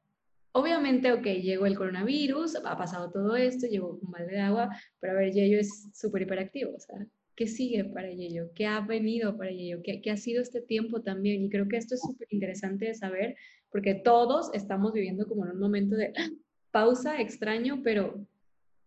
obviamente, 0.57 1.13
ok, 1.13 1.25
llegó 1.25 1.67
el 1.67 1.77
coronavirus, 1.77 2.57
ha 2.57 2.79
pasado 2.79 3.11
todo 3.11 3.37
esto, 3.37 3.67
llegó 3.67 3.99
un 4.03 4.11
balde 4.11 4.33
de 4.33 4.41
agua, 4.41 4.71
pero 5.01 5.13
a 5.13 5.17
ver, 5.17 5.33
Yeyo 5.33 5.59
es 5.59 5.91
súper 5.93 6.23
hiperactivo, 6.23 6.75
o 6.75 6.81
sea, 6.81 7.07
¿qué 7.37 7.47
sigue 7.47 7.85
para 7.85 8.11
Yeyo? 8.11 8.51
¿Qué 8.55 8.67
ha 8.67 8.81
venido 8.81 9.37
para 9.37 9.51
Yeyo? 9.51 9.83
¿Qué, 9.85 10.01
¿Qué, 10.01 10.11
ha 10.11 10.17
sido 10.17 10.41
este 10.41 10.63
tiempo 10.63 11.03
también? 11.03 11.45
Y 11.45 11.51
creo 11.51 11.69
que 11.69 11.77
esto 11.77 11.95
es 11.95 12.01
súper 12.01 12.27
interesante 12.31 12.87
de 12.87 12.95
saber, 12.95 13.37
porque 13.71 13.95
todos 13.95 14.51
estamos 14.55 14.95
viviendo 14.95 15.27
como 15.27 15.45
en 15.45 15.53
un 15.53 15.61
momento 15.61 15.95
de 15.95 16.15
pausa, 16.71 17.21
extraño, 17.21 17.83
pero, 17.85 18.27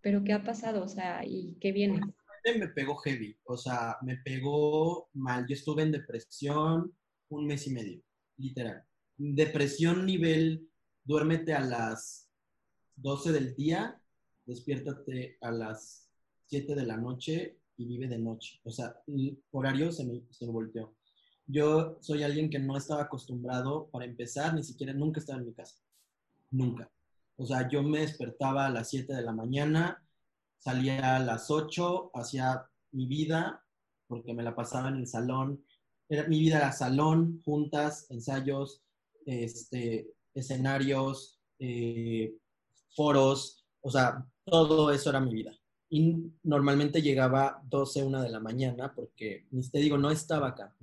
pero 0.01 0.23
¿qué 0.23 0.33
ha 0.33 0.41
pasado? 0.41 0.83
O 0.83 0.87
sea, 0.87 1.23
¿y 1.23 1.55
qué 1.61 1.71
viene? 1.71 2.01
Me 2.57 2.69
pegó 2.69 2.95
heavy, 2.95 3.37
o 3.43 3.57
sea, 3.57 3.97
me 4.01 4.17
pegó 4.17 5.09
mal. 5.13 5.45
Yo 5.47 5.53
estuve 5.53 5.83
en 5.83 5.91
depresión 5.91 6.91
un 7.27 7.45
mes 7.45 7.67
y 7.67 7.73
medio, 7.73 8.01
literal. 8.37 8.83
Depresión 9.17 10.07
nivel 10.07 10.69
duérmete 11.09 11.55
a 11.55 11.61
las 11.61 12.29
12 12.97 13.31
del 13.31 13.55
día, 13.55 13.99
despiértate 14.45 15.39
a 15.41 15.49
las 15.49 16.07
7 16.45 16.75
de 16.75 16.85
la 16.85 16.97
noche 16.97 17.57
y 17.77 17.87
vive 17.87 18.07
de 18.07 18.19
noche. 18.19 18.59
O 18.63 18.69
sea, 18.69 18.95
el 19.07 19.41
horario 19.49 19.91
se 19.91 20.05
me, 20.05 20.21
se 20.29 20.45
me 20.45 20.51
volteó. 20.51 20.93
Yo 21.47 21.97
soy 21.99 22.21
alguien 22.21 22.51
que 22.51 22.59
no 22.59 22.77
estaba 22.77 23.01
acostumbrado, 23.01 23.89
para 23.89 24.05
empezar, 24.05 24.53
ni 24.53 24.61
siquiera 24.61 24.93
nunca 24.93 25.19
estaba 25.19 25.39
en 25.39 25.47
mi 25.47 25.53
casa. 25.55 25.77
Nunca. 26.51 26.91
O 27.37 27.45
sea, 27.47 27.67
yo 27.67 27.81
me 27.81 28.01
despertaba 28.01 28.67
a 28.67 28.69
las 28.69 28.91
7 28.91 29.11
de 29.11 29.23
la 29.23 29.31
mañana, 29.31 30.05
salía 30.59 31.15
a 31.15 31.19
las 31.19 31.49
8, 31.49 32.11
hacía 32.13 32.69
mi 32.91 33.07
vida, 33.07 33.65
porque 34.05 34.35
me 34.35 34.43
la 34.43 34.53
pasaba 34.53 34.89
en 34.89 34.97
el 34.97 35.07
salón. 35.07 35.65
Era, 36.07 36.27
mi 36.27 36.39
vida 36.39 36.57
era 36.57 36.71
salón, 36.71 37.41
juntas, 37.43 38.05
ensayos, 38.11 38.83
este, 39.25 40.13
escenarios, 40.39 41.39
eh, 41.59 42.35
foros, 42.95 43.65
o 43.81 43.89
sea, 43.91 44.25
todo 44.43 44.91
eso 44.91 45.09
era 45.09 45.19
mi 45.19 45.33
vida. 45.33 45.55
Y 45.89 46.31
normalmente 46.43 47.01
llegaba 47.01 47.61
12, 47.65 48.03
1 48.03 48.21
de 48.21 48.29
la 48.29 48.39
mañana, 48.39 48.93
porque, 48.93 49.47
te 49.71 49.79
digo, 49.79 49.97
no 49.97 50.11
estaba 50.11 50.49
acá. 50.49 50.75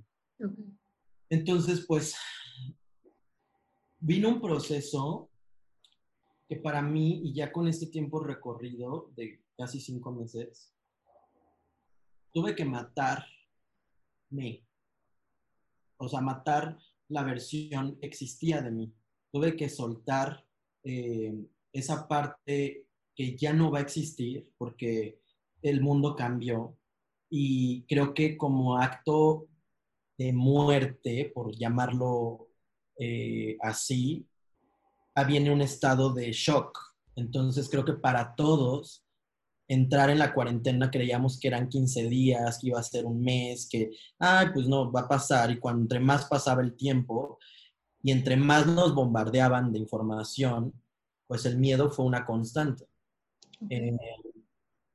Entonces, 1.28 1.84
pues, 1.86 2.16
vino 3.98 4.28
un 4.28 4.40
proceso 4.40 5.30
que 6.48 6.56
para 6.56 6.82
mí, 6.82 7.22
y 7.24 7.34
ya 7.34 7.52
con 7.52 7.66
este 7.68 7.86
tiempo 7.86 8.20
recorrido 8.20 9.10
de 9.16 9.42
casi 9.56 9.80
cinco 9.80 10.12
meses, 10.12 10.72
tuve 12.32 12.54
que 12.54 12.64
matarme. 12.64 13.26
O 15.98 16.08
sea, 16.08 16.20
matar 16.20 16.78
la 17.08 17.22
versión 17.22 17.98
que 17.98 18.06
existía 18.06 18.60
de 18.60 18.70
mí. 18.70 18.94
Tuve 19.36 19.54
que 19.54 19.68
soltar 19.68 20.42
eh, 20.82 21.34
esa 21.70 22.08
parte 22.08 22.86
que 23.14 23.36
ya 23.36 23.52
no 23.52 23.70
va 23.70 23.80
a 23.80 23.82
existir 23.82 24.48
porque 24.56 25.20
el 25.60 25.82
mundo 25.82 26.16
cambió. 26.16 26.78
Y 27.28 27.82
creo 27.82 28.14
que 28.14 28.38
como 28.38 28.78
acto 28.78 29.46
de 30.16 30.32
muerte, 30.32 31.30
por 31.34 31.54
llamarlo 31.54 32.48
eh, 32.98 33.58
así, 33.60 34.26
viene 35.28 35.52
un 35.52 35.60
estado 35.60 36.14
de 36.14 36.32
shock. 36.32 36.96
Entonces 37.14 37.68
creo 37.68 37.84
que 37.84 37.92
para 37.92 38.34
todos 38.36 39.04
entrar 39.68 40.08
en 40.08 40.18
la 40.18 40.32
cuarentena 40.32 40.90
creíamos 40.90 41.38
que 41.38 41.48
eran 41.48 41.68
15 41.68 42.08
días, 42.08 42.58
que 42.58 42.68
iba 42.68 42.80
a 42.80 42.82
ser 42.82 43.04
un 43.04 43.20
mes, 43.20 43.68
que, 43.70 43.90
ay, 44.18 44.46
pues 44.54 44.66
no, 44.66 44.90
va 44.90 45.00
a 45.00 45.08
pasar. 45.08 45.50
Y 45.50 45.58
cuando 45.58 45.82
entre 45.82 46.00
más 46.00 46.24
pasaba 46.24 46.62
el 46.62 46.74
tiempo 46.74 47.38
y 48.06 48.12
entre 48.12 48.36
más 48.36 48.68
nos 48.68 48.94
bombardeaban 48.94 49.72
de 49.72 49.80
información, 49.80 50.72
pues 51.26 51.44
el 51.44 51.58
miedo 51.58 51.90
fue 51.90 52.04
una 52.04 52.24
constante. 52.24 52.86
Eh, 53.68 53.98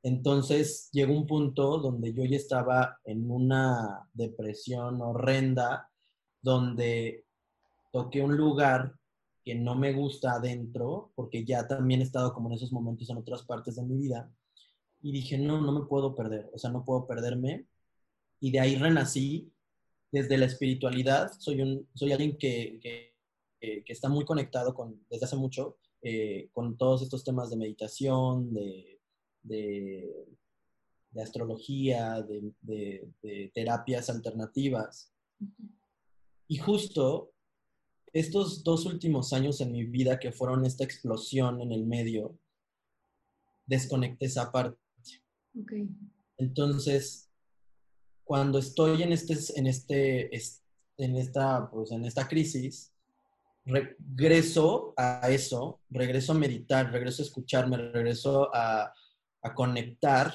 entonces 0.02 0.88
llegó 0.94 1.14
un 1.18 1.28
punto 1.28 1.80
donde 1.80 2.14
yo 2.14 2.24
ya 2.24 2.38
estaba 2.38 3.00
en 3.04 3.30
una 3.30 4.08
depresión 4.14 5.02
horrenda, 5.02 5.90
donde 6.42 7.26
toqué 7.92 8.22
un 8.22 8.38
lugar 8.38 8.96
que 9.44 9.56
no 9.56 9.76
me 9.76 9.92
gusta 9.92 10.36
adentro, 10.36 11.12
porque 11.14 11.44
ya 11.44 11.68
también 11.68 12.00
he 12.00 12.06
estado 12.06 12.34
como 12.34 12.48
en 12.48 12.56
esos 12.56 12.72
momentos 12.72 13.10
en 13.10 13.18
otras 13.18 13.44
partes 13.44 13.76
de 13.76 13.84
mi 13.84 13.98
vida, 13.98 14.32
y 15.02 15.12
dije, 15.12 15.38
no, 15.38 15.60
no 15.60 15.74
me 15.74 15.86
puedo 15.86 16.16
perder, 16.16 16.50
o 16.54 16.58
sea, 16.58 16.72
no 16.72 16.86
puedo 16.86 17.06
perderme, 17.08 17.66
y 18.40 18.52
de 18.52 18.62
ahí 18.62 18.78
renací 18.78 19.51
desde 20.12 20.38
la 20.38 20.46
espiritualidad, 20.46 21.32
soy, 21.40 21.62
un, 21.62 21.88
soy 21.94 22.12
alguien 22.12 22.38
que, 22.38 22.80
que, 22.82 23.12
está 23.88 24.10
muy 24.10 24.26
conectado 24.26 24.74
con, 24.74 25.06
desde 25.10 25.26
hace 25.26 25.36
mucho 25.36 25.78
eh, 26.02 26.50
con 26.52 26.78
todos 26.78 27.02
estos 27.04 27.24
temas 27.24 27.50
de 27.50 27.58
meditación, 27.58 28.54
de, 28.54 29.00
de, 29.44 30.28
astrología, 31.22 32.22
de, 32.22 32.54
de 33.22 33.52
terapias 33.54 34.10
alternativas. 34.10 35.14
Y 36.48 36.58
justo 36.58 37.34
estos 38.14 38.64
dos 38.64 38.86
últimos 38.86 39.32
años 39.32 39.62
en 39.62 39.72
mi 39.72 39.86
vida 39.86 40.20
que 40.20 40.32
fueron 40.32 40.66
esta 40.66 40.84
explosión 40.84 41.62
en 41.62 41.72
el 41.72 41.86
medio, 41.86 42.38
desconecté 43.66 44.26
esa 44.26 44.52
parte. 44.52 44.78
Okay. 45.64 45.88
Entonces, 46.38 47.31
cuando 48.32 48.60
estoy 48.60 49.04
en 49.04 49.12
este, 49.12 49.36
en 49.60 49.68
este, 49.68 50.34
en 50.98 51.18
esta, 51.18 51.70
pues, 51.70 51.92
en 51.92 52.06
esta 52.06 52.30
crisis, 52.30 52.94
regreso 53.66 54.94
a 54.96 55.30
eso, 55.30 55.82
regreso 55.90 56.32
a 56.32 56.36
meditar, 56.36 56.94
regreso 56.94 57.22
a 57.22 57.26
escucharme, 57.26 57.76
regreso 57.76 58.50
a, 58.56 58.94
a 59.42 59.54
conectar 59.54 60.34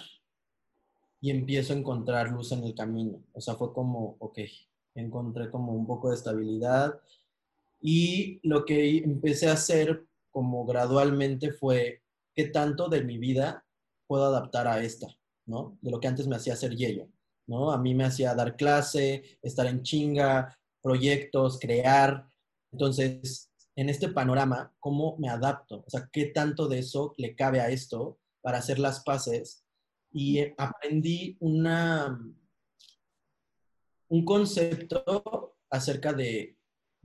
y 1.22 1.30
empiezo 1.30 1.72
a 1.72 1.76
encontrar 1.76 2.28
luz 2.28 2.52
en 2.52 2.64
el 2.64 2.74
camino. 2.74 3.22
O 3.32 3.40
sea, 3.40 3.54
fue 3.54 3.72
como, 3.72 4.16
ok, 4.18 4.40
encontré 4.94 5.50
como 5.50 5.72
un 5.72 5.86
poco 5.86 6.10
de 6.10 6.16
estabilidad, 6.16 7.00
y 7.80 8.40
lo 8.46 8.66
que 8.66 8.98
empecé 8.98 9.48
a 9.48 9.54
hacer 9.54 10.04
como 10.32 10.66
gradualmente 10.66 11.50
fue 11.50 12.02
qué 12.34 12.44
tanto 12.48 12.90
de 12.90 13.02
mi 13.02 13.16
vida 13.16 13.64
puedo 14.06 14.26
adaptar 14.26 14.66
a 14.66 14.82
esta, 14.82 15.06
¿no? 15.46 15.78
De 15.80 15.90
lo 15.90 15.98
que 15.98 16.08
antes 16.08 16.26
me 16.26 16.36
hacía 16.36 16.52
hacer 16.52 16.76
yello, 16.76 17.08
¿no? 17.46 17.70
A 17.72 17.78
mí 17.78 17.94
me 17.94 18.04
hacía 18.04 18.34
dar 18.34 18.56
clase, 18.56 19.38
estar 19.42 19.66
en 19.66 19.82
chinga, 19.82 20.58
proyectos, 20.82 21.58
crear. 21.60 22.28
Entonces, 22.72 23.50
en 23.76 23.88
este 23.88 24.08
panorama, 24.08 24.74
¿cómo 24.78 25.16
me 25.18 25.28
adapto? 25.28 25.84
O 25.86 25.90
sea, 25.90 26.08
¿qué 26.12 26.26
tanto 26.26 26.68
de 26.68 26.80
eso 26.80 27.14
le 27.16 27.34
cabe 27.34 27.60
a 27.60 27.70
esto 27.70 28.18
para 28.42 28.58
hacer 28.58 28.78
las 28.78 29.02
paces? 29.02 29.64
Y 30.12 30.40
aprendí 30.56 31.36
una, 31.40 32.18
un 34.08 34.24
concepto 34.24 35.56
acerca 35.70 36.12
de 36.12 36.56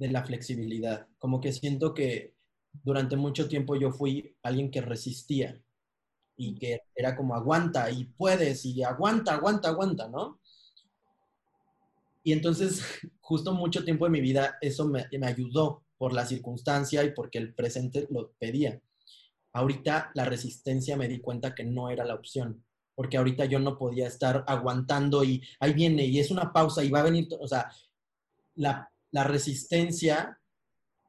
de 0.01 0.09
la 0.09 0.23
flexibilidad. 0.23 1.07
Como 1.19 1.39
que 1.39 1.53
siento 1.53 1.93
que 1.93 2.33
durante 2.83 3.15
mucho 3.15 3.47
tiempo 3.47 3.75
yo 3.75 3.91
fui 3.91 4.35
alguien 4.41 4.71
que 4.71 4.81
resistía 4.81 5.61
y 6.35 6.55
que 6.55 6.81
era 6.95 7.15
como 7.15 7.35
aguanta 7.35 7.91
y 7.91 8.05
puedes 8.05 8.65
y 8.65 8.83
aguanta, 8.83 9.33
aguanta, 9.33 9.69
aguanta, 9.69 10.07
¿no? 10.07 10.39
Y 12.23 12.33
entonces, 12.33 12.83
justo 13.21 13.53
mucho 13.53 13.83
tiempo 13.83 14.05
de 14.05 14.11
mi 14.11 14.21
vida, 14.21 14.57
eso 14.61 14.87
me, 14.87 15.07
ayudó 15.23 15.83
por 15.97 16.13
la 16.13 16.25
circunstancia 16.25 17.03
y 17.03 17.11
porque 17.11 17.37
el 17.37 17.53
presente 17.53 18.07
lo 18.09 18.31
pedía. 18.39 18.81
Ahorita 19.53 20.11
la 20.15 20.25
resistencia 20.25 20.97
me 20.97 21.07
di 21.07 21.19
cuenta 21.19 21.53
que 21.53 21.63
no 21.63 21.89
era 21.89 22.05
la 22.05 22.15
opción, 22.15 22.63
porque 22.95 23.17
ahorita 23.17 23.45
yo 23.45 23.59
no 23.59 23.77
podía 23.77 24.07
estar 24.07 24.43
aguantando 24.47 25.23
y 25.23 25.43
ahí 25.59 25.73
viene 25.73 26.05
y 26.05 26.19
es 26.19 26.31
una 26.31 26.53
pausa 26.53 26.83
y 26.83 26.89
va 26.89 27.01
a 27.01 27.03
venir, 27.03 27.27
o 27.39 27.47
sea, 27.47 27.69
la, 28.55 28.91
la 29.11 29.23
resistencia 29.25 30.39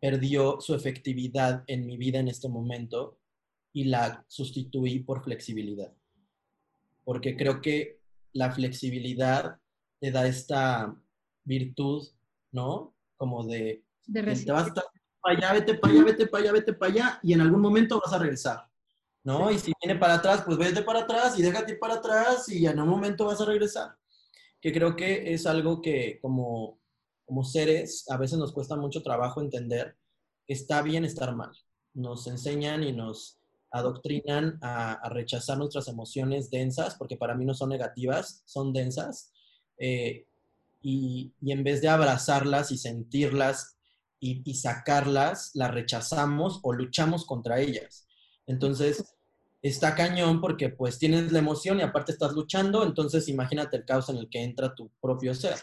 perdió 0.00 0.60
su 0.60 0.74
efectividad 0.74 1.62
en 1.68 1.86
mi 1.86 1.96
vida 1.96 2.18
en 2.18 2.28
este 2.28 2.48
momento 2.48 3.18
y 3.72 3.84
la 3.84 4.24
sustituí 4.28 5.00
por 5.00 5.22
flexibilidad. 5.22 5.92
Porque 7.04 7.36
creo 7.36 7.60
que 7.60 8.00
la 8.32 8.52
flexibilidad 8.52 9.58
te 10.00 10.10
da 10.10 10.26
esta 10.26 10.94
virtud, 11.44 12.08
¿no? 12.50 12.94
Como 13.16 13.44
de, 13.44 13.84
de 14.06 14.22
te 14.22 14.52
vas 14.52 14.68
a 14.68 14.74
para 15.20 15.36
allá, 15.36 15.52
vete 15.52 15.74
para 15.74 15.92
allá, 15.92 16.04
vete 16.04 16.26
para 16.26 16.42
allá, 16.42 16.52
vete 16.52 16.72
para 16.72 16.92
allá, 16.92 17.20
y 17.22 17.32
en 17.32 17.40
algún 17.40 17.60
momento 17.60 18.00
vas 18.00 18.12
a 18.12 18.18
regresar, 18.18 18.68
¿no? 19.22 19.50
Y 19.52 19.58
si 19.58 19.72
viene 19.80 19.98
para 19.98 20.14
atrás, 20.14 20.42
pues 20.44 20.58
vete 20.58 20.82
para 20.82 21.00
atrás 21.00 21.38
y 21.38 21.42
déjate 21.42 21.72
ir 21.72 21.78
para 21.78 21.94
atrás 21.94 22.48
y 22.48 22.66
en 22.66 22.80
un 22.80 22.88
momento 22.88 23.26
vas 23.26 23.40
a 23.40 23.44
regresar. 23.44 23.96
Que 24.60 24.72
creo 24.72 24.96
que 24.96 25.32
es 25.32 25.46
algo 25.46 25.80
que 25.80 26.18
como 26.20 26.80
como 27.24 27.44
seres 27.44 28.04
a 28.10 28.16
veces 28.16 28.38
nos 28.38 28.52
cuesta 28.52 28.76
mucho 28.76 29.02
trabajo 29.02 29.40
entender 29.40 29.96
que 30.46 30.52
está 30.52 30.82
bien 30.82 31.04
estar 31.04 31.34
mal. 31.34 31.52
Nos 31.94 32.26
enseñan 32.26 32.82
y 32.82 32.92
nos 32.92 33.38
adoctrinan 33.72 34.58
a, 34.62 35.08
rechazar 35.10 35.58
nuestras 35.58 35.88
emociones 35.88 36.50
densas, 36.50 36.94
porque 36.96 37.16
para 37.16 37.34
mí 37.34 37.44
no 37.44 37.54
son 37.54 37.70
negativas, 37.70 38.42
son 38.46 38.72
densas. 38.72 39.32
Eh, 39.78 40.26
y, 40.80 41.32
en 41.46 41.64
vez 41.64 41.80
de 41.80 41.88
abrazarlas 41.88 42.70
y 42.70 42.78
sentirlas 42.78 43.76
y, 44.20 44.42
y, 44.44 44.54
sacarlas, 44.54 45.50
las 45.54 45.72
rechazamos 45.72 46.60
o 46.62 46.72
luchamos 46.72 47.24
contra 47.24 47.60
ellas. 47.60 48.06
Entonces, 48.46 49.04
está 49.62 49.94
cañón 49.94 50.40
porque 50.40 50.68
pues 50.68 50.98
tienes 50.98 51.32
la 51.32 51.38
emoción 51.38 51.78
y 51.78 51.82
aparte 51.82 52.12
estás 52.12 52.32
luchando, 52.32 52.84
entonces 52.84 53.28
imagínate 53.28 53.76
el 53.76 53.84
caos 53.84 54.08
en 54.08 54.16
el 54.16 54.28
que 54.28 54.42
entra 54.42 54.74
tu 54.74 54.90
propio 55.00 55.34
ser. 55.34 55.56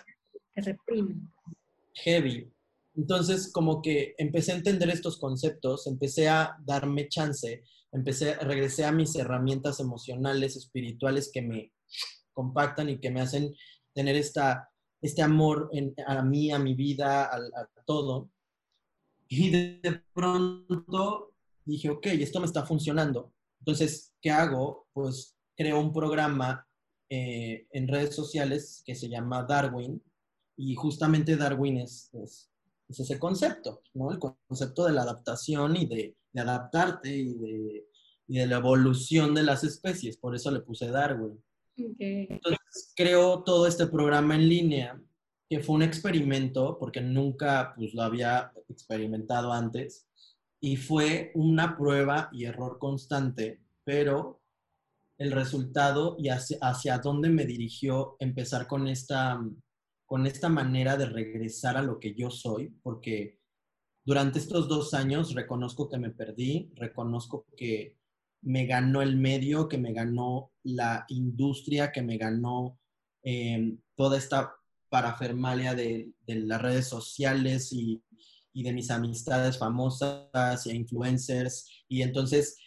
Te 0.53 0.61
reprime 0.61 1.15
heavy. 2.03 2.51
Entonces, 2.95 3.51
como 3.51 3.81
que 3.81 4.15
empecé 4.17 4.51
a 4.51 4.55
entender 4.55 4.89
estos 4.89 5.17
conceptos, 5.19 5.87
empecé 5.87 6.27
a 6.27 6.57
darme 6.65 7.07
chance, 7.07 7.63
empecé, 7.91 8.35
regresé 8.35 8.85
a 8.85 8.91
mis 8.91 9.15
herramientas 9.15 9.79
emocionales, 9.79 10.55
espirituales 10.55 11.31
que 11.33 11.41
me 11.41 11.73
compactan 12.33 12.89
y 12.89 12.99
que 12.99 13.11
me 13.11 13.21
hacen 13.21 13.53
tener 13.93 14.15
esta, 14.15 14.69
este 15.01 15.21
amor 15.21 15.69
a 16.07 16.21
mí, 16.21 16.51
a 16.51 16.59
mi 16.59 16.75
vida, 16.75 17.25
a, 17.25 17.35
a 17.35 17.83
todo. 17.85 18.29
Y 19.27 19.49
de 19.49 20.03
pronto 20.13 21.33
dije, 21.65 21.89
ok, 21.89 22.07
esto 22.07 22.39
me 22.39 22.45
está 22.45 22.65
funcionando. 22.65 23.33
Entonces, 23.59 24.13
¿qué 24.21 24.31
hago? 24.31 24.87
Pues 24.93 25.35
creó 25.55 25.79
un 25.79 25.93
programa 25.93 26.67
eh, 27.09 27.67
en 27.71 27.87
redes 27.87 28.15
sociales 28.15 28.83
que 28.85 28.95
se 28.95 29.09
llama 29.09 29.43
Darwin 29.43 30.01
y 30.55 30.75
justamente 30.75 31.35
Darwin 31.35 31.77
es, 31.77 32.13
es, 32.13 32.48
ese 32.97 33.19
concepto, 33.19 33.83
¿no? 33.93 34.11
El 34.11 34.19
concepto 34.19 34.85
de 34.85 34.93
la 34.93 35.03
adaptación 35.03 35.75
y 35.75 35.85
de, 35.85 36.15
de 36.31 36.41
adaptarte 36.41 37.15
y 37.15 37.33
de, 37.33 37.87
y 38.27 38.37
de, 38.39 38.47
la 38.47 38.57
evolución 38.57 39.35
de 39.35 39.43
las 39.43 39.63
especies, 39.63 40.17
por 40.17 40.35
eso 40.35 40.49
le 40.51 40.61
puse 40.61 40.89
Darwin. 40.89 41.43
Entonces 41.77 42.93
creó 42.95 43.43
todo 43.43 43.67
este 43.67 43.87
programa 43.87 44.35
en 44.35 44.49
línea 44.49 45.01
que 45.49 45.61
fue 45.61 45.75
un 45.75 45.83
experimento, 45.83 46.77
porque 46.79 47.01
nunca 47.01 47.73
pues, 47.75 47.93
lo 47.93 48.03
había 48.03 48.51
experimentado 48.69 49.51
antes, 49.51 50.07
y 50.61 50.77
fue 50.77 51.31
una 51.33 51.75
prueba 51.77 52.29
y 52.31 52.45
error 52.45 52.77
constante, 52.77 53.59
pero 53.83 54.41
el 55.17 55.31
resultado 55.31 56.15
y 56.19 56.29
hacia, 56.29 56.97
dónde 56.99 57.29
me 57.29 57.45
dirigió 57.45 58.15
empezar 58.19 58.67
con 58.67 58.87
esta, 58.87 59.41
con 60.09 60.25
esta 60.25 60.49
manera 60.49 60.97
de 60.97 61.05
regresar 61.05 61.77
a 61.77 61.83
lo 61.83 61.99
que 61.99 62.15
yo 62.15 62.31
soy, 62.31 62.69
porque 62.81 63.37
durante 64.03 64.39
estos 64.39 64.67
dos 64.67 64.95
años 64.95 65.35
reconozco 65.35 65.87
que 65.87 65.99
me 65.99 66.09
perdí, 66.09 66.71
reconozco 66.73 67.45
que 67.55 67.95
me 68.41 68.65
ganó 68.65 69.03
el 69.03 69.17
medio, 69.17 69.69
que 69.69 69.77
me 69.77 69.93
ganó 69.93 70.51
la 70.63 71.05
industria, 71.09 71.91
que 71.91 72.01
me 72.01 72.17
ganó 72.17 72.79
eh, 73.21 73.77
toda 73.95 74.17
esta 74.17 74.55
parafernalia 74.89 75.75
de, 75.75 76.11
las 76.25 76.59
redes 76.59 76.87
sociales 76.87 77.71
y, 77.71 78.01
y, 78.51 78.63
de 78.63 78.73
mis 78.73 78.89
amistades 78.89 79.59
famosas 79.59 80.65
y 80.65 80.71
influencers. 80.71 81.85
Y 81.87 82.01
entonces, 82.01 82.57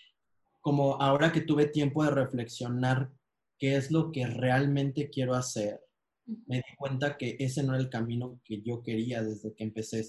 como 0.60 0.94
ahora 1.02 1.32
que 1.32 1.40
tuve 1.40 1.66
tiempo 1.66 2.04
de 2.04 2.12
reflexionar 2.12 3.10
qué 3.58 3.74
es 3.74 3.90
lo 3.90 4.12
que 4.12 4.28
realmente 4.28 5.10
quiero 5.10 5.34
hacer, 5.34 5.80
me 6.26 6.56
di 6.56 6.76
cuenta 6.76 7.16
que 7.16 7.36
ese 7.38 7.62
no 7.62 7.74
era 7.74 7.82
el 7.82 7.90
camino 7.90 8.40
que 8.44 8.62
yo 8.62 8.82
quería 8.82 9.22
desde 9.22 9.54
que 9.54 9.64
empecé 9.64 10.04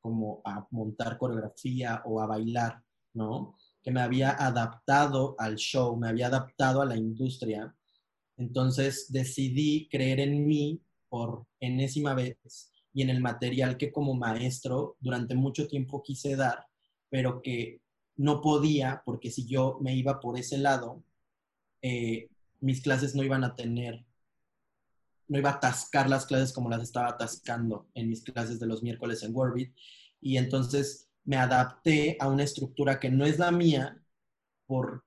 como 0.00 0.40
a 0.44 0.66
montar 0.70 1.18
coreografía 1.18 2.02
o 2.04 2.20
a 2.20 2.26
bailar, 2.26 2.82
¿no? 3.14 3.56
Que 3.82 3.90
me 3.90 4.00
había 4.00 4.30
adaptado 4.30 5.34
al 5.38 5.56
show, 5.56 5.96
me 5.96 6.08
había 6.08 6.28
adaptado 6.28 6.80
a 6.80 6.86
la 6.86 6.96
industria. 6.96 7.74
Entonces 8.36 9.06
decidí 9.10 9.88
creer 9.88 10.20
en 10.20 10.46
mí 10.46 10.80
por 11.08 11.46
enésima 11.58 12.14
vez 12.14 12.70
y 12.92 13.02
en 13.02 13.10
el 13.10 13.20
material 13.20 13.76
que 13.76 13.92
como 13.92 14.14
maestro 14.14 14.96
durante 15.00 15.34
mucho 15.34 15.66
tiempo 15.66 16.02
quise 16.02 16.36
dar, 16.36 16.66
pero 17.10 17.42
que 17.42 17.80
no 18.16 18.40
podía 18.40 19.02
porque 19.04 19.30
si 19.30 19.46
yo 19.46 19.78
me 19.82 19.94
iba 19.94 20.20
por 20.20 20.38
ese 20.38 20.56
lado, 20.56 21.02
eh, 21.82 22.28
mis 22.60 22.80
clases 22.80 23.14
no 23.14 23.22
iban 23.22 23.44
a 23.44 23.54
tener, 23.54 24.05
no 25.28 25.38
iba 25.38 25.50
a 25.50 25.54
atascar 25.54 26.08
las 26.08 26.26
clases 26.26 26.52
como 26.52 26.70
las 26.70 26.82
estaba 26.82 27.08
atascando 27.08 27.88
en 27.94 28.08
mis 28.08 28.22
clases 28.22 28.58
de 28.60 28.66
los 28.66 28.82
miércoles 28.82 29.22
en 29.22 29.34
Wordbeat. 29.34 29.72
Y 30.20 30.36
entonces 30.36 31.08
me 31.24 31.36
adapté 31.36 32.16
a 32.20 32.28
una 32.28 32.44
estructura 32.44 33.00
que 33.00 33.10
no 33.10 33.24
es 33.26 33.38
la 33.38 33.50
mía 33.50 34.00
por 34.66 35.04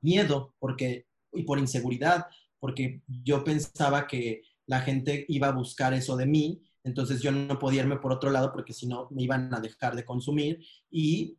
miedo 0.00 0.54
porque, 0.58 1.06
y 1.32 1.42
por 1.42 1.58
inseguridad, 1.58 2.26
porque 2.60 3.02
yo 3.06 3.44
pensaba 3.44 4.06
que 4.06 4.42
la 4.66 4.80
gente 4.80 5.24
iba 5.28 5.48
a 5.48 5.52
buscar 5.52 5.94
eso 5.94 6.16
de 6.16 6.26
mí, 6.26 6.62
entonces 6.84 7.20
yo 7.20 7.32
no 7.32 7.58
podía 7.58 7.82
irme 7.82 7.96
por 7.98 8.12
otro 8.12 8.30
lado 8.30 8.52
porque 8.52 8.72
si 8.72 8.86
no 8.86 9.08
me 9.10 9.22
iban 9.22 9.52
a 9.54 9.60
dejar 9.60 9.94
de 9.94 10.04
consumir. 10.04 10.64
Y 10.90 11.38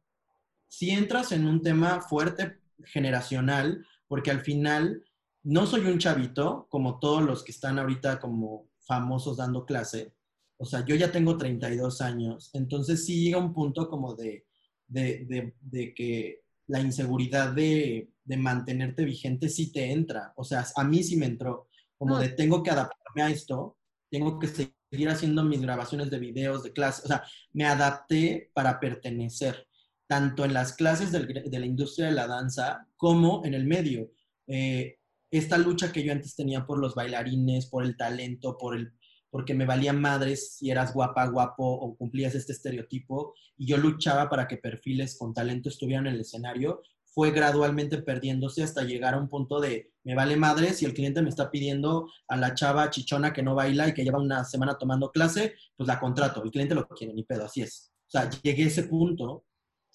si 0.67 0.91
entras 0.91 1.31
en 1.31 1.47
un 1.47 1.61
tema 1.61 2.01
fuerte 2.01 2.59
generacional, 2.85 3.85
porque 4.07 4.31
al 4.31 4.41
final 4.41 5.03
no 5.49 5.65
soy 5.65 5.81
un 5.81 5.97
chavito 5.97 6.67
como 6.69 6.99
todos 6.99 7.23
los 7.23 7.43
que 7.43 7.51
están 7.51 7.79
ahorita 7.79 8.19
como 8.19 8.69
famosos 8.85 9.37
dando 9.37 9.65
clase, 9.65 10.13
o 10.57 10.65
sea, 10.65 10.85
yo 10.85 10.95
ya 10.95 11.11
tengo 11.11 11.37
32 11.37 12.01
años, 12.01 12.51
entonces 12.53 13.03
sí 13.03 13.23
llega 13.23 13.39
un 13.39 13.53
punto 13.53 13.89
como 13.89 14.13
de, 14.13 14.45
de, 14.87 15.55
de, 15.59 15.93
que 15.95 16.41
la 16.67 16.81
inseguridad 16.81 17.53
de, 17.53 18.11
de, 18.23 18.37
mantenerte 18.37 19.03
vigente 19.05 19.49
sí 19.49 19.71
te 19.71 19.91
entra. 19.91 20.33
O 20.35 20.43
sea, 20.43 20.65
a 20.75 20.83
mí 20.83 21.01
sí 21.01 21.17
me 21.17 21.25
entró. 21.25 21.69
Como 21.97 22.19
de 22.19 22.29
tengo 22.29 22.61
que 22.61 22.71
adaptarme 22.71 23.23
a 23.23 23.29
esto, 23.29 23.77
tengo 24.11 24.37
que 24.37 24.47
seguir 24.47 25.09
haciendo 25.09 25.43
mis 25.43 25.61
grabaciones 25.61 26.11
de 26.11 26.19
videos, 26.19 26.63
de 26.63 26.73
clases, 26.73 27.05
o 27.05 27.07
sea, 27.07 27.23
me 27.53 27.65
adapté 27.65 28.51
para 28.53 28.79
pertenecer, 28.79 29.67
tanto 30.07 30.45
en 30.45 30.53
las 30.53 30.73
clases 30.73 31.11
del, 31.11 31.27
de 31.27 31.59
la 31.59 31.65
industria 31.65 32.07
de 32.07 32.13
la 32.13 32.27
danza 32.27 32.87
como 32.97 33.43
en 33.45 33.55
el 33.55 33.65
medio. 33.65 34.11
Eh, 34.45 34.98
esta 35.31 35.57
lucha 35.57 35.91
que 35.91 36.03
yo 36.03 36.11
antes 36.11 36.35
tenía 36.35 36.65
por 36.65 36.79
los 36.79 36.95
bailarines, 36.95 37.67
por 37.67 37.83
el 37.83 37.95
talento, 37.97 38.57
por 38.57 38.75
el, 38.75 38.93
porque 39.29 39.53
me 39.53 39.65
valía 39.65 39.93
madres 39.93 40.57
si 40.57 40.69
eras 40.71 40.93
guapa, 40.93 41.27
guapo 41.27 41.65
o 41.65 41.95
cumplías 41.95 42.35
este 42.35 42.53
estereotipo, 42.53 43.33
y 43.57 43.67
yo 43.67 43.77
luchaba 43.77 44.29
para 44.29 44.47
que 44.47 44.57
perfiles 44.57 45.17
con 45.17 45.33
talento 45.33 45.69
estuvieran 45.69 46.07
en 46.07 46.15
el 46.15 46.21
escenario, 46.21 46.81
fue 47.05 47.31
gradualmente 47.31 48.01
perdiéndose 48.01 48.63
hasta 48.63 48.83
llegar 48.83 49.13
a 49.13 49.19
un 49.19 49.27
punto 49.27 49.59
de 49.59 49.91
me 50.03 50.15
vale 50.15 50.37
madre 50.37 50.73
si 50.73 50.85
el 50.85 50.93
cliente 50.93 51.21
me 51.21 51.29
está 51.29 51.51
pidiendo 51.51 52.09
a 52.27 52.37
la 52.37 52.53
chava 52.53 52.89
chichona 52.89 53.33
que 53.33 53.43
no 53.43 53.55
baila 53.55 53.89
y 53.89 53.93
que 53.93 54.03
lleva 54.03 54.19
una 54.19 54.43
semana 54.43 54.77
tomando 54.77 55.11
clase, 55.11 55.55
pues 55.75 55.87
la 55.87 55.99
contrato. 55.99 56.41
El 56.41 56.51
cliente 56.51 56.73
lo 56.73 56.87
quiere, 56.87 57.13
ni 57.13 57.23
pedo, 57.23 57.45
así 57.45 57.61
es. 57.61 57.91
O 58.07 58.11
sea, 58.11 58.29
llegué 58.41 58.63
a 58.63 58.67
ese 58.67 58.83
punto 58.83 59.45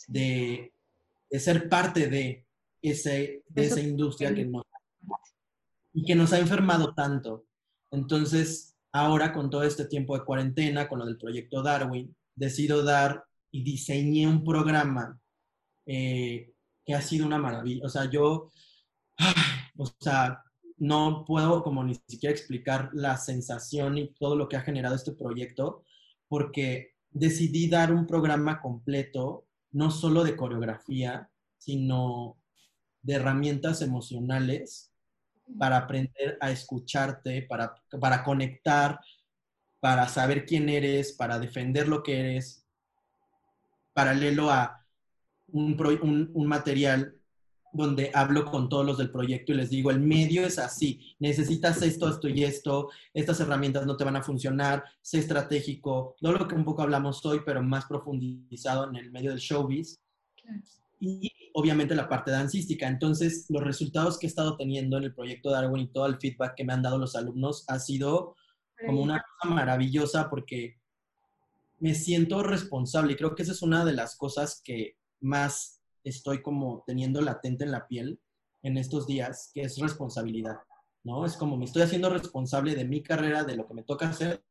de, 0.06 0.73
de 1.31 1.40
ser 1.40 1.69
parte 1.69 2.09
de, 2.09 2.47
ese, 2.82 3.43
de 3.48 3.65
esa 3.65 3.81
industria 3.81 4.35
que 4.35 4.44
nos, 4.44 4.62
y 5.93 6.05
que 6.05 6.14
nos 6.14 6.32
ha 6.32 6.39
enfermado 6.39 6.94
tanto. 6.94 7.47
Entonces, 7.90 8.76
ahora 8.93 9.32
con 9.32 9.51
todo 9.51 9.62
este 9.62 9.85
tiempo 9.86 10.18
de 10.18 10.24
cuarentena, 10.24 10.89
con 10.89 10.98
lo 10.98 11.06
del 11.06 11.18
proyecto 11.18 11.62
Darwin, 11.62 12.14
decido 12.35 12.82
dar 12.82 13.24
y 13.51 13.62
diseñé 13.62 14.26
un 14.26 14.43
programa 14.44 15.20
eh, 15.86 16.52
que 16.85 16.94
ha 16.94 17.01
sido 17.01 17.26
una 17.26 17.39
maravilla. 17.39 17.86
O 17.86 17.89
sea, 17.89 18.10
yo, 18.10 18.51
o 19.78 19.86
sea, 20.01 20.43
no 20.78 21.24
puedo 21.24 21.62
como 21.62 21.85
ni 21.85 21.94
siquiera 22.09 22.32
explicar 22.32 22.90
la 22.93 23.16
sensación 23.16 23.97
y 23.98 24.12
todo 24.14 24.36
lo 24.36 24.48
que 24.48 24.56
ha 24.56 24.62
generado 24.62 24.97
este 24.97 25.12
proyecto, 25.12 25.85
porque 26.28 26.94
decidí 27.10 27.68
dar 27.68 27.93
un 27.93 28.06
programa 28.06 28.60
completo, 28.60 29.47
no 29.70 29.90
solo 29.90 30.24
de 30.24 30.36
coreografía, 30.36 31.31
sino 31.59 32.36
de 33.02 33.14
herramientas 33.14 33.82
emocionales 33.82 34.93
para 35.58 35.76
aprender 35.76 36.38
a 36.40 36.50
escucharte, 36.50 37.42
para, 37.42 37.74
para 38.00 38.22
conectar, 38.24 38.98
para 39.80 40.08
saber 40.08 40.46
quién 40.46 40.68
eres, 40.68 41.12
para 41.12 41.38
defender 41.38 41.88
lo 41.88 42.02
que 42.02 42.18
eres, 42.20 42.66
paralelo 43.92 44.50
a 44.50 44.84
un, 45.48 46.30
un, 46.34 46.46
material 46.46 47.14
donde 47.72 48.10
hablo 48.14 48.44
con 48.44 48.68
todos 48.68 48.86
los 48.86 48.98
del 48.98 49.10
proyecto 49.10 49.52
y 49.52 49.56
les 49.56 49.70
digo, 49.70 49.90
el 49.90 50.00
medio 50.00 50.46
es 50.46 50.58
así, 50.58 51.14
necesitas 51.18 51.82
esto, 51.82 52.08
esto 52.08 52.28
y 52.28 52.44
esto, 52.44 52.90
estas 53.12 53.40
herramientas 53.40 53.86
no 53.86 53.96
te 53.96 54.04
van 54.04 54.16
a 54.16 54.22
funcionar, 54.22 54.84
sé 55.02 55.18
estratégico, 55.18 56.16
todo 56.20 56.32
lo 56.32 56.48
que 56.48 56.54
un 56.54 56.64
poco 56.64 56.82
hablamos 56.82 57.24
hoy, 57.26 57.42
pero 57.44 57.62
más 57.62 57.84
profundizado 57.86 58.88
en 58.88 58.96
el 58.96 59.10
medio 59.10 59.30
del 59.30 59.40
showbiz. 59.40 60.00
Y 61.00 61.30
obviamente 61.54 61.94
la 61.94 62.08
parte 62.08 62.30
dancística. 62.30 62.88
Entonces, 62.88 63.46
los 63.48 63.62
resultados 63.62 64.18
que 64.18 64.26
he 64.26 64.28
estado 64.28 64.56
teniendo 64.56 64.98
en 64.98 65.04
el 65.04 65.14
proyecto 65.14 65.50
Darwin 65.50 65.84
y 65.84 65.88
todo 65.88 66.06
el 66.06 66.18
feedback 66.18 66.54
que 66.54 66.64
me 66.64 66.72
han 66.72 66.82
dado 66.82 66.98
los 66.98 67.16
alumnos 67.16 67.64
ha 67.68 67.78
sido 67.78 68.36
como 68.86 69.02
una 69.02 69.22
cosa 69.22 69.54
maravillosa 69.54 70.28
porque 70.28 70.78
me 71.78 71.94
siento 71.94 72.42
responsable 72.42 73.12
y 73.12 73.16
creo 73.16 73.34
que 73.34 73.42
esa 73.42 73.52
es 73.52 73.62
una 73.62 73.84
de 73.84 73.92
las 73.92 74.16
cosas 74.16 74.60
que 74.64 74.96
más 75.20 75.80
estoy 76.02 76.42
como 76.42 76.82
teniendo 76.86 77.20
latente 77.20 77.64
en 77.64 77.72
la 77.72 77.86
piel 77.86 78.20
en 78.62 78.78
estos 78.78 79.06
días, 79.06 79.50
que 79.52 79.62
es 79.62 79.78
responsabilidad, 79.78 80.56
¿no? 81.02 81.26
Es 81.26 81.36
como 81.36 81.56
me 81.56 81.66
estoy 81.66 81.82
haciendo 81.82 82.10
responsable 82.10 82.74
de 82.74 82.84
mi 82.84 83.02
carrera, 83.02 83.44
de 83.44 83.56
lo 83.56 83.66
que 83.66 83.74
me 83.74 83.82
toca 83.82 84.08
hacer, 84.08 84.42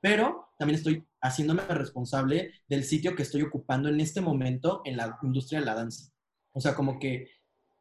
pero 0.00 0.48
también 0.58 0.78
estoy 0.78 1.04
haciéndome 1.20 1.62
responsable 1.62 2.52
del 2.68 2.84
sitio 2.84 3.14
que 3.14 3.22
estoy 3.22 3.42
ocupando 3.42 3.88
en 3.88 4.00
este 4.00 4.20
momento 4.20 4.82
en 4.84 4.96
la 4.96 5.18
industria 5.22 5.60
de 5.60 5.66
la 5.66 5.74
danza. 5.74 6.10
O 6.52 6.60
sea, 6.60 6.74
como 6.74 6.98
que 6.98 7.28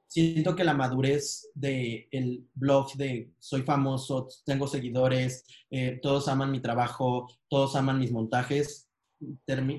siento 0.07 0.55
que 0.55 0.63
la 0.63 0.73
madurez 0.73 1.49
del 1.53 2.07
el 2.11 2.47
blog 2.53 2.93
de 2.93 3.31
soy 3.39 3.61
famoso, 3.61 4.27
tengo 4.45 4.67
seguidores, 4.67 5.45
eh, 5.69 5.99
todos 6.01 6.27
aman 6.27 6.51
mi 6.51 6.61
trabajo, 6.61 7.27
todos 7.47 7.75
aman 7.75 7.99
mis 7.99 8.11
montajes, 8.11 8.89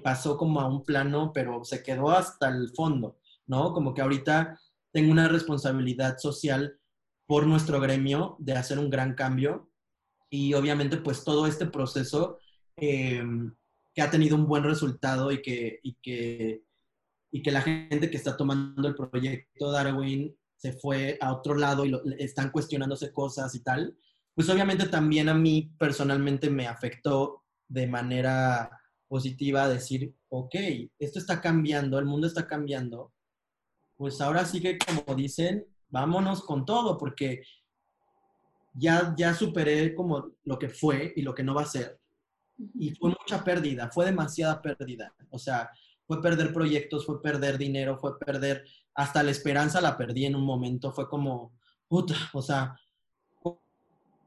pasó 0.03 0.37
como 0.37 0.61
a 0.61 0.69
un 0.69 0.85
plano, 0.85 1.32
pero 1.32 1.65
se 1.65 1.82
quedó 1.82 2.11
hasta 2.11 2.49
el 2.49 2.70
fondo, 2.74 3.19
¿no? 3.47 3.73
Como 3.73 3.95
que 3.95 4.03
ahorita 4.03 4.59
tengo 4.93 5.11
una 5.11 5.28
responsabilidad 5.28 6.19
social 6.19 6.78
por 7.27 7.47
nuestro 7.47 7.81
gremio 7.81 8.37
de 8.39 8.55
hacer 8.55 8.78
un 8.78 8.91
gran 8.91 9.15
cambio 9.15 9.69
y 10.31 10.55
obviamente 10.55 10.97
pues 10.97 11.24
todo 11.24 11.47
este 11.47 11.66
proceso 11.66 12.39
eh, 12.77 13.23
que 13.93 14.02
ha 14.02 14.11
tenido 14.11 14.36
un 14.36 14.47
buen 14.47 14.62
resultado 14.62 15.32
y 15.32 15.43
que, 15.43 15.81
y 15.82 15.94
que, 16.01 16.62
y 17.32 17.43
que 17.43 17.51
la 17.51 17.62
gente 17.62 18.11
que 18.11 18.16
está 18.16 18.36
tomando 18.36 18.89
el 18.89 18.94
proyecto 18.94 19.70
Darwin 19.70 20.35
se 20.57 20.73
fue 20.74 21.19
a 21.20 21.32
otro 21.32 21.55
lado 21.55 21.85
y 21.85 22.01
están 22.19 22.51
cuestionándose 22.51 23.12
cosas 23.12 23.55
y 23.55 23.61
tal, 23.61 23.97
pues 24.35 24.48
obviamente 24.48 24.86
también 24.89 25.28
a 25.28 25.35
mí 25.35 25.73
personalmente 25.78 26.48
me 26.48 26.66
afectó 26.66 27.44
de 27.66 27.86
manera 27.86 28.70
positiva 29.09 29.69
decir, 29.69 30.15
ok, 30.28 30.55
esto 30.98 31.19
está 31.19 31.40
cambiando, 31.40 31.98
el 31.98 32.05
mundo 32.05 32.27
está 32.27 32.47
cambiando, 32.47 33.12
pues 33.97 34.20
ahora 34.20 34.44
sí 34.44 34.61
que 34.61 34.78
como 34.78 35.16
dicen, 35.16 35.66
vámonos 35.89 36.43
con 36.43 36.65
todo, 36.65 36.97
porque 36.97 37.43
ya, 38.72 39.14
ya 39.16 39.34
superé 39.34 39.94
como 39.94 40.32
lo 40.44 40.59
que 40.59 40.68
fue 40.68 41.12
y 41.16 41.22
lo 41.22 41.34
que 41.34 41.42
no 41.42 41.55
va 41.55 41.62
a 41.62 41.66
ser. 41.66 41.98
Y 42.74 42.94
fue 42.94 43.10
mucha 43.10 43.42
pérdida, 43.42 43.90
fue 43.90 44.06
demasiada 44.06 44.60
pérdida. 44.60 45.14
O 45.30 45.38
sea, 45.38 45.70
fue 46.06 46.20
perder 46.20 46.52
proyectos, 46.52 47.06
fue 47.06 47.22
perder 47.22 47.56
dinero, 47.56 47.98
fue 47.98 48.18
perder, 48.18 48.64
hasta 48.94 49.22
la 49.22 49.30
esperanza 49.30 49.80
la 49.80 49.97
perdí 49.97 50.26
en 50.26 50.36
un 50.36 50.44
momento, 50.44 50.92
fue 50.92 51.09
como, 51.09 51.52
puta, 51.88 52.14
o 52.32 52.42
sea, 52.42 52.76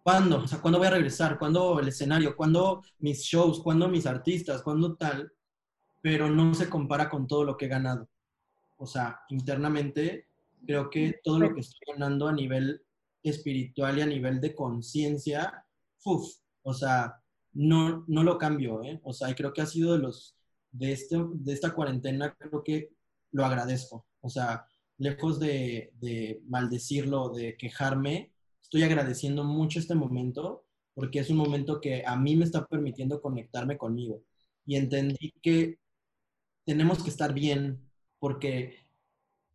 ¿cuándo? 0.03 0.43
O 0.43 0.47
sea, 0.47 0.59
¿cuándo 0.61 0.77
voy 0.79 0.87
a 0.87 0.91
regresar? 0.91 1.37
¿Cuándo 1.37 1.79
el 1.79 1.87
escenario? 1.87 2.35
¿Cuándo 2.35 2.83
mis 2.99 3.21
shows? 3.23 3.61
¿Cuándo 3.61 3.87
mis 3.87 4.05
artistas? 4.05 4.61
¿Cuándo 4.61 4.95
tal? 4.95 5.31
Pero 6.01 6.29
no 6.29 6.53
se 6.53 6.69
compara 6.69 7.09
con 7.09 7.27
todo 7.27 7.43
lo 7.43 7.57
que 7.57 7.65
he 7.65 7.69
ganado. 7.69 8.07
O 8.77 8.85
sea, 8.85 9.21
internamente 9.29 10.27
creo 10.65 10.89
que 10.89 11.19
todo 11.23 11.39
lo 11.39 11.53
que 11.53 11.61
estoy 11.61 11.79
ganando 11.93 12.27
a 12.27 12.33
nivel 12.33 12.81
espiritual 13.23 13.97
y 13.97 14.01
a 14.01 14.05
nivel 14.05 14.41
de 14.41 14.55
conciencia, 14.55 15.65
o 16.63 16.73
sea, 16.73 17.21
no, 17.53 18.03
no 18.07 18.23
lo 18.23 18.37
cambio, 18.37 18.83
¿eh? 18.83 18.99
O 19.03 19.13
sea, 19.13 19.33
creo 19.35 19.53
que 19.53 19.61
ha 19.61 19.65
sido 19.65 19.93
de 19.93 19.99
los, 19.99 20.35
de, 20.71 20.91
este, 20.91 21.17
de 21.33 21.53
esta 21.53 21.73
cuarentena, 21.73 22.35
creo 22.37 22.63
que 22.63 22.89
lo 23.31 23.45
agradezco. 23.45 24.05
O 24.21 24.29
sea, 24.29 24.65
lejos 24.97 25.39
de, 25.39 25.91
de 25.99 26.41
maldecirlo, 26.47 27.29
de 27.29 27.57
quejarme, 27.57 28.33
estoy 28.61 28.83
agradeciendo 28.83 29.43
mucho 29.43 29.79
este 29.79 29.95
momento 29.95 30.65
porque 30.93 31.19
es 31.19 31.29
un 31.29 31.37
momento 31.37 31.81
que 31.81 32.03
a 32.05 32.15
mí 32.15 32.35
me 32.35 32.45
está 32.45 32.65
permitiendo 32.67 33.21
conectarme 33.21 33.77
conmigo. 33.77 34.23
Y 34.65 34.75
entendí 34.75 35.33
que 35.41 35.79
tenemos 36.65 37.03
que 37.03 37.09
estar 37.09 37.33
bien 37.33 37.89
porque 38.19 38.77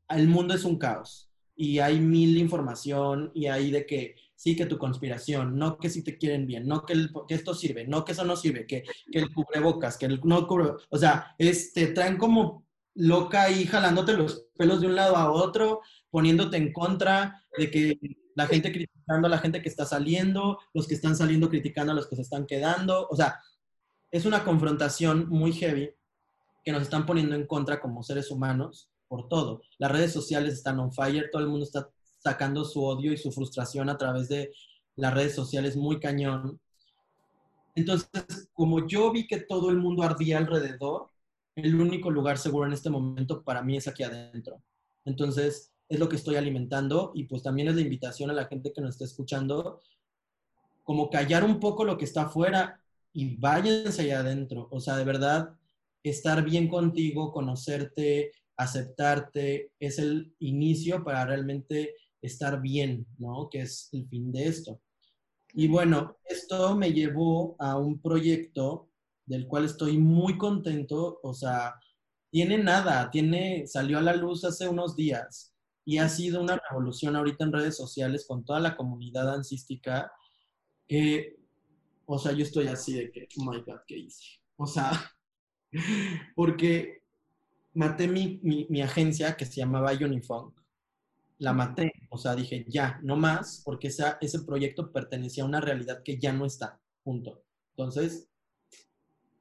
el 0.08 0.28
mundo 0.28 0.54
es 0.54 0.64
un 0.64 0.78
caos 0.78 1.27
y 1.60 1.80
hay 1.80 1.98
mil 1.98 2.38
información 2.38 3.32
y 3.34 3.46
hay 3.46 3.72
de 3.72 3.84
que 3.84 4.14
sí 4.36 4.54
que 4.54 4.66
tu 4.66 4.78
conspiración, 4.78 5.58
no 5.58 5.76
que 5.76 5.90
si 5.90 6.04
te 6.04 6.16
quieren 6.16 6.46
bien, 6.46 6.68
no 6.68 6.86
que, 6.86 7.08
esto 7.30 7.52
sirve, 7.52 7.84
no 7.84 8.04
que 8.04 8.12
eso 8.12 8.24
no 8.24 8.36
sirve, 8.36 8.64
que, 8.64 8.84
que 9.10 9.18
el 9.18 9.34
cubrebocas, 9.34 9.98
que 9.98 10.06
el 10.06 10.20
no 10.22 10.46
cubre, 10.46 10.74
o 10.88 10.96
sea, 10.96 11.34
es, 11.36 11.72
te 11.72 11.88
traen 11.88 12.16
como 12.16 12.64
loca 12.94 13.42
ahí 13.42 13.64
jalándote 13.64 14.12
los 14.12 14.46
pelos 14.56 14.80
de 14.80 14.86
un 14.86 14.94
lado 14.94 15.16
a 15.16 15.32
otro, 15.32 15.80
poniéndote 16.10 16.56
en 16.58 16.72
contra 16.72 17.42
de 17.58 17.72
que 17.72 17.98
la 18.36 18.46
gente 18.46 18.70
criticando 18.70 19.26
a 19.26 19.30
la 19.30 19.38
gente 19.38 19.60
que 19.60 19.68
está 19.68 19.84
saliendo, 19.84 20.60
los 20.72 20.86
que 20.86 20.94
están 20.94 21.16
saliendo 21.16 21.48
criticando 21.48 21.90
a 21.90 21.96
los 21.96 22.06
que 22.06 22.14
se 22.14 22.22
están 22.22 22.46
quedando, 22.46 23.08
o 23.10 23.16
sea, 23.16 23.40
es 24.12 24.24
una 24.26 24.44
confrontación 24.44 25.28
muy 25.28 25.52
heavy 25.52 25.90
que 26.64 26.70
nos 26.70 26.82
están 26.82 27.04
poniendo 27.04 27.34
en 27.34 27.48
contra 27.48 27.80
como 27.80 28.04
seres 28.04 28.30
humanos 28.30 28.92
por 29.08 29.28
todo. 29.28 29.62
Las 29.78 29.90
redes 29.90 30.12
sociales 30.12 30.54
están 30.54 30.78
on 30.78 30.92
fire, 30.92 31.30
todo 31.32 31.42
el 31.42 31.48
mundo 31.48 31.64
está 31.64 31.88
sacando 32.18 32.64
su 32.64 32.84
odio 32.84 33.12
y 33.12 33.16
su 33.16 33.32
frustración 33.32 33.88
a 33.88 33.96
través 33.96 34.28
de 34.28 34.52
las 34.96 35.14
redes 35.14 35.34
sociales 35.34 35.76
muy 35.76 35.98
cañón. 35.98 36.60
Entonces, 37.74 38.48
como 38.52 38.86
yo 38.86 39.10
vi 39.12 39.26
que 39.26 39.40
todo 39.40 39.70
el 39.70 39.78
mundo 39.78 40.02
ardía 40.02 40.38
alrededor, 40.38 41.06
el 41.54 41.74
único 41.80 42.10
lugar 42.10 42.38
seguro 42.38 42.66
en 42.66 42.72
este 42.72 42.90
momento 42.90 43.42
para 43.42 43.62
mí 43.62 43.76
es 43.76 43.88
aquí 43.88 44.02
adentro. 44.02 44.62
Entonces, 45.04 45.72
es 45.88 45.98
lo 45.98 46.08
que 46.08 46.16
estoy 46.16 46.36
alimentando 46.36 47.12
y 47.14 47.24
pues 47.24 47.42
también 47.42 47.68
es 47.68 47.74
la 47.74 47.80
invitación 47.80 48.30
a 48.30 48.34
la 48.34 48.46
gente 48.46 48.72
que 48.72 48.80
nos 48.80 48.90
está 48.90 49.04
escuchando, 49.04 49.80
como 50.82 51.10
callar 51.10 51.44
un 51.44 51.60
poco 51.60 51.84
lo 51.84 51.96
que 51.96 52.04
está 52.04 52.22
afuera 52.22 52.80
y 53.12 53.36
váyanse 53.36 54.02
allá 54.02 54.20
adentro. 54.20 54.68
O 54.70 54.80
sea, 54.80 54.96
de 54.96 55.04
verdad, 55.04 55.54
estar 56.02 56.44
bien 56.44 56.68
contigo, 56.68 57.32
conocerte, 57.32 58.32
aceptarte, 58.58 59.72
es 59.78 59.98
el 59.98 60.34
inicio 60.40 61.02
para 61.04 61.24
realmente 61.24 61.94
estar 62.20 62.60
bien, 62.60 63.06
¿no? 63.18 63.48
Que 63.48 63.62
es 63.62 63.88
el 63.92 64.06
fin 64.08 64.32
de 64.32 64.48
esto. 64.48 64.80
Y 65.54 65.68
bueno, 65.68 66.18
esto 66.24 66.76
me 66.76 66.92
llevó 66.92 67.56
a 67.58 67.78
un 67.78 68.02
proyecto 68.02 68.90
del 69.24 69.46
cual 69.46 69.64
estoy 69.64 69.96
muy 69.98 70.36
contento, 70.36 71.20
o 71.22 71.32
sea, 71.32 71.74
tiene 72.30 72.58
nada, 72.58 73.10
tiene, 73.10 73.66
salió 73.66 73.98
a 73.98 74.02
la 74.02 74.14
luz 74.14 74.44
hace 74.44 74.68
unos 74.68 74.96
días 74.96 75.54
y 75.84 75.98
ha 75.98 76.08
sido 76.08 76.42
una 76.42 76.60
revolución 76.68 77.16
ahorita 77.16 77.44
en 77.44 77.52
redes 77.52 77.76
sociales 77.76 78.26
con 78.26 78.44
toda 78.44 78.60
la 78.60 78.76
comunidad 78.76 79.24
dancística 79.26 80.10
que, 80.86 81.36
o 82.06 82.18
sea, 82.18 82.32
yo 82.32 82.42
estoy 82.42 82.66
así 82.66 82.94
de 82.94 83.10
que, 83.10 83.28
oh 83.38 83.50
my 83.50 83.60
God, 83.60 83.80
¿qué 83.86 83.98
hice? 83.98 84.40
O 84.56 84.66
sea, 84.66 84.90
porque 86.34 86.97
maté 87.74 88.08
mi, 88.08 88.40
mi, 88.42 88.82
agencia 88.82 89.36
que 89.36 89.46
se 89.46 89.60
llamaba 89.60 89.92
Unifunk. 89.92 90.58
La 91.38 91.52
maté, 91.52 91.92
o 92.10 92.18
sea, 92.18 92.34
dije, 92.34 92.64
ya, 92.68 92.98
no 93.02 93.16
más, 93.16 93.62
porque 93.64 93.88
esa, 93.88 94.18
ese 94.20 94.40
proyecto 94.40 94.90
pertenecía 94.92 95.44
a 95.44 95.46
una 95.46 95.60
realidad 95.60 96.02
que 96.02 96.18
ya 96.18 96.32
no 96.32 96.44
está, 96.44 96.80
punto. 97.04 97.44
Entonces, 97.76 98.28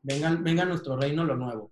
venga, 0.03 0.35
venga 0.35 0.65
nuestro 0.65 0.95
reino 0.95 1.23
lo 1.23 1.35
nuevo. 1.35 1.71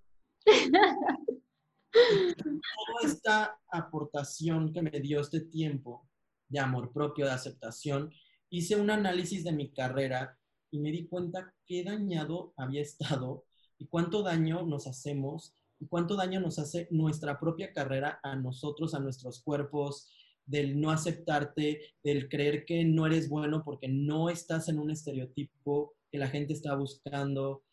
Toda 1.91 3.02
esta 3.03 3.60
aportación 3.69 4.73
que 4.73 4.82
me 4.82 4.99
dio 4.99 5.22
este 5.22 5.41
tiempo 5.41 6.10
de 6.48 6.60
amor 6.60 6.91
propio, 6.91 7.26
de 7.26 7.32
aceptación, 7.32 8.11
hice 8.49 8.76
un 8.76 8.90
análisis 8.90 9.44
de 9.44 9.52
mi 9.52 9.72
carrera 9.72 10.38
y 10.72 10.80
me 10.80 10.91
di 10.91 11.07
cuenta 11.07 11.53
qué 11.65 11.84
dañado 11.84 12.53
había 12.57 12.82
estado 12.82 13.45
y 13.77 13.88
cuánto 13.88 14.23
daño 14.23 14.65
nos 14.65 14.88
hacemos 14.88 15.53
y 15.80 15.88
cuánto 15.88 16.15
daño 16.15 16.39
nos 16.39 16.60
hace 16.60 16.88
nuestra 16.91 17.39
propia 17.39 17.73
carrera 17.73 18.19
a 18.23 18.35
nosotros, 18.35 18.93
a 18.93 18.99
nuestros 18.99 19.41
cuerpos, 19.41 20.10
del 20.45 20.80
no 20.80 20.91
aceptarte, 20.91 21.81
del 22.03 22.30
creer 22.30 22.65
que 22.65 22.85
no 22.85 23.06
eres 23.06 23.30
bueno 23.30 23.64
porque 23.64 23.88
no 23.88 24.30
estás 24.30 24.69
en 24.69 24.80
un 24.80 24.91
estereotipo 24.91 25.95
que 26.11 26.19
la 26.19 26.27
gente 26.27 26.53
está 26.53 26.76
buscando. 26.76 27.64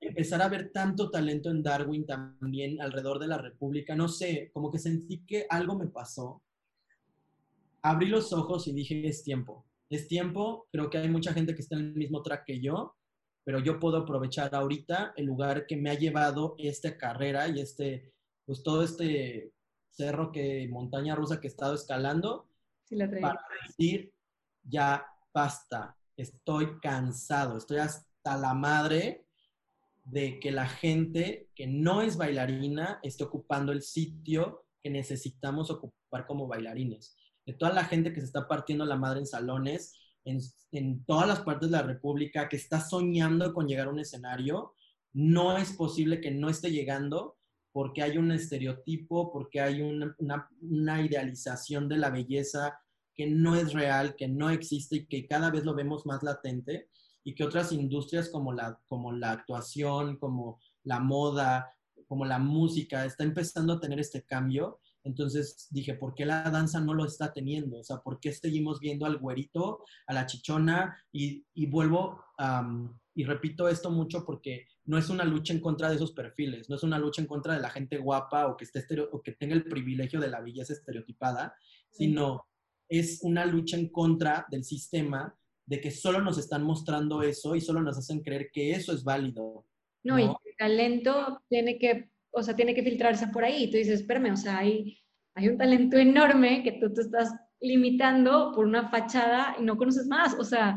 Empezar 0.00 0.42
a 0.42 0.48
ver 0.48 0.72
tanto 0.72 1.10
talento 1.10 1.50
en 1.50 1.62
Darwin 1.62 2.04
también 2.04 2.80
alrededor 2.80 3.20
de 3.20 3.28
la 3.28 3.38
República, 3.38 3.94
no 3.94 4.08
sé, 4.08 4.50
como 4.52 4.70
que 4.70 4.78
sentí 4.78 5.24
que 5.24 5.46
algo 5.48 5.78
me 5.78 5.86
pasó. 5.86 6.42
Abrí 7.82 8.08
los 8.08 8.32
ojos 8.32 8.66
y 8.66 8.72
dije, 8.72 9.06
es 9.06 9.22
tiempo, 9.22 9.64
es 9.88 10.08
tiempo, 10.08 10.66
creo 10.72 10.90
que 10.90 10.98
hay 10.98 11.08
mucha 11.08 11.32
gente 11.32 11.54
que 11.54 11.62
está 11.62 11.76
en 11.76 11.86
el 11.86 11.94
mismo 11.94 12.22
track 12.22 12.44
que 12.46 12.60
yo 12.60 12.96
pero 13.44 13.58
yo 13.58 13.78
puedo 13.78 13.98
aprovechar 13.98 14.54
ahorita 14.54 15.14
el 15.16 15.26
lugar 15.26 15.66
que 15.66 15.76
me 15.76 15.90
ha 15.90 15.94
llevado 15.94 16.54
esta 16.58 16.96
carrera 16.96 17.48
y 17.48 17.60
este, 17.60 18.12
pues 18.44 18.62
todo 18.62 18.82
este 18.82 19.52
cerro 19.90 20.32
que, 20.32 20.68
montaña 20.70 21.14
rusa 21.14 21.40
que 21.40 21.48
he 21.48 21.50
estado 21.50 21.74
escalando, 21.74 22.48
para 23.20 23.40
decir, 23.66 24.12
ya 24.62 25.04
basta, 25.32 25.96
estoy 26.16 26.78
cansado, 26.80 27.58
estoy 27.58 27.78
hasta 27.78 28.36
la 28.36 28.54
madre 28.54 29.26
de 30.04 30.40
que 30.40 30.50
la 30.50 30.66
gente 30.66 31.48
que 31.54 31.66
no 31.66 32.02
es 32.02 32.16
bailarina 32.16 32.98
esté 33.02 33.24
ocupando 33.24 33.72
el 33.72 33.82
sitio 33.82 34.66
que 34.82 34.90
necesitamos 34.90 35.70
ocupar 35.70 36.26
como 36.26 36.46
bailarines. 36.46 37.16
De 37.46 37.54
toda 37.54 37.72
la 37.72 37.84
gente 37.84 38.12
que 38.12 38.20
se 38.20 38.26
está 38.26 38.46
partiendo 38.46 38.84
la 38.84 38.96
madre 38.96 39.20
en 39.20 39.26
salones 39.26 39.94
en, 40.24 41.04
todas 41.04 41.28
las 41.28 41.40
partes 41.40 41.70
de 41.70 41.76
la 41.76 41.82
República 41.82 42.48
que 42.48 42.56
está 42.56 42.80
soñando 42.80 43.52
con 43.52 43.66
llegar 43.66 43.88
a 43.88 43.90
un 43.90 44.00
escenario, 44.00 44.74
no 45.12 45.56
es 45.56 45.72
posible 45.72 46.20
que 46.20 46.30
no 46.30 46.48
esté 46.48 46.70
llegando 46.70 47.36
porque 47.72 48.02
hay 48.02 48.18
un 48.18 48.32
estereotipo, 48.32 49.32
porque 49.32 49.60
hay 49.60 49.80
una, 49.80 50.14
una, 50.60 51.02
idealización 51.02 51.88
de 51.88 51.96
la 51.96 52.10
belleza 52.10 52.78
que 53.14 53.26
no 53.26 53.56
es 53.56 53.72
real, 53.72 54.14
que 54.16 54.28
no 54.28 54.50
existe 54.50 54.96
y 54.96 55.06
que 55.06 55.26
cada 55.26 55.50
vez 55.50 55.64
lo 55.64 55.74
vemos 55.74 56.04
más 56.06 56.22
latente 56.22 56.88
y 57.24 57.34
que 57.34 57.44
otras 57.44 57.72
industrias 57.72 58.28
como 58.28 58.52
la, 58.52 58.78
como 58.86 59.12
la 59.12 59.32
actuación, 59.32 60.18
como 60.18 60.60
la 60.84 61.00
moda, 61.00 61.72
como 62.06 62.24
la 62.24 62.38
música, 62.38 63.04
está 63.04 63.24
empezando 63.24 63.74
a 63.74 63.80
tener 63.80 64.00
este 64.00 64.22
cambio 64.22 64.80
entonces 65.04 65.68
dije, 65.70 65.94
¿por 65.94 66.14
qué 66.14 66.24
la 66.24 66.42
danza 66.50 66.80
no 66.80 66.94
lo 66.94 67.04
está 67.04 67.32
teniendo? 67.32 67.78
O 67.78 67.84
sea, 67.84 67.98
¿por 67.98 68.20
qué 68.20 68.32
seguimos 68.32 68.80
viendo 68.80 69.06
al 69.06 69.18
güerito, 69.18 69.84
a 70.06 70.14
la 70.14 70.26
chichona? 70.26 70.96
Y, 71.12 71.44
vuelvo 71.66 72.22
y 73.14 73.24
repito 73.24 73.68
esto 73.68 73.90
mucho 73.90 74.24
porque 74.24 74.66
no 74.84 74.96
es 74.96 75.10
una 75.10 75.24
lucha 75.24 75.52
en 75.52 75.60
contra 75.60 75.90
de 75.90 75.96
esos 75.96 76.12
perfiles, 76.12 76.70
no 76.70 76.76
es 76.76 76.82
una 76.82 76.98
lucha 76.98 77.20
en 77.20 77.28
contra 77.28 77.54
de 77.54 77.60
la 77.60 77.70
gente 77.70 77.98
guapa 77.98 78.46
o 78.46 78.56
que, 78.56 78.64
esté 78.64 78.84
o 79.00 79.20
que 79.22 79.32
tenga 79.32 79.54
el 79.54 79.64
privilegio 79.64 80.20
de 80.20 80.28
la 80.28 80.40
belleza 80.40 80.72
estereotipada, 80.72 81.54
sino 81.90 82.46
es 82.88 83.20
una 83.22 83.44
lucha 83.44 83.76
en 83.76 83.88
contra 83.88 84.46
del 84.50 84.64
sistema 84.64 85.36
de 85.66 85.80
que 85.80 85.90
solo 85.90 86.20
nos 86.20 86.38
están 86.38 86.62
mostrando 86.62 87.22
eso 87.22 87.54
y 87.54 87.60
solo 87.60 87.82
nos 87.82 87.98
hacen 87.98 88.22
creer 88.22 88.50
que 88.52 88.72
eso 88.72 88.92
es 88.92 89.04
válido. 89.04 89.66
No, 90.04 90.18
y 90.18 90.24
el 90.24 90.56
talento 90.58 91.40
tiene 91.48 91.78
que 91.78 92.10
o 92.32 92.42
sea, 92.42 92.56
tiene 92.56 92.74
que 92.74 92.82
filtrarse 92.82 93.28
por 93.28 93.44
ahí. 93.44 93.70
Tú 93.70 93.76
dices, 93.76 94.00
espérame, 94.00 94.32
o 94.32 94.36
sea, 94.36 94.58
hay 94.58 94.98
hay 95.34 95.48
un 95.48 95.58
talento 95.58 95.96
enorme 95.96 96.62
que 96.62 96.72
tú 96.72 96.92
te 96.92 97.02
estás 97.02 97.32
limitando 97.60 98.52
por 98.54 98.66
una 98.66 98.90
fachada 98.90 99.56
y 99.58 99.62
no 99.62 99.76
conoces 99.76 100.06
más. 100.06 100.34
O 100.38 100.44
sea. 100.44 100.76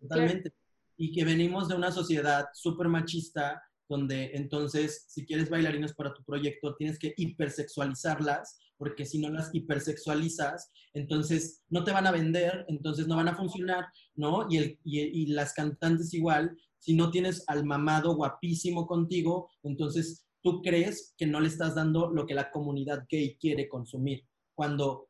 Totalmente. 0.00 0.52
Y 0.96 1.12
que 1.12 1.24
venimos 1.24 1.68
de 1.68 1.76
una 1.76 1.90
sociedad 1.90 2.46
súper 2.54 2.88
machista 2.88 3.62
donde 3.88 4.30
entonces 4.34 5.04
si 5.08 5.26
quieres 5.26 5.50
bailarinas 5.50 5.92
para 5.92 6.14
tu 6.14 6.24
proyecto 6.24 6.74
tienes 6.76 6.98
que 6.98 7.12
hipersexualizarlas 7.16 8.58
porque 8.78 9.04
si 9.04 9.18
no 9.18 9.28
las 9.28 9.54
hipersexualizas, 9.54 10.72
entonces 10.94 11.62
no 11.68 11.84
te 11.84 11.92
van 11.92 12.06
a 12.06 12.10
vender, 12.10 12.64
entonces 12.68 13.06
no 13.06 13.16
van 13.16 13.28
a 13.28 13.36
funcionar, 13.36 13.86
¿no? 14.16 14.46
Y, 14.50 14.56
el, 14.56 14.78
y, 14.84 15.26
las 15.26 15.52
cantantes 15.52 16.12
igual, 16.12 16.56
si 16.78 16.94
no 16.94 17.10
tienes 17.10 17.44
al 17.46 17.64
mamado 17.64 18.16
guapísimo 18.16 18.86
contigo, 18.86 19.48
entonces 19.62 20.26
tú 20.44 20.60
crees 20.60 21.14
que 21.16 21.26
no 21.26 21.40
le 21.40 21.48
estás 21.48 21.74
dando 21.74 22.10
lo 22.10 22.26
que 22.26 22.34
la 22.34 22.50
comunidad 22.50 23.06
gay 23.08 23.36
quiere 23.40 23.66
consumir, 23.66 24.26
cuando 24.54 25.08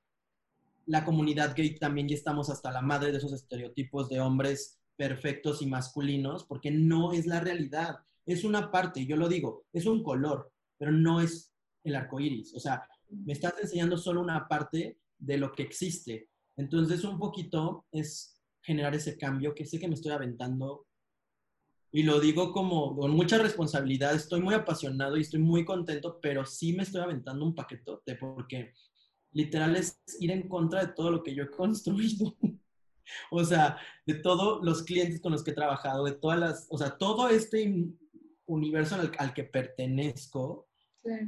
la 0.86 1.05
comunidad 1.05 1.56
gay 1.56 1.74
también 1.74 2.09
ya 2.09 2.15
estamos 2.15 2.51
hasta 2.51 2.70
la 2.70 2.82
madre 2.82 3.11
de 3.11 3.19
esos 3.19 3.32
estereotipos 3.32 4.09
de 4.09 4.20
hombres 4.20 4.78
perfectos 4.97 5.61
y 5.61 5.66
masculinos, 5.66 6.44
porque 6.44 6.70
no 6.70 7.12
es 7.12 7.27
la 7.27 7.40
realidad. 7.40 7.97
Es 8.24 8.44
una 8.44 8.70
parte, 8.70 9.06
yo 9.06 9.16
lo 9.16 9.28
digo, 9.28 9.65
es 9.73 9.86
un 9.86 10.05
color, 10.05 10.52
pero 10.78 10.93
no 10.93 11.20
es 11.20 11.52
el 11.82 11.97
arco 11.97 12.20
iris. 12.20 12.55
O 12.55 12.61
sea, 12.61 12.86
me 13.11 13.32
estás 13.32 13.55
enseñando 13.61 13.98
solo 13.98 14.20
una 14.20 14.47
parte 14.47 14.98
de 15.19 15.36
lo 15.36 15.51
que 15.51 15.65
existe. 15.65 16.28
Entonces, 16.56 17.02
un 17.02 17.19
poquito 17.19 17.86
es 17.90 18.40
generar 18.62 18.94
ese 18.94 19.19
cambio 19.19 19.52
que 19.52 19.66
sé 19.66 19.81
que 19.81 19.89
me 19.89 19.94
estoy 19.94 20.12
aventando. 20.12 20.86
Y 21.95 22.03
lo 22.03 22.19
digo 22.19 22.51
como 22.51 22.97
con 22.97 23.12
mucha 23.12 23.39
responsabilidad, 23.39 24.16
estoy 24.16 24.41
muy 24.41 24.53
apasionado 24.53 25.16
y 25.16 25.21
estoy 25.21 25.39
muy 25.39 25.65
contento, 25.65 26.19
pero 26.21 26.45
sí 26.45 26.73
me 26.73 26.83
estoy 26.83 27.01
aventando 27.01 27.45
un 27.45 27.55
paquetote 27.55 28.16
porque 28.16 28.73
literal 29.31 29.77
es 29.77 30.03
ir 30.19 30.33
en 30.33 30.49
contra 30.49 30.85
de 30.85 30.93
todo 30.93 31.12
lo 31.12 31.23
que 31.23 31.37
yo 31.37 31.45
he 31.45 31.51
construido. 31.53 32.37
o 33.31 33.45
sea, 33.45 33.79
de 34.05 34.15
todos 34.15 34.65
los 34.65 34.83
clientes 34.83 35.21
con 35.21 35.31
los 35.31 35.45
que 35.45 35.53
he 35.53 35.55
trabajado, 35.55 36.05
de 36.05 36.15
todas 36.15 36.37
las, 36.37 36.66
o 36.69 36.79
sea, 36.79 36.99
todo 36.99 37.29
este 37.29 37.73
universo 38.47 38.97
al, 38.97 39.33
que 39.33 39.45
pertenezco 39.45 40.66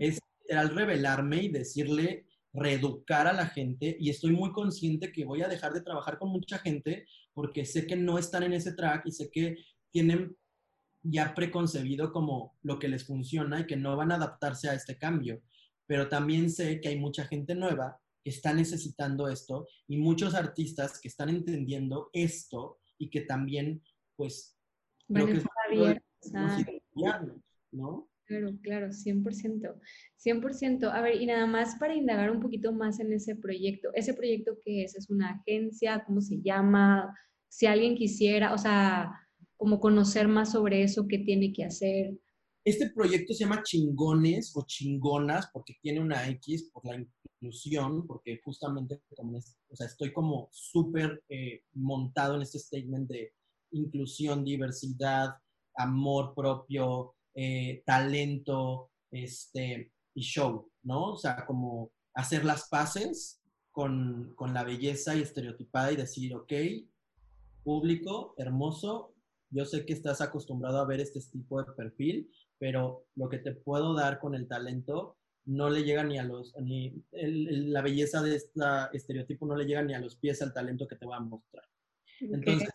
es 0.01 0.19
al 0.51 0.71
revelarme 0.71 1.45
y 1.45 1.49
decirle, 1.49 2.27
reeducar 2.53 3.29
a 3.29 3.33
la 3.33 3.47
gente 3.47 3.97
y 4.01 4.11
estoy 4.11 4.33
muy 4.33 4.51
consciente 4.51 5.13
que 5.13 5.25
voy 5.25 5.43
a 5.43 5.49
dejar 5.49 5.73
de 5.75 5.83
trabajar 5.83 6.19
con 6.19 6.31
mucha 6.31 6.59
gente 6.59 7.07
porque 7.35 7.65
sé 7.65 7.87
que 7.87 7.95
no 7.95 8.19
están 8.19 8.43
en 8.43 8.55
ese 8.55 8.73
track 8.73 9.07
y 9.07 9.13
sé 9.13 9.31
que 9.31 9.57
tienen 9.93 10.35
ya 11.09 11.35
preconcebido 11.35 12.13
como 12.13 12.57
lo 12.63 12.79
que 12.79 12.89
les 12.89 13.05
funciona 13.05 13.61
y 13.61 13.67
que 13.67 13.77
no 13.77 13.97
van 13.97 14.13
a 14.13 14.17
adaptarse 14.17 14.69
a 14.69 14.75
este 14.75 14.99
cambio. 14.99 15.43
Pero 15.87 16.09
también 16.09 16.51
sé 16.51 16.81
que 16.81 16.89
hay 16.89 16.99
mucha 16.99 17.25
gente 17.25 17.55
nueva 17.55 18.01
que 18.25 18.31
está 18.31 18.53
necesitando 18.53 19.29
esto 19.29 19.69
y 19.87 19.99
muchos 19.99 20.35
artistas 20.35 21.01
que 21.01 21.09
están 21.09 21.29
entendiendo 21.29 22.11
esto 22.13 22.79
y 22.99 23.09
que 23.09 23.21
también, 23.21 23.83
pues, 24.17 24.59
lo 25.09 25.27
que 25.27 25.33
es, 25.33 25.45
¿no? 27.73 28.09
Claro, 28.27 28.59
claro, 28.61 28.89
100%. 28.89 29.81
100%. 30.17 30.91
A 30.91 31.01
ver, 31.01 31.23
y 31.23 31.27
nada 31.27 31.47
más 31.47 31.77
para 31.77 31.95
indagar 31.95 32.33
un 32.33 32.41
poquito 32.41 32.73
más 32.73 32.99
en 32.99 33.13
ese 33.13 33.37
proyecto. 33.37 33.91
¿Ese 33.95 34.15
proyecto 34.15 34.59
qué 34.65 34.83
es? 34.83 34.97
¿Es 34.97 35.09
una 35.09 35.31
agencia? 35.31 36.03
¿Cómo 36.05 36.21
se 36.21 36.41
llama? 36.43 37.17
Si 37.49 37.67
alguien 37.67 37.95
quisiera, 37.95 38.53
o 38.53 38.59
sea, 38.59 39.13
como 39.57 39.81
conocer 39.81 40.29
más 40.29 40.53
sobre 40.53 40.83
eso, 40.83 41.07
¿qué 41.09 41.19
tiene 41.19 41.53
que 41.53 41.65
hacer? 41.65 42.19
Este 42.65 42.91
proyecto 42.91 43.33
se 43.33 43.45
llama 43.45 43.63
Chingones 43.63 44.53
o 44.57 44.65
Chingonas 44.67 45.49
porque 45.53 45.75
tiene 45.81 46.01
una 46.01 46.29
X 46.31 46.71
por 46.73 46.85
la 46.85 46.97
inclusión, 46.97 48.07
porque 48.07 48.41
justamente 48.45 49.01
como 49.17 49.39
o 49.39 49.77
sea, 49.77 49.87
estoy 49.87 50.13
como 50.13 50.49
súper 50.51 51.23
eh, 51.29 51.63
montado 51.75 52.35
en 52.35 52.43
este 52.43 52.59
statement 52.59 53.09
de 53.09 53.33
inclusión, 53.71 54.45
diversidad, 54.45 55.31
amor 55.77 56.35
propio, 56.35 57.15
eh, 57.35 57.83
talento 57.87 58.91
este, 59.11 59.93
y 60.15 60.23
show, 60.23 60.71
¿no? 60.83 61.13
O 61.13 61.17
sea, 61.17 61.47
como 61.47 61.93
hacer 62.15 62.45
las 62.45 62.69
paces 62.69 63.43
con, 63.71 64.33
con 64.35 64.55
la 64.55 64.65
belleza 64.65 65.15
y 65.15 65.21
estereotipada 65.21 65.93
y 65.93 65.97
decir, 65.97 66.35
ok, 66.35 66.53
público, 67.63 68.35
hermoso, 68.39 69.16
yo 69.51 69.65
sé 69.65 69.85
que 69.87 69.93
estás 69.93 70.21
acostumbrado 70.21 70.79
a 70.79 70.87
ver 70.87 71.01
este 71.01 71.21
tipo 71.21 71.63
de 71.63 71.73
perfil, 71.73 72.31
pero 72.59 73.07
lo 73.15 73.29
que 73.29 73.39
te 73.39 73.53
puedo 73.53 73.95
dar 73.95 74.19
con 74.19 74.35
el 74.35 74.49
talento 74.49 75.17
no 75.45 75.71
le 75.71 75.85
llega 75.85 76.03
ni 76.03 76.19
a 76.19 76.25
los, 76.25 76.55
ni 76.61 77.05
la 77.13 77.81
belleza 77.83 78.23
de 78.23 78.37
este 78.37 78.61
estereotipo 78.93 79.47
no 79.47 79.55
le 79.57 79.65
llega 79.65 79.83
ni 79.83 79.95
a 79.95 80.01
los 80.01 80.17
pies 80.17 80.43
al 80.43 80.53
talento 80.53 80.89
que 80.89 80.97
te 80.97 81.07
voy 81.07 81.17
a 81.17 81.21
mostrar. 81.21 81.65
Entonces, 82.21 82.69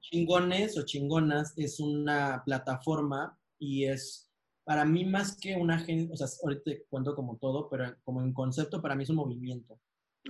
Chingones 0.00 0.78
o 0.78 0.84
Chingonas 0.84 1.54
es 1.56 1.80
una 1.80 2.42
plataforma 2.44 3.38
y 3.58 3.84
es 3.84 4.30
para 4.64 4.84
mí 4.84 5.04
más 5.04 5.36
que 5.36 5.56
una 5.56 5.76
agencia, 5.76 6.12
o 6.12 6.16
sea, 6.16 6.28
ahorita 6.44 6.62
te 6.64 6.84
cuento 6.88 7.16
como 7.16 7.36
todo, 7.38 7.68
pero 7.68 7.96
como 8.04 8.22
en 8.22 8.32
concepto 8.32 8.80
para 8.80 8.94
mí 8.94 9.02
es 9.02 9.10
un 9.10 9.16
movimiento. 9.16 9.80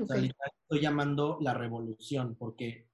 O 0.01 0.07
sea, 0.07 0.17
estoy 0.17 0.81
llamando 0.81 1.39
la 1.43 1.53
revolución 1.53 2.37
porque 2.37 2.89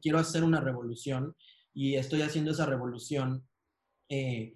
quiero 0.00 0.18
hacer 0.18 0.42
una 0.44 0.60
revolución 0.60 1.36
y 1.78 1.94
estoy 1.94 2.22
haciendo 2.22 2.50
esa 2.50 2.66
revolución, 2.66 3.46
eh, 4.08 4.52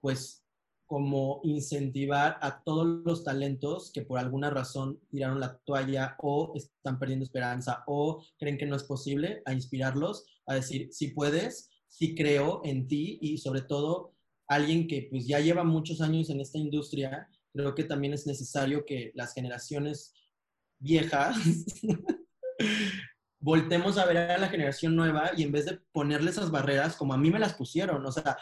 pues 0.00 0.44
como 0.86 1.40
incentivar 1.42 2.38
a 2.40 2.62
todos 2.62 2.86
los 3.04 3.24
talentos 3.24 3.90
que 3.92 4.02
por 4.02 4.20
alguna 4.20 4.50
razón 4.50 5.00
tiraron 5.10 5.40
la 5.40 5.58
toalla 5.64 6.14
o 6.20 6.52
están 6.54 7.00
perdiendo 7.00 7.24
esperanza 7.24 7.82
o 7.88 8.22
creen 8.38 8.56
que 8.56 8.66
no 8.66 8.76
es 8.76 8.84
posible, 8.84 9.42
a 9.46 9.52
inspirarlos, 9.52 10.24
a 10.46 10.54
decir, 10.54 10.92
si 10.92 11.08
puedes, 11.08 11.70
si 11.88 12.14
creo 12.14 12.60
en 12.62 12.86
ti 12.86 13.18
y 13.20 13.38
sobre 13.38 13.62
todo 13.62 14.14
alguien 14.46 14.86
que 14.86 15.08
pues 15.10 15.26
ya 15.26 15.40
lleva 15.40 15.64
muchos 15.64 16.00
años 16.00 16.30
en 16.30 16.40
esta 16.40 16.58
industria, 16.58 17.28
creo 17.52 17.74
que 17.74 17.82
también 17.82 18.14
es 18.14 18.28
necesario 18.28 18.84
que 18.84 19.10
las 19.16 19.34
generaciones 19.34 20.14
viejas 20.78 21.36
voltemos 23.40 23.98
a 23.98 24.06
ver 24.06 24.18
a 24.18 24.38
la 24.38 24.48
generación 24.48 24.94
nueva 24.94 25.30
y 25.36 25.42
en 25.42 25.52
vez 25.52 25.66
de 25.66 25.80
ponerle 25.92 26.30
esas 26.30 26.50
barreras 26.50 26.96
como 26.96 27.14
a 27.14 27.18
mí 27.18 27.30
me 27.30 27.38
las 27.38 27.54
pusieron, 27.54 28.04
o 28.04 28.12
sea, 28.12 28.36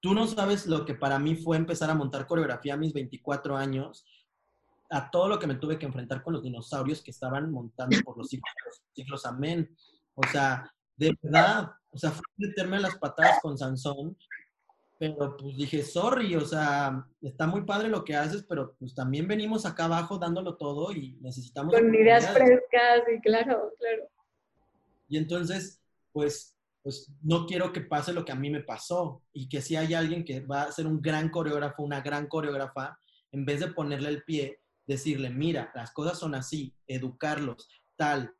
tú 0.00 0.14
no 0.14 0.26
sabes 0.26 0.66
lo 0.66 0.84
que 0.84 0.94
para 0.94 1.18
mí 1.18 1.36
fue 1.36 1.56
empezar 1.56 1.90
a 1.90 1.94
montar 1.94 2.26
coreografía 2.26 2.74
a 2.74 2.78
mis 2.78 2.92
24 2.92 3.56
años, 3.56 4.04
a 4.90 5.10
todo 5.10 5.28
lo 5.28 5.38
que 5.38 5.46
me 5.46 5.54
tuve 5.54 5.78
que 5.78 5.86
enfrentar 5.86 6.22
con 6.22 6.34
los 6.34 6.42
dinosaurios 6.42 7.02
que 7.02 7.12
estaban 7.12 7.50
montando 7.52 7.96
por 8.04 8.18
los 8.18 8.28
siglos, 8.28 8.52
siglos 8.92 9.24
amén. 9.24 9.74
O 10.14 10.26
sea, 10.26 10.68
de 10.96 11.16
verdad, 11.22 11.70
o 11.92 11.98
sea, 11.98 12.10
fue 12.10 12.24
meterme 12.36 12.80
las 12.80 12.96
patadas 12.98 13.38
con 13.40 13.56
Sansón 13.56 14.16
pero 15.00 15.34
pues 15.34 15.56
dije, 15.56 15.82
sorry, 15.82 16.36
o 16.36 16.42
sea, 16.42 17.06
está 17.22 17.46
muy 17.46 17.62
padre 17.62 17.88
lo 17.88 18.04
que 18.04 18.14
haces, 18.14 18.44
pero 18.46 18.76
pues 18.78 18.94
también 18.94 19.26
venimos 19.26 19.64
acá 19.64 19.86
abajo 19.86 20.18
dándolo 20.18 20.58
todo 20.58 20.92
y 20.92 21.16
necesitamos... 21.22 21.74
Con 21.74 21.94
ideas 21.94 22.28
frescas 22.28 23.00
y 23.10 23.18
claro, 23.22 23.72
claro. 23.78 24.10
Y 25.10 25.18
entonces, 25.18 25.82
pues, 26.12 26.56
pues 26.82 27.12
no 27.20 27.44
quiero 27.44 27.70
que 27.72 27.82
pase 27.82 28.14
lo 28.14 28.24
que 28.24 28.32
a 28.32 28.36
mí 28.36 28.48
me 28.48 28.62
pasó 28.62 29.22
y 29.34 29.50
que 29.50 29.60
si 29.60 29.76
hay 29.76 29.92
alguien 29.92 30.24
que 30.24 30.40
va 30.40 30.62
a 30.62 30.72
ser 30.72 30.86
un 30.86 31.02
gran 31.02 31.28
coreógrafo, 31.28 31.82
una 31.82 32.00
gran 32.00 32.26
coreógrafa, 32.26 32.98
en 33.32 33.44
vez 33.44 33.60
de 33.60 33.68
ponerle 33.68 34.08
el 34.08 34.22
pie, 34.24 34.60
decirle, 34.86 35.28
mira, 35.28 35.70
las 35.74 35.92
cosas 35.92 36.18
son 36.18 36.34
así, 36.34 36.74
educarlos, 36.86 37.68
tal, 37.96 38.34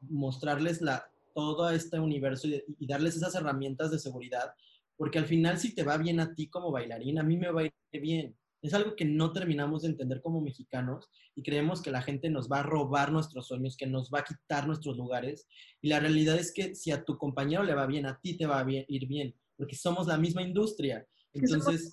mostrarles 0.00 0.82
la, 0.82 1.10
todo 1.34 1.70
este 1.70 1.98
universo 1.98 2.46
y 2.46 2.86
darles 2.86 3.16
esas 3.16 3.34
herramientas 3.34 3.90
de 3.90 3.98
seguridad 3.98 4.52
porque 4.96 5.18
al 5.18 5.26
final 5.26 5.58
si 5.58 5.74
te 5.74 5.84
va 5.84 5.96
bien 5.98 6.20
a 6.20 6.34
ti 6.34 6.48
como 6.48 6.72
bailarín, 6.72 7.18
a 7.18 7.22
mí 7.22 7.36
me 7.36 7.50
va 7.50 7.62
bien. 7.92 8.36
Es 8.62 8.74
algo 8.74 8.96
que 8.96 9.04
no 9.04 9.32
terminamos 9.32 9.82
de 9.82 9.88
entender 9.88 10.20
como 10.20 10.40
mexicanos 10.40 11.08
y 11.34 11.42
creemos 11.42 11.82
que 11.82 11.90
la 11.90 12.02
gente 12.02 12.30
nos 12.30 12.50
va 12.50 12.60
a 12.60 12.62
robar 12.62 13.12
nuestros 13.12 13.46
sueños, 13.46 13.76
que 13.76 13.86
nos 13.86 14.10
va 14.10 14.20
a 14.20 14.24
quitar 14.24 14.66
nuestros 14.66 14.96
lugares. 14.96 15.46
Y 15.82 15.88
la 15.88 16.00
realidad 16.00 16.36
es 16.36 16.52
que 16.52 16.74
si 16.74 16.90
a 16.90 17.04
tu 17.04 17.18
compañero 17.18 17.62
le 17.62 17.74
va 17.74 17.86
bien, 17.86 18.06
a 18.06 18.18
ti 18.20 18.36
te 18.36 18.46
va 18.46 18.60
a 18.60 18.66
ir 18.68 19.06
bien, 19.06 19.34
porque 19.56 19.76
somos 19.76 20.06
la 20.06 20.18
misma 20.18 20.42
industria. 20.42 21.06
Entonces, 21.32 21.90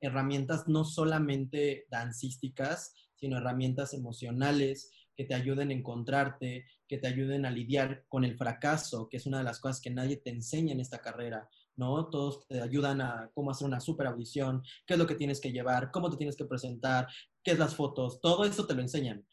herramientas 0.00 0.66
no 0.66 0.82
solamente 0.84 1.84
dancísticas, 1.90 2.94
sino 3.14 3.36
herramientas 3.36 3.92
emocionales, 3.92 4.90
que 5.14 5.24
te 5.24 5.34
ayuden 5.34 5.70
a 5.70 5.74
encontrarte, 5.74 6.64
que 6.88 6.98
te 6.98 7.06
ayuden 7.06 7.44
a 7.44 7.50
lidiar 7.50 8.04
con 8.08 8.24
el 8.24 8.36
fracaso, 8.36 9.10
que 9.10 9.18
es 9.18 9.26
una 9.26 9.38
de 9.38 9.44
las 9.44 9.60
cosas 9.60 9.82
que 9.82 9.90
nadie 9.90 10.16
te 10.16 10.30
enseña 10.30 10.72
en 10.72 10.80
esta 10.80 11.00
carrera, 11.00 11.50
¿no? 11.76 12.06
Todos 12.06 12.46
te 12.46 12.60
ayudan 12.60 13.00
a 13.00 13.30
cómo 13.34 13.50
hacer 13.50 13.66
una 13.66 13.80
super 13.80 14.06
audición, 14.06 14.62
qué 14.86 14.94
es 14.94 14.98
lo 14.98 15.06
que 15.06 15.14
tienes 15.14 15.40
que 15.40 15.52
llevar, 15.52 15.90
cómo 15.90 16.10
te 16.10 16.16
tienes 16.16 16.36
que 16.36 16.44
presentar, 16.44 17.06
qué 17.42 17.52
es 17.52 17.58
las 17.58 17.74
fotos, 17.74 18.20
todo 18.20 18.44
eso 18.44 18.66
te 18.66 18.74
lo 18.74 18.82
enseñan. 18.82 19.26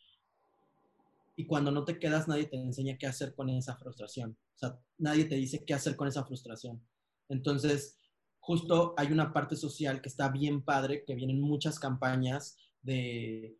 Y 1.36 1.46
cuando 1.46 1.72
no 1.72 1.86
te 1.86 1.98
quedas, 1.98 2.28
nadie 2.28 2.46
te 2.46 2.58
enseña 2.58 2.98
qué 2.98 3.08
hacer 3.08 3.34
con 3.34 3.50
esa 3.50 3.76
frustración. 3.78 4.38
O 4.56 4.58
sea, 4.58 4.80
nadie 4.98 5.26
te 5.26 5.36
dice 5.36 5.64
qué 5.66 5.74
hacer 5.74 5.96
con 5.96 6.08
esa 6.08 6.26
frustración. 6.26 6.82
Entonces, 7.30 7.98
justo 8.40 8.94
hay 8.98 9.12
una 9.12 9.34
parte 9.34 9.56
social 9.56 10.02
que 10.02 10.10
está 10.10 10.30
bien 10.30 10.62
padre, 10.62 11.04
que 11.06 11.16
vienen 11.16 11.42
muchas 11.42 11.80
campañas 11.80 12.58
de 12.82 13.58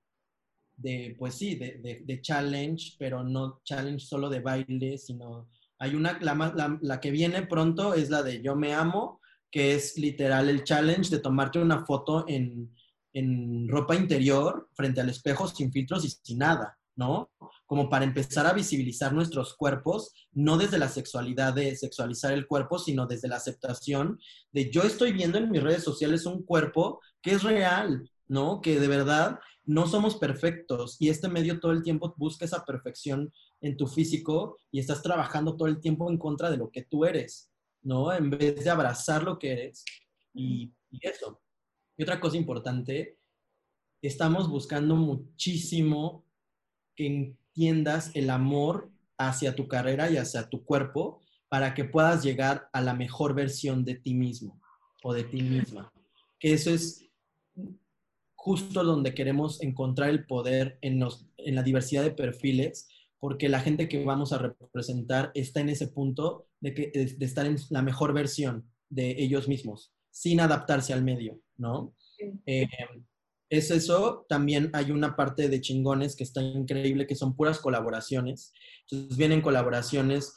de, 0.82 1.16
pues 1.18 1.36
sí, 1.36 1.56
de, 1.56 2.02
de, 2.04 2.22
challenge, 2.22 2.96
pero 2.98 3.24
no 3.24 3.62
challenge 3.64 4.06
solo 4.06 4.30
de 4.30 4.40
baile, 4.40 4.98
sino 4.98 5.50
hay 5.82 5.96
una, 5.96 6.20
la, 6.22 6.78
la, 6.80 7.00
que 7.00 7.10
viene 7.10 7.42
pronto 7.42 7.96
es 7.96 8.12
la 8.12 8.22
de 8.22 8.40
Yo 8.44 8.56
me 8.56 8.72
amo, 8.72 9.20
que 9.50 9.74
es 9.74 9.98
literal 9.98 10.48
el 10.48 10.64
challenge 10.64 11.10
de 11.10 11.18
tomarte 11.18 11.58
una 11.58 11.84
foto 11.88 12.24
en, 12.28 12.72
en 13.14 13.68
ropa 13.68 13.96
interior 13.96 14.70
frente 14.76 15.02
al 15.02 15.10
espejo 15.10 15.48
sin 15.48 15.72
filtros 15.72 16.06
y 16.06 16.10
sin 16.10 16.38
nada, 16.38 16.78
¿no? 16.96 17.32
Como 17.66 17.90
para 17.90 18.06
empezar 18.06 18.46
a 18.46 18.54
visibilizar 18.54 19.12
nuestros 19.12 19.56
cuerpos, 19.56 20.14
no 20.34 20.56
desde 20.60 20.78
la 20.78 20.88
sexualidad 20.88 21.56
de 21.56 21.76
sexualizar 21.76 22.32
el 22.32 22.46
cuerpo, 22.46 22.78
sino 22.78 23.08
desde 23.08 23.28
la 23.28 23.38
aceptación 23.38 24.20
de 24.52 24.70
yo 24.70 24.84
estoy 24.84 25.14
viendo 25.14 25.40
en 25.40 25.50
mis 25.50 25.64
redes 25.64 25.84
sociales 25.84 26.28
un 26.28 26.44
cuerpo 26.44 27.02
que 27.24 27.32
es 27.32 27.42
real, 27.42 28.08
¿no? 28.28 28.62
Que 28.62 28.80
de 28.80 28.88
verdad 28.88 29.40
no 29.66 29.88
somos 29.88 30.16
perfectos 30.16 30.98
y 31.00 31.10
este 31.10 31.28
medio 31.28 31.60
todo 31.60 31.72
el 31.72 31.84
tiempo 31.84 32.14
busca 32.18 32.46
esa 32.46 32.66
perfección 32.66 33.32
en 33.62 33.78
tu 33.78 33.88
físico 33.88 34.58
y 34.72 34.80
estás 34.80 35.02
trabajando 35.02 35.56
todo 35.56 35.68
el 35.68 35.80
tiempo 35.80 36.10
en 36.10 36.18
contra 36.18 36.50
de 36.50 36.58
lo 36.58 36.72
que 36.72 36.84
tú 36.84 37.06
eres, 37.06 37.52
¿no? 37.84 38.12
En 38.12 38.30
vez 38.30 38.64
de 38.64 38.70
abrazar 38.70 39.24
lo 39.24 39.38
que 39.38 39.52
eres 39.54 39.86
y, 40.34 40.74
eso. 41.02 41.42
Y 41.96 42.04
otra 42.04 42.20
cosa 42.20 42.38
importante, 42.38 43.18
estamos 44.02 44.50
buscando 44.50 44.96
muchísimo 44.96 46.26
que 46.96 47.06
entiendas 47.06 48.12
el 48.16 48.30
amor 48.30 48.90
hacia 49.18 49.56
tu 49.56 49.68
carrera 49.68 50.10
y 50.10 50.18
hacia 50.18 50.50
tu 50.50 50.66
cuerpo 50.66 51.22
para 51.48 51.74
que 51.74 51.86
puedas 51.86 52.24
llegar 52.24 52.70
a 52.74 52.82
la 52.82 52.94
mejor 52.94 53.36
versión 53.36 53.86
de 53.86 53.96
ti 53.96 54.14
mismo 54.14 54.60
o 55.04 55.14
de 55.14 55.24
ti 55.24 55.42
misma. 55.42 55.94
Que 56.40 56.54
eso 56.54 56.72
es 56.72 57.11
justo 58.44 58.84
donde 58.84 59.14
queremos 59.14 59.62
encontrar 59.62 60.10
el 60.10 60.26
poder 60.26 60.80
en, 60.82 61.00
en 61.38 61.56
la 61.56 61.62
diversidad 61.62 62.02
de 62.02 62.10
perfiles, 62.10 62.88
porque 63.20 63.50
la 63.50 63.60
gente 63.60 63.88
que 63.88 64.04
vamos 64.04 64.34
a 64.34 64.40
representar 64.40 65.32
está 65.36 65.60
en 65.60 65.70
ese 65.70 65.90
punto 65.90 66.48
de, 66.60 66.74
que, 66.74 66.88
de, 66.88 67.24
estar 67.26 67.46
en 67.46 67.58
la 67.70 67.84
mejor 67.84 68.14
versión 68.14 68.68
de 68.90 69.12
ellos 69.12 69.48
mismos, 69.48 69.94
sin 70.10 70.40
adaptarse 70.40 70.92
al 70.92 71.04
medio, 71.04 71.40
¿no? 71.58 71.94
Eh, 72.48 72.66
es 73.48 73.70
eso, 73.70 74.26
también 74.28 74.72
hay 74.74 74.90
una 74.90 75.16
parte 75.16 75.48
de 75.48 75.62
chingones 75.62 76.16
que 76.16 76.24
está 76.24 76.42
increíble, 76.42 77.06
que 77.06 77.16
son 77.16 77.36
puras 77.36 77.60
colaboraciones. 77.60 78.54
Entonces 78.90 79.18
vienen 79.18 79.42
colaboraciones, 79.42 80.34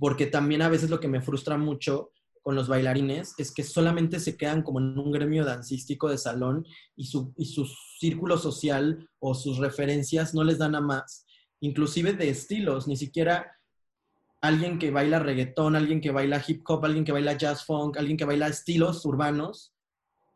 porque 0.00 0.26
también 0.26 0.62
a 0.62 0.68
veces 0.68 0.90
lo 0.90 0.98
que 0.98 1.06
me 1.06 1.22
frustra 1.22 1.56
mucho 1.56 2.10
con 2.44 2.54
los 2.54 2.68
bailarines 2.68 3.34
es 3.38 3.52
que 3.52 3.62
solamente 3.62 4.20
se 4.20 4.36
quedan 4.36 4.62
como 4.62 4.78
en 4.78 4.98
un 4.98 5.10
gremio 5.10 5.46
dancístico 5.46 6.10
de 6.10 6.18
salón 6.18 6.66
y 6.94 7.06
su, 7.06 7.32
y 7.38 7.46
su 7.46 7.66
círculo 7.98 8.36
social 8.36 9.08
o 9.18 9.34
sus 9.34 9.56
referencias 9.56 10.34
no 10.34 10.44
les 10.44 10.58
dan 10.58 10.74
a 10.74 10.82
más, 10.82 11.24
inclusive 11.60 12.12
de 12.12 12.28
estilos, 12.28 12.86
ni 12.86 12.98
siquiera 12.98 13.50
alguien 14.42 14.78
que 14.78 14.90
baila 14.90 15.20
reggaetón, 15.20 15.74
alguien 15.74 16.02
que 16.02 16.10
baila 16.10 16.44
hip 16.46 16.62
hop, 16.68 16.84
alguien 16.84 17.06
que 17.06 17.12
baila 17.12 17.32
jazz 17.32 17.64
funk, 17.64 17.96
alguien 17.96 18.18
que 18.18 18.26
baila 18.26 18.48
estilos 18.48 19.06
urbanos, 19.06 19.74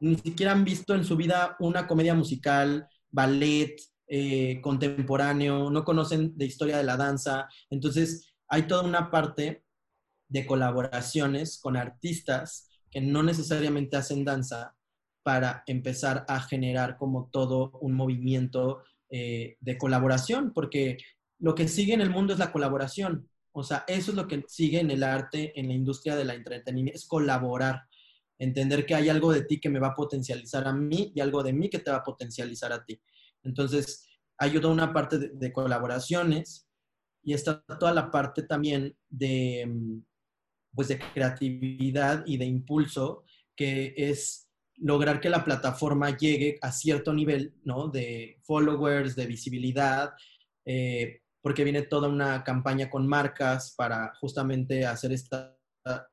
ni 0.01 0.17
siquiera 0.17 0.53
han 0.53 0.65
visto 0.65 0.95
en 0.95 1.05
su 1.05 1.15
vida 1.15 1.57
una 1.61 1.87
comedia 1.87 2.15
musical, 2.15 2.89
ballet, 3.11 3.77
eh, 4.07 4.63
contemporáneo, 4.63 5.69
no 5.69 5.85
conocen 5.85 6.33
de 6.39 6.47
historia 6.47 6.79
de 6.79 6.85
la 6.85 6.97
danza. 6.97 7.51
Entonces, 7.69 8.33
hay 8.49 8.63
toda 8.63 8.83
una 8.83 9.11
parte 9.11 9.67
de 10.29 10.47
colaboraciones 10.47 11.59
con 11.61 11.77
artistas 11.77 12.69
que 12.91 13.01
no 13.01 13.23
necesariamente 13.23 13.97
hacen 13.97 14.25
danza 14.25 14.75
para 15.23 15.63
empezar 15.67 16.25
a 16.29 16.41
generar 16.41 16.97
como 16.97 17.29
todo 17.31 17.73
un 17.81 17.95
movimiento 17.95 18.83
eh, 19.11 19.57
de 19.61 19.79
colaboración, 19.79 20.53
porque 20.55 20.99
lo 21.39 21.55
que 21.55 21.69
sigue 21.69 21.95
en 21.95 22.01
el 22.01 22.11
mundo 22.11 22.33
es 22.33 22.39
la 22.39 22.53
colaboración. 22.53 23.29
O 23.53 23.63
sea, 23.63 23.85
eso 23.89 24.11
es 24.11 24.17
lo 24.17 24.27
que 24.27 24.45
sigue 24.49 24.81
en 24.81 24.91
el 24.91 25.03
arte, 25.03 25.59
en 25.59 25.69
la 25.69 25.75
industria 25.75 26.17
del 26.17 26.31
entretenimiento, 26.31 26.97
es 26.97 27.07
colaborar, 27.07 27.83
entender 28.39 28.87
que 28.87 28.95
hay 28.95 29.09
algo 29.09 29.33
de 29.33 29.43
ti 29.43 29.61
que 29.61 29.69
me 29.69 29.81
va 29.81 29.89
a 29.89 29.95
potencializar 29.95 30.67
a 30.67 30.73
mí 30.73 31.13
y 31.15 31.21
algo 31.21 31.43
de 31.43 31.53
mí 31.53 31.69
que 31.69 31.81
te 31.81 31.91
va 31.91 31.99
a 31.99 32.05
potencializar 32.05 32.73
a 32.73 32.85
ti. 32.85 33.01
Entonces, 33.43 34.09
hay 34.39 34.53
toda 34.61 34.73
una 34.73 34.93
parte 34.93 35.19
de 35.19 35.53
colaboraciones 35.53 36.69
y 37.23 37.35
está 37.35 37.63
toda 37.79 37.93
la 37.93 38.11
parte 38.11 38.45
también 38.45 38.97
de, 39.09 39.67
mm, 39.67 39.99
pues 40.79 40.87
de 40.87 41.01
creatividad 41.01 42.23
y 42.25 42.37
de 42.37 42.45
impulso, 42.45 43.25
que 43.57 43.95
es 43.97 44.49
lograr 44.77 45.21
que 45.21 45.29
la 45.29 45.45
plataforma 45.45 46.17
llegue 46.17 46.57
a 46.63 46.71
cierto 46.71 47.13
nivel, 47.13 47.53
¿no? 47.65 47.89
De 47.89 48.39
followers, 48.45 49.17
de 49.17 49.27
visibilidad, 49.27 50.13
eh, 50.65 51.23
porque 51.43 51.65
viene 51.65 51.83
toda 51.83 52.09
una 52.09 52.45
campaña 52.45 52.89
con 52.89 53.09
marcas 53.09 53.75
para 53.77 54.15
justamente 54.21 54.87
hacer 54.87 55.11
esta, 55.11 55.59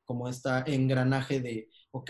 como 0.03 0.27
esta 0.27 0.63
engranaje 0.65 1.41
de, 1.41 1.69
ok, 1.91 2.09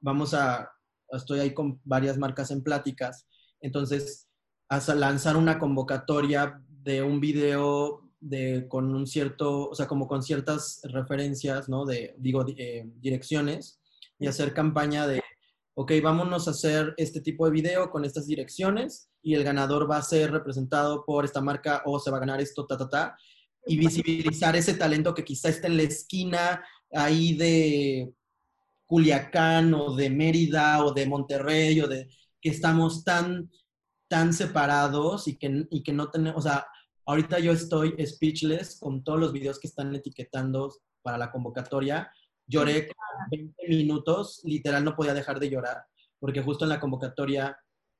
vamos 0.00 0.34
a, 0.34 0.70
estoy 1.10 1.40
ahí 1.40 1.52
con 1.52 1.80
varias 1.82 2.16
marcas 2.16 2.52
en 2.52 2.62
pláticas, 2.62 3.26
entonces, 3.60 4.28
hasta 4.68 4.94
lanzar 4.94 5.36
una 5.36 5.58
convocatoria 5.58 6.62
de 6.68 7.02
un 7.02 7.18
video 7.18 8.08
de, 8.22 8.66
con 8.68 8.94
un 8.94 9.06
cierto, 9.06 9.68
o 9.68 9.74
sea, 9.74 9.86
como 9.86 10.06
con 10.06 10.22
ciertas 10.22 10.80
referencias, 10.84 11.68
¿no? 11.68 11.84
De, 11.84 12.14
digo, 12.18 12.46
eh, 12.56 12.84
direcciones 13.00 13.80
y 14.18 14.28
hacer 14.28 14.54
campaña 14.54 15.06
de, 15.06 15.20
ok, 15.74 15.92
vámonos 16.02 16.46
a 16.46 16.52
hacer 16.52 16.94
este 16.96 17.20
tipo 17.20 17.44
de 17.44 17.52
video 17.52 17.90
con 17.90 18.04
estas 18.04 18.26
direcciones 18.26 19.10
y 19.22 19.34
el 19.34 19.42
ganador 19.42 19.90
va 19.90 19.96
a 19.96 20.02
ser 20.02 20.30
representado 20.30 21.04
por 21.04 21.24
esta 21.24 21.40
marca 21.40 21.82
o 21.84 21.98
se 21.98 22.10
va 22.10 22.18
a 22.18 22.20
ganar 22.20 22.40
esto, 22.40 22.64
ta, 22.66 22.78
ta, 22.78 22.88
ta, 22.88 23.16
y 23.66 23.76
visibilizar 23.76 24.54
ese 24.54 24.74
talento 24.74 25.14
que 25.14 25.24
quizá 25.24 25.48
está 25.48 25.66
en 25.66 25.76
la 25.76 25.82
esquina 25.82 26.64
ahí 26.92 27.34
de 27.36 28.12
Culiacán 28.86 29.74
o 29.74 29.96
de 29.96 30.10
Mérida 30.10 30.84
o 30.84 30.92
de 30.92 31.06
Monterrey 31.06 31.80
o 31.80 31.88
de 31.88 32.08
que 32.40 32.50
estamos 32.50 33.04
tan 33.04 33.50
tan 34.12 34.34
separados 34.34 35.26
y 35.26 35.38
que, 35.38 35.66
y 35.70 35.82
que 35.82 35.94
no 35.94 36.10
tenemos, 36.10 36.44
o 36.44 36.46
sea, 36.46 36.66
ahorita 37.06 37.38
yo 37.38 37.52
estoy 37.52 37.94
speechless 38.06 38.78
con 38.78 39.02
todos 39.02 39.18
los 39.18 39.32
videos 39.32 39.58
que 39.58 39.68
están 39.68 39.94
etiquetando 39.94 40.72
para 41.02 41.18
la 41.18 41.30
convocatoria. 41.30 42.12
Lloré 42.46 42.90
20 43.30 43.68
minutos, 43.68 44.40
literal 44.44 44.84
no 44.84 44.94
podía 44.96 45.14
dejar 45.14 45.40
de 45.40 45.50
llorar, 45.50 45.84
porque 46.18 46.42
justo 46.42 46.64
en 46.64 46.70
la 46.70 46.80
convocatoria 46.80 47.56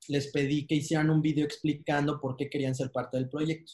les 0.08 0.32
pedí 0.32 0.66
que 0.66 0.76
hicieran 0.76 1.10
un 1.10 1.22
video 1.22 1.44
explicando 1.44 2.20
por 2.20 2.36
qué 2.36 2.50
querían 2.50 2.74
ser 2.74 2.90
parte 2.90 3.16
del 3.16 3.28
proyecto. 3.28 3.72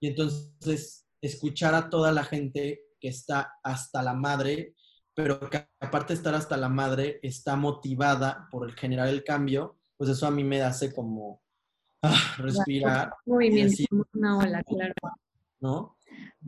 Y 0.00 0.08
entonces 0.08 1.06
escuchar 1.20 1.74
a 1.74 1.88
toda 1.90 2.12
la 2.12 2.24
gente 2.24 2.82
que 3.00 3.08
está 3.08 3.54
hasta 3.62 4.02
la 4.02 4.14
madre, 4.14 4.74
pero 5.14 5.38
que 5.50 5.66
aparte 5.80 6.12
de 6.12 6.18
estar 6.18 6.34
hasta 6.34 6.56
la 6.56 6.68
madre, 6.68 7.18
está 7.22 7.56
motivada 7.56 8.48
por 8.50 8.72
generar 8.74 9.08
el 9.08 9.24
cambio, 9.24 9.78
pues 9.96 10.10
eso 10.10 10.26
a 10.26 10.30
mí 10.30 10.44
me 10.44 10.62
hace 10.62 10.94
como 10.94 11.42
ah, 12.08 12.34
respirar. 12.38 13.12
Movimiento, 13.24 13.84
una 14.14 14.38
ola, 14.38 14.62
claro. 14.62 14.94
¿No? 15.60 15.96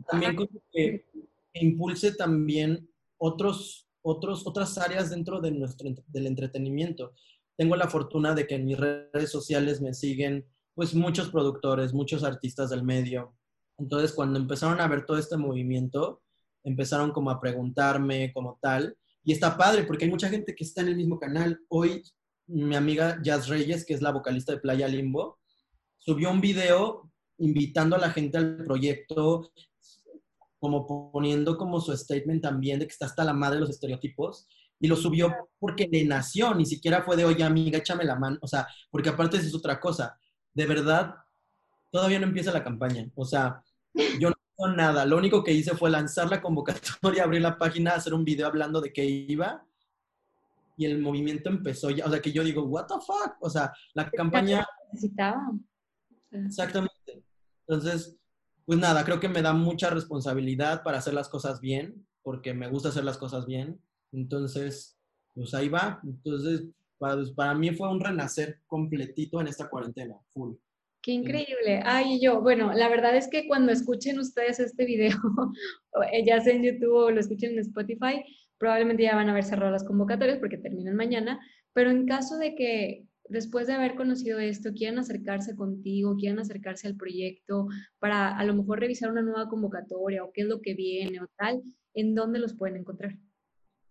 También 0.07 0.35
que 0.71 1.05
impulse 1.53 2.13
también 2.13 2.89
otros, 3.17 3.87
otros, 4.01 4.45
otras 4.45 4.77
áreas 4.77 5.09
dentro 5.09 5.41
de 5.41 5.51
nuestro, 5.51 5.89
del 6.07 6.27
entretenimiento. 6.27 7.13
Tengo 7.57 7.75
la 7.75 7.87
fortuna 7.87 8.33
de 8.33 8.47
que 8.47 8.55
en 8.55 8.65
mis 8.65 8.77
redes 8.77 9.29
sociales 9.29 9.81
me 9.81 9.93
siguen 9.93 10.45
pues 10.73 10.95
muchos 10.95 11.29
productores, 11.29 11.93
muchos 11.93 12.23
artistas 12.23 12.69
del 12.69 12.83
medio. 12.83 13.35
Entonces, 13.77 14.13
cuando 14.13 14.39
empezaron 14.39 14.79
a 14.79 14.87
ver 14.87 15.05
todo 15.05 15.17
este 15.17 15.37
movimiento, 15.37 16.21
empezaron 16.63 17.11
como 17.11 17.31
a 17.31 17.41
preguntarme 17.41 18.31
como 18.33 18.57
tal. 18.61 18.97
Y 19.23 19.33
está 19.33 19.57
padre 19.57 19.83
porque 19.83 20.05
hay 20.05 20.11
mucha 20.11 20.29
gente 20.29 20.55
que 20.55 20.63
está 20.63 20.81
en 20.81 20.89
el 20.89 20.95
mismo 20.95 21.19
canal. 21.19 21.59
Hoy 21.67 22.03
mi 22.49 22.75
amiga 22.75 23.19
Jazz 23.21 23.47
Reyes, 23.47 23.85
que 23.85 23.93
es 23.93 24.01
la 24.01 24.11
vocalista 24.11 24.51
de 24.51 24.59
Playa 24.59 24.87
Limbo, 24.87 25.38
subió 26.09 26.31
un 26.31 26.41
video 26.41 27.11
invitando 27.37 27.95
a 27.95 27.99
la 27.99 28.09
gente 28.09 28.39
al 28.39 28.63
proyecto, 28.65 29.51
como 30.57 31.11
poniendo 31.11 31.55
como 31.55 31.79
su 31.79 31.95
statement 31.95 32.41
también 32.41 32.79
de 32.79 32.87
que 32.87 32.91
está 32.91 33.05
hasta 33.05 33.23
la 33.23 33.33
madre 33.33 33.57
de 33.57 33.61
los 33.61 33.69
estereotipos. 33.69 34.47
Y 34.79 34.87
lo 34.87 34.95
subió 34.95 35.31
porque 35.59 35.87
le 35.91 36.03
nació, 36.05 36.55
ni 36.55 36.65
siquiera 36.65 37.03
fue 37.03 37.15
de, 37.15 37.25
oye 37.25 37.43
amiga, 37.43 37.77
échame 37.77 38.05
la 38.05 38.15
mano. 38.15 38.39
O 38.41 38.47
sea, 38.47 38.67
porque 38.89 39.09
aparte 39.09 39.37
eso 39.37 39.45
es 39.45 39.53
otra 39.53 39.79
cosa. 39.79 40.19
De 40.51 40.65
verdad, 40.65 41.13
todavía 41.91 42.17
no 42.17 42.25
empieza 42.25 42.51
la 42.51 42.63
campaña. 42.63 43.07
O 43.13 43.23
sea, 43.23 43.63
yo 44.19 44.31
no 44.57 44.67
nada. 44.75 45.05
Lo 45.05 45.15
único 45.15 45.43
que 45.43 45.53
hice 45.53 45.75
fue 45.75 45.91
lanzar 45.91 46.27
la 46.27 46.41
convocatoria, 46.41 47.23
abrir 47.23 47.41
la 47.41 47.59
página, 47.59 47.91
hacer 47.91 48.15
un 48.15 48.25
video 48.25 48.47
hablando 48.47 48.81
de 48.81 48.91
qué 48.91 49.05
iba. 49.05 49.63
Y 50.75 50.85
el 50.85 50.97
movimiento 50.97 51.49
empezó 51.49 51.91
ya. 51.91 52.07
O 52.07 52.09
sea, 52.09 52.19
que 52.19 52.31
yo 52.31 52.43
digo, 52.43 52.63
¿What 52.63 52.87
the 52.87 52.95
fuck? 52.95 53.35
O 53.41 53.49
sea, 53.49 53.71
la 53.93 54.09
campaña. 54.09 54.65
Exactamente. 56.31 57.23
Entonces, 57.67 58.17
pues 58.65 58.79
nada, 58.79 59.03
creo 59.03 59.19
que 59.19 59.29
me 59.29 59.41
da 59.41 59.53
mucha 59.53 59.89
responsabilidad 59.89 60.83
para 60.83 60.99
hacer 60.99 61.13
las 61.13 61.29
cosas 61.29 61.59
bien, 61.59 62.05
porque 62.21 62.53
me 62.53 62.69
gusta 62.69 62.89
hacer 62.89 63.03
las 63.03 63.17
cosas 63.17 63.45
bien. 63.45 63.81
Entonces, 64.11 64.97
pues 65.33 65.53
ahí 65.53 65.69
va. 65.69 65.99
Entonces, 66.03 66.65
para, 66.97 67.15
pues, 67.15 67.31
para 67.31 67.53
mí 67.55 67.71
fue 67.71 67.89
un 67.89 67.99
renacer 67.99 68.59
completito 68.67 69.39
en 69.41 69.47
esta 69.47 69.69
cuarentena, 69.69 70.15
full. 70.33 70.55
Qué 71.01 71.13
increíble. 71.13 71.81
Ay, 71.85 72.19
yo, 72.21 72.41
bueno, 72.41 72.73
la 72.73 72.89
verdad 72.89 73.15
es 73.15 73.29
que 73.29 73.47
cuando 73.47 73.71
escuchen 73.71 74.19
ustedes 74.19 74.59
este 74.59 74.85
video, 74.85 75.17
eh, 76.11 76.25
ya 76.25 76.41
sea 76.41 76.53
en 76.53 76.63
YouTube 76.63 76.93
o 76.93 77.11
lo 77.11 77.19
escuchen 77.19 77.53
en 77.53 77.59
Spotify, 77.59 78.23
probablemente 78.57 79.03
ya 79.03 79.15
van 79.15 79.29
a 79.29 79.31
haber 79.31 79.45
cerrado 79.45 79.71
las 79.71 79.85
convocatorias 79.85 80.39
porque 80.39 80.57
terminan 80.57 80.95
mañana, 80.95 81.39
pero 81.73 81.89
en 81.89 82.05
caso 82.05 82.37
de 82.37 82.53
que 82.55 83.05
después 83.29 83.67
de 83.67 83.73
haber 83.73 83.95
conocido 83.95 84.39
esto 84.39 84.73
quieran 84.73 84.99
acercarse 84.99 85.55
contigo, 85.55 86.15
quieran 86.17 86.39
acercarse 86.39 86.87
al 86.87 86.95
proyecto 86.95 87.67
para 87.99 88.37
a 88.37 88.43
lo 88.43 88.53
mejor 88.55 88.79
revisar 88.79 89.11
una 89.11 89.21
nueva 89.21 89.47
convocatoria 89.47 90.23
o 90.23 90.31
qué 90.33 90.41
es 90.41 90.47
lo 90.47 90.61
que 90.61 90.73
viene 90.73 91.21
o 91.21 91.27
tal, 91.37 91.61
¿en 91.93 92.15
dónde 92.15 92.39
los 92.39 92.55
pueden 92.55 92.77
encontrar? 92.77 93.17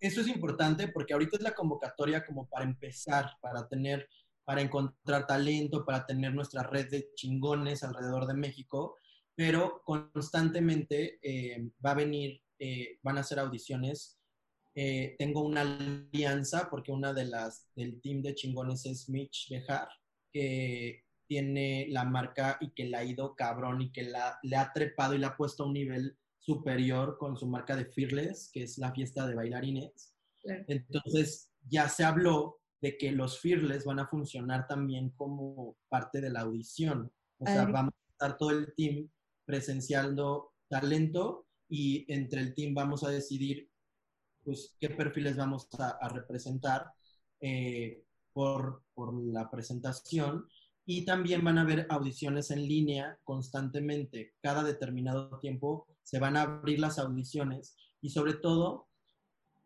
Eso 0.01 0.21
es 0.21 0.29
importante 0.29 0.89
porque 0.89 1.13
ahorita 1.13 1.37
es 1.39 1.43
la 1.43 1.55
convocatoria 1.55 2.25
como 2.25 2.49
para 2.49 2.65
empezar, 2.65 3.31
para 3.41 3.67
tener 3.67 4.09
para 4.49 4.63
encontrar 4.63 5.27
talento, 5.27 5.85
para 5.85 6.07
tener 6.07 6.33
nuestra 6.33 6.63
red 6.63 6.89
de 6.89 7.11
chingones 7.15 7.85
alrededor 7.85 8.27
de 8.27 8.33
México, 8.33 8.97
pero 9.35 9.83
constantemente 9.85 11.19
eh, 11.21 11.71
va 11.85 11.91
a 11.91 11.97
venir, 11.97 12.41
eh, 12.59 12.99
van 13.03 13.19
a 13.19 13.21
hacer 13.21 13.39
audiciones. 13.41 14.18
Eh, 14.81 15.17
tengo 15.19 15.43
una 15.43 15.63
alianza 15.63 16.69
porque 16.71 16.93
una 16.93 17.13
de 17.13 17.25
las 17.25 17.67
del 17.75 18.01
team 18.01 18.23
de 18.23 18.37
chingones 18.37 18.87
es 18.87 19.09
Mitch 19.09 19.49
Bejar, 19.51 19.89
que 20.33 21.03
tiene 21.27 21.89
la 21.89 22.05
marca 22.05 22.59
y 22.61 22.71
que 22.71 22.89
la 22.89 23.01
ha 23.01 23.05
ido 23.05 23.35
cabrón 23.35 23.83
y 23.83 23.91
que 23.91 24.05
la, 24.05 24.39
le 24.45 24.55
ha 24.55 24.73
trepado 24.73 25.15
y 25.15 25.19
la 25.19 25.29
ha 25.29 25.37
puesto 25.37 25.65
a 25.65 25.67
un 25.67 25.73
nivel 25.73 26.17
superior 26.39 27.19
con 27.19 27.37
su 27.37 27.49
marca 27.49 27.75
de 27.75 27.87
Fearless, 27.87 28.53
que 28.53 28.63
es 28.63 28.79
la 28.79 28.93
fiesta 28.93 29.27
de 29.27 29.35
bailarines. 29.35 30.15
Entonces, 30.45 31.51
ya 31.69 31.89
se 31.89 32.05
habló 32.05 32.61
de 32.81 32.97
que 32.97 33.11
los 33.11 33.41
Fearless 33.41 33.85
van 33.85 33.99
a 33.99 34.07
funcionar 34.07 34.69
también 34.69 35.11
como 35.11 35.77
parte 35.89 36.21
de 36.21 36.31
la 36.31 36.43
audición. 36.43 37.13
O 37.39 37.47
sea, 37.47 37.65
vamos 37.65 37.95
a 37.95 38.13
estar 38.13 38.39
todo 38.39 38.51
el 38.51 38.73
team 38.77 39.11
presenciando 39.45 40.53
talento 40.69 41.49
y 41.69 42.07
entre 42.13 42.43
el 42.43 42.55
team 42.55 42.75
vamos 42.75 43.03
a 43.03 43.11
decidir 43.11 43.69
pues 44.49 44.75
qué 44.81 44.89
perfiles 44.89 45.37
vamos 45.37 45.69
a, 45.79 46.09
representar 46.09 46.91
eh, 47.39 48.03
por, 48.33 48.83
por 48.95 49.13
la 49.13 49.51
presentación 49.51 50.49
y 50.87 51.05
también 51.05 51.45
van 51.45 51.59
a 51.59 51.61
haber 51.61 51.87
audiciones 51.91 52.51
en 52.51 52.67
línea 52.67 53.19
constantemente. 53.25 54.33
Cada 54.41 54.63
determinado 54.63 55.39
tiempo 55.39 55.87
se 56.03 56.19
van 56.19 56.39
a 56.39 56.45
abrir 56.45 56.79
las 56.79 56.99
audiciones 56.99 57.77
y 58.01 58.09
sobre 58.09 58.33
todo 58.33 58.89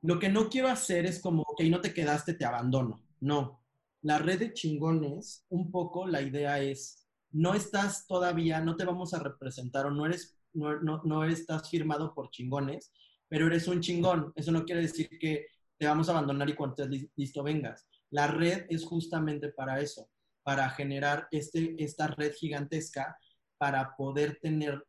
lo 0.01 0.19
que 0.19 0.31
no 0.31 0.49
quiero 0.49 0.67
hacer 0.67 1.07
es 1.07 1.21
como, 1.21 1.43
ok, 1.43 1.61
no 1.71 1.81
te 1.81 1.95
quedaste, 1.95 2.35
te 2.35 2.45
abandono. 2.45 3.05
No. 3.21 3.63
La 4.01 4.19
red 4.19 4.41
de 4.41 4.53
chingones, 4.53 5.47
un 5.49 5.71
poco 5.71 6.09
la 6.09 6.23
idea 6.23 6.59
es, 6.59 7.07
no 7.31 7.55
estás 7.55 8.09
todavía, 8.09 8.61
no 8.61 8.75
te 8.75 8.85
vamos 8.85 9.15
a 9.15 9.21
representar 9.21 9.87
o 9.87 9.93
no 9.93 10.07
eres, 10.07 10.37
no, 10.55 10.81
no, 11.05 11.25
estás 11.25 11.71
firmado 11.71 12.15
por 12.15 12.31
chingones, 12.31 12.91
pero 13.33 13.47
eres 13.47 13.67
un 13.67 13.81
chingón. 13.81 14.31
Eso 14.37 14.53
no 14.53 14.63
quiere 14.63 14.83
decir 14.83 15.09
que 15.19 15.47
te 15.79 15.87
vamos 15.87 16.07
a 16.07 16.13
abandonar 16.13 16.51
y 16.51 16.55
cuando 16.55 16.83
estés 16.83 17.09
listo 17.17 17.43
vengas. 17.43 17.89
La 18.11 18.27
red 18.27 18.67
es 18.69 18.85
justamente 18.85 19.49
para 19.49 19.81
eso, 19.81 20.11
para 20.43 20.69
generar 20.69 21.29
este, 21.31 21.75
esta 21.83 22.09
red 22.09 22.35
gigantesca 22.35 23.17
para 23.57 23.97
poder 23.97 24.39
tener 24.43 24.87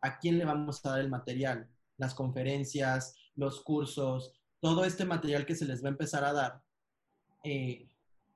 a 0.00 0.16
quién 0.16 0.38
le 0.38 0.44
vamos 0.44 0.86
a 0.86 0.90
dar 0.90 1.00
el 1.00 1.10
material, 1.10 1.68
las 1.96 2.14
conferencias, 2.14 3.16
los 3.34 3.64
cursos, 3.64 4.40
todo 4.60 4.84
este 4.84 5.04
material 5.04 5.44
que 5.44 5.56
se 5.56 5.64
les 5.64 5.82
va 5.82 5.88
a 5.88 5.90
empezar 5.90 6.22
a 6.22 6.32
dar 6.32 6.62
eh, 7.42 7.88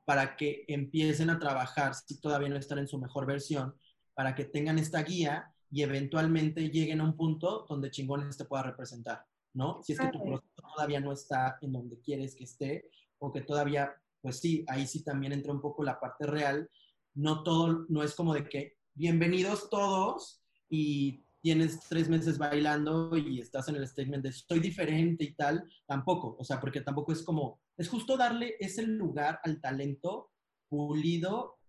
para 0.05 0.35
que 0.35 0.65
empiecen 0.66 1.31
a 1.31 1.39
trabajar 1.39 1.94
si 1.94 2.20
todavía 2.20 2.48
no 2.48 2.57
están 2.57 2.81
en 2.81 2.89
su 2.89 2.98
mejor 2.98 3.27
versión, 3.27 3.77
para 4.12 4.35
que 4.35 4.44
tengan 4.44 4.81
esta 4.81 5.05
guía 5.05 5.55
y 5.71 5.83
eventualmente 5.83 6.69
lleguen 6.71 7.01
a 7.01 7.05
un 7.05 7.17
punto 7.17 7.67
donde 7.69 7.91
chingones 7.91 8.37
te 8.37 8.45
pueda 8.45 8.65
representar, 8.65 9.25
¿no? 9.55 9.83
Si 9.83 9.93
es 9.93 10.01
que 10.01 10.09
tu 10.09 10.23
proceso 10.23 10.63
todavía 10.75 11.01
no 11.01 11.13
está 11.13 11.59
en 11.61 11.73
donde 11.73 12.01
quieres 12.01 12.35
que 12.35 12.45
esté 12.45 12.91
o 13.19 13.33
que 13.33 13.43
todavía, 13.43 13.95
pues 14.21 14.41
sí, 14.41 14.65
ahí 14.69 14.87
sí 14.87 15.05
también 15.05 15.33
entra 15.33 15.53
un 15.53 15.61
poco 15.61 15.85
la 15.85 16.01
parte 16.01 16.27
real. 16.27 16.69
No 17.15 17.43
todo, 17.43 17.87
no 17.89 18.03
es 18.03 18.15
como 18.15 18.35
de 18.35 18.49
que 18.49 18.79
bienvenidos 18.95 19.71
todos 19.71 20.43
y 20.69 21.25
tienes 21.41 21.81
tres 21.89 22.09
meses 22.09 22.37
bailando 22.37 23.17
y 23.17 23.41
estás 23.41 23.69
en 23.69 23.77
el 23.77 23.87
statement 23.87 24.25
de 24.25 24.33
soy 24.33 24.61
diferente 24.61 25.25
y 25.25 25.35
tal, 25.35 25.65
tampoco, 25.87 26.37
o 26.39 26.45
sea, 26.45 26.61
porque 26.61 26.81
tampoco 26.81 27.13
es 27.13 27.23
como, 27.23 27.61
es 27.77 27.89
justo 27.89 28.17
darle 28.17 28.57
ese 28.61 28.83
lugar 28.83 29.41
al 29.45 29.61
talento 29.61 30.31
pulido 30.69 31.60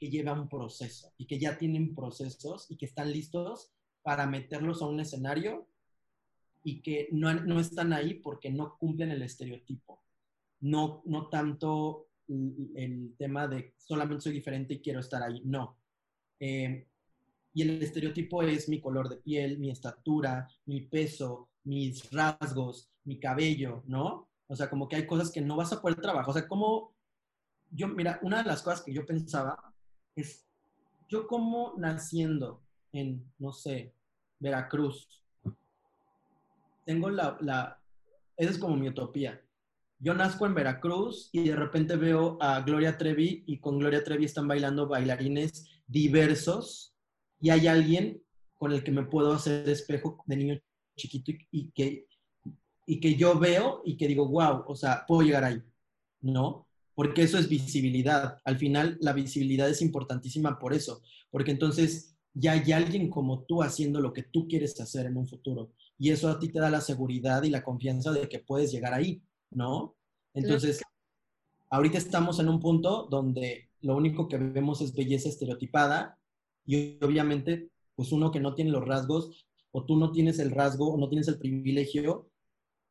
que 0.00 0.08
lleva 0.08 0.32
un 0.32 0.48
proceso 0.48 1.12
y 1.18 1.26
que 1.26 1.38
ya 1.38 1.58
tienen 1.58 1.94
procesos 1.94 2.70
y 2.70 2.76
que 2.76 2.86
están 2.86 3.12
listos 3.12 3.70
para 4.02 4.26
meterlos 4.26 4.80
a 4.80 4.86
un 4.86 4.98
escenario 4.98 5.68
y 6.64 6.80
que 6.80 7.08
no, 7.12 7.32
no 7.34 7.60
están 7.60 7.92
ahí 7.92 8.14
porque 8.14 8.50
no 8.50 8.78
cumplen 8.78 9.10
el 9.10 9.22
estereotipo. 9.22 10.02
No, 10.60 11.02
no 11.04 11.28
tanto 11.28 12.08
el, 12.28 13.14
tema 13.18 13.46
de 13.46 13.74
solamente 13.76 14.22
soy 14.22 14.32
diferente 14.32 14.74
y 14.74 14.80
quiero 14.80 15.00
estar 15.00 15.22
ahí, 15.22 15.42
no. 15.44 15.76
Eh, 16.38 16.86
y 17.52 17.62
el 17.62 17.82
estereotipo 17.82 18.42
es 18.42 18.68
mi 18.68 18.80
color 18.80 19.08
de 19.08 19.16
piel, 19.16 19.58
mi 19.58 19.70
estatura, 19.70 20.48
mi 20.64 20.82
peso, 20.82 21.50
mis 21.64 22.10
rasgos, 22.10 22.90
mi 23.04 23.18
cabello, 23.18 23.82
¿no? 23.86 24.28
O 24.46 24.56
sea, 24.56 24.70
como 24.70 24.88
que 24.88 24.96
hay 24.96 25.06
cosas 25.06 25.30
que 25.30 25.40
no 25.40 25.56
vas 25.56 25.72
a 25.72 25.82
poder 25.82 26.00
trabajar. 26.00 26.30
O 26.30 26.32
sea, 26.32 26.48
como 26.48 26.94
yo, 27.70 27.88
mira, 27.88 28.18
una 28.22 28.42
de 28.42 28.48
las 28.48 28.62
cosas 28.62 28.82
que 28.82 28.92
yo 28.92 29.04
pensaba 29.04 29.69
es, 30.16 30.46
yo 31.08 31.26
como 31.26 31.74
naciendo 31.76 32.62
en, 32.92 33.32
no 33.38 33.52
sé, 33.52 33.94
Veracruz, 34.38 35.08
tengo 36.84 37.10
la, 37.10 37.80
esa 38.36 38.50
es 38.50 38.58
como 38.58 38.76
mi 38.76 38.88
utopía. 38.88 39.40
yo 39.98 40.14
nazco 40.14 40.46
en 40.46 40.54
Veracruz 40.54 41.28
y 41.32 41.48
de 41.48 41.56
repente 41.56 41.96
veo 41.96 42.38
a 42.40 42.62
Gloria 42.62 42.96
Trevi 42.96 43.44
y 43.46 43.58
con 43.60 43.78
Gloria 43.78 44.02
Trevi 44.02 44.24
están 44.24 44.48
bailando 44.48 44.88
bailarines 44.88 45.68
diversos 45.86 46.96
y 47.40 47.50
hay 47.50 47.66
alguien 47.66 48.22
con 48.56 48.72
el 48.72 48.82
que 48.82 48.92
me 48.92 49.04
puedo 49.04 49.32
hacer 49.32 49.68
espejo 49.68 50.22
de 50.26 50.36
niño 50.36 50.60
chiquito 50.96 51.32
y, 51.50 51.70
que, 51.70 52.06
y 52.86 53.00
que 53.00 53.14
yo 53.14 53.38
veo 53.38 53.82
y 53.84 53.96
que 53.96 54.08
digo, 54.08 54.28
wow, 54.28 54.64
o 54.66 54.74
sea, 54.74 55.04
puedo 55.06 55.22
llegar 55.22 55.44
ahí, 55.44 55.62
¿no? 56.20 56.66
Porque 57.00 57.22
eso 57.22 57.38
es 57.38 57.48
visibilidad. 57.48 58.36
Al 58.44 58.58
final, 58.58 58.98
la 59.00 59.14
visibilidad 59.14 59.70
es 59.70 59.80
importantísima 59.80 60.58
por 60.58 60.74
eso, 60.74 61.00
porque 61.30 61.50
entonces 61.50 62.14
ya 62.34 62.52
hay 62.52 62.72
alguien 62.72 63.08
como 63.08 63.44
tú 63.44 63.62
haciendo 63.62 64.02
lo 64.02 64.12
que 64.12 64.24
tú 64.24 64.46
quieres 64.46 64.78
hacer 64.82 65.06
en 65.06 65.16
un 65.16 65.26
futuro. 65.26 65.72
Y 65.96 66.10
eso 66.10 66.28
a 66.28 66.38
ti 66.38 66.50
te 66.50 66.60
da 66.60 66.68
la 66.68 66.82
seguridad 66.82 67.42
y 67.42 67.48
la 67.48 67.64
confianza 67.64 68.12
de 68.12 68.28
que 68.28 68.40
puedes 68.40 68.70
llegar 68.70 68.92
ahí, 68.92 69.22
¿no? 69.50 69.96
Entonces, 70.34 70.82
ahorita 71.70 71.96
estamos 71.96 72.38
en 72.38 72.50
un 72.50 72.60
punto 72.60 73.08
donde 73.10 73.70
lo 73.80 73.96
único 73.96 74.28
que 74.28 74.36
vemos 74.36 74.82
es 74.82 74.92
belleza 74.92 75.30
estereotipada 75.30 76.18
y 76.66 77.02
obviamente 77.02 77.70
pues 77.94 78.12
uno 78.12 78.30
que 78.30 78.40
no 78.40 78.54
tiene 78.54 78.72
los 78.72 78.84
rasgos, 78.84 79.46
o 79.70 79.86
tú 79.86 79.96
no 79.96 80.12
tienes 80.12 80.38
el 80.38 80.50
rasgo, 80.50 80.92
o 80.92 80.98
no 80.98 81.08
tienes 81.08 81.28
el 81.28 81.38
privilegio, 81.38 82.28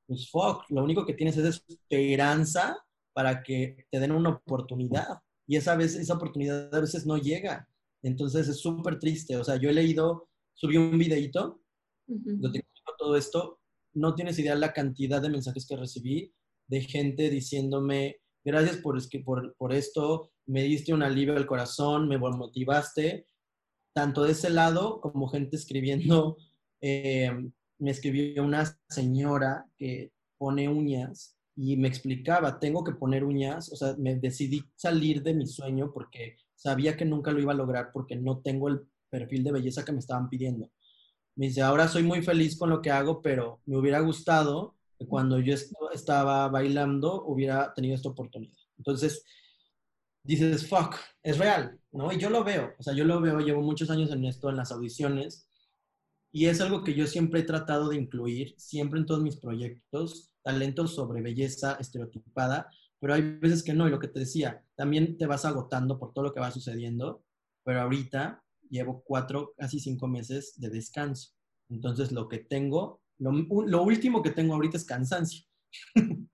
pues 0.08 0.32
fuck, 0.32 0.64
lo 0.70 0.84
único 0.84 1.06
que 1.06 1.14
tienes 1.14 1.38
es 1.38 1.64
esperanza 1.68 2.76
para 3.14 3.44
que 3.44 3.86
te 3.90 4.00
den 4.00 4.12
una 4.12 4.30
oportunidad. 4.30 5.20
Y 5.48 5.56
esa 5.56 5.76
vez, 5.76 5.96
esa 5.96 6.16
oportunidad 6.16 6.74
a 6.74 6.80
veces 6.80 7.06
no 7.06 7.18
llega. 7.18 7.68
Entonces 8.04 8.48
es 8.48 8.60
súper 8.60 9.00
triste. 9.00 9.38
O 9.38 9.44
sea, 9.44 9.58
yo 9.58 9.70
he 9.70 9.74
leído, 9.74 10.30
subí 10.54 10.78
un 10.78 10.98
videito 10.98 11.62
donde 12.08 12.64
todo 12.98 13.16
esto. 13.16 13.60
No 13.94 14.14
tienes 14.14 14.38
idea 14.38 14.56
la 14.56 14.74
cantidad 14.74 15.22
de 15.22 15.30
mensajes 15.30 15.66
que 15.66 15.76
recibí 15.76 16.32
de 16.68 16.82
gente 16.82 17.30
diciéndome, 17.30 18.18
gracias 18.46 18.78
por, 18.78 19.00
por, 19.24 19.56
por 19.56 19.74
esto, 19.74 20.32
me 20.46 20.64
diste 20.64 20.94
un 20.94 21.02
alivio 21.02 21.36
al 21.36 21.48
corazón, 21.48 22.08
me 22.08 22.20
motivaste 22.20 23.26
tanto 23.94 24.24
de 24.24 24.34
ese 24.34 24.52
lado 24.52 25.02
como 25.02 25.28
gente 25.28 25.56
escribiendo, 25.56 26.38
eh, 26.82 27.32
me 27.80 27.92
escribió 27.92 28.44
una 28.44 28.80
señora 28.90 29.66
que 29.78 30.12
pone 30.38 30.70
uñas 30.70 31.39
y 31.62 31.76
me 31.76 31.90
explicaba, 31.90 32.58
tengo 32.58 32.86
que 32.86 32.94
poner 32.94 33.26
uñas, 33.26 33.70
o 33.74 33.76
sea, 33.76 33.94
me 33.98 34.16
decidí 34.16 34.64
salir 34.78 35.22
de 35.22 35.34
mi 35.34 35.46
sueño 35.46 35.92
porque 35.94 36.38
sabía 36.56 36.96
que 36.96 37.04
nunca 37.04 37.32
lo 37.32 37.42
iba 37.42 37.52
a 37.52 37.56
lograr 37.56 37.92
porque 37.92 38.16
no 38.16 38.40
tengo 38.40 38.70
el 38.70 38.88
perfil 39.10 39.44
de 39.44 39.52
belleza 39.52 39.84
que 39.84 39.92
me 39.92 40.00
estaban 40.00 40.30
pidiendo. 40.30 40.72
Me 41.36 41.48
dice, 41.48 41.62
ahora 41.62 41.90
soy 41.90 42.04
muy 42.04 42.22
feliz 42.22 42.58
con 42.58 42.70
lo 42.70 42.82
que 42.82 42.92
hago, 42.92 43.22
pero 43.22 43.60
me 43.66 43.78
hubiera 43.78 44.00
gustado 44.00 44.78
que 44.98 45.06
cuando 45.06 45.38
yo 45.40 45.54
estaba 45.92 46.48
bailando 46.48 47.26
hubiera 47.26 47.74
tenido 47.74 47.96
esta 47.96 48.08
oportunidad. 48.08 48.56
Entonces, 48.78 49.26
dices, 50.24 50.66
fuck, 50.66 50.96
es 51.22 51.38
real, 51.38 51.78
¿no? 51.92 52.14
Y 52.14 52.20
yo 52.20 52.30
lo 52.30 52.46
veo, 52.46 52.74
o 52.80 52.84
sea, 52.84 52.94
yo 52.94 53.04
lo 53.04 53.20
veo, 53.20 53.42
llevo 53.42 53.62
muchos 53.62 53.90
años 53.90 54.12
en 54.12 54.24
esto, 54.24 54.50
en 54.50 54.56
las 54.56 54.72
audiciones, 54.72 55.50
y 56.32 56.46
es 56.46 56.62
algo 56.62 56.86
que 56.86 56.94
yo 56.94 57.06
siempre 57.06 57.42
he 57.42 57.44
tratado 57.44 57.90
de 57.90 57.98
incluir, 57.98 58.56
siempre 58.58 59.00
en 59.00 59.06
todos 59.06 59.22
mis 59.22 59.36
proyectos, 59.36 60.30
talentos 60.50 60.96
sobre 60.96 61.22
belleza 61.22 61.78
estereotipada, 61.80 62.72
pero 63.00 63.14
hay 63.14 63.22
veces 63.22 63.62
que 63.64 63.74
no, 63.74 63.88
y 63.88 63.92
lo 63.92 64.00
que 64.00 64.08
te 64.08 64.20
decía, 64.20 64.66
también 64.76 65.16
te 65.16 65.28
vas 65.28 65.46
agotando 65.46 66.00
por 66.00 66.12
todo 66.12 66.26
lo 66.26 66.34
que 66.34 66.40
va 66.40 66.50
sucediendo, 66.50 67.24
pero 67.64 67.82
ahorita 67.82 68.44
llevo 68.68 69.04
cuatro, 69.04 69.54
casi 69.58 69.80
cinco 69.80 70.08
meses 70.08 70.54
de 70.58 70.70
descanso. 70.70 71.34
Entonces, 71.70 72.12
lo 72.12 72.28
que 72.28 72.40
tengo, 72.40 73.02
lo, 73.20 73.32
lo 73.32 73.84
último 73.84 74.24
que 74.24 74.32
tengo 74.32 74.56
ahorita 74.56 74.78
es 74.78 74.86
cansancio. 74.86 75.46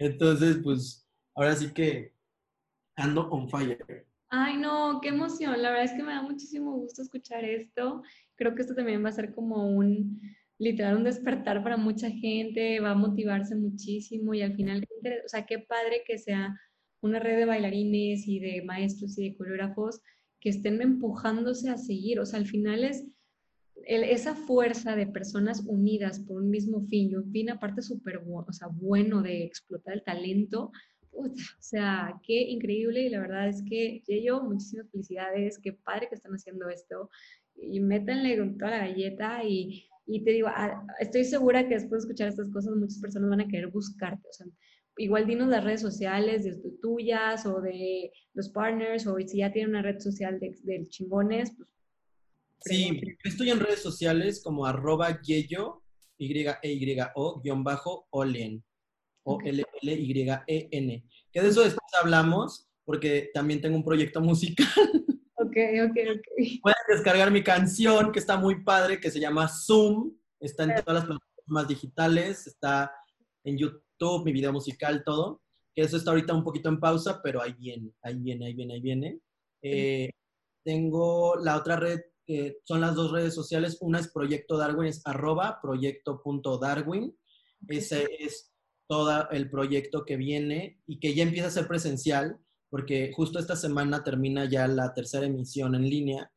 Entonces, 0.00 0.58
pues, 0.64 1.08
ahora 1.36 1.54
sí 1.54 1.72
que 1.72 2.16
ando 2.96 3.28
on 3.30 3.48
fire. 3.48 4.04
Ay, 4.30 4.56
no, 4.56 5.00
qué 5.00 5.10
emoción. 5.10 5.62
La 5.62 5.70
verdad 5.70 5.84
es 5.84 5.92
que 5.92 6.02
me 6.02 6.12
da 6.12 6.22
muchísimo 6.22 6.72
gusto 6.72 7.02
escuchar 7.02 7.44
esto. 7.44 8.02
Creo 8.34 8.54
que 8.56 8.62
esto 8.62 8.74
también 8.74 9.04
va 9.04 9.10
a 9.10 9.12
ser 9.12 9.32
como 9.32 9.68
un, 9.70 10.20
literal, 10.60 10.98
un 10.98 11.04
despertar 11.04 11.62
para 11.62 11.78
mucha 11.78 12.10
gente, 12.10 12.80
va 12.80 12.90
a 12.90 12.94
motivarse 12.94 13.56
muchísimo 13.56 14.34
y 14.34 14.42
al 14.42 14.54
final, 14.54 14.86
o 15.24 15.28
sea, 15.28 15.46
qué 15.46 15.58
padre 15.58 16.02
que 16.06 16.18
sea 16.18 16.54
una 17.00 17.18
red 17.18 17.38
de 17.38 17.46
bailarines 17.46 18.28
y 18.28 18.40
de 18.40 18.62
maestros 18.62 19.18
y 19.18 19.30
de 19.30 19.36
coreógrafos 19.36 20.02
que 20.38 20.50
estén 20.50 20.82
empujándose 20.82 21.70
a 21.70 21.78
seguir. 21.78 22.20
O 22.20 22.26
sea, 22.26 22.38
al 22.38 22.46
final 22.46 22.84
es 22.84 23.06
esa 23.86 24.34
fuerza 24.34 24.94
de 24.94 25.06
personas 25.06 25.64
unidas 25.66 26.20
por 26.20 26.42
un 26.42 26.50
mismo 26.50 26.82
fin 26.82 27.10
y 27.10 27.16
un 27.16 27.32
fin 27.32 27.48
aparte 27.48 27.80
súper 27.80 28.20
o 28.22 28.52
sea, 28.52 28.68
bueno 28.68 29.22
de 29.22 29.44
explotar 29.44 29.94
el 29.94 30.04
talento, 30.04 30.70
o 31.12 31.24
sea, 31.58 32.20
qué 32.22 32.42
increíble 32.42 33.00
y 33.00 33.08
la 33.08 33.20
verdad 33.20 33.48
es 33.48 33.62
que 33.62 34.02
yo 34.22 34.42
muchísimas 34.42 34.90
felicidades, 34.90 35.58
qué 35.58 35.72
padre 35.72 36.08
que 36.08 36.16
están 36.16 36.32
haciendo 36.32 36.68
esto 36.68 37.08
y 37.56 37.80
métanle 37.80 38.36
con 38.36 38.58
toda 38.58 38.72
la 38.72 38.86
galleta 38.86 39.42
y, 39.42 39.89
y 40.10 40.24
te 40.24 40.32
digo, 40.32 40.48
ah, 40.48 40.84
estoy 40.98 41.24
segura 41.24 41.68
que 41.68 41.74
después 41.74 42.02
de 42.02 42.08
escuchar 42.08 42.28
estas 42.28 42.50
cosas 42.50 42.74
muchas 42.76 42.98
personas 42.98 43.30
van 43.30 43.40
a 43.42 43.48
querer 43.48 43.68
buscarte, 43.68 44.28
o 44.28 44.32
sea, 44.32 44.46
igual 44.96 45.26
dinos 45.26 45.48
las 45.48 45.64
redes 45.64 45.80
sociales 45.80 46.44
de 46.44 46.56
tuyas 46.82 47.46
o 47.46 47.60
de 47.60 48.12
los 48.34 48.48
partners 48.50 49.06
o 49.06 49.16
si 49.26 49.38
ya 49.38 49.52
tienen 49.52 49.70
una 49.70 49.82
red 49.82 49.98
social 50.00 50.38
de, 50.40 50.54
de 50.62 50.86
chingones, 50.88 51.52
pues 51.56 51.68
Sí, 52.62 53.00
estoy 53.24 53.50
en 53.50 53.60
redes 53.60 53.82
sociales 53.82 54.42
como 54.44 54.66
arroba 54.66 55.20
yeyo, 55.22 55.82
y 56.18 56.38
e 56.38 56.72
y 56.72 56.96
o 57.14 57.40
guion 57.40 57.64
bajo 57.64 58.06
olen. 58.10 58.62
O-L-L-Y-E-N. 59.22 61.04
Que 61.32 61.42
de 61.42 61.48
eso 61.48 61.62
después 61.62 61.90
hablamos, 62.00 62.68
porque 62.84 63.30
también 63.32 63.60
tengo 63.60 63.76
un 63.76 63.84
proyecto 63.84 64.20
musical. 64.20 64.66
Ok, 65.50 65.56
ok, 65.56 65.96
ok. 66.16 66.60
Pueden 66.62 66.78
descargar 66.88 67.30
mi 67.32 67.42
canción, 67.42 68.12
que 68.12 68.20
está 68.20 68.36
muy 68.36 68.62
padre, 68.62 69.00
que 69.00 69.10
se 69.10 69.18
llama 69.18 69.48
Zoom. 69.48 70.16
Está 70.38 70.62
en 70.62 70.76
todas 70.84 71.00
las 71.00 71.04
plataformas 71.06 71.68
digitales, 71.68 72.46
está 72.46 72.92
en 73.42 73.58
YouTube, 73.58 74.24
mi 74.24 74.32
video 74.32 74.52
musical, 74.52 75.02
todo. 75.04 75.42
Que 75.74 75.82
eso 75.82 75.96
está 75.96 76.12
ahorita 76.12 76.34
un 76.34 76.44
poquito 76.44 76.68
en 76.68 76.78
pausa, 76.78 77.20
pero 77.20 77.42
ahí 77.42 77.52
viene, 77.58 77.92
ahí 78.02 78.14
viene, 78.14 78.46
ahí 78.46 78.54
viene, 78.54 78.74
ahí 78.74 78.80
viene. 78.80 79.20
Eh, 79.60 80.10
tengo 80.64 81.34
la 81.34 81.56
otra 81.56 81.74
red, 81.74 82.00
que 82.24 82.58
son 82.62 82.80
las 82.80 82.94
dos 82.94 83.10
redes 83.10 83.34
sociales. 83.34 83.78
Una 83.80 83.98
es 83.98 84.06
Proyecto 84.06 84.56
Darwin, 84.56 84.86
es 84.86 85.02
arroba 85.04 85.58
proyecto.darwin. 85.60 87.12
Ese 87.66 88.06
es 88.20 88.52
todo 88.86 89.28
el 89.30 89.50
proyecto 89.50 90.04
que 90.04 90.16
viene 90.16 90.80
y 90.86 91.00
que 91.00 91.12
ya 91.12 91.24
empieza 91.24 91.48
a 91.48 91.52
ser 91.52 91.66
presencial, 91.66 92.38
porque 92.70 93.12
justo 93.14 93.38
esta 93.38 93.56
semana 93.56 94.02
termina 94.04 94.44
ya 94.44 94.66
la 94.68 94.94
tercera 94.94 95.26
emisión 95.26 95.74
en 95.74 95.82
línea. 95.82 96.32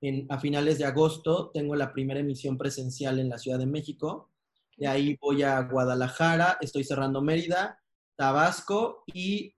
En, 0.00 0.26
a 0.30 0.38
finales 0.38 0.78
de 0.78 0.84
agosto 0.84 1.50
tengo 1.52 1.74
la 1.74 1.92
primera 1.92 2.20
emisión 2.20 2.56
presencial 2.56 3.18
en 3.18 3.28
la 3.28 3.38
Ciudad 3.38 3.58
de 3.58 3.66
México. 3.66 4.30
De 4.76 4.86
ahí 4.86 5.18
voy 5.20 5.42
a 5.42 5.60
Guadalajara, 5.62 6.58
estoy 6.60 6.84
cerrando 6.84 7.20
Mérida, 7.20 7.80
Tabasco 8.16 9.02
y 9.06 9.56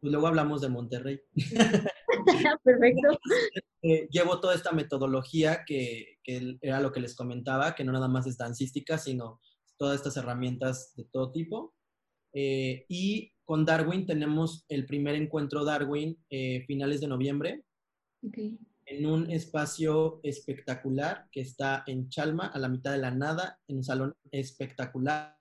pues, 0.00 0.10
luego 0.12 0.26
hablamos 0.26 0.60
de 0.62 0.68
Monterrey. 0.68 1.20
Perfecto. 2.64 3.18
Eh, 3.82 4.08
llevo 4.10 4.40
toda 4.40 4.54
esta 4.54 4.72
metodología 4.72 5.64
que, 5.64 6.18
que, 6.24 6.58
era 6.60 6.80
lo 6.80 6.90
que 6.90 7.00
les 7.00 7.14
comentaba, 7.14 7.74
que 7.74 7.84
no 7.84 7.92
nada 7.92 8.08
más 8.08 8.26
es 8.26 8.38
dancística, 8.38 8.98
sino 8.98 9.40
todas 9.76 9.96
estas 9.96 10.16
herramientas 10.16 10.94
de 10.96 11.04
todo 11.04 11.30
tipo. 11.30 11.74
Eh, 12.32 12.84
y 12.88 13.32
con 13.48 13.64
Darwin 13.64 14.04
tenemos 14.04 14.66
el 14.68 14.84
primer 14.84 15.14
encuentro 15.14 15.64
Darwin 15.64 16.22
eh, 16.28 16.66
finales 16.66 17.00
de 17.00 17.08
noviembre. 17.08 17.64
En 18.84 19.06
un 19.06 19.30
espacio 19.30 20.20
espectacular 20.22 21.26
que 21.32 21.40
está 21.40 21.82
en 21.86 22.10
Chalma, 22.10 22.48
a 22.48 22.58
la 22.58 22.68
mitad 22.68 22.92
de 22.92 22.98
la 22.98 23.10
nada, 23.10 23.58
en 23.66 23.78
un 23.78 23.84
salón 23.84 24.14
espectacular. 24.30 25.34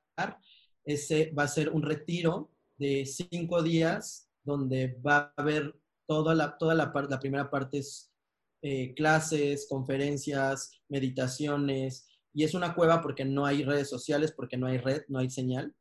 Ese 0.85 1.33
va 1.37 1.43
a 1.43 1.49
ser 1.49 1.69
un 1.69 1.81
retiro 1.81 2.53
de 2.77 3.05
cinco 3.05 3.61
días 3.61 4.29
donde 4.41 4.97
va 5.05 5.33
a 5.35 5.41
haber 5.41 5.77
toda 6.07 6.33
la, 6.33 6.57
toda 6.57 6.75
la, 6.75 6.93
la 7.09 7.19
primera 7.19 7.51
parte 7.51 7.79
es 7.79 8.13
eh, 8.61 8.93
clases, 8.93 9.67
conferencias, 9.69 10.79
meditaciones, 10.87 12.07
y 12.33 12.45
es 12.45 12.53
una 12.53 12.73
cueva 12.73 13.01
porque 13.01 13.25
no 13.25 13.45
hay 13.45 13.65
redes 13.65 13.89
sociales, 13.89 14.31
porque 14.31 14.55
no 14.55 14.67
hay 14.67 14.77
red, 14.77 15.01
no 15.09 15.19
hay 15.19 15.29
señal 15.29 15.75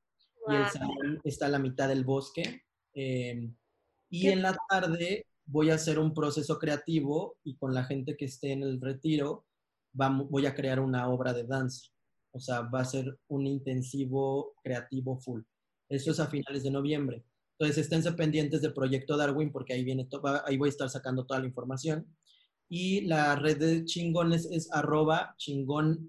y 0.48 0.54
el 0.54 0.68
salón 0.68 1.20
está 1.24 1.46
a 1.46 1.50
la 1.50 1.58
mitad 1.58 1.88
del 1.88 2.04
bosque. 2.04 2.62
Em, 2.94 3.54
y 4.10 4.28
en 4.28 4.42
la 4.42 4.56
tarde 4.68 5.26
voy 5.44 5.70
a 5.70 5.74
hacer 5.74 5.98
un 5.98 6.14
proceso 6.14 6.58
creativo 6.58 7.36
y 7.44 7.56
con 7.56 7.74
la 7.74 7.84
gente 7.84 8.16
que 8.16 8.26
esté 8.26 8.52
en 8.52 8.62
el 8.62 8.80
retiro 8.80 9.44
vamos, 9.92 10.28
voy 10.30 10.46
a 10.46 10.54
crear 10.54 10.80
una 10.80 11.08
obra 11.08 11.32
de 11.32 11.44
danza. 11.44 11.88
O 12.32 12.38
sea, 12.38 12.60
va 12.62 12.80
a 12.80 12.84
ser 12.84 13.18
un 13.28 13.46
intensivo 13.46 14.54
creativo 14.62 15.18
full. 15.18 15.42
Eso 15.88 16.10
es 16.10 16.20
a 16.20 16.26
finales 16.26 16.62
de 16.62 16.70
noviembre. 16.70 17.24
Entonces, 17.58 17.84
esténse 17.84 18.12
pendientes 18.12 18.60
del 18.60 18.74
proyecto 18.74 19.16
Darwin 19.16 19.50
porque 19.50 19.72
ahí, 19.72 19.82
viene 19.82 20.06
ahí 20.44 20.58
voy 20.58 20.68
a 20.68 20.70
estar 20.70 20.90
sacando 20.90 21.24
toda 21.24 21.40
la 21.40 21.46
información. 21.46 22.06
Y 22.68 23.02
la 23.02 23.36
red 23.36 23.58
de 23.58 23.84
chingones 23.84 24.46
es 24.50 24.70
arroba 24.72 25.34
chingonx, 25.38 26.00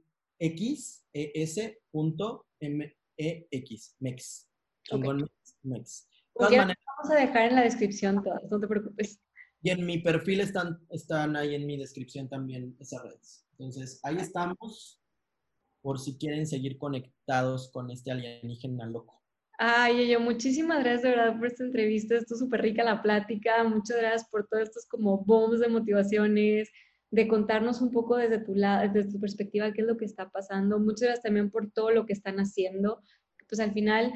e 3.17 3.47
EX, 3.51 3.95
MEX. 3.99 4.47
Chingón 4.83 5.29
Mex. 5.63 6.07
vamos 6.35 7.11
a 7.11 7.15
dejar 7.15 7.49
en 7.49 7.55
la 7.55 7.63
descripción 7.63 8.23
todas, 8.23 8.43
no 8.49 8.59
te 8.59 8.67
preocupes. 8.67 9.19
Y 9.61 9.71
en 9.71 9.85
mi 9.85 9.97
perfil 9.99 10.41
están, 10.41 10.79
están 10.89 11.35
ahí 11.35 11.55
en 11.55 11.65
mi 11.65 11.77
descripción 11.77 12.29
también 12.29 12.75
esas 12.79 13.03
redes. 13.03 13.45
Entonces, 13.51 13.99
ahí 14.03 14.17
estamos 14.17 15.01
por 15.81 15.99
si 15.99 16.17
quieren 16.17 16.45
seguir 16.45 16.77
conectados 16.77 17.71
con 17.71 17.89
este 17.89 18.11
alienígena 18.11 18.85
loco. 18.85 19.23
Ay, 19.59 20.07
yo, 20.09 20.19
muchísimas 20.19 20.79
gracias 20.79 21.01
de 21.01 21.09
verdad 21.09 21.37
por 21.37 21.47
esta 21.47 21.63
entrevista. 21.63 22.15
Esto 22.15 22.35
es 22.35 22.39
súper 22.39 22.61
rica 22.61 22.83
la 22.83 23.01
plática. 23.01 23.63
Muchas 23.63 23.97
gracias 23.97 24.29
por 24.29 24.47
todos 24.47 24.63
estos 24.63 24.85
como 24.85 25.17
bombs 25.25 25.59
de 25.59 25.67
motivaciones, 25.67 26.69
de 27.11 27.27
contarnos 27.27 27.81
un 27.81 27.91
poco 27.91 28.17
desde 28.17 28.39
tu 28.39 28.55
lado, 28.55 28.91
desde 28.91 29.11
tu 29.11 29.19
perspectiva, 29.19 29.71
qué 29.71 29.81
es 29.81 29.87
lo 29.87 29.97
que 29.97 30.05
está 30.05 30.29
pasando. 30.29 30.79
Muchas 30.79 31.01
gracias 31.01 31.23
también 31.23 31.49
por 31.49 31.71
todo 31.71 31.91
lo 31.91 32.05
que 32.05 32.13
están 32.13 32.37
haciendo. 32.37 33.01
Pues 33.47 33.59
al 33.59 33.71
final, 33.71 34.13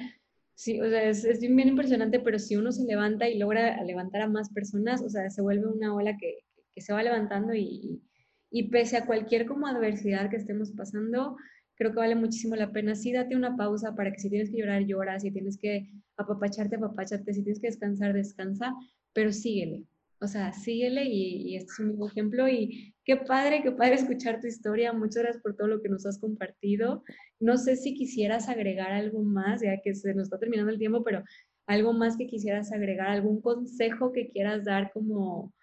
sí, 0.55 0.81
o 0.81 0.89
sea, 0.89 1.03
es, 1.03 1.23
es 1.23 1.39
bien 1.39 1.67
impresionante, 1.67 2.19
pero 2.19 2.37
si 2.39 2.55
uno 2.57 2.71
se 2.71 2.83
levanta 2.83 3.29
y 3.29 3.37
logra 3.37 3.81
levantar 3.83 4.21
a 4.21 4.27
más 4.27 4.49
personas, 4.49 5.01
o 5.01 5.09
sea, 5.09 5.29
se 5.29 5.41
vuelve 5.41 5.67
una 5.67 5.95
ola 5.95 6.17
que, 6.17 6.39
que 6.73 6.81
se 6.81 6.93
va 6.93 7.01
levantando 7.03 7.53
y, 7.53 8.01
y 8.49 8.69
pese 8.69 8.97
a 8.97 9.05
cualquier 9.05 9.45
como 9.45 9.67
adversidad 9.67 10.29
que 10.29 10.35
estemos 10.35 10.71
pasando, 10.71 11.37
creo 11.75 11.91
que 11.91 11.99
vale 11.99 12.15
muchísimo 12.15 12.55
la 12.55 12.71
pena. 12.71 12.95
Sí, 12.95 13.13
date 13.13 13.35
una 13.35 13.55
pausa 13.55 13.95
para 13.95 14.11
que 14.11 14.19
si 14.19 14.29
tienes 14.29 14.51
que 14.51 14.57
llorar, 14.57 14.83
llora, 14.83 15.19
si 15.19 15.31
tienes 15.31 15.57
que 15.57 15.89
apapacharte, 16.17 16.75
apapacharte, 16.75 17.33
si 17.33 17.43
tienes 17.43 17.61
que 17.61 17.67
descansar, 17.67 18.13
descansa, 18.13 18.75
pero 19.13 19.31
síguele. 19.31 19.85
O 20.21 20.27
sea, 20.27 20.53
síguele 20.53 21.05
y, 21.05 21.55
este 21.55 21.71
es 21.71 21.79
un 21.79 21.87
nuevo 21.87 22.07
ejemplo 22.07 22.47
y 22.47 22.93
qué 23.03 23.17
padre, 23.17 23.63
qué 23.63 23.71
padre 23.71 23.95
escuchar 23.95 24.39
tu 24.39 24.47
historia. 24.47 24.93
Muchas 24.93 25.23
gracias 25.23 25.41
por 25.41 25.55
todo 25.55 25.67
lo 25.67 25.81
que 25.81 25.89
nos 25.89 26.05
has 26.05 26.19
compartido. 26.19 27.03
No 27.39 27.57
sé 27.57 27.75
si 27.75 27.95
quisieras 27.95 28.47
agregar 28.47 28.91
algo 28.91 29.23
más, 29.23 29.61
ya 29.61 29.81
que 29.81 29.95
se 29.95 30.13
nos 30.13 30.25
está 30.25 30.37
terminando 30.37 30.71
el 30.71 30.77
tiempo, 30.77 31.03
pero 31.03 31.23
algo 31.65 31.93
más 31.93 32.17
que 32.17 32.27
quisieras 32.27 32.71
agregar, 32.71 33.07
algún 33.09 33.41
consejo 33.41 34.11
que 34.11 34.29
quieras 34.29 34.63
dar 34.65 34.91
como 34.93 35.53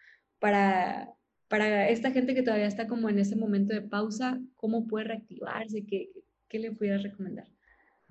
para 0.41 1.09
para 1.49 1.89
esta 1.89 2.11
gente 2.11 2.35
que 2.35 2.43
todavía 2.43 2.67
está 2.67 2.87
como 2.87 3.09
en 3.09 3.19
ese 3.19 3.35
momento 3.35 3.75
de 3.75 3.81
pausa, 3.81 4.39
¿cómo 4.57 4.87
puede 4.87 5.07
reactivarse? 5.07 5.85
¿Qué, 5.87 6.11
qué 6.49 6.59
le 6.59 6.73
pudieras 6.73 7.03
recomendar? 7.03 7.49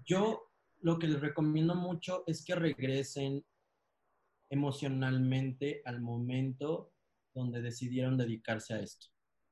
Yo 0.03 0.51
lo 0.81 0.97
que 0.97 1.07
les 1.07 1.21
recomiendo 1.21 1.75
mucho 1.75 2.23
es 2.25 2.43
que 2.43 2.55
regresen 2.55 3.43
emocionalmente 4.49 5.81
al 5.85 6.01
momento 6.01 6.91
donde 7.33 7.61
decidieron 7.61 8.17
dedicarse 8.17 8.73
a 8.73 8.79
esto. 8.79 9.07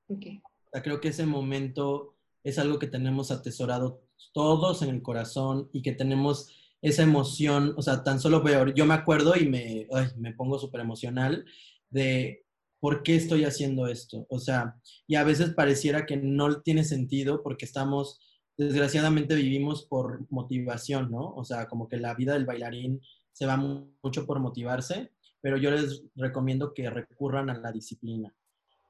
Okay. 0.08 0.42
creo 0.84 1.02
que 1.02 1.08
ese 1.10 1.26
momento 1.26 2.16
es 2.44 2.60
algo 2.60 2.78
que 2.78 2.88
tenemos 2.88 3.32
atesorado 3.32 4.04
todos 4.34 4.82
en 4.82 4.90
el 4.90 5.02
corazón 5.02 5.70
y 5.74 5.82
que 5.82 5.94
tenemos 5.94 6.52
esa 6.82 7.02
emoción, 7.04 7.74
o 7.78 7.82
sea, 7.82 8.04
tan 8.04 8.20
solo 8.20 8.44
veo, 8.44 8.68
yo 8.68 8.86
me 8.86 8.94
acuerdo 8.94 9.36
y 9.36 9.50
me, 9.50 9.88
me 10.18 10.34
pongo 10.34 10.60
súper 10.60 10.82
emocional 10.82 11.46
de 11.90 12.46
¿por 12.80 13.02
qué 13.02 13.16
estoy 13.16 13.46
haciendo 13.46 13.88
esto? 13.88 14.28
O 14.30 14.38
sea, 14.38 14.76
y 15.08 15.16
a 15.16 15.24
veces 15.24 15.56
pareciera 15.56 16.06
que 16.06 16.18
no 16.18 16.62
tiene 16.62 16.84
sentido 16.84 17.42
porque 17.42 17.66
estamos, 17.66 18.20
desgraciadamente 18.58 19.34
vivimos 19.34 19.88
por 19.88 20.28
motivación, 20.30 21.10
¿no? 21.10 21.34
O 21.34 21.44
sea, 21.44 21.68
como 21.68 21.88
que 21.88 21.98
la 21.98 22.14
vida 22.14 22.34
del 22.34 22.46
bailarín 22.46 23.02
se 23.36 23.46
va 23.46 23.58
mucho 23.58 24.26
por 24.26 24.40
motivarse, 24.40 25.12
pero 25.42 25.58
yo 25.58 25.70
les 25.70 26.04
recomiendo 26.16 26.74
que 26.74 26.90
recurran 26.90 27.50
a 27.50 27.58
la 27.58 27.74
disciplina, 27.74 28.34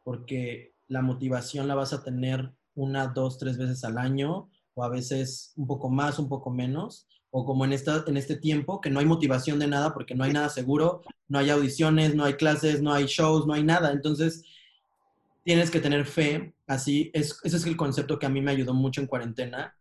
porque 0.03 0.75
la 0.87 1.01
motivación 1.01 1.67
la 1.67 1.73
vas 1.73 1.93
a 1.93 2.03
tener 2.03 2.53
una, 2.75 3.07
dos, 3.07 3.39
tres 3.39 3.57
veces 3.57 3.83
al 3.83 3.97
año, 3.97 4.51
o 4.75 4.83
a 4.83 4.89
veces 4.89 5.51
un 5.55 5.65
poco 5.65 5.89
más, 5.89 6.19
un 6.19 6.29
poco 6.29 6.51
menos, 6.51 7.07
o 7.31 7.43
como 7.43 7.65
en, 7.65 7.73
esta, 7.73 8.03
en 8.05 8.17
este 8.17 8.35
tiempo, 8.35 8.81
que 8.81 8.91
no 8.91 8.99
hay 8.99 9.07
motivación 9.07 9.57
de 9.57 9.65
nada 9.65 9.95
porque 9.95 10.13
no 10.13 10.23
hay 10.23 10.31
nada 10.31 10.49
seguro, 10.49 11.01
no 11.27 11.39
hay 11.39 11.49
audiciones, 11.49 12.13
no 12.13 12.23
hay 12.23 12.35
clases, 12.35 12.83
no 12.83 12.93
hay 12.93 13.05
shows, 13.07 13.47
no 13.47 13.53
hay 13.53 13.63
nada. 13.63 13.91
Entonces, 13.91 14.43
tienes 15.43 15.71
que 15.71 15.79
tener 15.79 16.05
fe. 16.05 16.53
Así, 16.67 17.09
es, 17.15 17.39
ese 17.43 17.57
es 17.57 17.65
el 17.65 17.75
concepto 17.75 18.19
que 18.19 18.27
a 18.27 18.29
mí 18.29 18.41
me 18.41 18.51
ayudó 18.51 18.75
mucho 18.75 19.01
en 19.01 19.07
cuarentena, 19.07 19.75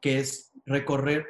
que 0.00 0.20
es 0.20 0.52
recorrer, 0.64 1.26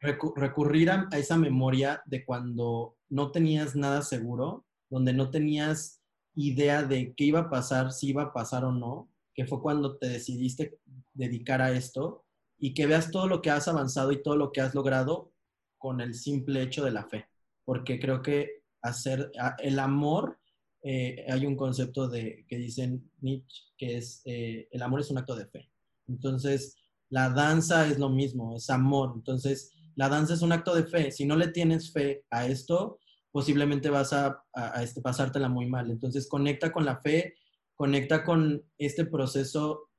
recurrir 0.00 0.90
a, 0.90 1.08
esa 1.12 1.36
memoria 1.36 2.02
de 2.06 2.24
cuando 2.24 2.96
no 3.08 3.30
tenías 3.30 3.74
nada 3.76 4.02
seguro, 4.02 4.66
donde 4.90 5.12
no 5.12 5.30
tenías 5.30 6.02
idea 6.34 6.82
de 6.82 7.14
qué 7.14 7.24
iba 7.24 7.40
a 7.40 7.50
pasar, 7.50 7.92
si 7.92 8.08
iba 8.08 8.24
a 8.24 8.32
pasar 8.32 8.64
o 8.64 8.72
no, 8.72 9.10
que 9.34 9.46
fue 9.46 9.60
cuando 9.60 9.96
te 9.96 10.08
decidiste 10.08 10.78
dedicar 11.14 11.62
a 11.62 11.72
esto 11.72 12.24
y 12.58 12.74
que 12.74 12.86
veas 12.86 13.10
todo 13.10 13.26
lo 13.26 13.42
que 13.42 13.50
has 13.50 13.68
avanzado 13.68 14.12
y 14.12 14.22
todo 14.22 14.36
lo 14.36 14.52
que 14.52 14.60
has 14.60 14.74
logrado 14.74 15.32
con 15.78 16.00
el 16.00 16.14
simple 16.14 16.62
hecho 16.62 16.84
de 16.84 16.90
la 16.90 17.04
fe. 17.04 17.26
Porque 17.64 17.98
creo 17.98 18.22
que 18.22 18.62
hacer 18.82 19.30
el 19.58 19.78
amor, 19.78 20.38
eh, 20.82 21.26
hay 21.28 21.46
un 21.46 21.56
concepto 21.56 22.08
de, 22.08 22.44
que 22.48 22.56
dicen 22.56 23.10
Nietzsche, 23.20 23.64
que 23.76 23.98
es 23.98 24.22
eh, 24.24 24.68
el 24.70 24.82
amor 24.82 25.00
es 25.00 25.10
un 25.10 25.18
acto 25.18 25.34
de 25.34 25.46
fe. 25.46 25.68
Entonces, 26.06 26.76
la 27.08 27.30
danza 27.30 27.86
es 27.88 27.98
lo 27.98 28.08
mismo, 28.08 28.56
es 28.56 28.70
amor. 28.70 29.12
Entonces, 29.14 29.75
la 29.96 30.08
danza 30.08 30.34
es 30.34 30.42
un 30.42 30.52
acto 30.52 30.74
de 30.74 30.84
fe. 30.84 31.10
Si 31.10 31.24
no 31.24 31.36
le 31.36 31.48
tienes 31.48 31.92
fe 31.92 32.24
a 32.30 32.46
esto, 32.46 33.00
posiblemente 33.32 33.90
vas 33.90 34.12
a, 34.12 34.44
este, 34.80 35.00
pasártela 35.00 35.48
muy 35.48 35.66
mal. 35.66 35.90
Entonces, 35.90 36.28
conecta 36.28 36.72
con 36.72 36.84
la 36.84 37.00
fe, 37.00 37.34
conecta 37.74 38.22
con 38.24 38.62
este 38.78 39.04
proceso 39.06 39.90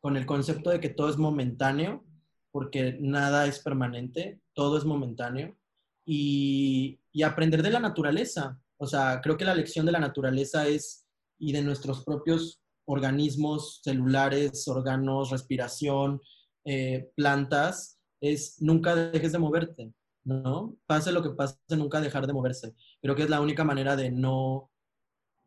con 0.00 0.16
el 0.16 0.26
concepto 0.26 0.70
de 0.70 0.80
que 0.80 0.90
todo 0.90 1.10
es 1.10 1.16
momentáneo, 1.16 2.04
porque 2.52 2.96
nada 3.00 3.46
es 3.46 3.58
permanente, 3.58 4.40
todo 4.52 4.78
es 4.78 4.84
momentáneo, 4.84 5.56
y, 6.04 7.00
aprender 7.24 7.64
de 7.64 7.70
la 7.70 7.80
naturaleza. 7.80 8.60
O 8.76 8.86
sea, 8.86 9.20
creo 9.20 9.36
que 9.36 9.44
la 9.44 9.54
lección 9.54 9.84
de 9.84 9.92
la 9.92 9.98
naturaleza 9.98 10.68
es, 10.68 11.04
y 11.38 11.52
de 11.52 11.62
nuestros 11.62 12.04
propios 12.04 12.60
organismos 12.84 13.80
celulares, 13.82 14.68
órganos, 14.68 15.30
respiración, 15.30 16.20
eh, 16.64 17.10
plantas, 17.16 17.97
es 18.20 18.60
nunca 18.60 18.94
dejes 18.94 19.32
de 19.32 19.38
moverte, 19.38 19.92
¿no? 20.24 20.76
Pase 20.86 21.12
lo 21.12 21.22
que 21.22 21.30
pase, 21.30 21.56
nunca 21.70 22.00
dejar 22.00 22.26
de 22.26 22.32
moverse. 22.32 22.74
Creo 23.00 23.14
que 23.14 23.22
es 23.22 23.30
la 23.30 23.40
única 23.40 23.64
manera 23.64 23.96
de 23.96 24.10
no 24.10 24.70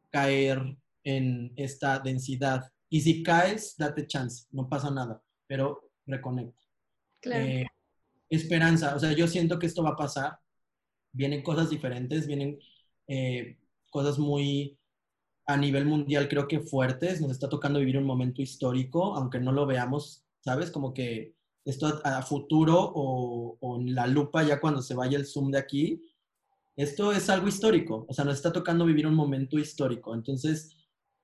caer 0.10 0.78
en 1.04 1.54
esta 1.56 2.00
densidad 2.00 2.72
y 2.94 3.00
si 3.00 3.24
caes, 3.24 3.76
date 3.78 4.06
chance, 4.06 4.48
no 4.52 4.68
pasa 4.68 4.92
nada, 4.92 5.24
pero 5.48 5.92
reconecta. 6.06 6.62
Claro. 7.22 7.46
Eh, 7.46 7.68
esperanza, 8.30 8.96
o 8.96 9.00
sea, 9.00 9.14
yo 9.14 9.28
siento 9.28 9.58
que 9.58 9.68
esto 9.68 9.82
va 9.82 9.92
a 9.92 9.96
pasar. 9.96 10.38
Vienen 11.14 11.42
cosas 11.42 11.70
diferentes, 11.70 12.28
vienen 12.28 12.60
eh, 13.08 13.58
cosas 13.90 14.20
muy 14.20 14.78
a 15.46 15.56
nivel 15.56 15.86
mundial, 15.86 16.28
creo 16.28 16.50
que 16.50 16.60
fuertes. 16.60 17.22
Nos 17.22 17.32
está 17.32 17.48
tocando 17.48 17.80
vivir 17.80 17.98
un 17.98 18.04
momento 18.04 18.42
histórico, 18.42 19.16
aunque 19.16 19.40
no 19.40 19.54
lo 19.54 19.66
veamos, 19.66 20.26
¿sabes? 20.42 20.70
Como 20.70 20.94
que 20.94 21.34
esto 21.66 22.02
a, 22.04 22.22
futuro 22.22 22.92
o, 22.96 23.80
en 23.80 23.94
la 23.94 24.08
lupa 24.08 24.44
ya 24.44 24.60
cuando 24.60 24.82
se 24.82 24.94
vaya 24.94 25.18
el 25.18 25.26
zoom 25.26 25.52
de 25.52 25.60
aquí, 25.60 26.04
esto 26.76 27.12
es 27.12 27.30
algo 27.30 27.48
histórico. 27.48 28.06
O 28.08 28.14
sea, 28.14 28.26
nos 28.26 28.36
está 28.36 28.52
tocando 28.52 28.86
vivir 28.86 29.06
un 29.06 29.16
momento 29.16 29.60
histórico. 29.60 30.16
Entonces, 30.16 30.76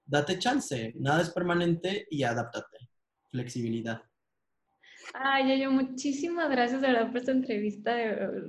date 0.05 0.37
chance, 0.39 0.93
nada 0.97 1.21
es 1.21 1.29
permanente 1.29 2.07
y 2.09 2.23
adáptate. 2.23 2.77
Flexibilidad. 3.29 4.01
Ay, 5.13 5.61
yo 5.61 5.71
muchísimas 5.71 6.49
gracias 6.49 6.81
de 6.81 6.87
verdad 6.87 7.07
por 7.07 7.17
esta 7.17 7.31
entrevista. 7.31 7.95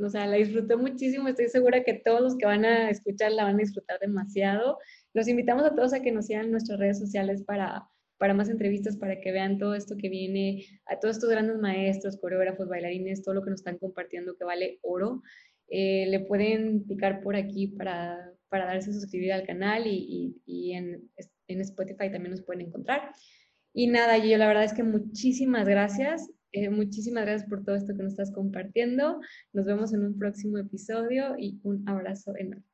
O 0.05 0.09
sea, 0.11 0.27
la 0.27 0.37
disfruté 0.37 0.77
muchísimo. 0.77 1.29
Estoy 1.29 1.49
segura 1.49 1.85
que 1.85 1.95
todos 2.05 2.21
los 2.21 2.37
que 2.37 2.47
van 2.47 2.65
a 2.65 2.91
escuchar 2.91 3.33
la 3.33 3.45
van 3.45 3.57
a 3.57 3.59
disfrutar 3.59 3.99
demasiado. 4.01 4.79
Los 5.15 5.29
invitamos 5.29 5.65
a 5.65 5.75
todos 5.75 5.93
a 5.93 6.01
que 6.01 6.13
nos 6.13 6.27
sigan 6.27 6.47
en 6.47 6.51
nuestras 6.53 6.79
redes 6.79 6.99
sociales 6.99 7.45
para, 7.45 7.89
para 8.19 8.35
más 8.35 8.49
entrevistas, 8.49 8.97
para 8.97 9.21
que 9.21 9.33
vean 9.33 9.59
todo 9.59 9.75
esto 9.75 9.97
que 9.97 10.09
viene, 10.09 10.65
a 10.87 10.99
todos 10.99 11.17
estos 11.17 11.31
grandes 11.31 11.59
maestros, 11.59 12.19
coreógrafos, 12.19 12.69
bailarines, 12.69 13.23
todo 13.23 13.35
lo 13.35 13.43
que 13.43 13.51
nos 13.51 13.61
están 13.61 13.79
compartiendo 13.79 14.37
que 14.37 14.45
vale 14.45 14.79
oro. 14.83 15.23
Eh, 15.69 16.07
le 16.09 16.21
pueden 16.21 16.85
picar 16.85 17.21
por 17.21 17.37
aquí 17.37 17.69
para, 17.69 18.33
para 18.49 18.67
darse 18.67 18.93
suscribir 18.93 19.33
al 19.33 19.47
canal 19.47 19.87
y, 19.87 20.41
y, 20.47 20.73
en 20.73 21.09
en 21.49 21.61
Spotify 21.63 22.11
también 22.11 22.31
nos 22.31 22.43
pueden 22.43 22.67
encontrar. 22.67 23.11
Y 23.73 23.87
nada, 23.87 24.19
yo 24.19 24.37
la 24.39 24.47
verdad 24.47 24.65
es 24.65 24.75
que 24.75 24.83
muchísimas 24.83 25.67
gracias. 25.67 26.31
Eh, 26.53 26.71
muchísimas 26.71 27.25
gracias 27.25 27.49
por 27.49 27.65
todo 27.65 27.77
esto 27.77 27.95
que 27.95 28.03
nos 28.03 28.13
estás 28.13 28.33
compartiendo. 28.33 29.21
Nos 29.53 29.67
vemos 29.67 29.93
en 29.93 30.05
un 30.05 30.19
próximo 30.19 30.59
episodio 30.59 31.37
y 31.39 31.59
un 31.63 31.89
abrazo 31.89 32.35
enorme. 32.37 32.68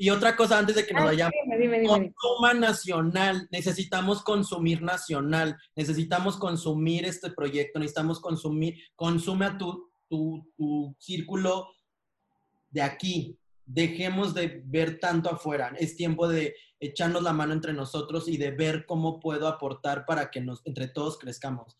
Y 0.00 0.08
otra 0.08 0.34
cosa 0.34 0.58
antes 0.58 0.76
de 0.76 0.86
que 0.86 0.94
nos 0.94 1.02
ah, 1.02 1.06
vayamos. 1.06 1.34
Dime, 1.58 1.86
Consuma 1.86 2.54
nacional. 2.54 3.46
Necesitamos 3.50 4.22
consumir 4.22 4.80
nacional. 4.80 5.58
Necesitamos 5.76 6.38
consumir 6.38 7.04
este 7.04 7.30
proyecto. 7.30 7.78
Necesitamos 7.78 8.18
consumir. 8.18 8.78
Consume 8.96 9.44
a 9.44 9.58
tu, 9.58 9.92
tu, 10.08 10.50
tu 10.56 10.96
círculo 10.98 11.68
de 12.70 12.80
aquí. 12.80 13.38
Dejemos 13.66 14.32
de 14.32 14.62
ver 14.64 14.98
tanto 14.98 15.28
afuera. 15.28 15.74
Es 15.78 15.96
tiempo 15.96 16.26
de 16.28 16.54
echarnos 16.80 17.22
la 17.22 17.34
mano 17.34 17.52
entre 17.52 17.74
nosotros 17.74 18.26
y 18.26 18.38
de 18.38 18.52
ver 18.52 18.86
cómo 18.86 19.20
puedo 19.20 19.48
aportar 19.48 20.06
para 20.06 20.30
que 20.30 20.40
nos, 20.40 20.62
entre 20.64 20.88
todos 20.88 21.18
crezcamos. 21.18 21.76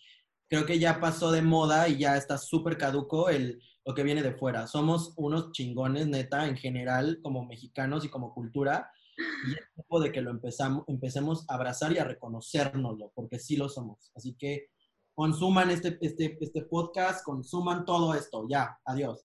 creo 0.47 0.66
que 0.66 0.78
ya 0.78 1.01
pasó 1.01 1.32
de 1.32 1.40
moda 1.40 1.88
y 1.88 1.97
ya 1.97 2.18
está 2.18 2.36
súper 2.36 2.76
caduco 2.76 3.30
el, 3.30 3.62
lo 3.85 3.94
que 3.94 4.02
viene 4.02 4.23
de 4.23 4.35
fuera. 4.35 4.66
Somos 4.66 5.15
unos 5.16 5.52
chingones, 5.52 6.07
neta, 6.07 6.47
en 6.47 6.57
general, 6.57 7.20
como 7.23 7.44
mexicanos 7.44 8.05
y 8.05 8.09
como 8.09 8.35
cultura. 8.35 8.90
Y 9.16 9.52
es 9.52 9.73
tiempo 9.74 10.01
de 10.01 10.12
que 10.12 10.23
lo 10.23 10.31
empezamos, 10.31 10.85
empecemos 10.89 11.44
a 11.48 11.55
abrazar 11.55 11.93
y 11.93 11.98
a 11.98 12.05
reconocérnoslo, 12.05 13.12
porque 13.15 13.39
sí 13.39 13.57
lo 13.57 13.69
somos. 13.69 14.11
Así 14.15 14.35
que 14.39 14.69
consuman 15.15 15.70
este, 15.70 15.98
este, 16.01 16.39
este 16.40 16.62
podcast, 16.62 17.24
consuman 17.24 17.85
todo 17.85 18.15
esto. 18.15 18.47
Ya, 18.48 18.78
adiós. 18.85 19.30